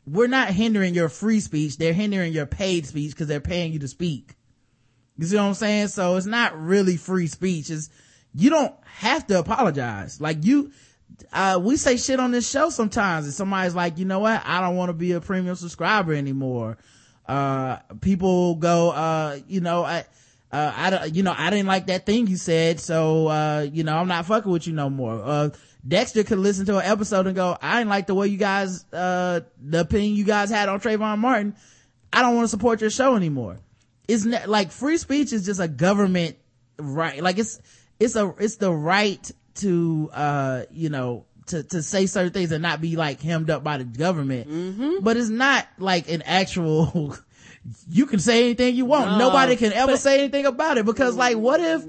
we're 0.07 0.27
not 0.27 0.49
hindering 0.49 0.93
your 0.93 1.09
free 1.09 1.39
speech. 1.39 1.77
They're 1.77 1.93
hindering 1.93 2.33
your 2.33 2.45
paid 2.45 2.85
speech 2.85 3.11
because 3.11 3.27
they're 3.27 3.39
paying 3.39 3.73
you 3.73 3.79
to 3.79 3.87
speak. 3.87 4.35
You 5.17 5.27
see 5.27 5.35
what 5.35 5.43
I'm 5.43 5.53
saying? 5.53 5.89
So 5.89 6.15
it's 6.15 6.25
not 6.25 6.59
really 6.59 6.97
free 6.97 7.27
speech. 7.27 7.69
It's, 7.69 7.89
you 8.33 8.49
don't 8.49 8.73
have 9.01 9.25
to 9.27 9.39
apologize. 9.39 10.21
Like 10.21 10.45
you, 10.45 10.71
uh, 11.33 11.59
we 11.61 11.75
say 11.75 11.97
shit 11.97 12.19
on 12.19 12.31
this 12.31 12.49
show 12.49 12.69
sometimes 12.69 13.25
and 13.25 13.33
somebody's 13.33 13.75
like, 13.75 13.97
you 13.97 14.05
know 14.05 14.19
what? 14.19 14.41
I 14.45 14.61
don't 14.61 14.75
want 14.75 14.89
to 14.89 14.93
be 14.93 15.11
a 15.13 15.21
premium 15.21 15.55
subscriber 15.55 16.13
anymore. 16.13 16.77
Uh, 17.27 17.77
people 18.01 18.55
go, 18.55 18.91
uh, 18.91 19.39
you 19.47 19.61
know, 19.61 19.83
I, 19.83 20.05
uh, 20.51 20.73
I, 20.75 20.89
don't- 20.89 21.15
you 21.15 21.23
know, 21.23 21.33
I 21.35 21.49
didn't 21.49 21.67
like 21.67 21.87
that 21.87 22.05
thing 22.05 22.27
you 22.27 22.37
said. 22.37 22.79
So, 22.79 23.27
uh, 23.27 23.67
you 23.71 23.83
know, 23.83 23.97
I'm 23.97 24.07
not 24.07 24.25
fucking 24.25 24.51
with 24.51 24.67
you 24.67 24.73
no 24.73 24.89
more. 24.89 25.21
Uh, 25.23 25.49
Dexter 25.87 26.23
could 26.23 26.37
listen 26.39 26.67
to 26.67 26.77
an 26.77 26.85
episode 26.85 27.25
and 27.25 27.35
go, 27.35 27.57
I 27.59 27.77
didn't 27.79 27.89
like 27.89 28.05
the 28.05 28.13
way 28.13 28.27
you 28.27 28.37
guys, 28.37 28.85
uh, 28.93 29.41
the 29.59 29.79
opinion 29.79 30.13
you 30.15 30.23
guys 30.25 30.51
had 30.51 30.69
on 30.69 30.79
Trayvon 30.79 31.17
Martin. 31.17 31.55
I 32.13 32.21
don't 32.21 32.35
want 32.35 32.45
to 32.45 32.49
support 32.49 32.81
your 32.81 32.91
show 32.91 33.15
anymore. 33.15 33.59
It's 34.07 34.25
not, 34.25 34.47
like 34.47 34.71
free 34.71 34.97
speech 34.97 35.33
is 35.33 35.45
just 35.45 35.59
a 35.59 35.67
government 35.67 36.35
right. 36.77 37.23
Like 37.23 37.39
it's, 37.39 37.59
it's 38.01 38.15
a, 38.15 38.33
it's 38.39 38.57
the 38.57 38.71
right 38.71 39.31
to, 39.55 40.09
uh, 40.13 40.63
you 40.71 40.89
know, 40.89 41.25
to, 41.47 41.63
to 41.63 41.81
say 41.83 42.05
certain 42.05 42.31
things 42.31 42.51
and 42.51 42.61
not 42.61 42.81
be 42.81 42.95
like 42.95 43.21
hemmed 43.21 43.49
up 43.49 43.63
by 43.63 43.77
the 43.77 43.83
government. 43.83 45.03
But 45.03 45.17
it's 45.17 45.29
not 45.29 45.67
like 45.77 46.09
an 46.09 46.21
actual, 46.23 47.17
you 47.89 48.05
can 48.05 48.19
say 48.19 48.43
anything 48.45 48.75
you 48.75 48.85
want. 48.85 49.11
No, 49.11 49.17
Nobody 49.29 49.55
can 49.55 49.73
ever 49.73 49.93
but- 49.93 49.99
say 49.99 50.19
anything 50.19 50.45
about 50.45 50.77
it 50.77 50.85
because 50.85 51.15
like 51.15 51.37
what 51.37 51.59
if, 51.59 51.83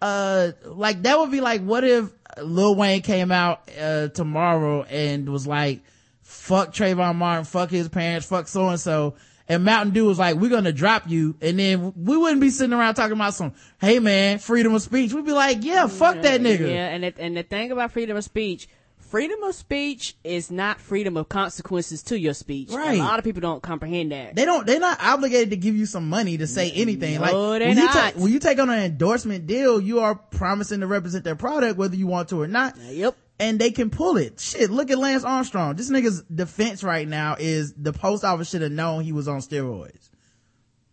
uh, 0.00 0.52
like 0.64 1.02
that 1.02 1.18
would 1.18 1.30
be 1.32 1.40
like 1.40 1.62
what 1.62 1.82
if 1.84 2.10
Lil 2.40 2.76
Wayne 2.76 3.02
came 3.02 3.32
out, 3.32 3.68
uh, 3.80 4.08
tomorrow 4.08 4.84
and 4.84 5.28
was 5.28 5.46
like, 5.46 5.80
fuck 6.22 6.72
Trayvon 6.72 7.16
Martin, 7.16 7.44
fuck 7.44 7.70
his 7.70 7.88
parents, 7.88 8.26
fuck 8.26 8.46
so 8.48 8.68
and 8.68 8.78
so. 8.78 9.14
And 9.48 9.64
Mountain 9.64 9.94
Dew 9.94 10.04
was 10.04 10.18
like, 10.18 10.36
we're 10.36 10.50
gonna 10.50 10.72
drop 10.72 11.08
you. 11.08 11.36
And 11.40 11.58
then 11.58 11.92
we 11.96 12.16
wouldn't 12.16 12.40
be 12.40 12.50
sitting 12.50 12.74
around 12.74 12.94
talking 12.94 13.12
about 13.12 13.34
some, 13.34 13.54
hey 13.80 13.98
man, 13.98 14.38
freedom 14.38 14.74
of 14.74 14.82
speech. 14.82 15.12
We'd 15.12 15.24
be 15.24 15.32
like, 15.32 15.64
yeah, 15.64 15.86
fuck 15.86 16.20
that 16.20 16.40
nigga. 16.40 16.68
Yeah, 16.68 16.88
and 16.88 17.04
it, 17.04 17.16
and 17.18 17.36
the 17.36 17.42
thing 17.42 17.72
about 17.72 17.92
freedom 17.92 18.16
of 18.16 18.24
speech, 18.24 18.68
freedom 18.98 19.42
of 19.42 19.54
speech 19.54 20.16
is 20.22 20.50
not 20.50 20.80
freedom 20.80 21.16
of 21.16 21.30
consequences 21.30 22.02
to 22.02 22.18
your 22.18 22.34
speech. 22.34 22.70
Right. 22.70 22.98
A 22.98 23.02
lot 23.02 23.18
of 23.18 23.24
people 23.24 23.40
don't 23.40 23.62
comprehend 23.62 24.12
that. 24.12 24.34
They 24.34 24.44
don't, 24.44 24.66
they're 24.66 24.80
not 24.80 25.02
obligated 25.02 25.50
to 25.50 25.56
give 25.56 25.74
you 25.74 25.86
some 25.86 26.10
money 26.10 26.36
to 26.36 26.46
say 26.46 26.70
anything. 26.70 27.14
No, 27.14 27.20
like, 27.22 27.60
when 27.60 27.76
you, 27.78 27.84
not. 27.84 27.94
take, 27.94 28.16
when 28.16 28.30
you 28.30 28.38
take 28.38 28.58
on 28.58 28.68
an 28.68 28.80
endorsement 28.80 29.46
deal, 29.46 29.80
you 29.80 30.00
are 30.00 30.14
promising 30.14 30.80
to 30.80 30.86
represent 30.86 31.24
their 31.24 31.36
product, 31.36 31.78
whether 31.78 31.96
you 31.96 32.06
want 32.06 32.28
to 32.28 32.42
or 32.42 32.48
not. 32.48 32.76
Yep. 32.76 33.16
And 33.40 33.58
they 33.58 33.70
can 33.70 33.90
pull 33.90 34.16
it. 34.16 34.40
Shit, 34.40 34.70
look 34.70 34.90
at 34.90 34.98
Lance 34.98 35.24
Armstrong. 35.24 35.76
This 35.76 35.90
nigga's 35.90 36.22
defense 36.22 36.82
right 36.82 37.06
now 37.06 37.36
is 37.38 37.72
the 37.74 37.92
post 37.92 38.24
office 38.24 38.50
should 38.50 38.62
have 38.62 38.72
known 38.72 39.04
he 39.04 39.12
was 39.12 39.28
on 39.28 39.40
steroids. 39.40 40.10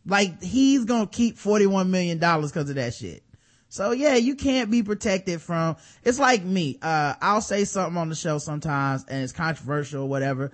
Like 0.06 0.41
he's 0.41 0.86
gonna 0.86 1.08
keep 1.08 1.38
$41 1.38 1.89
million 1.89 2.20
because 2.20 2.70
of 2.70 2.76
that 2.76 2.93
shit. 2.93 3.24
So 3.68 3.91
yeah, 3.91 4.16
you 4.16 4.36
can't 4.36 4.70
be 4.70 4.84
protected 4.84 5.41
from, 5.41 5.78
it's 6.04 6.20
like 6.20 6.43
me. 6.43 6.78
Uh, 6.82 7.16
I'll 7.20 7.41
say 7.41 7.66
something 7.66 7.98
on 7.98 8.10
the 8.10 8.16
show 8.16 8.38
sometimes 8.38 9.06
and 9.06 9.24
it's 9.24 9.34
controversial 9.34 10.04
or 10.04 10.10
whatever. 10.10 10.52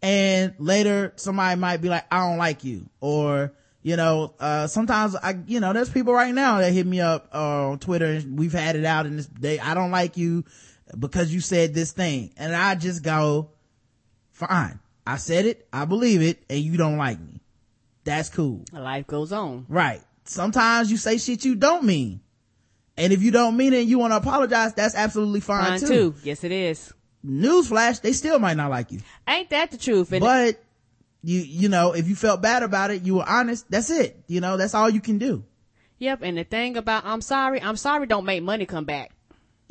And 0.00 0.54
later 0.58 1.12
somebody 1.16 1.60
might 1.60 1.78
be 1.78 1.88
like, 1.88 2.06
I 2.10 2.20
don't 2.20 2.38
like 2.38 2.64
you. 2.64 2.88
Or, 3.00 3.52
you 3.82 3.96
know, 3.96 4.34
uh, 4.38 4.68
sometimes 4.68 5.16
I, 5.16 5.36
you 5.46 5.58
know, 5.58 5.72
there's 5.72 5.90
people 5.90 6.14
right 6.14 6.32
now 6.32 6.58
that 6.58 6.72
hit 6.72 6.86
me 6.86 7.00
up 7.00 7.28
uh, 7.34 7.70
on 7.70 7.78
Twitter 7.80 8.06
and 8.06 8.38
we've 8.38 8.52
had 8.52 8.76
it 8.76 8.84
out 8.84 9.06
and 9.06 9.18
this, 9.18 9.26
they, 9.38 9.58
I 9.58 9.74
don't 9.74 9.90
like 9.90 10.16
you 10.16 10.44
because 10.98 11.32
you 11.32 11.40
said 11.40 11.74
this 11.74 11.92
thing. 11.92 12.32
And 12.36 12.54
I 12.54 12.74
just 12.74 13.02
go, 13.02 13.50
fine. 14.30 14.78
I 15.06 15.16
said 15.16 15.46
it. 15.46 15.66
I 15.72 15.84
believe 15.84 16.22
it 16.22 16.42
and 16.48 16.60
you 16.60 16.76
don't 16.76 16.96
like 16.96 17.18
me. 17.20 17.40
That's 18.04 18.28
cool. 18.28 18.64
Life 18.72 19.06
goes 19.06 19.32
on. 19.32 19.66
Right. 19.68 20.02
Sometimes 20.24 20.90
you 20.90 20.96
say 20.96 21.18
shit 21.18 21.44
you 21.44 21.54
don't 21.54 21.84
mean. 21.84 22.20
And 22.96 23.12
if 23.12 23.22
you 23.22 23.30
don't 23.30 23.56
mean 23.56 23.72
it 23.72 23.80
and 23.80 23.88
you 23.88 23.98
want 23.98 24.12
to 24.12 24.16
apologize, 24.18 24.74
that's 24.74 24.94
absolutely 24.94 25.40
fine, 25.40 25.70
Mine 25.70 25.80
too. 25.80 25.86
too. 25.86 26.14
Yes, 26.22 26.44
it 26.44 26.52
is. 26.52 26.92
Newsflash, 27.26 28.02
they 28.02 28.12
still 28.12 28.38
might 28.38 28.56
not 28.56 28.70
like 28.70 28.92
you. 28.92 29.00
Ain't 29.26 29.50
that 29.50 29.70
the 29.70 29.78
truth? 29.78 30.12
And 30.12 30.20
But 30.20 30.62
you, 31.22 31.40
you 31.40 31.68
know, 31.68 31.92
if 31.92 32.08
you 32.08 32.16
felt 32.16 32.42
bad 32.42 32.62
about 32.62 32.90
it, 32.90 33.02
you 33.02 33.14
were 33.16 33.28
honest, 33.28 33.70
that's 33.70 33.90
it. 33.90 34.22
You 34.26 34.40
know, 34.40 34.56
that's 34.56 34.74
all 34.74 34.90
you 34.90 35.00
can 35.00 35.18
do. 35.18 35.44
yep. 35.98 36.20
And 36.22 36.36
the 36.36 36.44
thing 36.44 36.76
about 36.76 37.04
I'm 37.06 37.20
sorry, 37.20 37.62
I'm 37.62 37.76
sorry, 37.76 38.06
don't 38.06 38.24
make 38.24 38.42
money 38.42 38.66
come 38.66 38.84
back. 38.84 39.12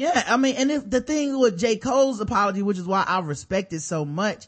Yeah, 0.02 0.24
I 0.28 0.38
mean, 0.38 0.56
and 0.58 0.72
if 0.72 0.89
the 0.89 0.99
thing 1.02 1.39
with 1.39 1.60
J. 1.60 1.78
Cole's 1.78 2.20
apology, 2.20 2.62
which 2.64 2.78
is 2.78 2.86
why 2.88 3.04
I 3.08 3.20
respect 3.20 3.72
it 3.74 3.82
so 3.82 4.04
much, 4.04 4.47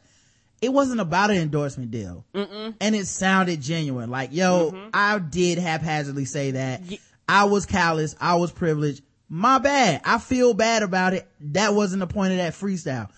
it 0.62 0.74
wasn't 0.74 1.00
about 1.00 1.30
an 1.30 1.38
endorsement 1.38 1.92
deal. 1.92 2.26
Mm-mm. 2.34 2.74
And 2.82 2.96
it 2.96 3.06
sounded 3.06 3.62
genuine. 3.62 4.10
Like, 4.10 4.30
yo, 4.34 4.72
mm-hmm. 4.72 4.90
I 4.94 5.20
did 5.20 5.60
haphazardly 5.60 6.26
say 6.26 6.52
that. 6.52 6.82
Ye- 6.84 7.00
I 7.30 7.44
was 7.46 7.66
callous. 7.66 8.16
I 8.20 8.36
was 8.36 8.52
privileged. 8.52 9.04
My 9.30 9.60
bad. 9.60 10.02
I 10.06 10.18
feel 10.18 10.54
bad 10.54 10.84
about 10.84 11.14
it. 11.14 11.28
That 11.40 11.74
wasn't 11.76 12.00
the 12.00 12.08
point 12.08 12.32
of 12.32 12.38
that 12.38 12.54
freestyle. 12.54 13.10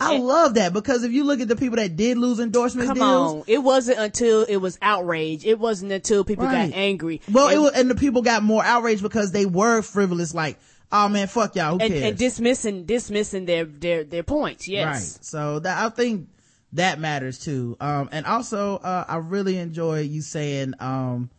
I 0.00 0.14
And- 0.14 0.24
love 0.24 0.54
that 0.54 0.72
because 0.72 1.04
if 1.04 1.12
you 1.12 1.24
look 1.24 1.40
at 1.40 1.48
the 1.48 1.56
people 1.56 1.76
that 1.76 1.96
did 1.96 2.18
lose 2.18 2.38
endorsement 2.40 2.88
Come 2.88 2.98
deals, 2.98 3.32
on. 3.34 3.42
It 3.46 3.58
wasn't 3.62 3.98
until 3.98 4.42
it 4.42 4.56
was 4.56 4.76
outrage. 4.82 5.44
It 5.46 5.58
wasn't 5.58 5.92
until 5.92 6.24
people 6.24 6.44
Right. 6.46 6.70
got 6.70 6.76
angry. 6.78 7.20
well, 7.30 7.46
and, 7.48 7.56
it 7.56 7.60
was, 7.60 7.72
and 7.72 7.88
the 7.90 7.94
people 7.94 8.22
got 8.22 8.42
more 8.42 8.64
outraged 8.64 9.02
because 9.02 9.32
they 9.32 9.46
were 9.46 9.82
frivolous. 9.82 10.34
Like, 10.34 10.58
oh 10.92 11.08
man, 11.08 11.26
fuck 11.26 11.54
y'all. 11.56 11.78
Who 11.78 11.84
and, 11.84 11.92
cares? 11.92 12.04
and 12.04 12.18
dismissing 12.18 12.84
dismissing 12.84 13.44
their 13.46 13.64
their 13.64 14.04
their 14.04 14.22
points. 14.22 14.68
Yes. 14.68 14.86
Right. 14.86 15.24
So 15.24 15.58
that 15.60 15.84
I 15.84 15.88
think 15.90 16.28
that 16.76 16.98
matters 16.98 17.38
too. 17.38 17.76
Um, 17.80 18.08
and 18.12 18.26
also, 18.26 18.76
uh, 18.76 19.04
I 19.06 19.16
really 19.16 19.58
enjoy 19.58 20.00
you 20.00 20.22
saying, 20.22 20.74
um, 20.80 21.30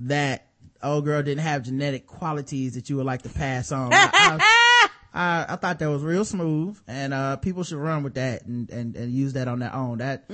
that 0.00 0.46
old 0.82 1.04
girl 1.04 1.22
didn't 1.22 1.42
have 1.42 1.62
genetic 1.62 2.06
qualities 2.06 2.74
that 2.74 2.88
you 2.90 2.96
would 2.96 3.06
like 3.06 3.22
to 3.22 3.28
pass 3.28 3.72
on. 3.72 3.92
I, 3.92 4.10
I, 4.12 4.88
I, 5.14 5.46
I 5.54 5.56
thought 5.56 5.78
that 5.78 5.88
was 5.88 6.02
real 6.02 6.24
smooth 6.24 6.78
and, 6.86 7.14
uh, 7.14 7.36
people 7.36 7.64
should 7.64 7.78
run 7.78 8.02
with 8.02 8.14
that 8.14 8.44
and, 8.44 8.68
and, 8.70 8.94
and 8.94 9.10
use 9.10 9.32
that 9.32 9.48
on 9.48 9.58
their 9.58 9.74
own. 9.74 9.98
That, 9.98 10.28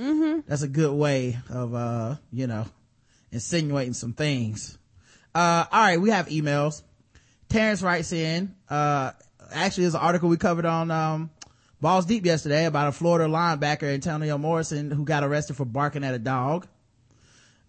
that's 0.45 0.61
a 0.61 0.67
good 0.67 0.93
way 0.93 1.39
of, 1.49 1.73
uh, 1.73 2.15
you 2.31 2.47
know, 2.47 2.65
insinuating 3.31 3.93
some 3.93 4.13
things. 4.13 4.77
Uh, 5.33 5.65
all 5.71 5.81
right, 5.81 5.99
we 5.99 6.09
have 6.11 6.27
emails. 6.27 6.83
Terrence 7.53 7.83
writes 7.83 8.11
in, 8.11 8.55
uh, 8.67 9.11
actually 9.51 9.83
there's 9.83 9.93
an 9.93 10.01
article 10.01 10.27
we 10.27 10.37
covered 10.37 10.65
on, 10.65 10.89
um, 10.89 11.29
Balls 11.79 12.07
Deep 12.07 12.25
yesterday 12.25 12.65
about 12.65 12.87
a 12.87 12.91
Florida 12.91 13.31
linebacker, 13.31 13.93
Antonio 13.93 14.39
Morrison, 14.39 14.89
who 14.89 15.05
got 15.05 15.23
arrested 15.23 15.55
for 15.55 15.63
barking 15.63 16.03
at 16.03 16.15
a 16.15 16.19
dog. 16.19 16.65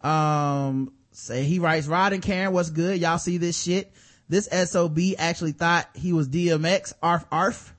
Um, 0.01 0.95
say 1.13 1.45
he 1.45 1.59
writes, 1.59 1.87
Rod 1.87 2.15
and 2.15 2.23
Karen, 2.23 2.55
what's 2.55 2.71
good? 2.71 2.99
Y'all 2.99 3.19
see 3.19 3.37
this 3.37 3.63
shit? 3.63 3.93
This 4.27 4.47
SOB 4.47 4.99
actually 5.19 5.53
thought 5.53 5.87
he 5.95 6.15
was 6.15 6.31
DMX, 6.31 6.95
arf 7.03 7.27
arf. 7.31 7.75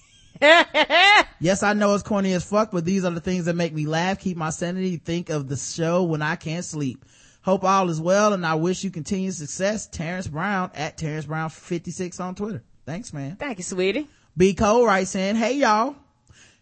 yes, 0.40 1.64
I 1.64 1.72
know 1.72 1.94
it's 1.94 2.04
corny 2.04 2.32
as 2.32 2.44
fuck, 2.44 2.70
but 2.70 2.84
these 2.84 3.04
are 3.04 3.10
the 3.10 3.20
things 3.20 3.46
that 3.46 3.56
make 3.56 3.74
me 3.74 3.86
laugh, 3.86 4.20
keep 4.20 4.36
my 4.36 4.50
sanity, 4.50 4.98
think 4.98 5.30
of 5.30 5.48
the 5.48 5.56
show 5.56 6.04
when 6.04 6.22
I 6.22 6.36
can't 6.36 6.64
sleep. 6.64 7.04
Hope 7.42 7.64
all 7.64 7.88
is 7.88 8.00
well, 8.00 8.32
and 8.32 8.46
I 8.46 8.54
wish 8.54 8.84
you 8.84 8.90
continued 8.90 9.34
success. 9.34 9.86
Terrence 9.86 10.26
Brown 10.26 10.70
at 10.74 10.98
Terrence 10.98 11.24
Brown 11.24 11.48
56 11.48 12.20
on 12.20 12.34
Twitter. 12.34 12.62
Thanks, 12.84 13.12
man. 13.12 13.36
Thank 13.36 13.58
you, 13.58 13.64
sweetie. 13.64 14.08
B. 14.36 14.54
Cole 14.54 14.84
writes 14.84 15.14
in, 15.14 15.36
Hey 15.36 15.54
y'all. 15.54 15.96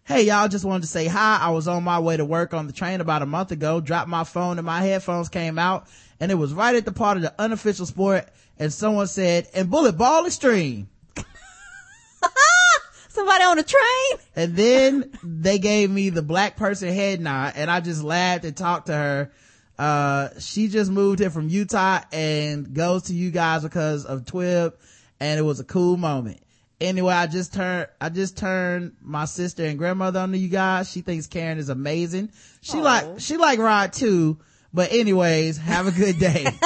Hey 0.04 0.22
y'all, 0.22 0.48
just 0.48 0.64
wanted 0.64 0.82
to 0.82 0.88
say 0.88 1.06
hi. 1.06 1.38
I 1.38 1.50
was 1.50 1.68
on 1.68 1.84
my 1.84 1.98
way 1.98 2.16
to 2.16 2.24
work 2.24 2.54
on 2.54 2.66
the 2.66 2.72
train 2.72 3.02
about 3.02 3.20
a 3.20 3.26
month 3.26 3.52
ago, 3.52 3.78
dropped 3.78 4.08
my 4.08 4.24
phone 4.24 4.56
and 4.56 4.64
my 4.64 4.80
headphones 4.80 5.28
came 5.28 5.58
out 5.58 5.86
and 6.18 6.32
it 6.32 6.36
was 6.36 6.54
right 6.54 6.74
at 6.74 6.86
the 6.86 6.92
part 6.92 7.18
of 7.18 7.22
the 7.22 7.34
unofficial 7.38 7.84
sport 7.84 8.26
and 8.58 8.72
someone 8.72 9.06
said, 9.06 9.48
and 9.54 9.70
bullet 9.70 9.98
ball 9.98 10.24
extreme. 10.24 10.88
Somebody 13.10 13.44
on 13.44 13.58
the 13.58 13.62
train? 13.62 14.26
And 14.34 14.56
then 14.56 15.10
they 15.22 15.58
gave 15.58 15.90
me 15.90 16.08
the 16.08 16.22
black 16.22 16.56
person 16.56 16.94
head 16.94 17.20
nod 17.20 17.52
and 17.56 17.70
I 17.70 17.80
just 17.80 18.02
laughed 18.02 18.46
and 18.46 18.56
talked 18.56 18.86
to 18.86 18.94
her. 18.94 19.30
Uh, 19.78 20.28
she 20.40 20.68
just 20.68 20.90
moved 20.90 21.20
here 21.20 21.30
from 21.30 21.48
Utah 21.48 22.00
and 22.12 22.74
goes 22.74 23.04
to 23.04 23.14
you 23.14 23.30
guys 23.30 23.62
because 23.62 24.04
of 24.04 24.24
Twib 24.24 24.72
and 25.20 25.38
it 25.38 25.42
was 25.42 25.60
a 25.60 25.64
cool 25.64 25.96
moment. 25.96 26.40
Anyway, 26.80 27.12
I 27.12 27.26
just 27.26 27.54
turned, 27.54 27.88
I 28.00 28.08
just 28.08 28.36
turned 28.36 28.96
my 29.02 29.24
sister 29.24 29.64
and 29.64 29.78
grandmother 29.78 30.20
onto 30.20 30.38
you 30.38 30.48
guys. 30.48 30.90
She 30.90 31.00
thinks 31.00 31.26
Karen 31.26 31.58
is 31.58 31.68
amazing. 31.68 32.30
She 32.60 32.78
Aw. 32.78 32.82
like, 32.82 33.20
she 33.20 33.36
like 33.36 33.58
Rod 33.58 33.92
too. 33.92 34.38
But 34.72 34.92
anyways, 34.92 35.56
have 35.58 35.86
a 35.86 35.92
good 35.92 36.18
day. 36.18 36.46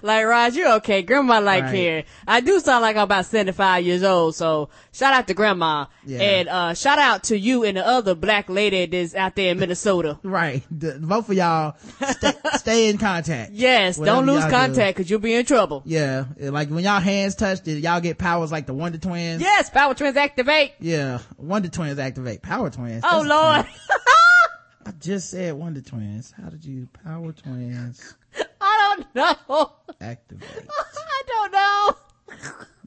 Like, 0.00 0.26
Raj, 0.26 0.54
you're 0.54 0.74
okay. 0.74 1.02
Grandma 1.02 1.40
like 1.40 1.64
Right. 1.64 1.74
here. 1.74 2.04
I 2.24 2.38
do 2.38 2.60
sound 2.60 2.82
like 2.82 2.94
I'm 2.94 3.02
about 3.02 3.26
75 3.26 3.84
years 3.84 4.04
old, 4.04 4.36
so 4.36 4.68
shout 4.92 5.12
out 5.12 5.26
to 5.26 5.34
grandma. 5.34 5.86
Yeah. 6.06 6.20
And, 6.20 6.48
uh, 6.48 6.74
shout 6.74 7.00
out 7.00 7.24
to 7.24 7.36
you 7.36 7.64
and 7.64 7.76
the 7.76 7.84
other 7.84 8.14
black 8.14 8.48
lady 8.48 8.86
that's 8.86 9.16
out 9.16 9.34
there 9.34 9.50
in 9.50 9.58
Minnesota. 9.58 10.16
right. 10.22 10.62
The, 10.70 11.00
both 11.02 11.28
of 11.30 11.36
y'all 11.36 11.74
stay, 12.12 12.32
stay 12.58 12.88
in 12.90 12.98
contact. 12.98 13.50
Yes, 13.54 13.98
Whatever 13.98 14.18
don't 14.18 14.26
lose 14.26 14.44
do. 14.44 14.50
contact 14.52 14.98
cause 14.98 15.10
you'll 15.10 15.18
be 15.18 15.34
in 15.34 15.44
trouble. 15.44 15.82
Yeah. 15.84 16.26
Like 16.38 16.68
when 16.68 16.84
y'all 16.84 17.00
hands 17.00 17.34
touch, 17.34 17.62
did 17.64 17.82
y'all 17.82 18.00
get 18.00 18.18
powers 18.18 18.52
like 18.52 18.66
the 18.66 18.74
Wonder 18.74 18.98
Twins? 18.98 19.42
Yes, 19.42 19.68
Power 19.68 19.94
Twins 19.94 20.16
activate. 20.16 20.74
Yeah. 20.78 21.18
Wonder 21.38 21.70
Twins 21.70 21.98
activate. 21.98 22.40
Power 22.40 22.70
Twins. 22.70 23.02
Oh, 23.04 23.24
That's- 23.24 23.66
Lord. 23.66 23.66
I 24.88 24.92
just 24.92 25.28
said 25.28 25.52
Wonder 25.52 25.82
Twins. 25.82 26.32
How 26.32 26.48
did 26.48 26.64
you 26.64 26.88
Power 27.04 27.30
Twins 27.32 28.14
I 28.58 28.96
don't 28.96 29.14
know. 29.14 29.72
activate? 30.00 30.48
I 30.70 31.22
don't 31.26 31.52
know. 31.52 31.96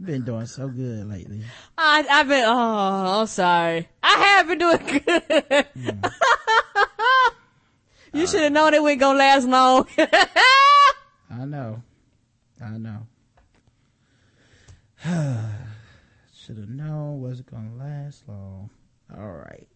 Been 0.03 0.23
doing 0.23 0.47
so 0.47 0.67
good 0.67 1.07
lately. 1.07 1.43
I, 1.77 2.03
I've 2.09 2.27
been, 2.27 2.43
oh, 2.43 3.19
I'm 3.19 3.27
sorry. 3.27 3.87
I 4.01 4.13
have 4.13 4.47
been 4.47 4.57
doing 4.57 4.77
good. 4.77 5.03
Mm. 5.77 6.11
you 8.13 8.25
should 8.25 8.41
have 8.41 8.51
known 8.51 8.73
it 8.73 8.81
wasn't 8.81 9.01
gonna 9.01 9.19
last 9.19 9.47
long. 9.47 9.87
I 11.29 11.45
know. 11.45 11.83
I 12.59 12.77
know. 12.79 13.05
Should 16.35 16.57
have 16.57 16.69
known 16.69 17.21
wasn't 17.21 17.51
gonna 17.51 17.75
last 17.77 18.27
long. 18.27 18.71
All 19.15 19.33
right. 19.33 19.67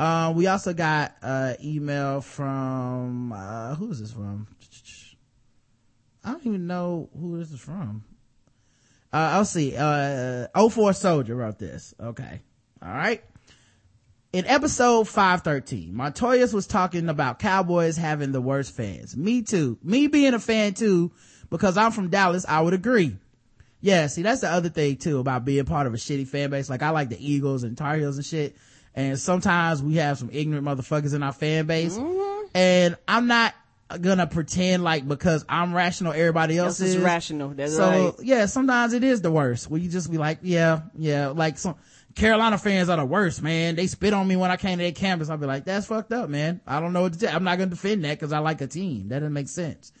Uh, 0.00 0.32
we 0.34 0.46
also 0.46 0.72
got 0.72 1.14
uh 1.22 1.52
email 1.62 2.22
from 2.22 3.32
uh 3.34 3.74
who 3.74 3.90
is 3.90 4.00
this 4.00 4.10
from? 4.10 4.46
I 6.24 6.30
don't 6.32 6.46
even 6.46 6.66
know 6.66 7.10
who 7.20 7.38
this 7.38 7.52
is 7.52 7.60
from. 7.60 8.02
Uh 9.12 9.28
I'll 9.32 9.44
see. 9.44 9.74
Uh 9.76 10.46
04 10.70 10.94
Soldier 10.94 11.36
wrote 11.36 11.58
this. 11.58 11.94
Okay. 12.00 12.40
All 12.82 12.88
right. 12.88 13.22
In 14.32 14.46
episode 14.46 15.06
513, 15.06 15.92
Montoyas 15.92 16.54
was 16.54 16.66
talking 16.66 17.10
about 17.10 17.38
Cowboys 17.38 17.98
having 17.98 18.32
the 18.32 18.40
worst 18.40 18.74
fans. 18.74 19.14
Me 19.14 19.42
too. 19.42 19.76
Me 19.82 20.06
being 20.06 20.32
a 20.32 20.38
fan 20.38 20.72
too, 20.72 21.12
because 21.50 21.76
I'm 21.76 21.92
from 21.92 22.08
Dallas, 22.08 22.46
I 22.48 22.62
would 22.62 22.72
agree. 22.72 23.18
Yeah, 23.82 24.06
see, 24.06 24.22
that's 24.22 24.40
the 24.40 24.48
other 24.48 24.70
thing 24.70 24.96
too 24.96 25.18
about 25.18 25.44
being 25.44 25.66
part 25.66 25.86
of 25.86 25.92
a 25.92 25.98
shitty 25.98 26.26
fan 26.26 26.48
base. 26.48 26.70
Like 26.70 26.82
I 26.82 26.88
like 26.88 27.10
the 27.10 27.22
Eagles 27.22 27.64
and 27.64 27.76
Tar 27.76 27.96
Heels 27.96 28.16
and 28.16 28.24
shit. 28.24 28.56
And 28.94 29.18
sometimes 29.18 29.82
we 29.82 29.96
have 29.96 30.18
some 30.18 30.30
ignorant 30.32 30.66
motherfuckers 30.66 31.14
in 31.14 31.22
our 31.22 31.32
fan 31.32 31.66
base. 31.66 31.98
And 32.54 32.96
I'm 33.06 33.26
not 33.28 33.54
gonna 34.00 34.26
pretend 34.26 34.84
like 34.84 35.06
because 35.06 35.44
I'm 35.48 35.74
rational, 35.74 36.12
everybody 36.12 36.58
else 36.58 36.80
is 36.80 36.96
rational. 36.98 37.50
That's 37.50 37.74
so 37.74 37.88
right. 37.88 38.14
yeah, 38.20 38.46
sometimes 38.46 38.92
it 38.92 39.02
is 39.04 39.22
the 39.22 39.30
worst. 39.30 39.70
Where 39.70 39.80
you 39.80 39.88
just 39.88 40.10
be 40.10 40.18
like, 40.18 40.38
yeah, 40.42 40.82
yeah, 40.96 41.28
like 41.28 41.58
some 41.58 41.76
Carolina 42.14 42.58
fans 42.58 42.88
are 42.88 42.96
the 42.96 43.04
worst, 43.04 43.42
man. 43.42 43.76
They 43.76 43.86
spit 43.86 44.12
on 44.12 44.26
me 44.26 44.36
when 44.36 44.50
I 44.50 44.56
came 44.56 44.78
to 44.78 44.84
their 44.84 44.92
campus. 44.92 45.30
I'll 45.30 45.38
be 45.38 45.46
like, 45.46 45.64
that's 45.64 45.86
fucked 45.86 46.12
up, 46.12 46.28
man. 46.28 46.60
I 46.66 46.80
don't 46.80 46.92
know 46.92 47.02
what 47.02 47.14
to 47.14 47.18
tell. 47.18 47.34
I'm 47.34 47.44
not 47.44 47.58
gonna 47.58 47.70
defend 47.70 48.04
that 48.04 48.18
because 48.18 48.32
I 48.32 48.38
like 48.38 48.60
a 48.60 48.66
team. 48.66 49.08
That 49.08 49.20
doesn't 49.20 49.32
make 49.32 49.48
sense. 49.48 49.92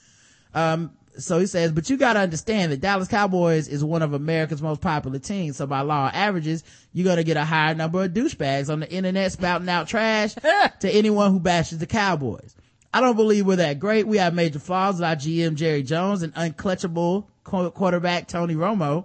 Um, 0.54 0.92
so 1.18 1.38
he 1.38 1.46
says, 1.46 1.72
but 1.72 1.90
you 1.90 1.96
gotta 1.96 2.20
understand 2.20 2.72
that 2.72 2.80
Dallas 2.80 3.08
Cowboys 3.08 3.68
is 3.68 3.84
one 3.84 4.02
of 4.02 4.12
America's 4.12 4.62
most 4.62 4.80
popular 4.80 5.18
teams. 5.18 5.56
So 5.56 5.66
by 5.66 5.80
law 5.80 6.08
of 6.08 6.14
averages, 6.14 6.64
you're 6.92 7.06
gonna 7.06 7.24
get 7.24 7.36
a 7.36 7.44
higher 7.44 7.74
number 7.74 8.04
of 8.04 8.12
douchebags 8.12 8.70
on 8.70 8.80
the 8.80 8.90
internet 8.90 9.32
spouting 9.32 9.68
out 9.68 9.88
trash 9.88 10.34
to 10.80 10.90
anyone 10.90 11.32
who 11.32 11.40
bashes 11.40 11.78
the 11.78 11.86
Cowboys. 11.86 12.54
I 12.92 13.00
don't 13.00 13.16
believe 13.16 13.46
we're 13.46 13.56
that 13.56 13.78
great. 13.78 14.06
We 14.06 14.18
have 14.18 14.34
major 14.34 14.58
flaws 14.58 14.96
with 14.96 15.04
our 15.04 15.16
GM 15.16 15.54
Jerry 15.54 15.82
Jones 15.82 16.22
and 16.22 16.34
unclutchable 16.34 17.26
quarterback 17.44 18.26
Tony 18.26 18.54
Romo. 18.54 19.04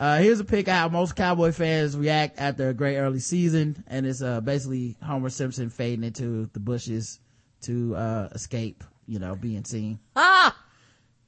Uh, 0.00 0.18
here's 0.18 0.40
a 0.40 0.44
pic 0.44 0.66
of 0.66 0.74
how 0.74 0.88
most 0.88 1.14
Cowboy 1.14 1.52
fans 1.52 1.96
react 1.96 2.38
after 2.40 2.68
a 2.68 2.74
great 2.74 2.96
early 2.96 3.20
season. 3.20 3.84
And 3.86 4.04
it's, 4.06 4.20
uh, 4.20 4.40
basically 4.40 4.96
Homer 5.02 5.30
Simpson 5.30 5.70
fading 5.70 6.04
into 6.04 6.50
the 6.52 6.58
bushes 6.58 7.20
to, 7.62 7.94
uh, 7.94 8.28
escape, 8.32 8.82
you 9.06 9.20
know, 9.20 9.36
being 9.36 9.64
seen. 9.64 10.00
Ah! 10.16 10.56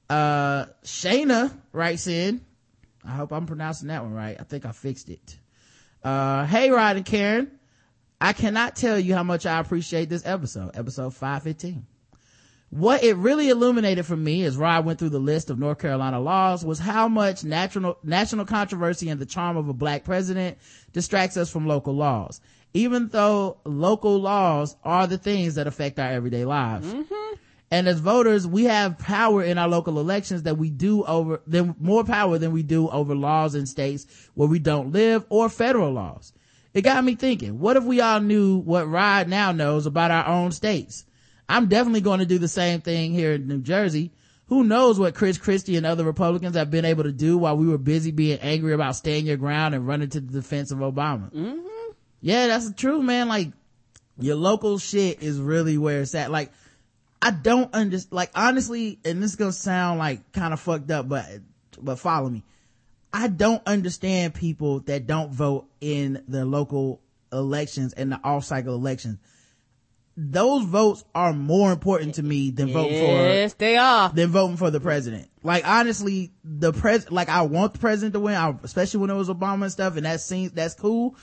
Uh, 0.09 0.67
Shayna 0.85 1.57
writes 1.73 2.07
in. 2.07 2.41
I 3.05 3.13
hope 3.13 3.33
I'm 3.33 3.47
pronouncing 3.47 3.89
that 3.89 4.03
one 4.03 4.13
right. 4.15 4.37
I 4.39 4.43
think 4.43 4.67
I 4.67 4.73
fixed 4.73 5.09
it. 5.09 5.39
Uh, 6.03 6.45
hey 6.47 6.71
Rod 6.71 6.97
and 6.97 7.07
Karen. 7.07 7.51
I 8.21 8.33
cannot 8.33 8.77
tell 8.77 8.99
you 8.99 9.15
how 9.15 9.23
much 9.23 9.45
I 9.45 9.59
appreciate 9.61 10.09
this 10.09 10.25
episode, 10.25 10.71
episode 10.75 11.15
515. 11.15 11.87
What 12.71 13.05
it 13.05 13.15
really 13.17 13.49
illuminated 13.49 14.07
for 14.07 14.17
me 14.17 14.45
as 14.45 14.57
Rod 14.57 14.85
went 14.85 14.99
through 14.99 15.11
the 15.11 15.19
list 15.19 15.51
of 15.51 15.59
North 15.59 15.79
Carolina 15.79 16.19
laws 16.19 16.65
was 16.65 16.79
how 16.79 17.09
much 17.09 17.45
national, 17.45 17.99
national 18.03 18.45
controversy 18.45 19.09
and 19.09 19.21
the 19.21 19.27
charm 19.27 19.57
of 19.57 19.69
a 19.69 19.73
black 19.73 20.05
president 20.05 20.59
distracts 20.93 21.37
us 21.37 21.51
from 21.51 21.67
local 21.67 21.95
laws. 21.95 22.41
Even 22.75 23.09
though 23.09 23.59
local 23.65 24.19
laws 24.21 24.77
are 24.83 25.07
the 25.07 25.19
things 25.19 25.55
that 25.55 25.67
affect 25.67 25.99
our 25.99 26.11
everyday 26.11 26.45
lives. 26.45 26.93
And 27.71 27.89
as 27.89 27.99
voters, 27.99 28.47
we 28.47 28.65
have 28.65 28.99
power 28.99 29.43
in 29.43 29.59
our 29.59 29.69
local 29.69 29.99
elections 29.99 30.45
that 30.45 30.57
we 30.57 30.71
do 30.71 31.03
over, 31.05 31.43
than 31.47 31.75
more 31.81 32.05
power 32.05 32.39
than 32.39 32.53
we 32.53 32.63
do 32.63 32.89
over 32.89 33.15
laws 33.15 33.55
in 33.55 33.67
states 33.67 34.07
where 34.35 34.49
we 34.49 34.61
don't 34.61 34.93
live 34.93 35.25
or 35.29 35.49
federal 35.49 35.93
laws. 35.93 36.33
It 36.75 36.83
got 36.83 37.03
me 37.03 37.15
thinking, 37.17 37.59
what 37.59 37.77
if 37.77 37.85
we 37.85 38.01
all 38.01 38.21
knew 38.21 38.59
what 38.59 38.89
Rod 38.89 39.29
now 39.29 39.51
knows 39.51 39.87
about 39.87 40.11
our 40.11 40.27
own 40.27 40.53
states? 40.53 41.05
I'm 41.49 41.67
definitely 41.67 42.03
going 42.03 42.21
to 42.21 42.27
do 42.27 42.39
the 42.39 42.49
same 42.49 42.83
thing 42.83 43.13
here 43.13 43.33
in 43.33 43.49
New 43.49 43.63
Jersey. 43.63 44.13
Who 44.49 44.63
knows 44.63 44.99
what 44.99 45.15
Chris 45.15 45.39
Christie 45.39 45.77
and 45.77 45.87
other 45.87 46.05
Republicans 46.05 46.55
have 46.55 46.71
been 46.71 46.85
able 46.85 47.05
to 47.05 47.13
do 47.13 47.37
while 47.37 47.57
we 47.57 47.67
were 47.67 47.79
busy 47.79 48.13
being 48.13 48.39
angry 48.39 48.75
about 48.75 48.95
staying 48.95 49.27
your 49.27 49.39
ground 49.39 49.75
and 49.75 49.87
running 49.87 50.11
to 50.11 50.21
the 50.21 50.33
defense 50.33 50.71
of 50.71 50.79
Obama. 50.79 51.33
Mm-hmm. 51.33 51.91
Yeah, 52.21 52.47
that's 52.47 52.73
true, 52.75 53.03
man. 53.03 53.29
Like, 53.29 53.53
your 54.19 54.37
local 54.37 54.79
shit 54.79 55.23
is 55.23 55.41
really 55.41 55.79
where 55.79 56.03
it's 56.03 56.15
at. 56.15 56.31
Like, 56.31 56.53
I 57.27 57.31
don't 57.33 57.75
understand, 57.75 58.13
like, 58.13 58.31
honestly, 58.37 59.01
and 59.05 59.21
this 59.21 59.31
is 59.31 59.37
gonna 59.37 59.51
sound 59.51 59.99
like 59.99 60.31
kind 60.31 60.53
of 60.53 60.61
fucked 60.61 60.93
up, 60.93 61.09
but, 61.09 61.27
but 61.81 61.99
follow 61.99 62.29
me. 62.29 62.45
I 63.13 63.27
don't 63.27 63.63
understand 63.67 64.35
people 64.35 64.79
that 64.81 65.09
don't 65.09 65.33
vote 65.33 65.67
in 65.81 66.23
the 66.29 66.45
local 66.45 67.01
elections 67.33 67.95
and 67.95 68.13
the 68.13 68.21
off 68.23 68.45
cycle 68.45 68.75
elections. 68.75 69.19
Those 70.17 70.67
votes 70.67 71.05
are 71.17 71.33
more 71.33 71.73
important 71.73 72.15
to 72.15 72.23
me 72.23 72.53
than 72.53 72.73
voting 72.73 73.01
for 73.01 73.07
Yes, 73.07 73.55
they 73.55 73.77
are. 73.77 74.09
than 74.11 74.31
voting 74.31 74.57
for 74.57 74.71
the 74.71 74.79
president. 74.79 75.29
Like 75.43 75.67
honestly, 75.67 76.33
the 76.45 76.73
pres 76.73 77.11
like 77.11 77.29
I 77.29 77.43
want 77.43 77.73
the 77.73 77.81
president 77.81 78.15
to 78.15 78.21
win, 78.21 78.37
I, 78.37 78.55
especially 78.63 79.01
when 79.01 79.11
it 79.11 79.15
was 79.15 79.29
Obama 79.29 79.65
and 79.65 79.73
stuff, 79.73 79.97
and 79.97 80.07
that 80.07 80.21
seems 80.21 80.53
that's 80.53 80.75
cool. 80.75 81.17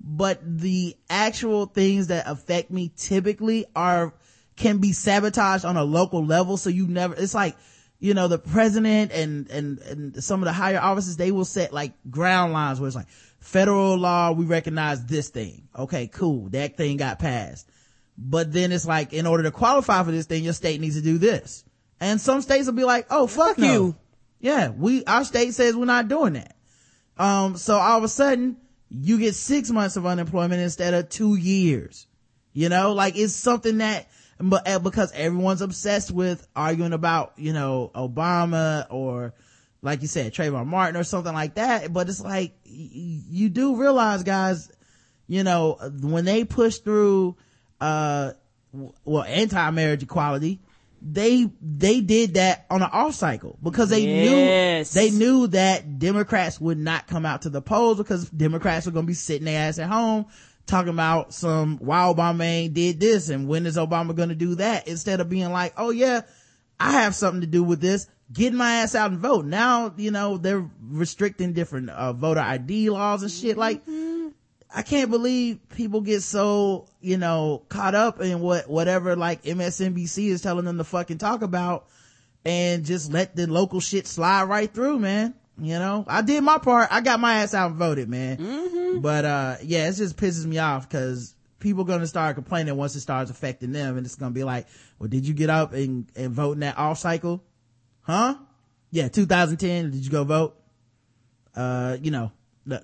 But 0.00 0.40
the 0.42 0.96
actual 1.08 1.66
things 1.66 2.08
that 2.08 2.24
affect 2.26 2.72
me 2.72 2.90
typically 2.96 3.66
are 3.76 4.14
can 4.56 4.78
be 4.78 4.92
sabotaged 4.92 5.64
on 5.64 5.76
a 5.76 5.84
local 5.84 6.24
level. 6.24 6.56
So 6.56 6.70
you 6.70 6.86
never. 6.86 7.14
It's 7.14 7.34
like 7.34 7.56
you 8.04 8.12
know, 8.12 8.28
the 8.28 8.38
president 8.38 9.12
and, 9.12 9.48
and, 9.50 9.78
and 9.78 10.22
some 10.22 10.42
of 10.42 10.44
the 10.44 10.52
higher 10.52 10.78
offices, 10.78 11.16
they 11.16 11.30
will 11.30 11.46
set 11.46 11.72
like 11.72 11.94
ground 12.10 12.52
lines 12.52 12.78
where 12.78 12.86
it's 12.86 12.94
like, 12.94 13.08
federal 13.40 13.96
law, 13.96 14.30
we 14.32 14.44
recognize 14.44 15.04
this 15.06 15.30
thing. 15.30 15.68
Okay, 15.74 16.08
cool. 16.08 16.50
That 16.50 16.76
thing 16.76 16.98
got 16.98 17.18
passed. 17.18 17.66
But 18.18 18.52
then 18.52 18.72
it's 18.72 18.86
like, 18.86 19.14
in 19.14 19.26
order 19.26 19.44
to 19.44 19.50
qualify 19.50 20.02
for 20.02 20.10
this 20.10 20.26
thing, 20.26 20.44
your 20.44 20.52
state 20.52 20.82
needs 20.82 20.96
to 20.96 21.02
do 21.02 21.16
this. 21.16 21.64
And 21.98 22.20
some 22.20 22.42
states 22.42 22.66
will 22.66 22.74
be 22.74 22.84
like, 22.84 23.06
oh, 23.10 23.26
fuck, 23.26 23.56
Fuck 23.56 23.58
no. 23.58 23.72
you. 23.72 23.96
Yeah, 24.38 24.68
we, 24.68 25.02
our 25.06 25.24
state 25.24 25.54
says 25.54 25.74
we're 25.74 25.86
not 25.86 26.08
doing 26.08 26.34
that. 26.34 26.56
Um, 27.16 27.56
so 27.56 27.78
all 27.78 27.96
of 27.96 28.04
a 28.04 28.08
sudden, 28.08 28.58
you 28.90 29.18
get 29.18 29.34
six 29.34 29.70
months 29.70 29.96
of 29.96 30.04
unemployment 30.04 30.60
instead 30.60 30.92
of 30.92 31.08
two 31.08 31.36
years. 31.36 32.06
You 32.52 32.68
know, 32.68 32.92
like 32.92 33.16
it's 33.16 33.32
something 33.32 33.78
that, 33.78 34.08
but 34.38 34.66
uh, 34.68 34.78
because 34.78 35.12
everyone's 35.12 35.62
obsessed 35.62 36.10
with 36.10 36.46
arguing 36.56 36.92
about, 36.92 37.32
you 37.36 37.52
know, 37.52 37.90
Obama 37.94 38.86
or 38.90 39.34
like 39.82 40.00
you 40.02 40.08
said, 40.08 40.32
Trayvon 40.32 40.66
Martin 40.66 40.96
or 40.98 41.04
something 41.04 41.34
like 41.34 41.54
that. 41.56 41.92
But 41.92 42.08
it's 42.08 42.20
like, 42.20 42.52
y- 42.66 42.88
you 43.30 43.48
do 43.50 43.76
realize 43.76 44.22
guys, 44.22 44.70
you 45.26 45.44
know, 45.44 45.74
when 46.00 46.24
they 46.24 46.44
push 46.44 46.78
through, 46.78 47.36
uh, 47.80 48.32
w- 48.72 48.92
well, 49.04 49.24
anti-marriage 49.24 50.02
equality, 50.02 50.60
they, 51.02 51.50
they 51.60 52.00
did 52.00 52.34
that 52.34 52.64
on 52.70 52.80
an 52.82 52.88
off 52.90 53.14
cycle 53.14 53.58
because 53.62 53.90
they 53.90 54.06
Yes. 54.06 54.94
knew, 54.94 55.00
they 55.02 55.10
knew 55.10 55.46
that 55.48 55.98
Democrats 55.98 56.58
would 56.58 56.78
not 56.78 57.06
come 57.06 57.26
out 57.26 57.42
to 57.42 57.50
the 57.50 57.60
polls 57.60 57.98
because 57.98 58.28
Democrats 58.30 58.86
were 58.86 58.92
going 58.92 59.04
to 59.04 59.08
be 59.10 59.12
sitting 59.14 59.44
their 59.44 59.68
ass 59.68 59.78
at 59.78 59.90
home 59.90 60.24
talking 60.66 60.92
about 60.92 61.34
some, 61.34 61.78
why 61.78 61.98
Obama 61.98 62.44
ain't 62.44 62.74
did 62.74 63.00
this 63.00 63.28
and 63.28 63.48
when 63.48 63.66
is 63.66 63.76
Obama 63.76 64.14
going 64.14 64.30
to 64.30 64.34
do 64.34 64.54
that 64.56 64.88
instead 64.88 65.20
of 65.20 65.28
being 65.28 65.52
like, 65.52 65.74
oh 65.76 65.90
yeah, 65.90 66.22
I 66.80 66.92
have 66.92 67.14
something 67.14 67.42
to 67.42 67.46
do 67.46 67.62
with 67.62 67.80
this. 67.80 68.08
Get 68.32 68.54
my 68.54 68.76
ass 68.76 68.94
out 68.94 69.10
and 69.10 69.20
vote. 69.20 69.44
Now, 69.44 69.92
you 69.96 70.10
know, 70.10 70.38
they're 70.38 70.68
restricting 70.82 71.52
different, 71.52 71.90
uh, 71.90 72.12
voter 72.14 72.40
ID 72.40 72.90
laws 72.90 73.22
and 73.22 73.30
shit. 73.30 73.56
Like, 73.56 73.82
I 74.74 74.82
can't 74.82 75.10
believe 75.10 75.60
people 75.68 76.00
get 76.00 76.22
so, 76.22 76.88
you 77.00 77.16
know, 77.16 77.62
caught 77.68 77.94
up 77.94 78.20
in 78.20 78.40
what, 78.40 78.68
whatever 78.68 79.14
like 79.14 79.44
MSNBC 79.44 80.28
is 80.28 80.42
telling 80.42 80.64
them 80.64 80.78
to 80.78 80.84
fucking 80.84 81.18
talk 81.18 81.42
about 81.42 81.86
and 82.44 82.84
just 82.84 83.12
let 83.12 83.36
the 83.36 83.46
local 83.46 83.80
shit 83.80 84.06
slide 84.06 84.44
right 84.44 84.72
through, 84.72 84.98
man. 84.98 85.34
You 85.56 85.78
know, 85.78 86.04
I 86.08 86.22
did 86.22 86.42
my 86.42 86.58
part. 86.58 86.88
I 86.90 87.00
got 87.00 87.20
my 87.20 87.34
ass 87.34 87.54
out 87.54 87.70
and 87.70 87.78
voted, 87.78 88.08
man. 88.08 89.00
But, 89.00 89.24
uh, 89.24 89.56
yeah, 89.62 89.88
it 89.88 89.94
just 89.94 90.16
pisses 90.16 90.44
me 90.46 90.58
off 90.58 90.88
because 90.88 91.34
people 91.60 91.84
gonna 91.84 92.06
start 92.06 92.34
complaining 92.34 92.76
once 92.76 92.94
it 92.96 93.00
starts 93.00 93.30
affecting 93.30 93.72
them 93.72 93.96
and 93.96 94.04
it's 94.04 94.16
gonna 94.16 94.32
be 94.32 94.44
like, 94.44 94.66
well, 94.98 95.08
did 95.08 95.26
you 95.26 95.32
get 95.34 95.50
up 95.50 95.72
and, 95.72 96.06
and 96.16 96.32
vote 96.32 96.52
in 96.52 96.60
that 96.60 96.76
off 96.76 96.98
cycle? 96.98 97.42
Huh? 98.02 98.36
Yeah, 98.90 99.08
2010. 99.08 99.90
Did 99.90 100.04
you 100.04 100.10
go 100.10 100.24
vote? 100.24 100.56
Uh, 101.54 101.96
you 102.02 102.10
know, 102.10 102.32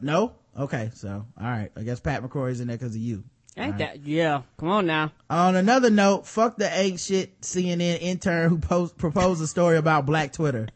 no? 0.00 0.34
Okay, 0.58 0.90
so, 0.94 1.26
alright. 1.40 1.72
I 1.76 1.82
guess 1.82 2.00
Pat 2.00 2.22
McCrory's 2.22 2.60
in 2.60 2.68
there 2.68 2.76
because 2.76 2.94
of 2.94 3.00
you. 3.00 3.24
Ain't 3.56 3.78
that? 3.78 4.06
Yeah. 4.06 4.42
Come 4.58 4.68
on 4.68 4.86
now. 4.86 5.12
On 5.28 5.56
another 5.56 5.90
note, 5.90 6.26
fuck 6.26 6.56
the 6.56 6.72
ain't 6.72 7.00
shit 7.00 7.40
CNN 7.40 7.98
intern 8.00 8.48
who 8.48 8.58
post, 8.58 8.96
proposed 8.96 9.42
a 9.42 9.46
story 9.46 9.76
about 9.76 10.06
black 10.06 10.32
Twitter. 10.32 10.68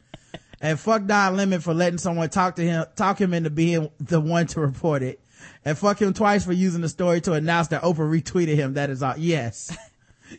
And 0.64 0.80
fuck 0.80 1.04
Don 1.04 1.36
Lemon 1.36 1.60
for 1.60 1.74
letting 1.74 1.98
someone 1.98 2.30
talk 2.30 2.56
to 2.56 2.62
him, 2.62 2.86
talk 2.96 3.20
him 3.20 3.34
into 3.34 3.50
being 3.50 3.90
the 4.00 4.18
one 4.18 4.46
to 4.48 4.60
report 4.60 5.02
it. 5.02 5.20
And 5.62 5.76
fuck 5.76 6.00
him 6.00 6.14
twice 6.14 6.42
for 6.42 6.54
using 6.54 6.80
the 6.80 6.88
story 6.88 7.20
to 7.22 7.34
announce 7.34 7.68
that 7.68 7.82
Oprah 7.82 7.98
retweeted 7.98 8.54
him. 8.54 8.74
That 8.74 8.88
is 8.88 9.02
all. 9.02 9.16
Yes. 9.18 9.76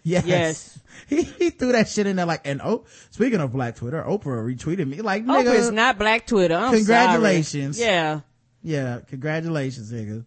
Yes. 0.03 0.26
Yes. 0.26 0.80
He, 1.07 1.23
he 1.23 1.49
threw 1.52 1.73
that 1.73 1.88
shit 1.88 2.07
in 2.07 2.15
there 2.15 2.26
like, 2.26 2.41
and 2.45 2.61
oh, 2.61 2.85
speaking 3.11 3.39
of 3.39 3.52
black 3.52 3.76
Twitter, 3.76 4.02
Oprah 4.02 4.43
retweeted 4.43 4.88
me. 4.88 5.02
Like, 5.02 5.26
nigga. 5.26 5.43
Oprah 5.43 5.56
is 5.56 5.72
not 5.72 5.99
Black 5.99 6.26
Twitter. 6.26 6.56
I'm 6.56 6.73
Congratulations. 6.73 7.77
sorry. 7.77 7.89
Yeah. 7.89 8.22
yeah, 8.64 8.99
congratulations, 9.07 9.91
nigga. 9.91 10.26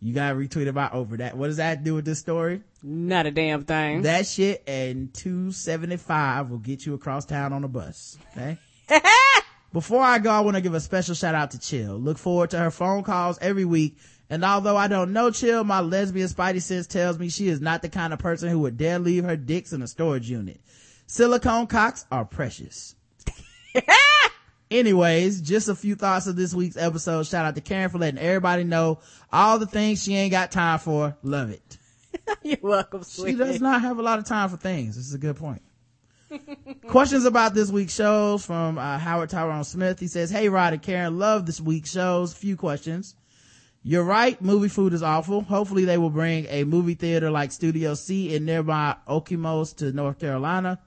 You 0.00 0.14
got 0.14 0.36
retweeted 0.36 0.74
by 0.74 0.88
Oprah. 0.88 1.18
That, 1.18 1.36
what 1.36 1.48
does 1.48 1.56
that 1.56 1.82
do 1.84 1.96
with 1.96 2.04
this 2.04 2.20
story? 2.20 2.62
Not 2.82 3.26
a 3.26 3.30
damn 3.30 3.64
thing. 3.64 4.02
That 4.02 4.26
shit 4.26 4.62
and 4.66 5.12
275 5.12 6.50
will 6.50 6.58
get 6.58 6.86
you 6.86 6.94
across 6.94 7.24
town 7.24 7.52
on 7.52 7.64
a 7.64 7.68
bus. 7.68 8.16
Okay. 8.32 8.58
Before 9.72 10.02
I 10.02 10.18
go, 10.18 10.30
I 10.30 10.40
want 10.40 10.56
to 10.56 10.60
give 10.60 10.74
a 10.74 10.80
special 10.80 11.14
shout 11.14 11.34
out 11.34 11.52
to 11.52 11.58
Chill. 11.58 11.96
Look 11.96 12.18
forward 12.18 12.50
to 12.50 12.58
her 12.58 12.70
phone 12.70 13.04
calls 13.04 13.38
every 13.40 13.64
week. 13.64 13.96
And 14.28 14.44
although 14.44 14.76
I 14.76 14.88
don't 14.88 15.12
know 15.12 15.30
Chill, 15.30 15.64
my 15.64 15.80
lesbian 15.80 16.28
spidey 16.28 16.62
sense 16.62 16.86
tells 16.86 17.18
me 17.18 17.28
she 17.28 17.48
is 17.48 17.60
not 17.60 17.82
the 17.82 17.88
kind 17.88 18.12
of 18.12 18.18
person 18.18 18.48
who 18.48 18.60
would 18.60 18.76
dare 18.76 18.98
leave 18.98 19.24
her 19.24 19.36
dicks 19.36 19.72
in 19.72 19.82
a 19.82 19.88
storage 19.88 20.30
unit. 20.30 20.60
Silicone 21.06 21.66
cocks 21.66 22.04
are 22.10 22.24
precious. 22.24 22.94
Anyways, 24.70 25.40
just 25.40 25.68
a 25.68 25.74
few 25.74 25.96
thoughts 25.96 26.28
of 26.28 26.36
this 26.36 26.54
week's 26.54 26.76
episode. 26.76 27.26
Shout 27.26 27.44
out 27.44 27.56
to 27.56 27.60
Karen 27.60 27.90
for 27.90 27.98
letting 27.98 28.20
everybody 28.20 28.62
know 28.62 29.00
all 29.32 29.58
the 29.58 29.66
things 29.66 30.02
she 30.02 30.14
ain't 30.14 30.30
got 30.30 30.52
time 30.52 30.78
for. 30.78 31.16
Love 31.24 31.50
it. 31.50 31.78
You're 32.42 32.58
welcome, 32.62 33.02
She 33.02 33.34
does 33.34 33.60
not 33.60 33.82
have 33.82 33.98
a 33.98 34.02
lot 34.02 34.20
of 34.20 34.26
time 34.26 34.48
for 34.48 34.56
things. 34.56 34.94
This 34.94 35.06
is 35.06 35.14
a 35.14 35.18
good 35.18 35.36
point. 35.36 35.62
Questions 36.86 37.24
about 37.24 37.54
this 37.54 37.70
week's 37.70 37.94
shows 37.94 38.44
from 38.44 38.78
uh, 38.78 38.98
Howard 38.98 39.30
Tyrone 39.30 39.64
Smith. 39.64 39.98
He 40.00 40.08
says, 40.08 40.30
Hey 40.30 40.48
Rod 40.48 40.72
and 40.72 40.82
Karen, 40.82 41.18
love 41.18 41.46
this 41.46 41.60
week's 41.60 41.90
shows. 41.90 42.32
Few 42.32 42.56
questions. 42.56 43.14
You're 43.82 44.04
right. 44.04 44.40
Movie 44.42 44.68
food 44.68 44.92
is 44.92 45.02
awful. 45.02 45.40
Hopefully 45.40 45.84
they 45.86 45.96
will 45.98 46.10
bring 46.10 46.46
a 46.50 46.64
movie 46.64 46.94
theater 46.94 47.30
like 47.30 47.50
Studio 47.50 47.94
C 47.94 48.34
in 48.34 48.44
nearby 48.44 48.96
Okemos 49.08 49.76
to 49.76 49.92
North 49.92 50.18
Carolina. 50.18 50.78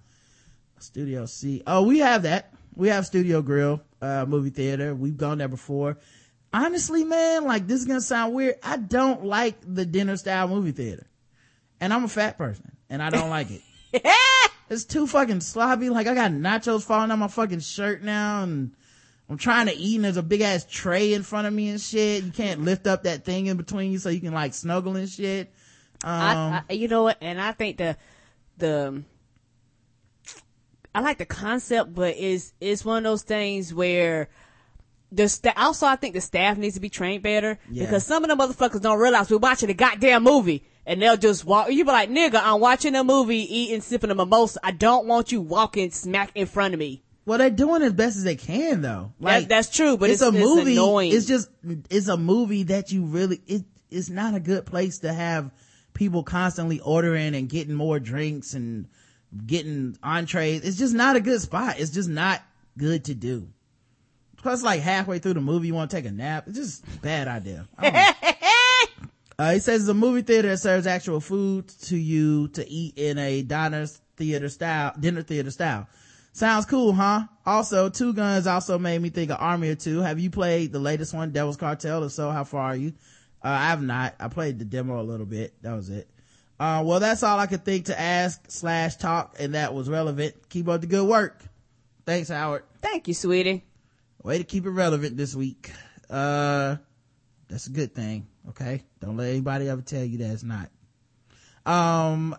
Studio 0.79 1.25
C. 1.25 1.63
Oh, 1.65 1.83
we 1.83 1.99
have 1.99 2.23
that. 2.23 2.53
We 2.75 2.89
have 2.89 3.05
Studio 3.05 3.41
Grill, 3.41 3.81
uh, 4.01 4.25
movie 4.27 4.49
theater. 4.49 4.93
We've 4.93 5.17
gone 5.17 5.39
there 5.39 5.47
before. 5.47 5.97
Honestly, 6.51 7.03
man, 7.03 7.45
like 7.45 7.65
this 7.65 7.79
is 7.79 7.85
going 7.85 7.99
to 7.99 8.05
sound 8.05 8.33
weird. 8.33 8.55
I 8.61 8.77
don't 8.77 9.25
like 9.25 9.55
the 9.65 9.85
dinner 9.85 10.17
style 10.17 10.47
movie 10.47 10.71
theater. 10.71 11.07
And 11.79 11.91
I'm 11.91 12.03
a 12.03 12.09
fat 12.09 12.37
person 12.37 12.77
and 12.89 13.01
I 13.01 13.09
don't 13.09 13.29
like 13.29 13.47
it. 13.49 13.61
it's 14.69 14.85
too 14.85 15.07
fucking 15.07 15.41
sloppy. 15.41 15.89
Like 15.89 16.07
I 16.07 16.15
got 16.15 16.31
nachos 16.31 16.83
falling 16.83 17.11
on 17.11 17.19
my 17.19 17.27
fucking 17.27 17.59
shirt 17.59 18.03
now 18.03 18.43
and 18.43 18.71
I'm 19.29 19.37
trying 19.37 19.67
to 19.67 19.75
eat 19.75 19.95
and 19.95 20.05
there's 20.05 20.17
a 20.17 20.23
big 20.23 20.41
ass 20.41 20.65
tray 20.69 21.13
in 21.13 21.23
front 21.23 21.47
of 21.47 21.53
me 21.53 21.69
and 21.69 21.79
shit. 21.79 22.23
You 22.23 22.31
can't 22.31 22.61
lift 22.61 22.87
up 22.87 23.03
that 23.03 23.23
thing 23.25 23.47
in 23.47 23.57
between 23.57 23.91
you 23.91 23.97
so 23.99 24.09
you 24.09 24.21
can 24.21 24.33
like 24.33 24.53
snuggle 24.53 24.95
and 24.95 25.09
shit. 25.09 25.51
Um, 26.03 26.11
I, 26.11 26.61
I, 26.69 26.73
you 26.73 26.87
know 26.87 27.03
what? 27.03 27.17
And 27.21 27.39
I 27.39 27.51
think 27.53 27.77
the 27.77 27.97
the 28.57 29.03
I 30.95 31.01
like 31.01 31.17
the 31.17 31.25
concept, 31.25 31.93
but 31.93 32.15
it's 32.17 32.53
it's 32.61 32.85
one 32.85 32.97
of 32.97 33.03
those 33.03 33.23
things 33.23 33.73
where 33.73 34.29
the 35.11 35.27
sta- 35.29 35.53
also 35.57 35.85
I 35.87 35.95
think 35.95 36.13
the 36.13 36.21
staff 36.21 36.57
needs 36.57 36.75
to 36.75 36.81
be 36.81 36.89
trained 36.89 37.23
better 37.23 37.59
Yeah. 37.69 37.85
because 37.85 38.05
some 38.05 38.23
of 38.23 38.29
the 38.29 38.35
motherfuckers 38.35 38.81
don't 38.81 38.99
realize 38.99 39.29
we're 39.31 39.37
watching 39.37 39.69
a 39.69 39.73
goddamn 39.73 40.23
movie 40.23 40.63
and 40.85 41.01
they'll 41.01 41.17
just 41.17 41.45
walk. 41.45 41.71
You 41.71 41.83
be 41.85 41.91
like, 41.91 42.09
nigga, 42.09 42.39
I'm 42.43 42.59
watching 42.59 42.95
a 42.95 43.03
movie, 43.03 43.37
eating, 43.57 43.81
sipping 43.81 44.11
a 44.11 44.15
mimosa. 44.15 44.59
I 44.63 44.71
don't 44.71 45.07
want 45.07 45.31
you 45.31 45.41
walking 45.41 45.91
smack 45.91 46.31
in 46.35 46.45
front 46.45 46.73
of 46.73 46.79
me. 46.79 47.03
well, 47.25 47.37
they're 47.37 47.49
doing 47.49 47.81
as 47.83 47.93
best 47.93 48.17
as 48.17 48.23
they 48.23 48.35
can 48.35 48.81
though. 48.81 49.13
That- 49.21 49.47
that's 49.49 49.69
true, 49.69 49.97
but 49.97 50.09
it's, 50.09 50.21
it's- 50.21 50.33
a 50.33 50.37
it's 50.37 50.45
movie. 50.45 50.73
annoying. 50.73 51.11
It's 51.13 51.25
just, 51.25 51.49
it's 51.89 52.07
a 52.07 52.17
movie 52.17 52.63
that 52.63 52.91
you 52.91 53.05
really, 53.05 53.41
it, 53.47 53.63
it's 53.89 54.09
not 54.09 54.33
a 54.35 54.39
good 54.39 54.65
place 54.65 54.99
to 54.99 55.13
have 55.13 55.51
people 55.93 56.23
constantly 56.23 56.79
ordering 56.79 57.35
and 57.35 57.47
getting 57.47 57.75
more 57.75 57.99
drinks 57.99 58.53
and 58.55 58.87
getting 59.45 59.97
entrees. 60.03 60.61
It's 60.63 60.77
just 60.77 60.93
not 60.93 61.15
a 61.15 61.19
good 61.21 61.39
spot. 61.41 61.79
It's 61.79 61.91
just 61.91 62.09
not 62.09 62.41
good 62.77 63.05
to 63.05 63.13
do. 63.13 63.47
Plus, 64.37 64.61
like 64.63 64.81
halfway 64.81 65.19
through 65.19 65.35
the 65.35 65.41
movie, 65.41 65.67
you 65.67 65.73
want 65.73 65.89
to 65.91 65.95
take 65.95 66.05
a 66.05 66.11
nap. 66.11 66.45
It's 66.47 66.57
just 66.57 66.83
a 66.83 66.99
bad 66.99 67.27
idea. 67.29 67.65
Uh, 69.37 69.53
he 69.53 69.59
says 69.59 69.81
it's 69.81 69.89
a 69.89 69.93
movie 69.93 70.21
theater 70.21 70.49
that 70.49 70.57
serves 70.57 70.87
actual 70.87 71.19
food 71.19 71.67
to 71.67 71.97
you 71.97 72.47
to 72.49 72.67
eat 72.69 72.97
in 72.97 73.17
a 73.17 73.41
diner 73.41 73.87
theater 74.15 74.49
style, 74.49 74.93
dinner 74.99 75.21
theater 75.23 75.51
style. 75.51 75.87
Sounds 76.33 76.65
cool, 76.65 76.93
huh? 76.93 77.27
Also, 77.45 77.89
Two 77.89 78.13
Guns 78.13 78.47
also 78.47 78.79
made 78.79 79.01
me 79.01 79.09
think 79.09 79.29
of 79.29 79.37
Army 79.39 79.69
of 79.69 79.77
Two. 79.79 79.99
Have 79.99 80.19
you 80.19 80.31
played 80.31 80.71
the 80.71 80.79
latest 80.79 81.13
one, 81.13 81.31
Devil's 81.31 81.57
Cartel? 81.57 82.03
If 82.03 82.11
so, 82.11 82.31
how 82.31 82.43
far 82.43 82.63
are 82.63 82.75
you? 82.75 82.93
Uh, 83.43 83.49
I 83.49 83.67
have 83.67 83.83
not. 83.83 84.15
I 84.19 84.29
played 84.29 84.57
the 84.57 84.65
demo 84.65 84.99
a 84.99 85.03
little 85.03 85.25
bit. 85.25 85.53
That 85.61 85.73
was 85.73 85.89
it. 85.89 86.09
Uh, 86.59 86.81
well, 86.85 86.99
that's 86.99 87.23
all 87.23 87.39
I 87.39 87.45
could 87.45 87.65
think 87.65 87.85
to 87.85 87.99
ask 87.99 88.41
slash 88.49 88.95
talk, 88.95 89.35
and 89.39 89.53
that 89.53 89.73
was 89.73 89.89
relevant. 89.89 90.49
Keep 90.49 90.69
up 90.69 90.81
the 90.81 90.87
good 90.87 91.07
work. 91.07 91.43
Thanks, 92.05 92.29
Howard. 92.29 92.63
Thank 92.81 93.07
you, 93.07 93.13
sweetie. 93.13 93.63
Way 94.23 94.37
to 94.37 94.43
keep 94.43 94.65
it 94.65 94.71
relevant 94.71 95.17
this 95.17 95.35
week. 95.35 95.71
Uh, 96.09 96.77
that's 97.47 97.67
a 97.67 97.71
good 97.71 97.93
thing. 97.93 98.27
Okay. 98.49 98.83
Don't 98.99 99.17
let 99.17 99.29
anybody 99.29 99.69
ever 99.69 99.81
tell 99.81 100.03
you 100.03 100.17
that 100.19 100.31
it's 100.31 100.43
not. 100.43 100.69
Um, 101.65 102.35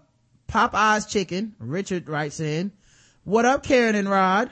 Popeye's 0.49 1.07
chicken. 1.07 1.55
Richard 1.59 2.09
writes 2.09 2.41
in, 2.41 2.73
what 3.25 3.45
up, 3.45 3.63
Karen 3.63 3.95
and 3.95 4.09
Rod? 4.09 4.51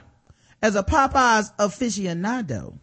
As 0.62 0.76
a 0.76 0.82
Popeye's 0.82 1.52
aficionado 1.58 2.78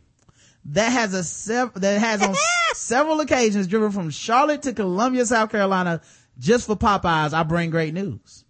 that 0.65 0.89
has 0.89 1.13
a 1.13 1.23
sev- 1.23 1.73
that 1.75 1.99
has 1.99 2.21
on 2.21 2.35
several 2.73 3.21
occasions 3.21 3.67
driven 3.67 3.91
from 3.91 4.09
Charlotte 4.09 4.61
to 4.63 4.73
Columbia, 4.73 5.25
South 5.25 5.49
Carolina 5.51 6.01
just 6.37 6.67
for 6.67 6.75
Popeyes, 6.75 7.33
I 7.33 7.43
bring 7.43 7.69
great 7.69 7.93
news. 7.93 8.45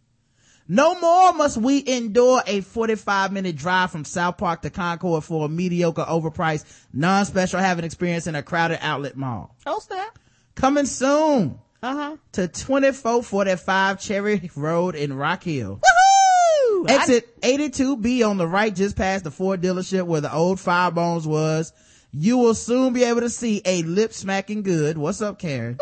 No 0.72 1.00
more 1.00 1.34
must 1.34 1.58
we 1.58 1.84
endure 1.88 2.44
a 2.46 2.62
45 2.62 3.32
minute 3.34 3.56
drive 3.56 3.90
from 3.90 4.06
South 4.06 4.38
Park 4.38 4.62
to 4.62 4.70
Concord 4.70 5.24
for 5.24 5.48
a 5.48 5.50
mediocre, 5.50 6.04
overpriced, 6.08 6.64
non-special 6.94 7.60
having 7.60 7.84
experience 7.84 8.28
in 8.28 8.36
a 8.36 8.44
crowded 8.44 8.78
outlet 8.82 9.18
mall. 9.18 9.56
Oh 9.66 9.80
snap. 9.80 10.20
Coming 10.54 10.86
soon 10.86 11.58
Uh-huh. 11.82 12.18
to 12.34 12.48
2445 12.48 14.00
Cherry 14.00 14.52
Road 14.56 14.94
in 14.96 15.14
Rock 15.14 15.44
Hill. 15.44 15.82
Woo! 15.82 16.86
Exit 16.88 17.42
82B 17.42 18.24
on 18.30 18.38
the 18.38 18.46
right, 18.48 18.74
just 18.76 18.96
past 18.96 19.24
the 19.24 19.32
Ford 19.32 19.62
dealership 19.62 20.04
where 20.06 20.22
the 20.22 20.32
old 20.34 20.60
Firebones 20.60 21.26
was. 21.26 21.74
You 22.12 22.38
will 22.38 22.56
soon 22.56 22.94
be 22.94 23.04
able 23.04 23.22
to 23.22 23.30
see 23.30 23.62
a 23.66 23.82
lip 23.84 24.14
smacking 24.14 24.64
good. 24.64 24.98
What's 24.98 25.22
up, 25.22 25.40
Karen? 25.40 25.78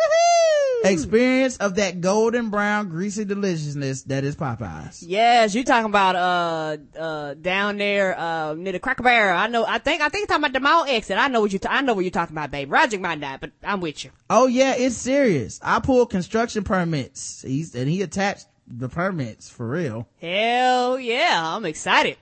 Experience 0.84 1.58
of 1.58 1.76
that 1.76 2.02
golden 2.02 2.50
brown 2.50 2.90
greasy 2.90 3.26
deliciousness 3.26 4.04
that 4.04 4.24
is 4.24 4.36
Popeyes. 4.36 5.04
Yes, 5.06 5.56
you 5.56 5.64
talking 5.64 5.90
about 5.90 6.16
uh 6.16 6.78
uh 7.00 7.34
down 7.36 7.78
there 7.78 8.18
uh 8.18 8.54
near 8.54 8.74
the 8.74 8.80
Cracker 8.80 9.04
Barrel. 9.04 9.38
I 9.38 9.48
know. 9.48 9.66
I 9.66 9.80
think 9.80 10.02
I 10.02 10.10
think 10.10 10.22
you're 10.22 10.28
talking 10.28 10.44
about 10.44 10.54
the 10.54 10.60
mall 10.60 10.86
exit. 10.88 11.18
I 11.18 11.28
know 11.28 11.42
what 11.42 11.52
you. 11.54 11.60
ta- 11.60 11.70
I 11.72 11.82
know 11.82 11.94
what 11.94 12.02
you're 12.04 12.12
talking 12.12 12.36
about, 12.36 12.52
babe. 12.52 12.72
Roger 12.72 13.00
might 13.00 13.20
not, 13.20 13.42
but 13.42 13.52
I'm 13.64 13.82
with 13.82 14.04
you. 14.06 14.12
Oh 14.30 14.48
yeah, 14.48 14.76
it's 14.78 14.96
serious. 14.96 15.60
I 15.64 15.80
pulled 15.80 16.10
construction 16.10 16.64
permits. 16.64 17.42
He's, 17.42 17.74
and 17.76 17.90
he 17.90 18.02
attached 18.02 18.46
the 18.68 18.90
permits 18.90 19.50
for 19.50 19.68
real. 19.68 20.08
Hell 20.22 21.00
yeah, 21.00 21.56
I'm 21.56 21.66
excited. 21.66 22.18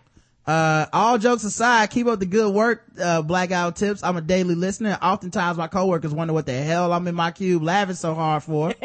Uh, 0.47 0.85
all 0.93 1.17
jokes 1.17 1.43
aside, 1.43 1.89
keep 1.89 2.05
up 2.05 2.19
the 2.19 2.25
good 2.25 2.53
work, 2.53 2.83
uh, 3.01 3.21
blackout 3.21 3.75
tips. 3.75 4.03
I'm 4.03 4.15
a 4.15 4.21
daily 4.21 4.53
listener. 4.53 4.97
Oftentimes 5.01 5.57
my 5.57 5.67
coworkers 5.67 6.13
wonder 6.13 6.33
what 6.33 6.45
the 6.45 6.53
hell 6.53 6.93
I'm 6.93 7.07
in 7.07 7.15
my 7.15 7.31
cube 7.31 7.63
laughing 7.63 7.95
so 7.95 8.13
hard 8.13 8.43
for. 8.43 8.73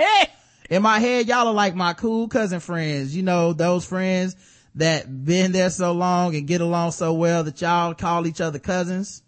In 0.70 0.82
my 0.82 1.00
head, 1.00 1.26
y'all 1.26 1.48
are 1.48 1.52
like 1.52 1.74
my 1.74 1.94
cool 1.94 2.28
cousin 2.28 2.60
friends. 2.60 3.14
You 3.14 3.24
know, 3.24 3.52
those 3.52 3.84
friends 3.84 4.36
that 4.76 5.24
been 5.24 5.50
there 5.50 5.68
so 5.68 5.90
long 5.90 6.36
and 6.36 6.46
get 6.46 6.60
along 6.60 6.92
so 6.92 7.12
well 7.12 7.42
that 7.42 7.60
y'all 7.60 7.92
call 7.92 8.24
each 8.28 8.40
other 8.40 8.60
cousins. 8.60 9.24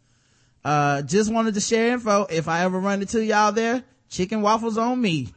Uh, 0.65 1.03
just 1.03 1.33
wanted 1.33 1.55
to 1.55 1.61
share 1.61 1.95
info. 1.95 2.27
If 2.31 2.47
I 2.47 2.61
ever 2.61 2.79
run 2.79 3.01
into 3.01 3.25
y'all 3.25 3.51
there, 3.51 3.83
chicken 4.09 4.41
waffles 4.41 4.79
on 4.79 5.01
me. 5.01 5.35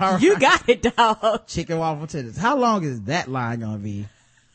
All 0.00 0.18
you 0.20 0.36
got 0.40 0.68
it, 0.68 0.82
dog. 0.82 1.46
chicken 1.46 1.78
waffle 1.78 2.08
tenders. 2.08 2.36
How 2.36 2.56
long 2.56 2.82
is 2.82 3.02
that 3.02 3.28
line 3.28 3.60
gonna 3.60 3.78
be? 3.78 4.06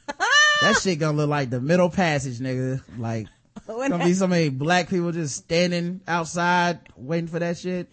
that 0.61 0.79
shit 0.81 0.99
gonna 0.99 1.17
look 1.17 1.29
like 1.29 1.49
the 1.49 1.61
middle 1.61 1.89
passage, 1.89 2.39
nigga. 2.39 2.81
Like, 2.97 3.27
gonna 3.67 4.03
be 4.03 4.13
so 4.13 4.27
many 4.27 4.49
black 4.49 4.89
people 4.89 5.11
just 5.11 5.35
standing 5.35 6.01
outside 6.07 6.79
waiting 6.95 7.27
for 7.27 7.39
that 7.39 7.57
shit. 7.57 7.89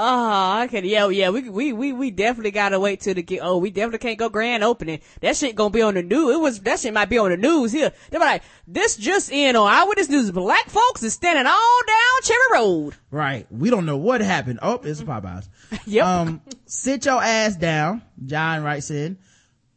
Oh, 0.00 0.62
okay. 0.62 0.84
Yeah, 0.84 1.08
yeah. 1.08 1.30
We, 1.30 1.50
we, 1.50 1.72
we, 1.72 1.92
we 1.92 2.12
definitely 2.12 2.52
gotta 2.52 2.78
wait 2.78 3.00
till 3.00 3.14
the 3.14 3.22
get, 3.22 3.40
oh, 3.42 3.58
we 3.58 3.70
definitely 3.70 3.98
can't 3.98 4.16
go 4.16 4.28
grand 4.28 4.62
opening. 4.62 5.00
That 5.22 5.36
shit 5.36 5.56
gonna 5.56 5.70
be 5.70 5.82
on 5.82 5.94
the 5.94 6.04
news. 6.04 6.36
It 6.36 6.40
was, 6.40 6.60
that 6.60 6.78
shit 6.78 6.94
might 6.94 7.08
be 7.08 7.18
on 7.18 7.30
the 7.30 7.36
news 7.36 7.72
here. 7.72 7.90
They're 8.10 8.20
like, 8.20 8.44
this 8.68 8.96
just 8.96 9.32
in 9.32 9.56
on 9.56 9.66
Eyewitness 9.66 10.08
News. 10.08 10.30
Black 10.30 10.70
folks 10.70 11.02
is 11.02 11.14
standing 11.14 11.46
all 11.46 11.80
down 11.84 12.22
Cherry 12.22 12.38
Road. 12.52 12.94
Right. 13.10 13.48
We 13.50 13.70
don't 13.70 13.86
know 13.86 13.96
what 13.96 14.20
happened. 14.20 14.60
Oh, 14.62 14.80
it's 14.84 15.02
Popeyes. 15.02 15.48
Yep. 15.86 16.06
Um, 16.06 16.42
sit 16.66 17.04
your 17.04 17.22
ass 17.22 17.56
down. 17.56 18.02
John 18.24 18.62
writes 18.62 18.90
in. 18.90 19.18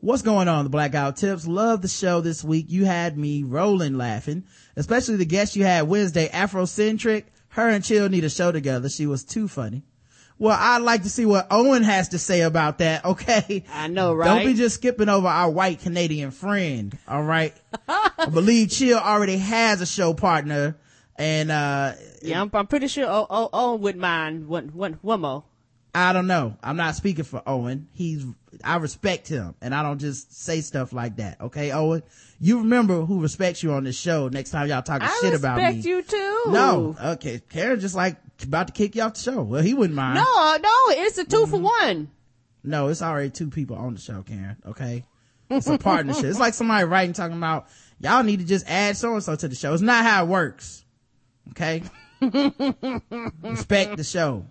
What's 0.04 0.24
going 0.24 0.48
on, 0.48 0.64
the 0.64 0.72
Blackout 0.72 1.18
Tips? 1.18 1.46
Love 1.46 1.84
the 1.84 1.88
show 1.88 2.22
this 2.22 2.44
week. 2.44 2.66
You 2.70 2.86
had 2.86 3.20
me 3.20 3.44
rolling 3.44 4.00
laughing, 4.00 4.46
especially 4.76 5.18
the 5.18 5.26
guest 5.26 5.56
you 5.56 5.64
had 5.64 5.88
Wednesday, 5.88 6.28
Afrocentric. 6.28 7.26
Her 7.50 7.70
and 7.70 7.84
Chill 7.84 8.10
need 8.10 8.24
a 8.24 8.30
show 8.30 8.52
together. 8.52 8.90
She 8.90 9.06
was 9.06 9.24
too 9.24 9.48
funny. 9.48 9.84
Well, 10.40 10.58
I'd 10.60 10.82
like 10.82 11.04
to 11.04 11.10
see 11.10 11.28
what 11.28 11.46
Owen 11.52 11.84
has 11.84 12.10
to 12.10 12.18
say 12.18 12.42
about 12.42 12.80
that. 12.80 13.06
Okay. 13.12 13.64
I 13.72 13.90
know, 13.90 14.12
right? 14.16 14.26
Don't 14.26 14.46
be 14.46 14.56
just 14.56 14.74
skipping 14.74 15.08
over 15.08 15.28
our 15.28 15.52
white 15.52 15.82
Canadian 15.82 16.32
friend. 16.32 16.98
All 17.08 17.22
right. 17.22 17.54
I 17.88 18.26
believe 18.26 18.72
Chill 18.72 18.98
already 18.98 19.38
has 19.38 19.82
a 19.82 19.86
show 19.86 20.16
partner 20.16 20.78
and, 21.16 21.52
uh, 21.52 21.94
yeah, 22.24 22.42
I'm, 22.42 22.50
I'm 22.54 22.66
pretty 22.66 22.88
sure 22.88 23.06
Owen 23.30 23.82
wouldn't 23.82 24.02
mind 24.02 24.48
one, 24.48 24.70
one, 24.70 24.94
one 25.04 25.22
more. 25.22 25.44
I 25.94 26.14
don't 26.14 26.28
know. 26.28 26.56
I'm 26.64 26.78
not 26.78 26.96
speaking 26.96 27.26
for 27.26 27.42
Owen. 27.46 27.88
He's, 27.92 28.26
I 28.64 28.78
respect 28.78 29.28
him 29.28 29.56
and 29.62 29.76
I 29.76 29.84
don't 29.84 30.00
just 30.00 30.34
say 30.42 30.62
stuff 30.62 30.94
like 30.94 31.18
that. 31.18 31.42
Okay, 31.42 31.72
Owen? 31.72 32.02
You 32.40 32.60
remember 32.60 33.02
who 33.06 33.22
respects 33.22 33.62
you 33.62 33.74
on 33.74 33.84
this 33.84 33.98
show 33.98 34.30
next 34.30 34.52
time 34.52 34.68
y'all 34.70 34.82
talking 34.82 35.08
I 35.10 35.18
shit 35.22 35.34
about 35.34 35.58
me. 35.58 35.64
respect 35.66 35.86
you 35.86 36.02
too. 36.02 36.44
No. 36.48 36.96
Okay. 37.04 37.42
Karen 37.50 37.80
just 37.82 37.94
like 37.96 38.16
about 38.42 38.68
to 38.68 38.74
kick 38.74 38.96
you 38.96 39.02
off 39.02 39.16
the 39.16 39.20
show. 39.20 39.42
Well, 39.42 39.62
he 39.62 39.74
wouldn't 39.74 39.96
mind. 39.96 40.16
No, 40.16 40.58
no, 40.62 40.74
it's 41.04 41.18
a 41.18 41.26
2 41.26 41.36
Mm-hmm. 41.38 41.52
for 41.52 41.60
one. 41.60 42.10
No, 42.64 42.88
it's 42.88 43.02
already 43.02 43.30
two 43.30 43.50
people 43.50 43.76
on 43.76 43.94
the 43.94 44.00
show, 44.00 44.22
Karen. 44.24 44.56
Okay. 44.66 45.04
It's 45.50 45.68
a 45.68 45.78
partnership. 45.78 46.24
it's 46.24 46.40
like 46.40 46.54
somebody 46.54 46.86
writing 46.86 47.12
talking 47.14 47.36
about 47.36 47.68
y'all 48.00 48.24
need 48.24 48.40
to 48.40 48.46
just 48.46 48.66
add 48.70 48.96
so 48.96 49.14
and 49.16 49.24
so 49.24 49.36
to 49.36 49.48
the 49.50 49.56
show. 49.56 49.74
It's 49.74 49.82
not 49.82 50.06
how 50.06 50.24
it 50.24 50.28
works. 50.30 50.86
Okay. 51.50 51.84
Respect 53.42 53.98
the 53.98 54.04
show. 54.06 54.46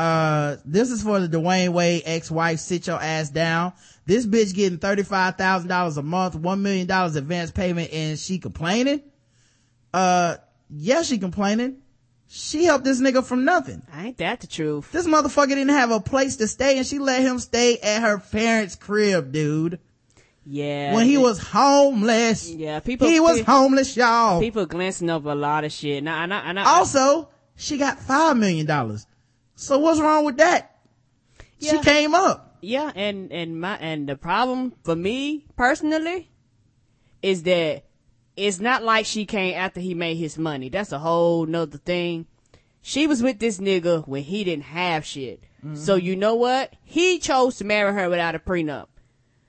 Uh, 0.00 0.56
this 0.64 0.90
is 0.90 1.02
for 1.02 1.20
the 1.20 1.28
Dwyane 1.28 1.70
Wade 1.74 2.02
ex-wife. 2.06 2.58
Sit 2.58 2.86
your 2.86 3.00
ass 3.00 3.28
down. 3.28 3.74
This 4.06 4.26
bitch 4.26 4.54
getting 4.54 4.78
$35,000 4.78 5.96
a 5.98 6.02
month, 6.02 6.36
$1 6.38 6.60
million 6.60 6.90
advance 6.90 7.50
payment 7.50 7.92
and 7.92 8.18
she 8.18 8.38
complaining? 8.38 9.02
Uh, 9.92 10.36
yeah, 10.70 11.02
she 11.02 11.18
complaining. 11.18 11.82
She 12.28 12.64
helped 12.64 12.84
this 12.84 13.00
nigga 13.00 13.22
from 13.24 13.44
nothing. 13.44 13.82
Ain't 13.94 14.16
that 14.18 14.40
the 14.40 14.46
truth? 14.46 14.90
This 14.90 15.06
motherfucker 15.06 15.48
didn't 15.48 15.68
have 15.68 15.90
a 15.90 16.00
place 16.00 16.36
to 16.36 16.48
stay 16.48 16.78
and 16.78 16.86
she 16.86 16.98
let 16.98 17.20
him 17.20 17.38
stay 17.38 17.76
at 17.78 18.00
her 18.00 18.18
parents' 18.18 18.76
crib, 18.76 19.32
dude. 19.32 19.80
Yeah. 20.46 20.94
When 20.94 21.06
he 21.06 21.18
was 21.18 21.38
homeless. 21.38 22.48
Yeah, 22.48 22.80
people- 22.80 23.06
He 23.08 23.20
was 23.20 23.42
homeless, 23.42 23.96
y'all. 23.96 24.40
people 24.40 24.64
glancing 24.64 25.10
over 25.10 25.30
a 25.30 25.34
lot 25.34 25.64
of 25.64 25.72
shit. 25.72 26.06
I, 26.06 26.24
and 26.24 26.58
I, 26.58 26.64
Also, 26.64 27.28
she 27.56 27.76
got 27.76 27.98
five 27.98 28.38
million 28.38 28.64
dollars. 28.64 29.06
So 29.60 29.78
what's 29.78 30.00
wrong 30.00 30.24
with 30.24 30.38
that? 30.38 30.78
She 31.60 31.78
came 31.80 32.14
up. 32.14 32.56
Yeah, 32.62 32.92
and 32.94 33.30
and 33.30 33.60
my 33.60 33.76
and 33.76 34.08
the 34.08 34.16
problem 34.16 34.72
for 34.84 34.96
me 34.96 35.44
personally 35.54 36.30
is 37.20 37.42
that 37.42 37.84
it's 38.38 38.58
not 38.58 38.82
like 38.82 39.04
she 39.04 39.26
came 39.26 39.54
after 39.54 39.78
he 39.78 39.92
made 39.92 40.16
his 40.16 40.38
money. 40.38 40.70
That's 40.70 40.92
a 40.92 40.98
whole 40.98 41.44
nother 41.44 41.76
thing. 41.76 42.26
She 42.80 43.06
was 43.06 43.22
with 43.22 43.38
this 43.38 43.58
nigga 43.58 44.08
when 44.08 44.22
he 44.22 44.44
didn't 44.44 44.64
have 44.64 45.04
shit. 45.04 45.42
Mm-hmm. 45.62 45.74
So 45.74 45.94
you 45.94 46.16
know 46.16 46.36
what? 46.36 46.72
He 46.82 47.18
chose 47.18 47.58
to 47.58 47.64
marry 47.64 47.92
her 47.92 48.08
without 48.08 48.34
a 48.34 48.38
prenup. 48.38 48.86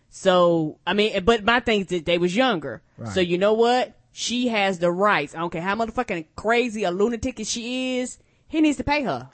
So 0.09 0.77
I 0.85 0.93
mean, 0.93 1.23
but 1.23 1.45
my 1.45 1.61
thing 1.61 1.81
is 1.81 1.87
that 1.87 2.05
they 2.05 2.17
was 2.17 2.35
younger. 2.35 2.81
Right. 2.97 3.13
So 3.13 3.21
you 3.21 3.37
know 3.37 3.53
what? 3.53 3.95
She 4.11 4.49
has 4.49 4.79
the 4.79 4.91
rights. 4.91 5.33
I 5.33 5.39
don't 5.39 5.51
care 5.51 5.61
how 5.61 5.75
motherfucking 5.75 6.25
crazy 6.35 6.83
a 6.83 6.91
lunatic 6.91 7.39
she 7.45 7.99
is. 7.99 8.19
He 8.49 8.59
needs 8.59 8.75
to 8.75 8.83
pay 8.83 9.03
her. 9.03 9.29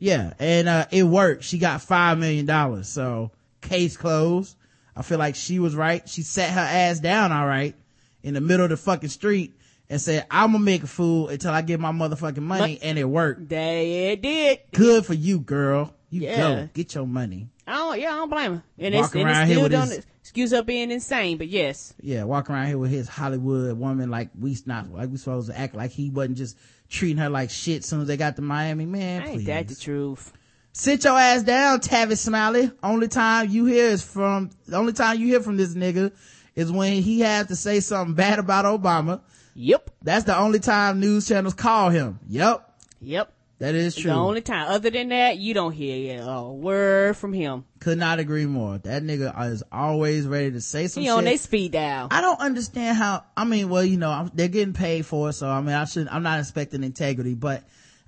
Yeah, 0.00 0.32
and 0.40 0.68
uh 0.68 0.86
it 0.90 1.04
worked. 1.04 1.44
She 1.44 1.58
got 1.58 1.82
five 1.82 2.18
million 2.18 2.46
dollars. 2.46 2.88
So 2.88 3.30
case 3.60 3.96
closed. 3.96 4.56
I 4.96 5.02
feel 5.02 5.18
like 5.18 5.34
she 5.36 5.58
was 5.60 5.76
right. 5.76 6.06
She 6.08 6.22
sat 6.22 6.50
her 6.50 6.60
ass 6.60 6.98
down 7.00 7.30
all 7.32 7.46
right 7.46 7.74
in 8.22 8.34
the 8.34 8.40
middle 8.40 8.64
of 8.64 8.70
the 8.70 8.76
fucking 8.76 9.08
street 9.10 9.54
and 9.88 10.00
said, 10.00 10.26
I'm 10.30 10.52
gonna 10.52 10.64
make 10.64 10.82
a 10.82 10.86
fool 10.88 11.28
until 11.28 11.52
I 11.52 11.62
get 11.62 11.78
my 11.80 11.92
motherfucking 11.92 12.38
money 12.42 12.78
But- 12.80 12.86
and 12.86 12.98
it 12.98 13.04
worked. 13.04 13.48
They 13.48 14.12
it 14.12 14.22
did. 14.22 14.58
Good 14.72 15.06
for 15.06 15.14
you, 15.14 15.38
girl. 15.38 15.94
You 16.10 16.22
Yeah. 16.22 16.36
go. 16.36 16.68
Get 16.74 16.94
your 16.94 17.06
money. 17.06 17.48
I 17.66 17.74
don't, 17.76 18.00
yeah, 18.00 18.08
I 18.08 18.16
don't 18.16 18.28
blame 18.30 18.54
her. 18.56 18.62
And 18.78 18.94
Walk 18.96 19.04
it's, 19.06 19.14
and 19.14 19.24
around 19.24 19.42
it 19.42 19.46
here 19.46 19.54
still 19.54 19.62
with 19.64 19.72
don't 19.72 19.88
his- 19.90 20.06
excuse 20.20 20.52
her 20.52 20.62
being 20.62 20.90
insane, 20.90 21.38
but 21.38 21.48
yes. 21.48 21.94
Yeah, 22.00 22.24
walk 22.24 22.50
around 22.50 22.66
here 22.66 22.78
with 22.78 22.90
his 22.90 23.08
Hollywood 23.08 23.78
woman 23.78 24.10
like 24.10 24.30
we 24.38 24.56
not 24.66 24.90
like 24.92 25.10
we 25.10 25.16
supposed 25.16 25.50
to 25.50 25.58
act 25.58 25.74
like 25.74 25.90
he 25.90 26.10
wasn't 26.10 26.38
just 26.38 26.56
treating 26.88 27.18
her 27.18 27.28
like 27.28 27.50
shit 27.50 27.84
soon 27.84 28.02
as 28.02 28.08
they 28.08 28.16
got 28.16 28.36
to 28.36 28.42
Miami. 28.42 28.86
Man, 28.86 29.22
Ain't 29.22 29.32
please. 29.32 29.46
that 29.46 29.68
the 29.68 29.74
truth? 29.74 30.32
Sit 30.72 31.04
your 31.04 31.18
ass 31.18 31.42
down, 31.42 31.80
Tavis 31.80 32.18
Smiley. 32.18 32.70
Only 32.82 33.08
time 33.08 33.48
you 33.50 33.64
hear 33.66 33.86
is 33.86 34.02
from 34.04 34.50
the 34.66 34.76
only 34.76 34.92
time 34.92 35.18
you 35.18 35.26
hear 35.26 35.40
from 35.40 35.56
this 35.56 35.74
nigga 35.74 36.12
is 36.54 36.70
when 36.70 37.02
he 37.02 37.20
has 37.20 37.46
to 37.48 37.56
say 37.56 37.80
something 37.80 38.14
bad 38.14 38.38
about 38.38 38.64
Obama. 38.64 39.20
Yep. 39.54 39.90
That's 40.02 40.24
the 40.24 40.36
only 40.38 40.60
time 40.60 41.00
news 41.00 41.26
channels 41.26 41.54
call 41.54 41.90
him. 41.90 42.20
Yep. 42.28 42.66
Yep. 43.00 43.32
That 43.60 43.74
is 43.74 43.94
true. 43.94 44.10
The 44.10 44.16
only 44.16 44.40
time. 44.40 44.68
Other 44.68 44.88
than 44.88 45.10
that, 45.10 45.36
you 45.36 45.52
don't 45.52 45.72
hear 45.72 46.22
a 46.22 46.50
word 46.50 47.14
from 47.18 47.34
him. 47.34 47.66
Could 47.78 47.98
not 47.98 48.18
agree 48.18 48.46
more. 48.46 48.78
That 48.78 49.02
nigga 49.02 49.52
is 49.52 49.62
always 49.70 50.26
ready 50.26 50.50
to 50.52 50.62
say 50.62 50.86
some 50.88 51.02
He 51.02 51.08
shit. 51.08 51.16
on 51.16 51.24
they 51.24 51.36
speed 51.36 51.72
dial. 51.72 52.08
I 52.10 52.22
don't 52.22 52.40
understand 52.40 52.96
how. 52.96 53.22
I 53.36 53.44
mean, 53.44 53.68
well, 53.68 53.84
you 53.84 53.98
know, 53.98 54.10
I'm, 54.10 54.30
they're 54.32 54.48
getting 54.48 54.72
paid 54.72 55.04
for 55.04 55.28
it, 55.28 55.34
so 55.34 55.46
I 55.46 55.60
mean, 55.60 55.74
I 55.74 55.84
shouldn't. 55.84 56.10
I'm 56.12 56.22
not 56.22 56.40
expecting 56.40 56.82
integrity, 56.82 57.34
but 57.34 57.62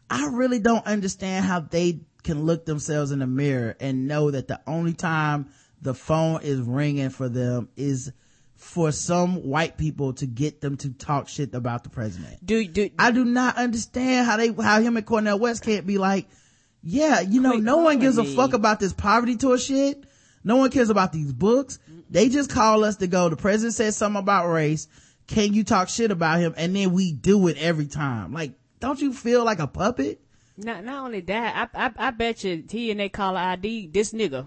I 0.09 0.27
really 0.33 0.59
don't 0.59 0.87
understand 0.87 1.45
how 1.45 1.61
they 1.61 2.01
can 2.23 2.45
look 2.45 2.65
themselves 2.65 3.11
in 3.11 3.19
the 3.19 3.27
mirror 3.27 3.77
and 3.79 4.09
know 4.09 4.31
that 4.31 4.49
the 4.49 4.59
only 4.67 4.95
time 4.95 5.51
the 5.83 5.93
phone 5.93 6.41
is 6.43 6.61
ringing 6.61 7.11
for 7.11 7.29
them 7.29 7.69
is 7.77 8.11
for 8.63 8.93
some 8.93 9.43
white 9.43 9.77
people 9.77 10.13
to 10.15 10.25
get 10.25 10.61
them 10.61 10.77
to 10.77 10.91
talk 10.91 11.29
shit 11.29 11.53
about 11.53 11.83
the 11.83 11.91
president. 11.91 12.47
Do 12.47 12.65
do 12.67 12.91
I 12.97 13.11
do 13.11 13.25
not 13.25 13.57
understand 13.57 14.25
how 14.25 14.37
they 14.37 14.53
how 14.53 14.81
him 14.81 14.97
and 14.97 15.05
Cornel 15.05 15.39
West 15.39 15.65
can't 15.65 15.85
be 15.85 15.99
like, 15.99 16.29
yeah, 16.81 17.21
you 17.21 17.41
know, 17.41 17.55
no 17.55 17.79
one 17.79 17.99
gives 17.99 18.19
a 18.19 18.25
fuck 18.25 18.55
about 18.55 18.79
this 18.79 18.93
poverty 18.93 19.37
tour 19.37 19.59
shit. 19.59 20.05
No 20.45 20.57
one 20.57 20.71
cares 20.71 20.91
about 20.91 21.13
these 21.13 21.33
books. 21.33 21.81
They 22.09 22.29
just 22.29 22.51
call 22.51 22.85
us 22.85 22.97
to 22.97 23.09
go. 23.09 23.29
The 23.29 23.37
president 23.37 23.75
says 23.75 23.97
something 23.97 24.21
about 24.21 24.49
race. 24.49 24.87
Can 25.27 25.55
you 25.55 25.65
talk 25.65 25.89
shit 25.89 26.11
about 26.11 26.39
him? 26.39 26.55
And 26.57 26.75
then 26.75 26.93
we 26.93 27.13
do 27.13 27.49
it 27.49 27.59
every 27.59 27.87
time. 27.87 28.33
Like, 28.33 28.53
don't 28.81 29.01
you 29.01 29.13
feel 29.13 29.45
like 29.45 29.59
a 29.59 29.67
puppet? 29.67 30.21
Not 30.57 30.85
not 30.85 31.05
only 31.05 31.21
that, 31.21 31.71
I 31.75 31.87
I, 31.87 32.09
I 32.09 32.11
bet 32.13 32.45
you 32.45 32.65
he 32.71 32.93
and 32.93 33.01
they 33.01 33.09
caller 33.09 33.41
ID 33.41 33.89
this 33.89 34.13
nigga. 34.13 34.47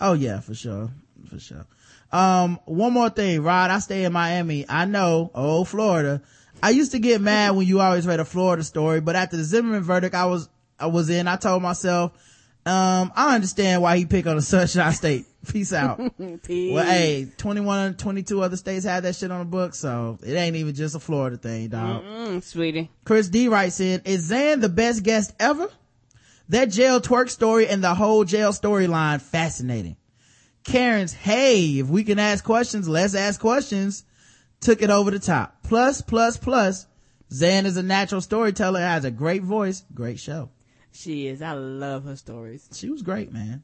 Oh 0.00 0.14
yeah, 0.14 0.40
for 0.40 0.54
sure. 0.54 0.90
For 1.28 1.38
sure. 1.38 1.66
Um, 2.12 2.60
one 2.66 2.92
more 2.92 3.08
thing, 3.08 3.42
Rod, 3.42 3.70
I 3.70 3.78
stay 3.78 4.04
in 4.04 4.12
Miami. 4.12 4.66
I 4.68 4.84
know, 4.84 5.30
oh, 5.34 5.64
Florida. 5.64 6.22
I 6.62 6.70
used 6.70 6.92
to 6.92 6.98
get 6.98 7.20
mad 7.20 7.56
when 7.56 7.66
you 7.66 7.80
always 7.80 8.06
read 8.06 8.20
a 8.20 8.24
Florida 8.24 8.62
story, 8.62 9.00
but 9.00 9.16
after 9.16 9.36
the 9.36 9.44
Zimmerman 9.44 9.82
verdict 9.82 10.14
I 10.14 10.26
was, 10.26 10.48
I 10.78 10.86
was 10.86 11.10
in, 11.10 11.26
I 11.26 11.36
told 11.36 11.62
myself, 11.62 12.12
um, 12.64 13.12
I 13.16 13.34
understand 13.34 13.82
why 13.82 13.96
he 13.96 14.06
picked 14.06 14.28
on 14.28 14.36
the 14.36 14.42
Sunshine 14.42 14.92
State. 14.92 15.26
Peace 15.48 15.72
out. 15.72 15.98
Peace. 16.44 16.72
Well, 16.72 16.84
hey, 16.84 17.26
21, 17.36 17.94
22 17.94 18.42
other 18.42 18.56
states 18.56 18.84
had 18.84 19.02
that 19.02 19.16
shit 19.16 19.32
on 19.32 19.40
the 19.40 19.44
book, 19.44 19.74
so 19.74 20.18
it 20.24 20.34
ain't 20.34 20.54
even 20.54 20.72
just 20.72 20.94
a 20.94 21.00
Florida 21.00 21.36
thing, 21.36 21.68
dog. 21.68 22.04
Mm, 22.04 22.42
sweetie. 22.42 22.90
Chris 23.04 23.28
D 23.28 23.48
writes 23.48 23.80
in, 23.80 24.02
is 24.04 24.26
Zan 24.26 24.60
the 24.60 24.68
best 24.68 25.02
guest 25.02 25.34
ever? 25.40 25.68
That 26.50 26.66
jail 26.66 27.00
twerk 27.00 27.30
story 27.30 27.66
and 27.66 27.82
the 27.82 27.94
whole 27.94 28.24
jail 28.24 28.52
storyline 28.52 29.20
fascinating. 29.20 29.96
Karen's, 30.64 31.12
hey, 31.12 31.78
if 31.78 31.88
we 31.88 32.04
can 32.04 32.18
ask 32.18 32.44
questions, 32.44 32.88
let's 32.88 33.14
ask 33.14 33.40
questions, 33.40 34.04
took 34.60 34.82
it 34.82 34.90
over 34.90 35.10
the 35.10 35.18
top. 35.18 35.62
Plus, 35.62 36.02
plus, 36.02 36.36
plus, 36.36 36.86
Zan 37.32 37.66
is 37.66 37.76
a 37.76 37.82
natural 37.82 38.20
storyteller, 38.20 38.80
has 38.80 39.04
a 39.04 39.10
great 39.10 39.42
voice, 39.42 39.84
great 39.94 40.20
show. 40.20 40.50
She 40.92 41.26
is. 41.26 41.42
I 41.42 41.52
love 41.52 42.04
her 42.04 42.16
stories. 42.16 42.68
She 42.72 42.90
was 42.90 43.02
great, 43.02 43.32
man. 43.32 43.62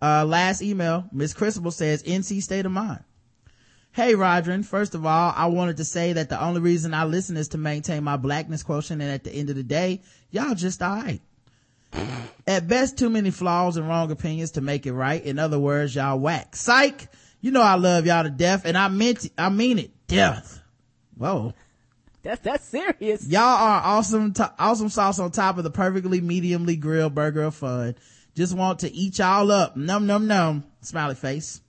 Uh, 0.00 0.24
last 0.24 0.62
email, 0.62 1.04
Miss 1.12 1.34
Crisable 1.34 1.72
says, 1.72 2.02
NC 2.02 2.42
State 2.42 2.66
of 2.66 2.72
Mind. 2.72 3.04
Hey, 3.92 4.14
Rodrin. 4.14 4.64
First 4.64 4.96
of 4.96 5.06
all, 5.06 5.32
I 5.36 5.46
wanted 5.46 5.76
to 5.76 5.84
say 5.84 6.14
that 6.14 6.28
the 6.28 6.42
only 6.42 6.60
reason 6.60 6.94
I 6.94 7.04
listen 7.04 7.36
is 7.36 7.48
to 7.48 7.58
maintain 7.58 8.02
my 8.02 8.16
blackness 8.16 8.64
quotient. 8.64 9.00
And 9.00 9.10
at 9.10 9.22
the 9.22 9.32
end 9.32 9.50
of 9.50 9.56
the 9.56 9.62
day, 9.62 10.02
y'all 10.30 10.56
just 10.56 10.82
alright. 10.82 11.22
At 12.46 12.68
best, 12.68 12.98
too 12.98 13.08
many 13.08 13.30
flaws 13.30 13.76
and 13.76 13.88
wrong 13.88 14.10
opinions 14.10 14.52
to 14.52 14.60
make 14.60 14.86
it 14.86 14.92
right. 14.92 15.22
In 15.24 15.38
other 15.38 15.58
words, 15.58 15.94
y'all 15.94 16.18
whack. 16.18 16.56
Psych! 16.56 17.08
You 17.40 17.50
know 17.50 17.62
I 17.62 17.74
love 17.74 18.06
y'all 18.06 18.24
to 18.24 18.30
death 18.30 18.64
and 18.64 18.76
I 18.76 18.88
meant 18.88 19.26
it, 19.26 19.32
I 19.36 19.48
mean 19.48 19.78
it. 19.78 19.90
Death. 20.06 20.60
Whoa. 21.16 21.54
That's 22.22 22.40
that's 22.40 22.64
serious. 22.64 23.26
Y'all 23.28 23.42
are 23.42 23.82
awesome, 23.84 24.32
to- 24.34 24.52
awesome 24.58 24.88
sauce 24.88 25.18
on 25.18 25.30
top 25.30 25.58
of 25.58 25.64
the 25.64 25.70
perfectly 25.70 26.20
mediumly 26.22 26.80
grilled 26.80 27.14
burger 27.14 27.42
of 27.42 27.54
fun. 27.54 27.96
Just 28.34 28.56
want 28.56 28.80
to 28.80 28.92
eat 28.92 29.18
y'all 29.18 29.50
up. 29.50 29.76
Num 29.76 30.06
num 30.06 30.26
num. 30.26 30.64
Smiley 30.80 31.14
face. 31.14 31.60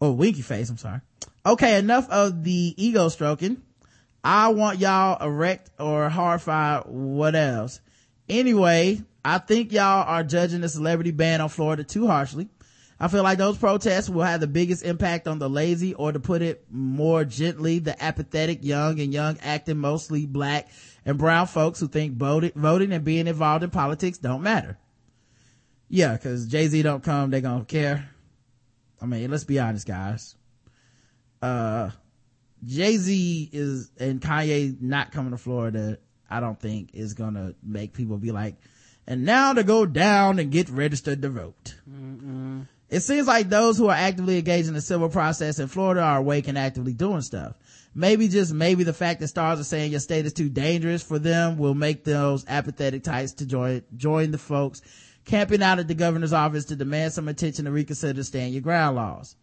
Or 0.00 0.14
winky 0.14 0.42
face, 0.42 0.68
I'm 0.68 0.76
sorry. 0.76 1.00
Okay, 1.46 1.78
enough 1.78 2.08
of 2.10 2.44
the 2.44 2.74
ego 2.76 3.08
stroking. 3.08 3.62
I 4.22 4.48
want 4.48 4.78
y'all 4.78 5.22
erect 5.26 5.70
or 5.78 6.08
horrified, 6.08 6.84
what 6.86 7.34
else? 7.34 7.80
Anyway, 8.28 9.02
I 9.24 9.38
think 9.38 9.72
y'all 9.72 10.04
are 10.06 10.22
judging 10.22 10.60
the 10.60 10.68
celebrity 10.68 11.10
ban 11.10 11.40
on 11.40 11.48
Florida 11.48 11.82
too 11.82 12.06
harshly. 12.06 12.48
I 13.00 13.08
feel 13.08 13.22
like 13.22 13.38
those 13.38 13.58
protests 13.58 14.08
will 14.08 14.22
have 14.22 14.40
the 14.40 14.46
biggest 14.46 14.84
impact 14.84 15.26
on 15.26 15.38
the 15.38 15.50
lazy, 15.50 15.94
or 15.94 16.12
to 16.12 16.20
put 16.20 16.42
it 16.42 16.64
more 16.70 17.24
gently, 17.24 17.78
the 17.80 18.00
apathetic, 18.02 18.62
young 18.62 19.00
and 19.00 19.12
young 19.12 19.38
acting, 19.42 19.78
mostly 19.78 20.26
black 20.26 20.68
and 21.04 21.18
brown 21.18 21.46
folks 21.46 21.80
who 21.80 21.88
think 21.88 22.14
voting, 22.14 22.52
and 22.92 23.04
being 23.04 23.26
involved 23.26 23.64
in 23.64 23.70
politics 23.70 24.18
don't 24.18 24.42
matter. 24.42 24.78
Yeah, 25.88 26.16
cause 26.16 26.46
Jay-Z 26.46 26.82
don't 26.82 27.02
come, 27.02 27.30
they 27.30 27.40
gonna 27.40 27.64
care. 27.64 28.08
I 29.02 29.06
mean, 29.06 29.30
let's 29.30 29.44
be 29.44 29.58
honest, 29.58 29.86
guys. 29.86 30.36
Uh, 31.42 31.90
Jay-Z 32.64 33.50
is, 33.52 33.90
and 33.98 34.20
Kanye 34.20 34.80
not 34.80 35.12
coming 35.12 35.32
to 35.32 35.36
Florida, 35.38 35.98
I 36.30 36.40
don't 36.40 36.58
think 36.58 36.90
is 36.94 37.14
gonna 37.14 37.54
make 37.62 37.92
people 37.92 38.18
be 38.18 38.30
like, 38.30 38.56
and 39.06 39.24
now 39.24 39.52
to 39.52 39.64
go 39.64 39.86
down 39.86 40.38
and 40.38 40.50
get 40.50 40.68
registered 40.68 41.22
to 41.22 41.28
vote. 41.28 41.74
It 42.90 43.00
seems 43.00 43.26
like 43.26 43.48
those 43.48 43.76
who 43.76 43.88
are 43.88 43.96
actively 43.96 44.38
engaged 44.38 44.68
in 44.68 44.74
the 44.74 44.80
civil 44.80 45.08
process 45.08 45.58
in 45.58 45.68
Florida 45.68 46.02
are 46.02 46.18
awake 46.18 46.48
and 46.48 46.56
actively 46.58 46.92
doing 46.92 47.22
stuff. 47.22 47.54
Maybe 47.94 48.28
just 48.28 48.52
maybe 48.52 48.84
the 48.84 48.92
fact 48.92 49.20
that 49.20 49.28
stars 49.28 49.60
are 49.60 49.64
saying 49.64 49.92
your 49.92 50.00
state 50.00 50.26
is 50.26 50.32
too 50.32 50.48
dangerous 50.48 51.02
for 51.02 51.18
them 51.18 51.58
will 51.58 51.74
make 51.74 52.04
those 52.04 52.44
apathetic 52.48 53.02
types 53.04 53.32
to 53.34 53.46
join, 53.46 53.82
join 53.96 54.30
the 54.30 54.38
folks 54.38 54.82
camping 55.24 55.62
out 55.62 55.78
at 55.78 55.88
the 55.88 55.94
governor's 55.94 56.32
office 56.32 56.66
to 56.66 56.76
demand 56.76 57.12
some 57.12 57.28
attention 57.28 57.64
to 57.64 57.70
reconsider 57.70 58.22
stand 58.22 58.52
your 58.52 58.62
ground 58.62 58.96
laws. 58.96 59.36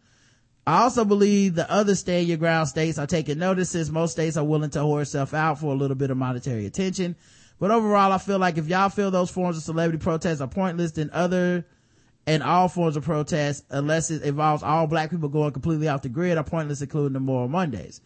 I 0.65 0.83
also 0.83 1.05
believe 1.05 1.55
the 1.55 1.69
other 1.71 1.95
stand 1.95 2.27
your 2.27 2.37
ground 2.37 2.67
states 2.67 2.99
are 2.99 3.07
taking 3.07 3.39
notice 3.39 3.71
since 3.71 3.89
most 3.89 4.11
states 4.11 4.37
are 4.37 4.43
willing 4.43 4.69
to 4.71 4.79
whore 4.79 5.01
itself 5.01 5.33
out 5.33 5.59
for 5.59 5.73
a 5.73 5.77
little 5.77 5.95
bit 5.95 6.11
of 6.11 6.17
monetary 6.17 6.65
attention. 6.65 7.15
But 7.61 7.69
overall, 7.69 8.11
I 8.11 8.17
feel 8.17 8.39
like 8.39 8.57
if 8.57 8.67
y'all 8.67 8.89
feel 8.89 9.11
those 9.11 9.29
forms 9.29 9.55
of 9.55 9.61
celebrity 9.61 9.99
protests 9.99 10.41
are 10.41 10.47
pointless, 10.47 10.93
then 10.93 11.11
other 11.13 11.67
and 12.25 12.41
all 12.41 12.67
forms 12.67 12.97
of 12.97 13.03
protest, 13.03 13.65
unless 13.69 14.09
it 14.09 14.23
involves 14.23 14.63
all 14.63 14.87
black 14.87 15.11
people 15.11 15.29
going 15.29 15.51
completely 15.51 15.87
off 15.87 16.01
the 16.01 16.09
grid, 16.09 16.39
are 16.39 16.43
pointless, 16.43 16.81
including 16.81 17.13
the 17.13 17.19
Moral 17.19 17.47
Mondays. 17.47 18.01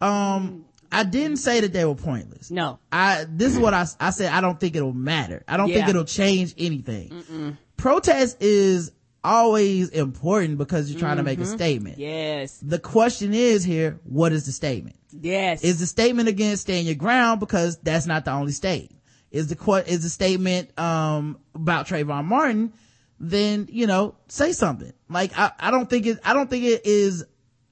Um, 0.00 0.64
I 0.90 1.04
didn't 1.04 1.36
say 1.36 1.60
that 1.60 1.72
they 1.72 1.84
were 1.84 1.94
pointless. 1.94 2.50
No. 2.50 2.80
I, 2.90 3.24
this 3.28 3.52
is 3.52 3.60
what 3.60 3.72
I, 3.72 3.86
I 4.00 4.10
said, 4.10 4.32
I 4.32 4.40
don't 4.40 4.58
think 4.58 4.74
it'll 4.74 4.92
matter. 4.92 5.44
I 5.46 5.58
don't 5.58 5.72
think 5.72 5.86
it'll 5.86 6.04
change 6.04 6.52
anything. 6.58 7.56
Protest 7.76 8.42
is 8.42 8.90
always 9.24 9.88
important 9.90 10.58
because 10.58 10.90
you're 10.90 11.00
trying 11.00 11.16
to 11.18 11.22
make 11.22 11.38
a 11.40 11.46
statement. 11.46 11.98
Yes. 11.98 12.58
The 12.62 12.78
question 12.78 13.34
is 13.34 13.64
here, 13.64 14.00
what 14.04 14.32
is 14.32 14.46
the 14.46 14.52
statement? 14.52 14.96
Yes. 15.12 15.62
Is 15.62 15.80
the 15.80 15.86
statement 15.86 16.28
against 16.28 16.62
stand 16.62 16.86
your 16.86 16.94
ground 16.94 17.40
because 17.40 17.78
that's 17.78 18.06
not 18.06 18.24
the 18.24 18.32
only 18.32 18.52
state? 18.52 18.92
Is 19.30 19.48
the 19.48 19.84
is 19.86 20.02
the 20.02 20.08
statement 20.08 20.78
um 20.78 21.38
about 21.54 21.86
Trayvon 21.86 22.24
Martin? 22.24 22.72
Then 23.18 23.68
you 23.70 23.86
know 23.86 24.16
say 24.28 24.52
something. 24.52 24.92
Like 25.08 25.36
I, 25.38 25.52
I 25.58 25.70
don't 25.70 25.88
think 25.88 26.06
it. 26.06 26.18
I 26.24 26.34
don't 26.34 26.50
think 26.50 26.64
it 26.64 26.84
is. 26.84 27.24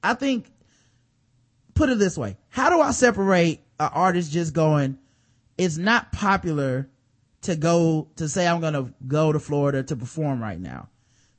I 0.02 0.14
think 0.14 0.50
put 1.74 1.90
it 1.90 1.98
this 1.98 2.16
way: 2.16 2.38
How 2.48 2.70
do 2.70 2.80
I 2.80 2.92
separate 2.92 3.60
an 3.78 3.90
artist 3.92 4.32
just 4.32 4.54
going? 4.54 4.98
It's 5.58 5.76
not 5.76 6.12
popular 6.12 6.88
to 7.42 7.56
go 7.56 8.08
to 8.16 8.28
say 8.28 8.46
I'm 8.46 8.60
gonna 8.60 8.94
go 9.06 9.32
to 9.32 9.38
Florida 9.40 9.82
to 9.82 9.96
perform 9.96 10.42
right 10.42 10.60
now, 10.60 10.88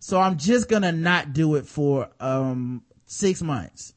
so 0.01 0.19
I'm 0.19 0.37
just 0.37 0.67
gonna 0.67 0.91
not 0.91 1.31
do 1.31 1.55
it 1.55 1.65
for 1.65 2.09
um 2.19 2.83
six 3.05 3.41
months 3.41 3.93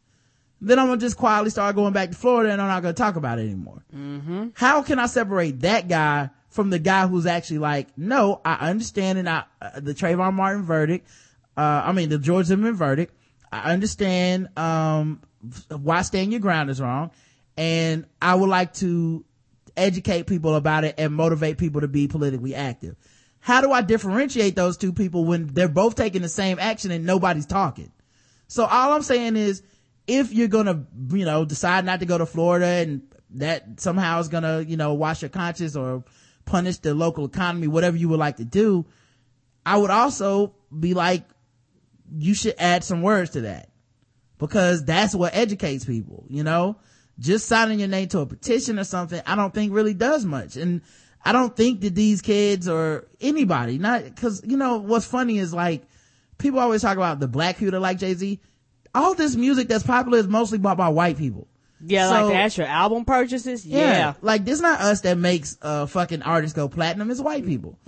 then 0.67 0.79
I'm 0.79 0.87
gonna 0.87 1.01
just 1.01 1.17
quietly 1.17 1.51
start 1.51 1.77
going 1.77 1.93
back 1.93 2.11
to 2.11 2.17
Florida 2.17 2.51
and 2.51 2.61
I'm 2.61 2.69
not 2.69 2.83
gonna 2.83 2.95
talk 2.95 3.17
about 3.17 3.39
it 3.39 3.43
anymore. 3.43 3.85
Mm-hmm. 3.95 4.49
How 4.55 4.83
can 4.83 4.99
I 4.99 5.07
separate 5.07 5.61
that 5.61 5.89
guy 5.89 6.31
from 6.49 6.71
the 6.71 6.79
guy 6.79 7.07
who's 7.07 7.27
actually 7.27 7.59
like, 7.59 7.89
no, 7.99 8.41
I 8.45 8.71
understand 8.71 9.19
and 9.19 9.29
I, 9.29 9.45
uh, 9.61 9.81
the 9.81 9.93
Trayvon 9.93 10.35
Martin 10.35 10.63
verdict, 10.63 11.09
uh, 11.57 11.83
I 11.85 11.93
mean 11.93 12.09
the 12.09 12.19
George 12.19 12.47
Zimmerman 12.47 12.77
verdict, 12.77 13.15
I 13.53 13.73
understand, 13.73 14.57
um, 14.57 15.21
why 15.69 16.01
stand 16.03 16.33
your 16.33 16.41
ground 16.41 16.71
is 16.71 16.81
wrong 16.81 17.11
and 17.57 18.07
I 18.23 18.35
would 18.35 18.49
like 18.49 18.73
to 18.75 19.25
educate 19.77 20.27
people 20.27 20.55
about 20.55 20.85
it 20.85 20.95
and 20.97 21.13
motivate 21.13 21.59
people 21.59 21.83
to 21.83 21.89
be 21.89 22.09
politically 22.09 22.55
active. 22.55 22.97
How 23.45 23.61
do 23.61 23.73
I 23.73 23.83
differentiate 23.83 24.57
those 24.57 24.79
two 24.79 24.91
people 24.91 25.27
when 25.27 25.49
they're 25.49 25.69
both 25.69 25.97
taking 25.97 26.23
the 26.23 26.31
same 26.31 26.59
action 26.59 26.91
and 26.91 27.05
nobody's 27.05 27.45
talking? 27.45 27.93
So 28.47 28.65
all 28.65 28.95
I'm 28.95 29.03
saying 29.03 29.37
is, 29.37 29.63
if 30.07 30.33
you're 30.33 30.49
gonna, 30.49 30.87
you 31.11 31.27
know, 31.27 31.45
decide 31.45 31.85
not 31.85 32.01
to 32.01 32.07
go 32.07 32.17
to 32.17 32.25
Florida 32.25 32.65
and 32.65 33.03
that 33.35 33.83
somehow 33.83 34.19
is 34.21 34.29
gonna, 34.29 34.63
you 34.63 34.79
know, 34.79 34.95
wash 34.95 35.21
your 35.21 35.29
conscience 35.29 35.77
or 35.77 36.05
punish 36.47 36.79
the 36.79 36.95
local 36.95 37.27
economy, 37.27 37.67
whatever 37.67 37.99
you 37.99 38.09
would 38.09 38.19
like 38.19 38.39
to 38.39 38.47
do, 38.47 38.87
I 39.67 39.77
would 39.77 39.91
also 39.91 40.55
be 40.81 40.95
like, 40.95 41.29
you 42.17 42.33
should 42.33 42.55
add 42.59 42.83
some 42.83 43.03
words 43.03 43.33
to 43.33 43.43
that 43.43 43.69
because 44.39 44.87
that's 44.87 45.15
what 45.15 45.35
educates 45.35 45.85
people, 45.85 46.25
you 46.31 46.45
know? 46.45 46.79
Just 47.19 47.47
signing 47.47 47.79
your 47.79 47.89
name 47.89 48.09
to 48.09 48.21
a 48.21 48.27
petition 48.27 48.79
or 48.79 48.85
something, 48.85 49.21
I 49.27 49.37
don't 49.37 49.53
think 49.53 49.75
really 49.75 49.93
does 49.93 50.25
much. 50.25 50.57
And 50.57 50.81
I 51.25 51.33
don't 51.33 51.57
think 51.57 51.81
that 51.81 51.95
these 51.95 52.21
kids 52.21 52.69
or 52.69 53.07
anybody, 53.21 53.79
not, 53.79 54.15
cause, 54.17 54.43
you 54.45 54.57
know, 54.59 54.77
what's 54.79 55.07
funny 55.07 55.39
is 55.39 55.55
like, 55.55 55.83
people 56.39 56.61
always 56.61 56.83
talk 56.83 56.97
about 56.99 57.19
the 57.21 57.29
black 57.29 57.57
people 57.57 57.73
that 57.73 57.81
like 57.81 57.99
Jay-Z. 57.99 58.41
All 58.95 59.15
this 59.15 59.35
music 59.35 59.67
that's 59.69 59.85
popular 59.85 60.19
is 60.19 60.29
mostly 60.29 60.59
bought 60.59 60.77
by 60.77 60.89
white 60.89 61.17
people. 61.17 61.49
yeah, 61.87 62.09
so- 62.09 62.13
like 62.27 62.33
the 62.35 62.39
actual 62.39 62.67
album 62.67 63.05
purchases. 63.07 63.65
Yeah. 63.67 64.15
Like, 64.21 64.45
this 64.45 64.61
not 64.61 64.81
us 64.81 65.01
that 65.03 65.17
makes, 65.19 65.57
uh, 65.63 65.87
fucking 65.87 66.23
artists 66.23 66.55
go 66.55 66.69
platinum. 66.69 67.11
It's 67.11 67.21
white 67.21 67.45
people. 67.47 67.79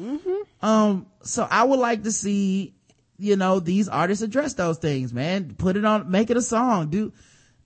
Um, 0.63 1.07
so 1.23 1.47
I 1.49 1.65
would 1.65 1.79
like 1.79 2.03
to 2.05 2.13
see, 2.13 2.75
you 3.19 3.37
know, 3.37 3.61
these 3.61 3.89
artists 3.89 4.23
address 4.23 4.55
those 4.55 4.79
things, 4.79 5.13
man. 5.13 5.55
Put 5.57 5.77
it 5.77 5.85
on, 5.85 6.11
make 6.11 6.31
it 6.31 6.37
a 6.37 6.43
song. 6.43 6.89
Do, 6.89 7.13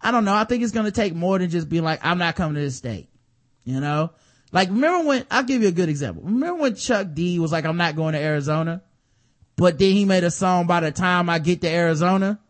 I 0.01 0.11
don't 0.11 0.25
know. 0.25 0.35
I 0.35 0.45
think 0.45 0.63
it's 0.63 0.73
going 0.73 0.87
to 0.87 0.93
take 0.93 1.15
more 1.15 1.39
than 1.39 1.51
just 1.51 1.69
being 1.69 1.85
like, 1.85 2.01
I'm 2.03 2.19
not 2.19 2.35
coming 2.37 2.57
to 2.57 2.61
this 2.61 2.77
state. 2.77 3.09
You 3.65 3.81
know? 3.81 4.11
Like, 4.53 4.69
remember 4.69 5.07
when, 5.07 5.27
I'll 5.31 5.45
give 5.45 5.63
you 5.63 5.69
a 5.69 5.73
good 5.73 5.89
example. 5.89 6.23
Remember 6.25 6.63
when 6.63 6.75
Chuck 6.75 7.09
D 7.15 7.39
was 7.39 7.53
like, 7.53 7.65
I'm 7.65 7.77
not 7.77 7.97
going 7.97 8.15
to 8.15 8.21
Arizona? 8.21 8.83
But 9.57 9.79
then 9.79 9.93
he 9.93 10.05
made 10.05 10.25
a 10.25 10.31
song 10.31 10.67
by 10.67 10.81
the 10.81 10.91
time 10.91 11.29
I 11.29 11.39
get 11.39 11.61
to 11.61 11.69
Arizona? 11.69 12.41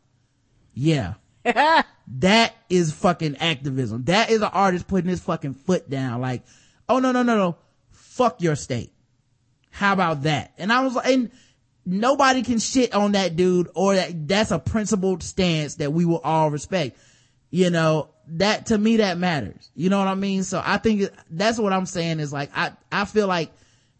Yeah. 0.72 1.14
that 1.44 2.54
is 2.68 2.92
fucking 2.92 3.36
activism. 3.36 4.04
That 4.04 4.30
is 4.30 4.42
an 4.42 4.50
artist 4.52 4.88
putting 4.88 5.10
his 5.10 5.20
fucking 5.20 5.54
foot 5.54 5.90
down. 5.90 6.20
Like, 6.20 6.42
oh 6.88 7.00
no, 7.00 7.12
no, 7.12 7.22
no, 7.22 7.36
no. 7.36 7.56
Fuck 7.90 8.40
your 8.40 8.56
state. 8.56 8.92
How 9.70 9.92
about 9.92 10.22
that? 10.22 10.52
And 10.58 10.72
I 10.72 10.82
was 10.82 10.94
like, 10.94 11.06
and 11.06 11.30
nobody 11.86 12.42
can 12.42 12.58
shit 12.58 12.94
on 12.94 13.12
that 13.12 13.36
dude 13.36 13.68
or 13.74 13.94
that, 13.94 14.28
that's 14.28 14.50
a 14.50 14.58
principled 14.58 15.22
stance 15.22 15.76
that 15.76 15.92
we 15.92 16.04
will 16.04 16.20
all 16.20 16.50
respect. 16.50 16.98
You 17.50 17.70
know, 17.70 18.10
that 18.32 18.66
to 18.66 18.78
me 18.78 18.98
that 18.98 19.18
matters. 19.18 19.70
You 19.74 19.90
know 19.90 19.98
what 19.98 20.08
I 20.08 20.14
mean? 20.14 20.44
So 20.44 20.62
I 20.64 20.78
think 20.78 21.10
that's 21.30 21.58
what 21.58 21.72
I'm 21.72 21.86
saying 21.86 22.20
is 22.20 22.32
like, 22.32 22.50
I, 22.54 22.72
I 22.90 23.04
feel 23.04 23.26
like 23.26 23.52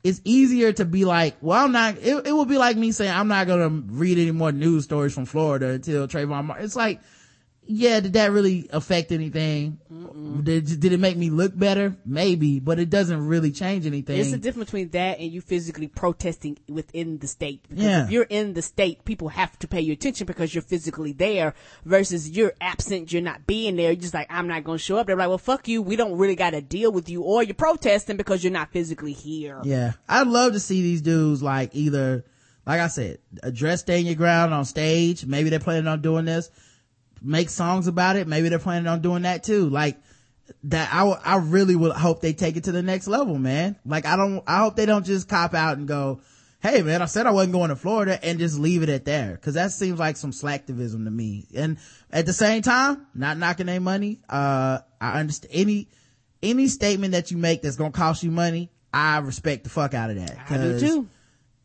it's 0.02 0.20
easier 0.24 0.72
to 0.72 0.84
be 0.84 1.04
like, 1.04 1.36
well, 1.40 1.64
I'm 1.64 1.72
not, 1.72 1.98
it, 1.98 2.26
it 2.26 2.32
would 2.32 2.48
be 2.48 2.58
like 2.58 2.76
me 2.76 2.92
saying, 2.92 3.12
I'm 3.12 3.28
not 3.28 3.46
to 3.46 3.68
read 3.92 4.18
any 4.18 4.30
more 4.30 4.52
news 4.52 4.84
stories 4.84 5.14
from 5.14 5.26
Florida 5.26 5.70
until 5.70 6.08
Trayvon 6.08 6.44
Martin. 6.44 6.64
It's 6.64 6.76
like, 6.76 7.00
yeah, 7.72 8.00
did 8.00 8.14
that 8.14 8.32
really 8.32 8.68
affect 8.72 9.12
anything? 9.12 9.78
Did, 10.42 10.80
did 10.80 10.92
it 10.92 10.98
make 10.98 11.16
me 11.16 11.30
look 11.30 11.56
better? 11.56 11.96
Maybe, 12.04 12.58
but 12.58 12.80
it 12.80 12.90
doesn't 12.90 13.26
really 13.26 13.52
change 13.52 13.86
anything. 13.86 14.18
It's 14.18 14.32
the 14.32 14.38
difference 14.38 14.70
between 14.70 14.88
that 14.90 15.20
and 15.20 15.30
you 15.30 15.40
physically 15.40 15.86
protesting 15.86 16.58
within 16.68 17.18
the 17.18 17.28
state. 17.28 17.62
Because 17.68 17.84
Yeah. 17.84 18.04
if 18.04 18.10
you're 18.10 18.26
in 18.28 18.54
the 18.54 18.62
state, 18.62 19.04
people 19.04 19.28
have 19.28 19.56
to 19.60 19.68
pay 19.68 19.80
you 19.80 19.92
attention 19.92 20.26
because 20.26 20.52
you're 20.54 20.62
physically 20.62 21.12
there 21.12 21.54
versus 21.84 22.28
you're 22.28 22.54
absent, 22.60 23.12
you're 23.12 23.22
not 23.22 23.46
being 23.46 23.76
there. 23.76 23.92
You're 23.92 24.00
just 24.00 24.14
like, 24.14 24.26
I'm 24.30 24.48
not 24.48 24.64
going 24.64 24.78
to 24.78 24.82
show 24.84 24.96
up. 24.96 25.06
They're 25.06 25.16
like, 25.16 25.28
well, 25.28 25.38
fuck 25.38 25.68
you. 25.68 25.80
We 25.80 25.94
don't 25.94 26.18
really 26.18 26.36
got 26.36 26.50
to 26.50 26.60
deal 26.60 26.90
with 26.90 27.08
you 27.08 27.22
or 27.22 27.42
you're 27.44 27.54
protesting 27.54 28.16
because 28.16 28.42
you're 28.42 28.52
not 28.52 28.72
physically 28.72 29.12
here. 29.12 29.60
Yeah. 29.62 29.92
I'd 30.08 30.26
love 30.26 30.54
to 30.54 30.60
see 30.60 30.82
these 30.82 31.02
dudes 31.02 31.40
like 31.42 31.74
either, 31.74 32.24
like 32.66 32.80
I 32.80 32.88
said, 32.88 33.18
address 33.44 33.80
staying 33.80 34.06
your 34.06 34.16
ground 34.16 34.52
on 34.54 34.64
stage. 34.64 35.24
Maybe 35.24 35.50
they're 35.50 35.60
planning 35.60 35.86
on 35.86 36.02
doing 36.02 36.24
this. 36.24 36.50
Make 37.22 37.48
songs 37.50 37.86
about 37.86 38.16
it. 38.16 38.26
Maybe 38.26 38.48
they're 38.48 38.58
planning 38.58 38.86
on 38.86 39.00
doing 39.02 39.22
that 39.22 39.42
too. 39.44 39.68
Like 39.68 39.96
that, 40.64 40.92
I, 40.92 40.98
w- 41.00 41.18
I 41.24 41.36
really 41.36 41.76
would 41.76 41.92
hope 41.92 42.20
they 42.20 42.32
take 42.32 42.56
it 42.56 42.64
to 42.64 42.72
the 42.72 42.82
next 42.82 43.06
level, 43.06 43.38
man. 43.38 43.76
Like 43.84 44.06
I 44.06 44.16
don't, 44.16 44.42
I 44.46 44.58
hope 44.58 44.76
they 44.76 44.86
don't 44.86 45.04
just 45.04 45.28
cop 45.28 45.54
out 45.54 45.78
and 45.78 45.86
go, 45.86 46.20
Hey 46.62 46.82
man, 46.82 47.00
I 47.00 47.06
said 47.06 47.26
I 47.26 47.30
wasn't 47.30 47.52
going 47.54 47.70
to 47.70 47.76
Florida 47.76 48.22
and 48.22 48.38
just 48.38 48.58
leave 48.58 48.82
it 48.82 48.88
at 48.90 49.04
there. 49.04 49.38
Cause 49.38 49.54
that 49.54 49.72
seems 49.72 49.98
like 49.98 50.16
some 50.16 50.30
slacktivism 50.30 51.04
to 51.04 51.10
me. 51.10 51.46
And 51.54 51.78
at 52.10 52.26
the 52.26 52.32
same 52.34 52.60
time, 52.62 53.06
not 53.14 53.38
knocking 53.38 53.66
their 53.66 53.80
money. 53.80 54.20
Uh, 54.28 54.80
I 55.00 55.20
understand 55.20 55.52
any, 55.54 55.88
any 56.42 56.68
statement 56.68 57.12
that 57.12 57.30
you 57.30 57.38
make 57.38 57.62
that's 57.62 57.76
gonna 57.76 57.92
cost 57.92 58.22
you 58.22 58.30
money, 58.30 58.70
I 58.92 59.18
respect 59.18 59.64
the 59.64 59.70
fuck 59.70 59.94
out 59.94 60.10
of 60.10 60.16
that. 60.16 60.36
I 60.50 60.56
do 60.58 60.80
too. 60.80 61.08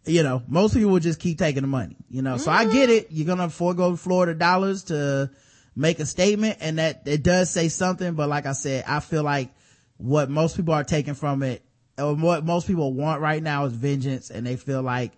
You 0.05 0.21
know, 0.21 0.43
most 0.47 0.75
people 0.75 0.91
will 0.91 0.99
just 0.99 1.19
keep 1.19 1.39
taking 1.39 1.63
the 1.63 1.67
money, 1.67 1.97
you 2.09 2.21
know, 2.21 2.37
so 2.37 2.51
I 2.51 2.65
get 2.71 2.91
it. 2.91 3.07
You're 3.09 3.25
gonna 3.25 3.49
forego 3.49 3.95
Florida 3.95 4.35
dollars 4.35 4.83
to 4.85 5.31
make 5.75 5.99
a 5.99 6.05
statement 6.05 6.57
and 6.61 6.79
that 6.79 7.03
it 7.05 7.23
does 7.23 7.49
say 7.49 7.69
something, 7.69 8.13
but 8.13 8.29
like 8.29 8.45
I 8.45 8.53
said, 8.53 8.85
I 8.87 8.99
feel 8.99 9.23
like 9.23 9.53
what 9.97 10.29
most 10.29 10.55
people 10.55 10.73
are 10.73 10.83
taking 10.83 11.13
from 11.13 11.43
it, 11.43 11.63
or 11.97 12.15
what 12.15 12.45
most 12.45 12.67
people 12.67 12.93
want 12.93 13.21
right 13.21 13.41
now 13.41 13.65
is 13.65 13.73
vengeance 13.73 14.29
and 14.29 14.45
they 14.45 14.55
feel 14.55 14.81
like 14.81 15.13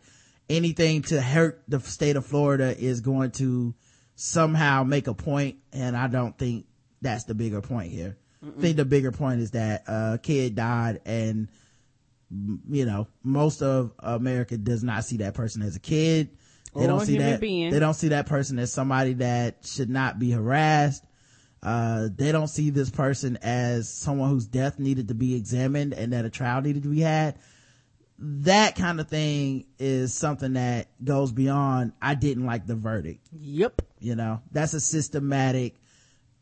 anything 0.49 1.01
to 1.03 1.21
hurt 1.21 1.63
the 1.67 1.79
state 1.79 2.15
of 2.15 2.25
Florida 2.25 2.75
is 2.77 3.01
going 3.01 3.31
to 3.31 3.73
somehow 4.15 4.83
make 4.83 5.07
a 5.07 5.13
point. 5.13 5.57
and 5.73 5.95
I 5.95 6.07
don't 6.07 6.37
think 6.37 6.65
that's 7.01 7.25
the 7.25 7.35
bigger 7.35 7.61
point 7.61 7.91
here. 7.91 8.17
I 8.43 8.61
think 8.61 8.77
the 8.77 8.85
bigger 8.85 9.11
point 9.11 9.41
is 9.41 9.51
that 9.51 9.83
a 9.87 10.19
kid 10.21 10.55
died 10.55 11.01
and 11.05 11.49
you 12.69 12.85
know 12.85 13.07
most 13.23 13.61
of 13.61 13.93
America 13.99 14.57
does 14.57 14.83
not 14.83 15.05
see 15.05 15.17
that 15.17 15.33
person 15.33 15.61
as 15.61 15.75
a 15.75 15.79
kid. 15.79 16.29
They 16.77 16.83
Or 16.83 16.87
don't 16.87 17.05
see 17.05 17.17
that 17.17 17.39
being. 17.39 17.71
they 17.71 17.79
don't 17.79 17.93
see 17.95 18.09
that 18.09 18.27
person 18.27 18.59
as 18.59 18.71
somebody 18.71 19.13
that 19.13 19.65
should 19.65 19.89
not 19.89 20.19
be 20.19 20.31
harassed. 20.31 21.03
Uh, 21.63 22.07
they 22.15 22.31
don't 22.31 22.47
see 22.49 22.69
this 22.69 22.89
person 22.89 23.37
as 23.41 23.89
someone 23.91 24.29
whose 24.29 24.45
death 24.45 24.77
needed 24.79 25.07
to 25.07 25.15
be 25.15 25.35
examined 25.35 25.93
and 25.93 26.13
that 26.13 26.23
a 26.23 26.29
trial 26.29 26.61
needed 26.61 26.83
to 26.83 26.89
be 26.89 27.01
had 27.01 27.37
that 28.19 28.75
kind 28.75 28.99
of 28.99 29.07
thing 29.07 29.63
is 29.77 30.11
something 30.11 30.53
that 30.53 30.87
goes 31.03 31.31
beyond 31.31 31.91
i 32.01 32.15
didn't 32.15 32.47
like 32.47 32.65
the 32.65 32.73
verdict 32.73 33.27
Yep. 33.39 33.81
you 33.99 34.15
know 34.15 34.41
that's 34.51 34.73
a 34.73 34.79
systematic 34.79 35.75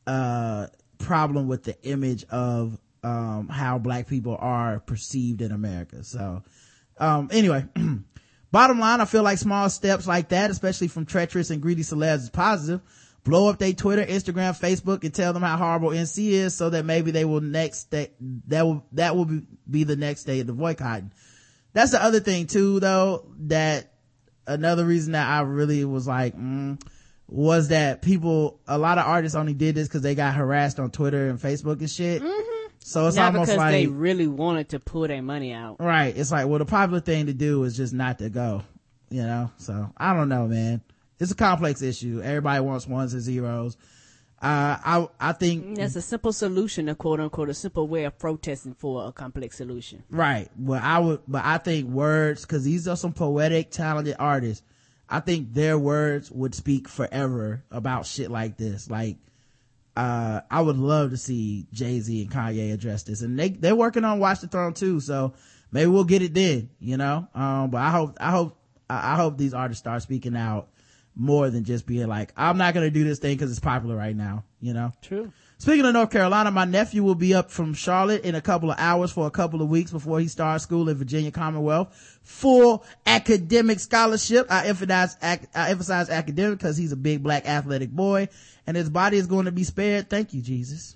uh 0.07 0.67
problem 0.99 1.47
with 1.49 1.63
the 1.63 1.81
image 1.83 2.23
of 2.29 2.79
um 3.03 3.49
how 3.49 3.77
black 3.77 4.07
people 4.07 4.37
are 4.39 4.79
perceived 4.79 5.41
in 5.41 5.51
america 5.51 6.01
so 6.03 6.43
um 6.97 7.27
anyway 7.33 7.65
bottom 8.51 8.79
line 8.79 9.01
i 9.01 9.05
feel 9.05 9.23
like 9.23 9.37
small 9.37 9.69
steps 9.69 10.07
like 10.07 10.29
that 10.29 10.49
especially 10.49 10.87
from 10.87 11.05
treacherous 11.05 11.49
and 11.49 11.61
greedy 11.61 11.81
celebs 11.83 12.23
is 12.23 12.29
positive. 12.29 12.81
Blow 13.23 13.49
up 13.49 13.57
their 13.57 13.73
twitter 13.73 14.05
instagram 14.05 14.59
facebook 14.59 15.03
and 15.03 15.13
tell 15.13 15.33
them 15.33 15.41
how 15.41 15.57
horrible 15.57 15.89
nc 15.89 16.17
is 16.17 16.55
so 16.55 16.69
that 16.69 16.85
maybe 16.85 17.11
they 17.11 17.25
will 17.25 17.41
next 17.41 17.85
day 17.85 18.11
that 18.47 18.63
will 18.63 18.85
that 18.91 19.15
will 19.15 19.25
be, 19.25 19.41
be 19.69 19.83
the 19.83 19.95
next 19.95 20.25
day 20.25 20.39
of 20.41 20.47
the 20.47 20.53
boycotting. 20.53 21.11
That's 21.73 21.91
the 21.91 22.03
other 22.03 22.19
thing 22.19 22.45
too 22.47 22.79
though 22.79 23.25
that 23.47 23.91
another 24.47 24.85
reason 24.85 25.13
that 25.13 25.27
i 25.27 25.41
really 25.41 25.83
was 25.85 26.07
like 26.07 26.37
mm, 26.37 26.79
was 27.27 27.69
that 27.69 28.03
people 28.03 28.59
a 28.67 28.77
lot 28.77 28.99
of 28.99 29.07
artists 29.07 29.35
only 29.35 29.53
did 29.53 29.73
this 29.73 29.87
because 29.87 30.03
they 30.03 30.13
got 30.13 30.35
harassed 30.35 30.79
on 30.79 30.91
twitter 30.91 31.27
and 31.27 31.39
facebook 31.39 31.79
and 31.79 31.89
shit 31.89 32.21
so 32.87 33.07
it's 33.07 33.15
Not 33.15 33.33
almost 33.33 33.47
because 33.49 33.57
like 33.57 33.71
they 33.71 33.87
really 33.87 34.27
wanted 34.27 34.69
to 34.69 34.79
pull 34.79 35.07
their 35.07 35.21
money 35.21 35.51
out. 35.53 35.77
right 35.79 36.15
it's 36.15 36.31
like 36.31 36.47
well 36.47 36.59
the 36.59 36.65
popular 36.65 36.99
thing 36.99 37.25
to 37.25 37.33
do 37.33 37.63
is 37.63 37.75
just 37.75 37.93
not 37.93 38.19
to 38.19 38.29
go 38.29 38.61
you 39.09 39.23
know 39.23 39.49
so 39.57 39.91
i 39.97 40.13
don't 40.13 40.29
know 40.29 40.47
man 40.47 40.81
it's 41.19 41.31
a 41.31 41.35
complex 41.35 41.81
issue 41.81 42.21
everybody 42.23 42.59
wants 42.61 42.87
ones 42.87 43.13
and 43.13 43.21
zeros 43.23 43.75
uh 44.41 44.77
i 44.83 45.07
i 45.19 45.31
think 45.31 45.77
That's 45.77 45.95
a 45.95 46.01
simple 46.01 46.31
solution, 46.33 46.89
a 46.89 46.95
quote 46.95 47.19
unquote, 47.21 47.49
a 47.49 47.53
simple 47.53 47.87
way 47.87 48.03
of 48.03 48.19
protesting 48.19 48.73
for 48.75 49.07
a 49.07 49.11
complex 49.13 49.55
solution. 49.57 50.03
Right. 50.09 50.49
Well, 50.59 50.81
I 50.83 50.99
would, 50.99 51.21
but 51.27 51.43
I 51.45 51.57
think 51.57 51.89
words, 51.89 52.45
cause 52.45 52.63
these 52.65 52.85
are 52.87 52.97
some 52.97 53.13
poetic, 53.13 53.71
talented 53.71 54.17
artists. 54.19 54.61
I 55.09 55.21
think 55.21 55.53
their 55.53 55.79
words 55.79 56.29
would 56.31 56.53
speak 56.53 56.89
forever 56.89 57.63
about 57.71 58.05
shit 58.05 58.29
like 58.29 58.57
this. 58.57 58.89
Like, 58.89 59.15
uh, 59.95 60.41
I 60.51 60.61
would 60.61 60.77
love 60.77 61.11
to 61.11 61.17
see 61.17 61.67
Jay-Z 61.71 62.21
and 62.21 62.31
Kanye 62.31 62.73
address 62.73 63.03
this 63.03 63.21
and 63.21 63.39
they, 63.39 63.49
they're 63.49 63.75
working 63.75 64.03
on 64.03 64.19
Watch 64.19 64.41
the 64.41 64.47
Throne 64.47 64.73
too. 64.73 64.99
So 64.99 65.33
maybe 65.71 65.89
we'll 65.89 66.03
get 66.03 66.21
it 66.21 66.33
then, 66.33 66.69
you 66.79 66.97
know? 66.97 67.27
Um, 67.33 67.69
but 67.69 67.81
I 67.81 67.91
hope, 67.91 68.17
I 68.19 68.31
hope, 68.31 68.57
I 68.89 69.15
hope 69.15 69.37
these 69.37 69.53
artists 69.53 69.79
start 69.79 70.01
speaking 70.01 70.35
out 70.35 70.69
more 71.15 71.49
than 71.49 71.63
just 71.63 71.87
being 71.87 72.07
like, 72.07 72.33
I'm 72.35 72.57
not 72.57 72.73
going 72.73 72.85
to 72.85 72.91
do 72.91 73.05
this 73.05 73.19
thing 73.19 73.37
cause 73.37 73.49
it's 73.49 73.59
popular 73.59 73.95
right 73.95 74.15
now, 74.15 74.43
you 74.59 74.73
know? 74.73 74.91
True. 75.01 75.31
Speaking 75.57 75.85
of 75.85 75.93
North 75.93 76.11
Carolina, 76.11 76.51
my 76.51 76.65
nephew 76.65 77.01
will 77.01 77.15
be 77.15 77.33
up 77.33 77.49
from 77.49 77.73
Charlotte 77.73 78.25
in 78.25 78.35
a 78.35 78.41
couple 78.41 78.69
of 78.69 78.77
hours 78.77 79.13
for 79.13 79.25
a 79.25 79.31
couple 79.31 79.61
of 79.61 79.69
weeks 79.69 79.89
before 79.89 80.19
he 80.19 80.27
starts 80.27 80.65
school 80.65 80.89
at 80.89 80.97
Virginia 80.97 81.31
Commonwealth. 81.31 82.19
Full 82.23 82.83
academic 83.05 83.79
scholarship. 83.79 84.47
I 84.49 84.67
emphasize, 84.67 85.15
I 85.21 85.69
emphasize 85.69 86.09
academic 86.09 86.59
because 86.59 86.75
he's 86.75 86.91
a 86.91 86.97
big 86.97 87.23
black 87.23 87.47
athletic 87.47 87.91
boy 87.91 88.27
and 88.67 88.75
his 88.75 88.89
body 88.89 89.17
is 89.17 89.27
going 89.27 89.45
to 89.45 89.51
be 89.51 89.63
spared. 89.63 90.09
Thank 90.09 90.33
you, 90.33 90.41
Jesus. 90.41 90.95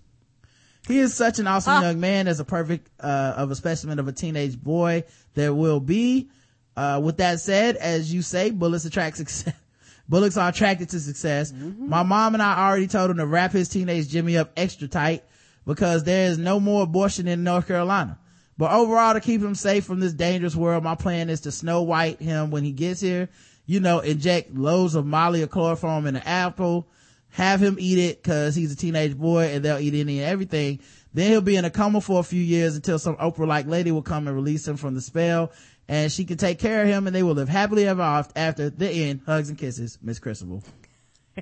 He 0.88 1.00
is 1.00 1.14
such 1.14 1.40
an 1.40 1.48
awesome 1.48 1.82
young 1.82 2.00
man 2.00 2.28
as 2.28 2.40
a 2.40 2.46
perfect, 2.46 2.90
uh, 3.00 3.34
of 3.38 3.52
a 3.52 3.56
specimen 3.56 4.00
of 4.00 4.08
a 4.08 4.12
teenage 4.12 4.60
boy 4.60 5.04
there 5.36 5.54
will 5.54 5.80
be. 5.80 6.30
Uh, 6.76 7.00
with 7.04 7.18
that 7.18 7.40
said, 7.40 7.76
as 7.76 8.14
you 8.14 8.22
say, 8.22 8.52
bullets 8.52 8.86
attract 8.86 9.18
success. 9.18 9.54
Bullocks 10.10 10.38
are 10.38 10.50
attracted 10.50 10.90
to 10.90 11.00
success. 11.00 11.54
My 11.54 12.02
mom 12.02 12.34
and 12.34 12.42
I 12.42 12.68
already 12.68 12.88
told 12.88 13.12
him 13.12 13.18
to 13.18 13.28
wrap 13.28 13.52
his 13.52 13.70
teenage 13.70 14.10
Jimmy 14.10 14.38
up 14.38 14.52
extra 14.58 14.88
tight 14.88 15.24
because 15.68 16.04
there 16.04 16.32
is 16.32 16.40
no 16.40 16.60
more 16.60 16.82
abortion 16.82 17.28
in 17.28 17.44
North 17.44 17.68
Carolina. 17.68 18.18
But 18.58 18.72
overall, 18.72 19.14
to 19.14 19.22
keep 19.22 19.40
him 19.40 19.54
safe 19.54 19.86
from 19.86 20.00
this 20.00 20.14
dangerous 20.14 20.56
world, 20.56 20.84
my 20.84 20.96
plan 20.96 21.30
is 21.30 21.42
to 21.42 21.52
snow 21.52 21.84
white 21.84 22.20
him 22.20 22.50
when 22.50 22.64
he 22.64 22.72
gets 22.72 23.00
here. 23.00 23.30
You 23.68 23.80
know, 23.80 24.00
inject 24.00 24.56
loads 24.56 24.96
of 24.96 25.06
Molly 25.06 25.44
or 25.44 25.48
chloroform 25.48 26.08
in 26.08 26.16
an 26.16 26.24
apple, 26.24 26.88
have 27.30 27.62
him 27.62 27.78
eat 27.80 27.98
it 27.98 28.24
cause 28.24 28.56
he's 28.56 28.74
a 28.74 28.76
teenage 28.76 29.18
boy 29.18 29.46
and 29.46 29.64
they'll 29.64 29.80
eat 29.80 29.94
any 29.94 30.20
and 30.20 30.28
everything. 30.28 30.80
Then 31.14 31.32
he'll 31.32 31.42
be 31.42 31.56
in 31.56 31.66
a 31.66 31.70
coma 31.70 32.02
for 32.02 32.20
a 32.20 32.24
few 32.24 32.42
years 32.42 32.76
until 32.76 33.00
some 33.00 33.16
Oprah-like 33.18 33.68
lady 33.68 33.92
will 33.92 34.02
come 34.02 34.28
and 34.28 34.36
release 34.36 34.68
him 34.68 34.78
from 34.78 34.96
the 34.96 35.02
spell 35.02 35.52
and 35.88 36.12
she 36.12 36.24
can 36.24 36.38
take 36.38 36.60
care 36.60 36.84
of 36.84 36.88
him 36.88 37.08
and 37.08 37.16
they 37.16 37.24
will 37.24 37.34
live 37.34 37.50
happily 37.50 37.88
ever 37.88 38.02
after 38.02 38.34
after 38.38 38.70
the 38.70 38.90
end. 38.90 39.22
Hugs 39.26 39.50
and 39.50 39.58
kisses, 39.58 39.98
Miss 40.02 40.20
Crucible. 40.20 40.64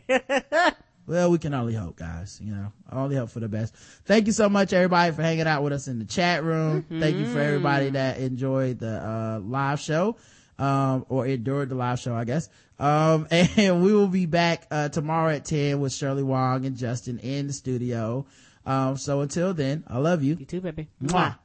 well, 1.07 1.31
we 1.31 1.37
can 1.37 1.53
only 1.53 1.73
hope, 1.73 1.97
guys, 1.97 2.39
you 2.41 2.51
know, 2.53 2.71
only 2.91 3.15
hope 3.17 3.29
for 3.29 3.39
the 3.41 3.49
best. 3.49 3.75
Thank 4.05 4.27
you 4.27 4.33
so 4.33 4.47
much, 4.47 4.71
everybody, 4.73 5.11
for 5.13 5.21
hanging 5.21 5.47
out 5.47 5.63
with 5.63 5.73
us 5.73 5.87
in 5.87 5.99
the 5.99 6.05
chat 6.05 6.43
room. 6.43 6.85
Thank 6.89 7.17
you 7.17 7.25
for 7.31 7.39
everybody 7.39 7.89
that 7.91 8.19
enjoyed 8.19 8.79
the, 8.79 9.05
uh, 9.05 9.39
live 9.43 9.79
show, 9.81 10.15
um, 10.59 11.05
or 11.09 11.25
endured 11.27 11.69
the 11.69 11.75
live 11.75 11.99
show, 11.99 12.15
I 12.15 12.23
guess. 12.23 12.49
Um, 12.79 13.27
and 13.31 13.83
we 13.83 13.93
will 13.93 14.07
be 14.07 14.25
back, 14.25 14.67
uh, 14.71 14.89
tomorrow 14.89 15.33
at 15.33 15.45
10 15.45 15.79
with 15.79 15.93
Shirley 15.93 16.23
Wong 16.23 16.65
and 16.65 16.77
Justin 16.77 17.19
in 17.19 17.47
the 17.47 17.53
studio. 17.53 18.25
Um, 18.65 18.97
so 18.97 19.21
until 19.21 19.53
then, 19.53 19.83
I 19.87 19.97
love 19.97 20.23
you. 20.23 20.35
You 20.35 20.45
too, 20.45 20.61
baby. 20.61 20.89
Mwah. 21.01 21.37